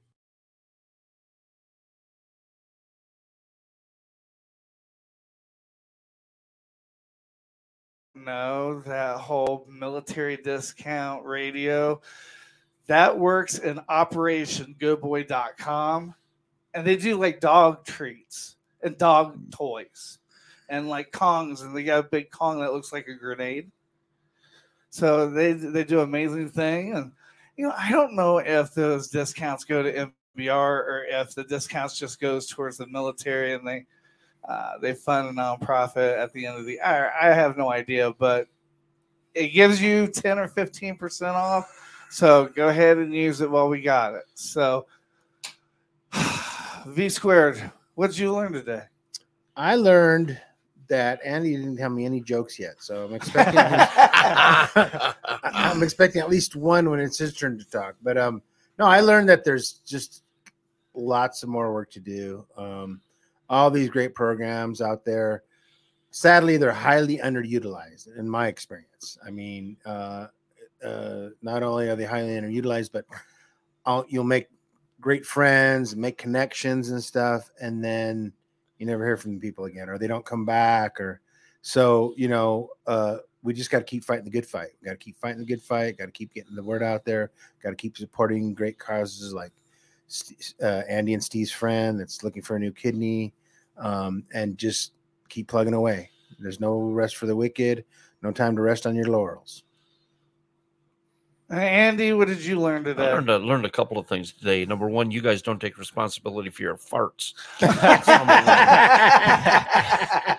No, 8.27 8.83
that 8.85 9.17
whole 9.19 9.65
military 9.71 10.35
discount 10.35 11.25
radio 11.25 12.01
that 12.87 13.17
works 13.17 13.57
in 13.57 13.77
operationgoodboy.com 13.89 16.13
and 16.73 16.85
they 16.85 16.97
do 16.97 17.15
like 17.15 17.39
dog 17.39 17.85
treats 17.85 18.57
and 18.83 18.97
dog 18.97 19.37
mm. 19.37 19.49
toys 19.49 20.19
and 20.67 20.89
like 20.89 21.11
kongs 21.11 21.63
and 21.63 21.73
they 21.73 21.85
got 21.85 21.99
a 21.99 22.09
big 22.09 22.29
kong 22.29 22.59
that 22.59 22.73
looks 22.73 22.91
like 22.91 23.07
a 23.07 23.13
grenade. 23.13 23.71
So 24.89 25.29
they 25.29 25.53
they 25.53 25.85
do 25.85 26.01
amazing 26.01 26.49
thing. 26.49 26.95
And 26.95 27.13
you 27.55 27.65
know 27.65 27.73
i 27.77 27.91
don't 27.91 28.13
know 28.13 28.39
if 28.39 28.73
those 28.73 29.07
discounts 29.07 29.63
go 29.63 29.83
to 29.83 30.11
MBR 30.37 30.49
or 30.49 31.05
if 31.09 31.33
the 31.33 31.45
discounts 31.45 31.97
just 31.97 32.19
goes 32.19 32.45
towards 32.45 32.75
the 32.75 32.87
military 32.87 33.53
and 33.53 33.65
they 33.65 33.85
uh, 34.47 34.77
they 34.81 34.93
fund 34.93 35.27
a 35.27 35.31
nonprofit 35.31 36.17
at 36.17 36.33
the 36.33 36.45
end 36.45 36.57
of 36.57 36.65
the. 36.65 36.79
I, 36.81 37.29
I 37.29 37.33
have 37.33 37.57
no 37.57 37.71
idea, 37.71 38.11
but 38.17 38.47
it 39.33 39.49
gives 39.49 39.81
you 39.81 40.07
ten 40.07 40.39
or 40.39 40.47
fifteen 40.47 40.97
percent 40.97 41.35
off. 41.35 41.71
So 42.09 42.47
go 42.55 42.69
ahead 42.69 42.97
and 42.97 43.13
use 43.13 43.41
it 43.41 43.51
while 43.51 43.69
we 43.69 43.81
got 43.81 44.13
it. 44.15 44.23
So 44.33 44.85
V 46.87 47.09
squared. 47.09 47.71
What 47.95 48.07
did 48.07 48.19
you 48.19 48.33
learn 48.33 48.53
today? 48.53 48.83
I 49.55 49.75
learned 49.75 50.39
that 50.87 51.19
Andy 51.25 51.57
didn't 51.57 51.77
tell 51.77 51.89
me 51.89 52.05
any 52.05 52.21
jokes 52.21 52.57
yet, 52.57 52.75
so 52.79 53.05
I'm 53.05 53.13
expecting 53.13 53.57
I'm 55.43 55.83
expecting 55.83 56.21
at 56.21 56.29
least 56.29 56.55
one 56.55 56.89
when 56.89 56.99
it's 56.99 57.17
his 57.17 57.33
turn 57.33 57.57
to 57.57 57.69
talk. 57.69 57.95
But 58.01 58.17
um, 58.17 58.41
no, 58.79 58.85
I 58.85 59.01
learned 59.01 59.27
that 59.29 59.43
there's 59.43 59.81
just 59.85 60.23
lots 60.93 61.43
of 61.43 61.49
more 61.49 61.73
work 61.73 61.91
to 61.91 61.99
do. 61.99 62.45
Um, 62.57 63.01
all 63.49 63.71
these 63.71 63.89
great 63.89 64.13
programs 64.13 64.81
out 64.81 65.05
there. 65.05 65.43
Sadly, 66.11 66.57
they're 66.57 66.71
highly 66.71 67.17
underutilized 67.17 68.17
in 68.17 68.29
my 68.29 68.47
experience. 68.47 69.17
I 69.25 69.29
mean, 69.29 69.77
uh, 69.85 70.27
uh, 70.83 71.29
not 71.41 71.63
only 71.63 71.89
are 71.89 71.95
they 71.95 72.05
highly 72.05 72.29
underutilized, 72.29 72.91
but 72.91 73.05
I'll, 73.85 74.05
you'll 74.07 74.23
make 74.23 74.47
great 74.99 75.25
friends, 75.25 75.95
make 75.95 76.17
connections 76.17 76.89
and 76.89 77.03
stuff, 77.03 77.49
and 77.61 77.83
then 77.83 78.33
you 78.77 78.85
never 78.85 79.05
hear 79.05 79.17
from 79.17 79.33
the 79.33 79.39
people 79.39 79.65
again, 79.65 79.89
or 79.89 79.97
they 79.97 80.07
don't 80.07 80.25
come 80.25 80.45
back, 80.45 80.99
or 80.99 81.21
so 81.61 82.13
you 82.17 82.27
know. 82.27 82.69
Uh, 82.85 83.17
we 83.43 83.53
just 83.53 83.69
got 83.69 83.79
to 83.79 83.85
keep 83.85 84.03
fighting 84.03 84.25
the 84.25 84.31
good 84.31 84.45
fight. 84.45 84.71
We 84.81 84.87
Got 84.87 84.93
to 84.93 84.97
keep 84.97 85.17
fighting 85.17 85.39
the 85.39 85.45
good 85.45 85.61
fight. 85.61 85.97
Got 85.97 86.07
to 86.07 86.11
keep 86.11 86.33
getting 86.33 86.55
the 86.55 86.63
word 86.63 86.83
out 86.83 87.05
there. 87.05 87.31
Got 87.63 87.69
to 87.69 87.75
keep 87.75 87.95
supporting 87.95 88.53
great 88.53 88.77
causes 88.77 89.33
like 89.33 89.53
uh, 90.61 90.81
Andy 90.89 91.13
and 91.13 91.23
Steve's 91.23 91.51
friend 91.51 91.99
that's 91.99 92.23
looking 92.23 92.41
for 92.41 92.55
a 92.55 92.59
new 92.59 92.71
kidney, 92.71 93.33
um, 93.79 94.23
and 94.33 94.57
just 94.57 94.93
keep 95.29 95.47
plugging 95.47 95.73
away. 95.73 96.09
There's 96.39 96.59
no 96.59 96.79
rest 96.79 97.17
for 97.17 97.25
the 97.25 97.35
wicked. 97.35 97.85
No 98.21 98.31
time 98.31 98.55
to 98.55 98.61
rest 98.61 98.87
on 98.87 98.95
your 98.95 99.05
laurels. 99.05 99.63
Andy, 101.49 102.11
what 102.11 102.27
did 102.27 102.43
you 102.43 102.59
learn 102.59 102.81
I 102.81 102.85
today? 102.85 103.13
learned 103.13 103.29
a, 103.29 103.39
learned 103.39 103.65
a 103.65 103.69
couple 103.69 103.97
of 103.97 104.05
things 104.05 104.33
today. 104.33 104.65
Number 104.65 104.89
one, 104.89 105.11
you 105.11 105.21
guys 105.21 105.41
don't 105.41 105.61
take 105.61 105.77
responsibility 105.77 106.49
for 106.49 106.61
your 106.61 106.75
farts. 106.75 107.33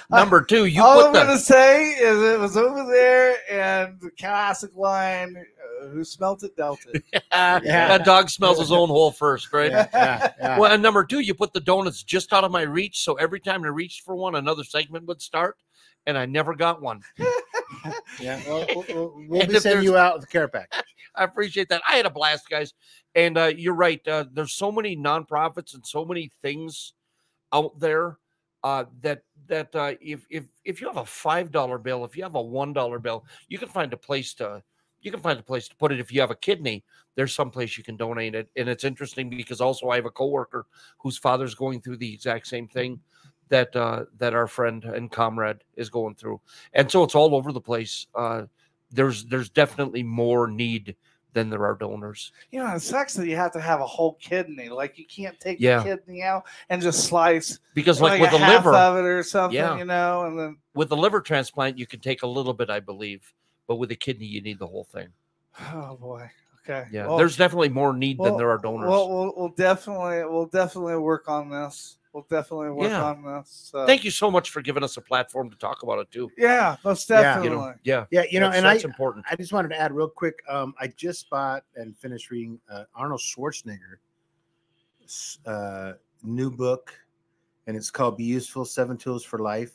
Number 0.10 0.42
two, 0.42 0.66
you 0.66 0.82
All 0.82 0.98
put 0.98 1.06
I'm 1.06 1.12
the 1.14 1.18
gonna 1.20 1.38
say 1.38 1.92
is 1.92 2.22
it 2.22 2.38
was 2.38 2.58
over 2.58 2.84
there, 2.84 3.36
and 3.50 3.98
the 4.00 4.10
classic 4.10 4.76
line: 4.76 5.42
"Who 5.92 6.04
smelt 6.04 6.42
it, 6.42 6.56
dealt 6.56 6.80
it." 6.92 7.04
That 7.30 8.04
dog 8.04 8.30
smells 8.30 8.58
his 8.58 8.72
own 8.72 8.88
hole 8.88 9.10
first, 9.10 9.52
right? 9.52 9.70
Yeah, 9.70 9.88
yeah, 9.92 10.32
yeah. 10.38 10.58
Well, 10.58 10.72
and 10.72 10.82
number 10.82 11.04
two, 11.04 11.20
you 11.20 11.34
put 11.34 11.52
the 11.52 11.60
donuts 11.60 12.02
just 12.02 12.32
out 12.32 12.44
of 12.44 12.50
my 12.50 12.62
reach, 12.62 13.00
so 13.00 13.14
every 13.14 13.40
time 13.40 13.64
I 13.64 13.68
reached 13.68 14.02
for 14.02 14.14
one, 14.14 14.34
another 14.34 14.64
segment 14.64 15.06
would 15.06 15.22
start, 15.22 15.56
and 16.06 16.18
I 16.18 16.26
never 16.26 16.54
got 16.54 16.82
one. 16.82 17.02
Yeah, 18.20 18.40
well, 18.48 18.66
we'll, 18.74 18.84
we'll, 18.88 19.24
we'll 19.28 19.46
be 19.46 19.58
sending 19.60 19.84
you 19.84 19.96
out 19.96 20.16
with 20.16 20.24
a 20.24 20.26
care 20.26 20.48
package. 20.48 20.82
I 21.14 21.24
appreciate 21.24 21.68
that. 21.68 21.82
I 21.88 21.96
had 21.96 22.06
a 22.06 22.10
blast, 22.10 22.48
guys. 22.48 22.74
And 23.14 23.36
uh, 23.36 23.46
you're 23.46 23.74
right. 23.74 24.06
Uh, 24.06 24.24
there's 24.32 24.52
so 24.52 24.70
many 24.70 24.96
nonprofits 24.96 25.74
and 25.74 25.84
so 25.84 26.04
many 26.04 26.30
things 26.42 26.92
out 27.52 27.78
there 27.78 28.18
uh, 28.62 28.84
that 29.00 29.22
that 29.48 29.74
uh, 29.74 29.94
if 30.00 30.26
if 30.30 30.44
if 30.64 30.80
you 30.80 30.86
have 30.86 30.98
a 30.98 31.04
five 31.04 31.50
dollar 31.50 31.78
bill, 31.78 32.04
if 32.04 32.16
you 32.16 32.22
have 32.22 32.36
a 32.36 32.42
one 32.42 32.72
dollar 32.72 32.98
bill, 32.98 33.24
you 33.48 33.58
can 33.58 33.68
find 33.68 33.92
a 33.92 33.96
place 33.96 34.34
to 34.34 34.62
you 35.02 35.10
can 35.10 35.20
find 35.20 35.38
a 35.38 35.42
place 35.42 35.68
to 35.68 35.76
put 35.76 35.92
it. 35.92 36.00
If 36.00 36.12
you 36.12 36.20
have 36.20 36.30
a 36.30 36.36
kidney, 36.36 36.84
there's 37.14 37.34
some 37.34 37.50
place 37.50 37.76
you 37.78 37.84
can 37.84 37.96
donate 37.96 38.34
it. 38.34 38.48
And 38.56 38.68
it's 38.68 38.84
interesting 38.84 39.30
because 39.30 39.60
also 39.60 39.88
I 39.88 39.96
have 39.96 40.06
a 40.06 40.10
coworker 40.10 40.66
whose 40.98 41.18
father's 41.18 41.54
going 41.54 41.80
through 41.80 41.96
the 41.98 42.12
exact 42.12 42.46
same 42.46 42.68
thing 42.68 43.00
that 43.48 43.74
uh, 43.74 44.04
that 44.18 44.34
our 44.34 44.46
friend 44.46 44.84
and 44.84 45.10
comrade 45.10 45.64
is 45.76 45.90
going 45.90 46.14
through, 46.14 46.40
and 46.72 46.90
so 46.90 47.02
it's 47.02 47.16
all 47.16 47.34
over 47.34 47.52
the 47.52 47.60
place. 47.60 48.06
Uh, 48.14 48.42
there's 48.92 49.24
there's 49.24 49.50
definitely 49.50 50.02
more 50.04 50.46
need 50.46 50.94
than 51.32 51.50
there 51.50 51.64
are 51.64 51.74
donors. 51.74 52.32
You 52.50 52.60
know, 52.60 52.74
it 52.74 52.80
sucks 52.80 53.14
that 53.14 53.26
you 53.26 53.36
have 53.36 53.52
to 53.52 53.60
have 53.60 53.80
a 53.80 53.86
whole 53.86 54.14
kidney. 54.14 54.68
Like 54.68 54.98
you 54.98 55.06
can't 55.06 55.38
take 55.38 55.60
Yeah. 55.60 55.78
the 55.78 55.96
kidney 55.96 56.22
out 56.22 56.44
and 56.68 56.82
just 56.82 57.04
slice 57.04 57.60
Because 57.74 58.00
like, 58.00 58.20
with 58.20 58.30
a 58.30 58.38
the 58.38 58.38
half 58.38 58.64
liver, 58.64 58.74
of 58.76 58.96
it 58.96 59.08
or 59.08 59.22
something, 59.22 59.56
yeah. 59.56 59.78
you 59.78 59.84
know, 59.84 60.24
and 60.26 60.38
then 60.38 60.56
with 60.74 60.88
the 60.88 60.96
liver 60.96 61.20
transplant, 61.20 61.78
you 61.78 61.86
can 61.86 62.00
take 62.00 62.22
a 62.22 62.26
little 62.26 62.52
bit, 62.52 62.68
I 62.68 62.80
believe, 62.80 63.32
but 63.70 63.76
with 63.76 63.88
the 63.88 63.94
kidney, 63.94 64.26
you 64.26 64.42
need 64.42 64.58
the 64.58 64.66
whole 64.66 64.82
thing. 64.82 65.06
oh 65.72 65.96
boy, 65.96 66.28
okay, 66.58 66.88
Yeah, 66.90 67.06
Well, 67.06 67.16
there's 67.16 67.36
definitely 67.36 67.68
more 67.68 67.92
need 67.92 68.18
well, 68.18 68.32
than 68.32 68.36
there 68.38 68.50
are 68.50 68.58
donors. 68.58 68.88
Well, 68.90 69.08
we'll, 69.08 69.32
we'll 69.36 69.48
definitely 69.50 70.24
we'll 70.24 70.46
definitely 70.46 70.96
work 70.96 71.28
on 71.28 71.48
this. 71.50 71.98
We'll 72.12 72.26
definitely 72.28 72.70
work 72.70 72.90
Yeah. 72.90 73.04
on 73.04 73.22
this. 73.22 73.68
So. 73.70 73.86
Thank 73.86 74.02
you 74.02 74.10
so 74.10 74.28
much 74.28 74.50
for 74.50 74.60
giving 74.60 74.82
us 74.82 74.96
a 74.96 75.00
platform 75.00 75.50
to 75.50 75.56
talk 75.56 75.84
about 75.84 76.00
it 76.00 76.10
too. 76.10 76.28
Yeah, 76.36 76.78
most 76.84 77.08
Yeah. 77.08 77.22
definitely. 77.22 77.50
You 77.50 77.56
know, 77.56 77.74
yeah, 77.84 78.06
Yeah, 78.10 78.24
you 78.28 78.40
know, 78.40 78.46
that's- 78.46 78.56
and 78.56 78.66
that's 78.66 78.84
I, 78.84 78.88
important. 78.88 79.24
I 79.30 79.36
just 79.36 79.52
wanted 79.52 79.68
to 79.68 79.80
add 79.80 79.92
real 79.92 80.08
quick. 80.08 80.42
Um, 80.48 80.74
I 80.80 80.88
just 80.88 81.30
bought 81.30 81.62
and 81.76 81.96
finished 81.96 82.32
reading 82.32 82.58
uh, 82.68 82.86
Arnold 82.96 83.20
Schwarzenegger 83.20 83.98
uh, 85.46 85.92
new 86.24 86.50
book, 86.50 86.92
and 87.68 87.76
it's 87.76 87.92
called 87.92 88.16
"Be 88.16 88.24
Useful: 88.24 88.64
Seven 88.64 88.96
Tools 88.96 89.24
for 89.24 89.38
Life" 89.38 89.74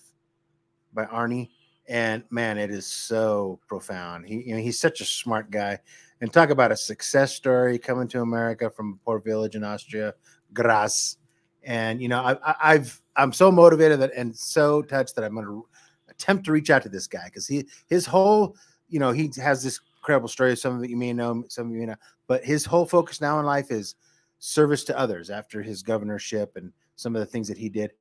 by 0.93 1.05
Arnie. 1.05 1.49
And 1.87 2.23
man, 2.29 2.57
it 2.57 2.71
is 2.71 2.85
so 2.85 3.59
profound. 3.67 4.25
He, 4.25 4.43
you 4.43 4.55
know, 4.55 4.61
he's 4.61 4.79
such 4.79 5.01
a 5.01 5.05
smart 5.05 5.51
guy. 5.51 5.79
And 6.21 6.31
talk 6.31 6.49
about 6.49 6.71
a 6.71 6.77
success 6.77 7.35
story 7.35 7.77
coming 7.77 8.07
to 8.07 8.21
America 8.21 8.69
from 8.69 8.93
a 8.93 9.05
poor 9.05 9.19
village 9.19 9.55
in 9.55 9.63
Austria, 9.63 10.13
Graz. 10.53 11.17
And 11.63 12.01
you 12.01 12.07
know, 12.07 12.19
I, 12.21 12.55
I've 12.61 13.01
I'm 13.15 13.33
so 13.33 13.51
motivated 13.51 13.99
that 13.99 14.13
and 14.15 14.35
so 14.35 14.81
touched 14.81 15.15
that 15.15 15.25
I'm 15.25 15.33
going 15.33 15.45
to 15.45 15.67
attempt 16.09 16.45
to 16.45 16.51
reach 16.51 16.69
out 16.69 16.83
to 16.83 16.89
this 16.89 17.07
guy 17.07 17.25
because 17.25 17.47
he 17.47 17.65
his 17.87 18.05
whole 18.05 18.55
you 18.87 18.99
know 18.99 19.11
he 19.11 19.29
has 19.37 19.61
this 19.61 19.79
incredible 19.99 20.29
story. 20.29 20.55
Some 20.55 20.77
of 20.81 20.89
you 20.89 20.95
may 20.95 21.13
know, 21.13 21.43
some 21.49 21.67
of 21.67 21.75
you 21.75 21.85
may 21.85 21.95
but 22.27 22.43
his 22.43 22.65
whole 22.65 22.85
focus 22.85 23.21
now 23.21 23.39
in 23.39 23.45
life 23.45 23.71
is 23.71 23.95
service 24.39 24.83
to 24.85 24.97
others 24.97 25.29
after 25.29 25.61
his 25.61 25.83
governorship 25.83 26.55
and 26.55 26.71
some 26.95 27.15
of 27.15 27.19
the 27.19 27.25
things 27.25 27.47
that 27.47 27.57
he 27.57 27.69
did. 27.69 27.91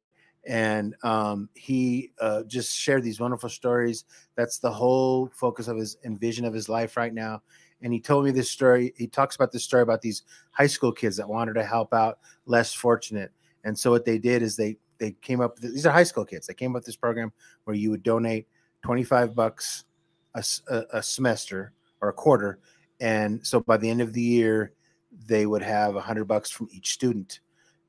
And 0.46 0.94
um, 1.02 1.48
he 1.54 2.12
uh, 2.20 2.42
just 2.44 2.76
shared 2.76 3.02
these 3.02 3.20
wonderful 3.20 3.48
stories. 3.48 4.04
That's 4.36 4.58
the 4.58 4.70
whole 4.70 5.30
focus 5.34 5.68
of 5.68 5.76
his 5.76 5.96
and 6.04 6.20
vision 6.20 6.44
of 6.44 6.52
his 6.52 6.68
life 6.68 6.96
right 6.96 7.14
now. 7.14 7.42
And 7.82 7.92
he 7.92 8.00
told 8.00 8.24
me 8.24 8.30
this 8.30 8.50
story. 8.50 8.92
He 8.96 9.06
talks 9.06 9.36
about 9.36 9.52
this 9.52 9.64
story 9.64 9.82
about 9.82 10.02
these 10.02 10.22
high 10.50 10.66
school 10.66 10.92
kids 10.92 11.16
that 11.16 11.28
wanted 11.28 11.54
to 11.54 11.64
help 11.64 11.92
out 11.92 12.18
less 12.46 12.72
fortunate. 12.72 13.32
And 13.64 13.78
so 13.78 13.90
what 13.90 14.04
they 14.04 14.18
did 14.18 14.42
is 14.42 14.56
they 14.56 14.76
they 14.98 15.12
came 15.22 15.40
up. 15.40 15.58
These 15.58 15.86
are 15.86 15.92
high 15.92 16.04
school 16.04 16.24
kids. 16.24 16.46
They 16.46 16.54
came 16.54 16.72
up 16.72 16.76
with 16.76 16.84
this 16.84 16.96
program 16.96 17.32
where 17.64 17.76
you 17.76 17.90
would 17.90 18.02
donate 18.02 18.46
twenty 18.82 19.04
five 19.04 19.34
bucks 19.34 19.84
a 20.34 21.02
semester 21.02 21.72
or 22.00 22.08
a 22.08 22.12
quarter, 22.12 22.58
and 23.00 23.46
so 23.46 23.60
by 23.60 23.76
the 23.76 23.88
end 23.88 24.00
of 24.00 24.12
the 24.12 24.20
year, 24.20 24.72
they 25.26 25.46
would 25.46 25.62
have 25.62 25.96
a 25.96 26.00
hundred 26.00 26.24
bucks 26.24 26.50
from 26.50 26.68
each 26.72 26.92
student, 26.92 27.40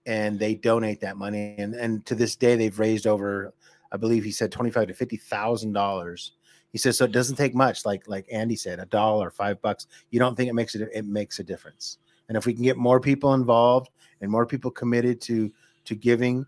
and 0.05 0.37
they 0.39 0.55
donate 0.55 1.01
that 1.01 1.17
money. 1.17 1.55
And 1.57 1.73
and 1.75 2.05
to 2.05 2.15
this 2.15 2.35
day, 2.35 2.55
they've 2.55 2.77
raised 2.77 3.07
over, 3.07 3.53
I 3.91 3.97
believe 3.97 4.23
he 4.23 4.31
said 4.31 4.51
twenty 4.51 4.71
five 4.71 4.87
to 4.87 4.93
fifty 4.93 5.17
thousand 5.17 5.73
dollars. 5.73 6.33
He 6.71 6.77
says 6.77 6.97
so. 6.97 7.05
It 7.05 7.11
doesn't 7.11 7.37
take 7.37 7.55
much, 7.55 7.85
like 7.85 8.07
like 8.07 8.25
Andy 8.31 8.55
said, 8.55 8.79
a 8.79 8.85
dollar, 8.85 9.31
five 9.31 9.61
bucks. 9.61 9.87
You 10.11 10.19
don't 10.19 10.35
think 10.35 10.49
it 10.49 10.53
makes 10.53 10.75
it? 10.75 10.89
It 10.93 11.05
makes 11.05 11.39
a 11.39 11.43
difference. 11.43 11.99
And 12.27 12.37
if 12.37 12.45
we 12.45 12.53
can 12.53 12.63
get 12.63 12.75
more 12.77 12.99
people 12.99 13.33
involved 13.33 13.89
and 14.21 14.29
more 14.29 14.45
people 14.45 14.71
committed 14.71 15.21
to 15.21 15.51
to 15.85 15.95
giving, 15.95 16.45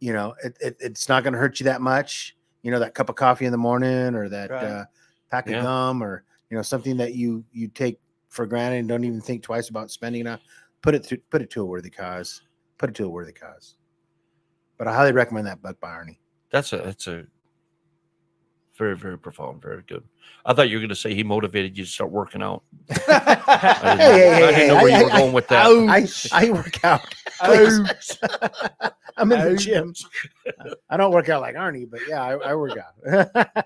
you 0.00 0.12
know, 0.12 0.34
it, 0.44 0.56
it, 0.60 0.76
it's 0.80 1.08
not 1.08 1.24
going 1.24 1.32
to 1.32 1.38
hurt 1.38 1.58
you 1.58 1.64
that 1.64 1.80
much. 1.80 2.36
You 2.62 2.70
know, 2.70 2.78
that 2.78 2.94
cup 2.94 3.08
of 3.08 3.16
coffee 3.16 3.46
in 3.46 3.52
the 3.52 3.58
morning 3.58 4.14
or 4.14 4.28
that 4.28 4.50
Right. 4.50 4.64
uh, 4.64 4.84
pack 5.30 5.48
Yeah. 5.48 5.58
of 5.58 5.64
gum 5.64 6.02
or 6.02 6.24
you 6.50 6.56
know 6.56 6.62
something 6.62 6.96
that 6.98 7.14
you 7.14 7.44
you 7.52 7.68
take 7.68 7.98
for 8.28 8.46
granted 8.46 8.78
and 8.78 8.88
don't 8.88 9.04
even 9.04 9.20
think 9.20 9.42
twice 9.42 9.68
about 9.70 9.90
spending 9.90 10.26
on. 10.26 10.38
Put 10.82 10.94
it 10.94 11.02
to 11.04 11.16
put 11.30 11.42
it 11.42 11.50
to 11.50 11.62
a 11.62 11.64
worthy 11.64 11.90
cause. 11.90 12.42
Put 12.78 12.90
it 12.90 12.96
to 12.96 13.04
a 13.04 13.08
worthy 13.08 13.32
cause. 13.32 13.76
But 14.78 14.88
I 14.88 14.94
highly 14.94 15.12
recommend 15.12 15.46
that 15.46 15.62
book 15.62 15.80
by 15.80 15.88
Arnie. 15.88 16.18
That's 16.50 16.72
a 16.72 16.78
that's 16.78 17.06
a 17.06 17.24
very 18.76 18.96
very 18.96 19.18
profound, 19.18 19.62
very 19.62 19.82
good. 19.86 20.04
I 20.44 20.52
thought 20.52 20.68
you 20.68 20.76
were 20.76 20.80
going 20.80 20.88
to 20.88 20.96
say 20.96 21.14
he 21.14 21.22
motivated 21.22 21.76
you 21.78 21.84
to 21.84 21.90
start 21.90 22.10
working 22.10 22.42
out. 22.42 22.62
I 22.90 22.94
didn't, 23.98 24.42
I 24.42 24.52
didn't 24.52 24.68
know 24.68 24.74
where 24.82 24.98
you 24.98 25.04
were 25.04 25.10
going 25.10 25.32
with 25.32 25.48
that. 25.48 25.66
I, 26.32 26.46
I 26.46 26.50
work 26.50 26.84
out. 26.84 27.02
I'm 29.16 29.30
in 29.30 29.52
the 29.52 29.56
gym. 29.56 29.94
I 30.90 30.96
don't 30.96 31.12
work 31.12 31.28
out 31.28 31.40
like 31.40 31.54
Arnie, 31.54 31.88
but 31.88 32.00
yeah, 32.08 32.22
I, 32.22 32.50
I 32.50 32.54
work 32.54 32.76
out. 32.76 33.56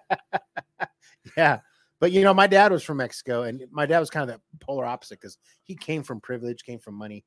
yeah. 1.37 1.61
But 2.01 2.13
you 2.13 2.23
know, 2.23 2.35
my 2.35 2.47
dad 2.47 2.71
was 2.71 2.85
from 2.85 2.99
Mexico, 2.99 3.43
and 3.43 3.63
my 3.71 3.87
dad 3.87 3.99
was 3.99 4.11
kind 4.11 4.31
of 4.31 4.37
the 4.37 4.65
polar 4.65 4.85
opposite 4.85 5.21
because 5.21 5.39
he 5.65 5.75
came 5.75 6.03
from 6.03 6.21
privilege, 6.21 6.65
came 6.65 6.79
from 6.79 6.95
money, 6.95 7.25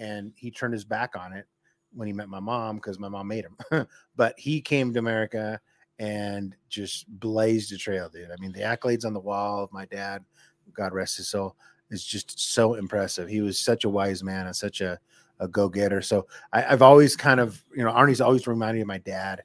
and 0.00 0.32
he 0.34 0.50
turned 0.50 0.74
his 0.74 0.84
back 0.84 1.14
on 1.14 1.32
it 1.32 1.46
when 1.92 2.08
he 2.08 2.12
met 2.12 2.28
my 2.28 2.40
mom 2.40 2.76
because 2.76 2.98
my 2.98 3.08
mom 3.08 3.28
made 3.28 3.44
him. 3.44 3.86
but 4.16 4.34
he 4.36 4.60
came 4.60 4.92
to 4.92 4.98
America 4.98 5.60
and 6.00 6.56
just 6.68 7.06
blazed 7.20 7.72
a 7.72 7.76
trail, 7.76 8.08
dude. 8.08 8.30
I 8.30 8.36
mean, 8.40 8.52
the 8.52 8.60
accolades 8.60 9.04
on 9.04 9.12
the 9.12 9.20
wall 9.20 9.62
of 9.62 9.72
my 9.72 9.84
dad, 9.84 10.24
God 10.72 10.92
rest 10.92 11.18
his 11.18 11.28
soul, 11.28 11.54
is 11.90 12.04
just 12.04 12.52
so 12.52 12.74
impressive. 12.74 13.28
He 13.28 13.40
was 13.40 13.60
such 13.60 13.84
a 13.84 13.88
wise 13.88 14.24
man 14.24 14.46
and 14.46 14.56
such 14.56 14.80
a 14.80 14.98
a 15.40 15.48
go 15.48 15.68
getter. 15.68 16.02
So 16.02 16.26
I, 16.52 16.64
I've 16.64 16.82
always 16.82 17.16
kind 17.16 17.40
of, 17.40 17.64
you 17.74 17.82
know, 17.82 17.90
Arnie's 17.90 18.20
always 18.20 18.46
reminded 18.46 18.74
me 18.74 18.82
of 18.82 18.88
my 18.88 18.98
dad 18.98 19.42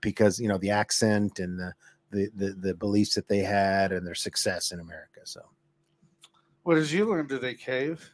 because 0.00 0.38
you 0.38 0.48
know 0.48 0.58
the 0.58 0.70
accent 0.70 1.38
and 1.38 1.58
the 1.58 1.72
the 2.10 2.30
the, 2.34 2.50
the 2.52 2.74
beliefs 2.74 3.14
that 3.14 3.28
they 3.28 3.40
had 3.40 3.92
and 3.92 4.06
their 4.06 4.14
success 4.14 4.72
in 4.72 4.80
America. 4.80 5.20
So 5.24 5.40
What 6.62 6.76
did 6.76 6.90
you 6.90 7.06
learn 7.06 7.28
today, 7.28 7.54
Cave? 7.54 8.10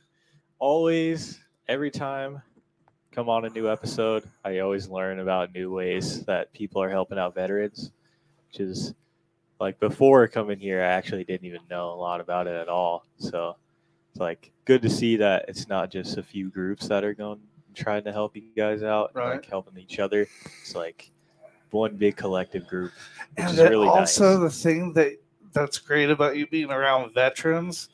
Always, 0.59 1.41
every 1.69 1.91
time 1.91 2.43
come 3.13 3.29
on 3.29 3.45
a 3.45 3.51
new 3.51 3.69
episode, 3.71 4.23
I 4.45 4.61
always 4.61 4.89
learn 4.89 5.19
about 5.19 5.53
new 5.55 5.73
ways 5.73 6.25
that 6.27 6.53
people 6.53 6.81
are 6.83 6.91
helping 6.91 7.19
out 7.19 7.35
veterans, 7.35 7.91
which 8.47 8.61
is 8.61 8.95
like 9.59 9.79
before 9.81 10.27
coming 10.29 10.59
here, 10.59 10.81
I 10.81 10.87
actually 10.87 11.25
didn't 11.25 11.47
even 11.47 11.61
know 11.69 11.91
a 11.91 11.95
lot 11.95 12.21
about 12.21 12.47
it 12.47 12.55
at 12.55 12.69
all. 12.69 13.05
So 13.19 13.57
it's 14.11 14.21
like 14.21 14.53
good 14.65 14.81
to 14.83 14.91
see 14.91 15.17
that 15.17 15.45
it's 15.49 15.69
not 15.69 15.91
just 15.91 16.19
a 16.19 16.23
few 16.23 16.51
groups 16.51 16.89
that 16.89 17.05
are 17.05 17.15
going 17.15 17.41
trying 17.75 18.03
to 18.05 18.13
help 18.13 18.37
you 18.37 18.43
guys 18.57 18.83
out, 18.83 19.11
and, 19.15 19.25
Right. 19.25 19.35
like 19.35 19.47
helping 19.47 19.79
each 19.79 19.99
other. 20.01 20.27
It's 20.61 20.75
like 20.75 21.11
one 21.71 21.97
big 21.97 22.17
collective 22.17 22.67
group, 22.67 22.93
and 23.37 23.57
really 23.59 23.89
also 23.89 24.41
nice. 24.41 24.53
the 24.55 24.63
thing 24.63 24.93
that 24.95 25.13
that's 25.53 25.79
great 25.79 26.11
about 26.11 26.37
you 26.37 26.47
being 26.47 26.71
around 26.71 27.13
veterans 27.15 27.89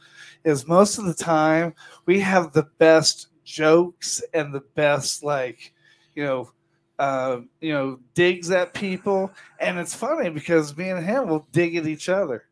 is 0.44 0.66
most 0.66 0.98
of 0.98 1.04
the 1.04 1.14
time 1.14 1.74
we 2.06 2.20
have 2.20 2.52
the 2.52 2.64
best 2.78 3.28
jokes 3.46 4.22
and 4.34 4.52
the 4.52 4.60
best 4.74 5.24
like 5.24 5.72
you 6.14 6.24
know 6.24 6.50
uh, 6.98 7.40
you 7.60 7.72
know 7.72 7.98
digs 8.14 8.50
at 8.50 8.74
people. 8.74 9.30
And 9.60 9.78
it's 9.78 9.94
funny 9.94 10.28
because 10.30 10.76
me 10.76 10.90
and 10.90 11.04
him 11.04 11.28
will 11.28 11.46
dig 11.52 11.76
at 11.76 11.86
each 11.86 12.08
other. 12.08 12.44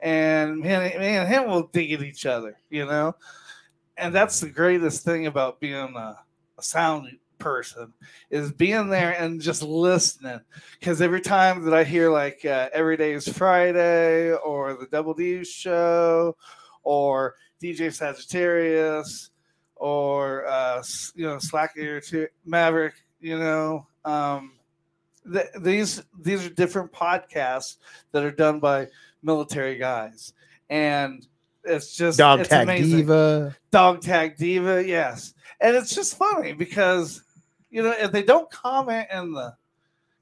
And 0.00 0.60
me 0.60 0.68
and, 0.68 1.00
me 1.00 1.06
and 1.06 1.28
him 1.28 1.46
will 1.46 1.68
dig 1.72 1.92
at 1.92 2.02
each 2.02 2.26
other 2.26 2.56
you 2.70 2.84
know? 2.84 3.14
And 3.96 4.14
that's 4.14 4.40
the 4.40 4.50
greatest 4.50 5.04
thing 5.04 5.26
about 5.26 5.58
being 5.58 5.94
a, 5.96 6.18
a 6.58 6.62
sound 6.62 7.08
person 7.38 7.92
is 8.30 8.52
being 8.52 8.88
there 8.88 9.12
and 9.12 9.40
just 9.40 9.62
listening. 9.62 10.40
Because 10.78 11.00
every 11.00 11.20
time 11.20 11.64
that 11.64 11.74
i 11.74 11.84
hear 11.84 12.10
like 12.10 12.44
uh, 12.44 12.68
every 12.72 12.96
day 12.96 13.12
is 13.12 13.28
friday 13.28 14.32
or 14.32 14.74
the 14.74 14.86
double 14.86 15.14
d 15.14 15.44
show 15.44 16.36
or 16.82 17.34
dj 17.62 17.92
sagittarius 17.92 19.30
or 19.76 20.46
uh 20.46 20.82
you 21.14 21.26
know 21.26 21.38
slack 21.38 21.74
ear 21.76 22.00
to 22.00 22.26
maverick 22.44 22.94
you 23.20 23.38
know 23.38 23.86
um 24.04 24.52
th- 25.30 25.46
these 25.60 26.02
these 26.20 26.44
are 26.46 26.50
different 26.50 26.90
podcasts 26.92 27.76
that 28.12 28.24
are 28.24 28.30
done 28.30 28.58
by 28.58 28.86
military 29.22 29.76
guys 29.76 30.32
and 30.70 31.26
it's 31.66 31.96
just 31.96 32.18
Dog 32.18 32.40
it's 32.40 32.48
Tag 32.48 32.64
amazing. 32.64 32.98
Diva. 32.98 33.56
Dog 33.70 34.00
Tag 34.00 34.36
Diva, 34.36 34.86
yes. 34.86 35.34
And 35.60 35.76
it's 35.76 35.94
just 35.94 36.16
funny 36.16 36.52
because 36.52 37.22
you 37.70 37.82
know 37.82 37.90
if 37.90 38.12
they 38.12 38.22
don't 38.22 38.50
comment 38.50 39.08
in 39.12 39.32
the 39.32 39.54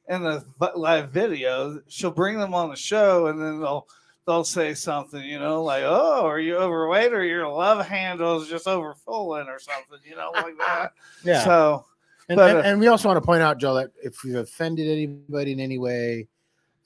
in 0.09 0.23
the 0.23 0.45
live 0.77 1.11
video, 1.11 1.81
she'll 1.89 2.11
bring 2.11 2.39
them 2.39 2.55
on 2.55 2.71
the 2.71 2.77
show, 2.77 3.29
and 3.29 3.41
then 3.41 3.61
they'll 3.61 3.87
they'll 4.27 4.45
say 4.45 4.75
something, 4.75 5.23
you 5.23 5.39
know, 5.39 5.63
like, 5.63 5.83
"Oh, 5.85 6.27
are 6.27 6.41
you 6.41 6.57
overweight, 6.57 7.13
or 7.13 7.25
your 7.25 7.49
love 7.49 7.87
handle 7.87 8.41
is 8.41 8.49
just 8.49 8.67
overfulling, 8.67 9.47
or 9.47 9.59
something," 9.59 9.99
you 10.05 10.17
know, 10.17 10.31
like 10.35 10.59
that. 10.59 10.93
Yeah. 11.25 11.43
So, 11.43 11.87
and, 12.29 12.37
but, 12.37 12.51
and, 12.51 12.59
uh, 12.59 12.63
and 12.63 12.81
we 12.81 12.87
also 12.89 13.09
want 13.09 13.17
to 13.17 13.27
point 13.27 13.43
out, 13.43 13.59
Joe, 13.59 13.75
that 13.75 13.91
if 14.03 14.23
we've 14.25 14.37
offended 14.37 14.89
anybody 14.89 15.53
in 15.53 15.61
any 15.61 15.79
way, 15.79 16.29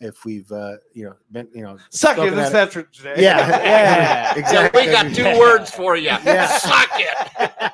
if 0.00 0.24
we've 0.24 0.50
uh, 0.52 0.76
you 0.92 1.04
know 1.04 1.14
been 1.32 1.48
you 1.52 1.62
know 1.62 1.78
Suck 1.90 2.18
it, 2.18 2.20
spoken 2.20 2.38
it's 2.38 2.48
at 2.48 2.52
Veterans 2.52 2.98
Day. 2.98 3.14
Yeah, 3.18 3.48
yeah, 3.48 3.56
Yeah, 3.64 4.38
exactly. 4.38 4.86
we 4.86 4.92
got 4.92 5.14
two 5.14 5.38
words 5.38 5.70
for 5.70 5.96
you. 5.96 6.06
Yeah. 6.06 6.46
Suck 6.46 6.88
it. 6.94 7.72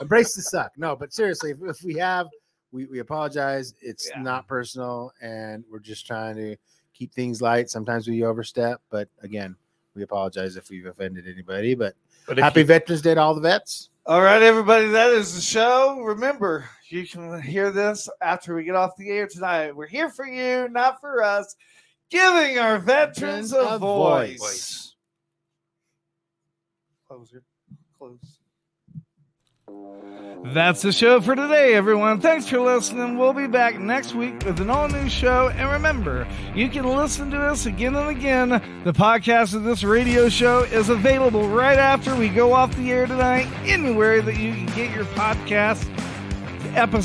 Embrace 0.00 0.34
the 0.34 0.42
suck. 0.42 0.72
No, 0.76 0.96
but 0.96 1.12
seriously, 1.12 1.52
if, 1.52 1.58
if 1.62 1.82
we 1.84 1.94
have, 1.94 2.26
we, 2.72 2.86
we 2.86 2.98
apologize. 2.98 3.74
It's 3.80 4.10
not 4.18 4.48
personal, 4.48 5.12
and 5.20 5.64
we're 5.70 5.78
just 5.78 6.06
trying 6.06 6.36
to 6.36 6.56
keep 6.94 7.12
things 7.12 7.40
light. 7.42 7.70
Sometimes 7.70 8.08
we 8.08 8.22
overstep, 8.24 8.80
but 8.90 9.08
again, 9.22 9.56
we 9.94 10.02
apologize 10.02 10.56
if 10.56 10.70
we've 10.70 10.86
offended 10.86 11.26
anybody. 11.28 11.74
But, 11.74 11.94
But 12.26 12.38
happy 12.38 12.60
you- 12.60 12.66
Veterans 12.66 13.02
Day 13.02 13.14
to 13.14 13.20
all 13.20 13.34
the 13.34 13.40
vets. 13.40 13.90
All 14.04 14.20
right, 14.20 14.42
everybody, 14.42 14.88
that 14.88 15.10
is 15.10 15.32
the 15.34 15.40
show. 15.40 16.00
Remember, 16.00 16.68
you 16.88 17.06
can 17.06 17.40
hear 17.40 17.70
this 17.70 18.08
after 18.20 18.54
we 18.56 18.64
get 18.64 18.74
off 18.74 18.96
the 18.96 19.08
air 19.10 19.28
tonight. 19.28 19.70
We're 19.76 19.86
here 19.86 20.10
for 20.10 20.26
you, 20.26 20.68
not 20.70 21.00
for 21.00 21.22
us, 21.22 21.54
giving 22.10 22.58
our 22.58 22.78
veterans 22.80 23.52
a, 23.52 23.60
A 23.60 23.78
voice. 23.78 24.40
voice. 24.40 24.94
Closer. 27.06 27.44
Close. 27.96 28.40
That's 30.44 30.82
the 30.82 30.90
show 30.90 31.20
for 31.20 31.36
today, 31.36 31.74
everyone. 31.74 32.20
Thanks 32.20 32.48
for 32.48 32.58
listening. 32.60 33.16
We'll 33.16 33.32
be 33.32 33.46
back 33.46 33.78
next 33.78 34.12
week 34.12 34.44
with 34.44 34.58
an 34.60 34.70
all 34.70 34.88
new 34.88 35.08
show. 35.08 35.50
And 35.54 35.70
remember, 35.70 36.26
you 36.52 36.68
can 36.68 36.84
listen 36.84 37.30
to 37.30 37.38
us 37.38 37.66
again 37.66 37.94
and 37.94 38.08
again. 38.10 38.48
The 38.82 38.92
podcast 38.92 39.54
of 39.54 39.62
this 39.62 39.84
radio 39.84 40.28
show 40.28 40.64
is 40.64 40.88
available 40.88 41.48
right 41.48 41.78
after 41.78 42.16
we 42.16 42.28
go 42.28 42.54
off 42.54 42.74
the 42.76 42.90
air 42.90 43.06
tonight, 43.06 43.46
anywhere 43.64 44.20
that 44.20 44.36
you 44.36 44.52
can 44.52 44.66
get 44.66 44.90
your 44.90 45.04
podcast 45.04 45.88
episode. 46.74 47.00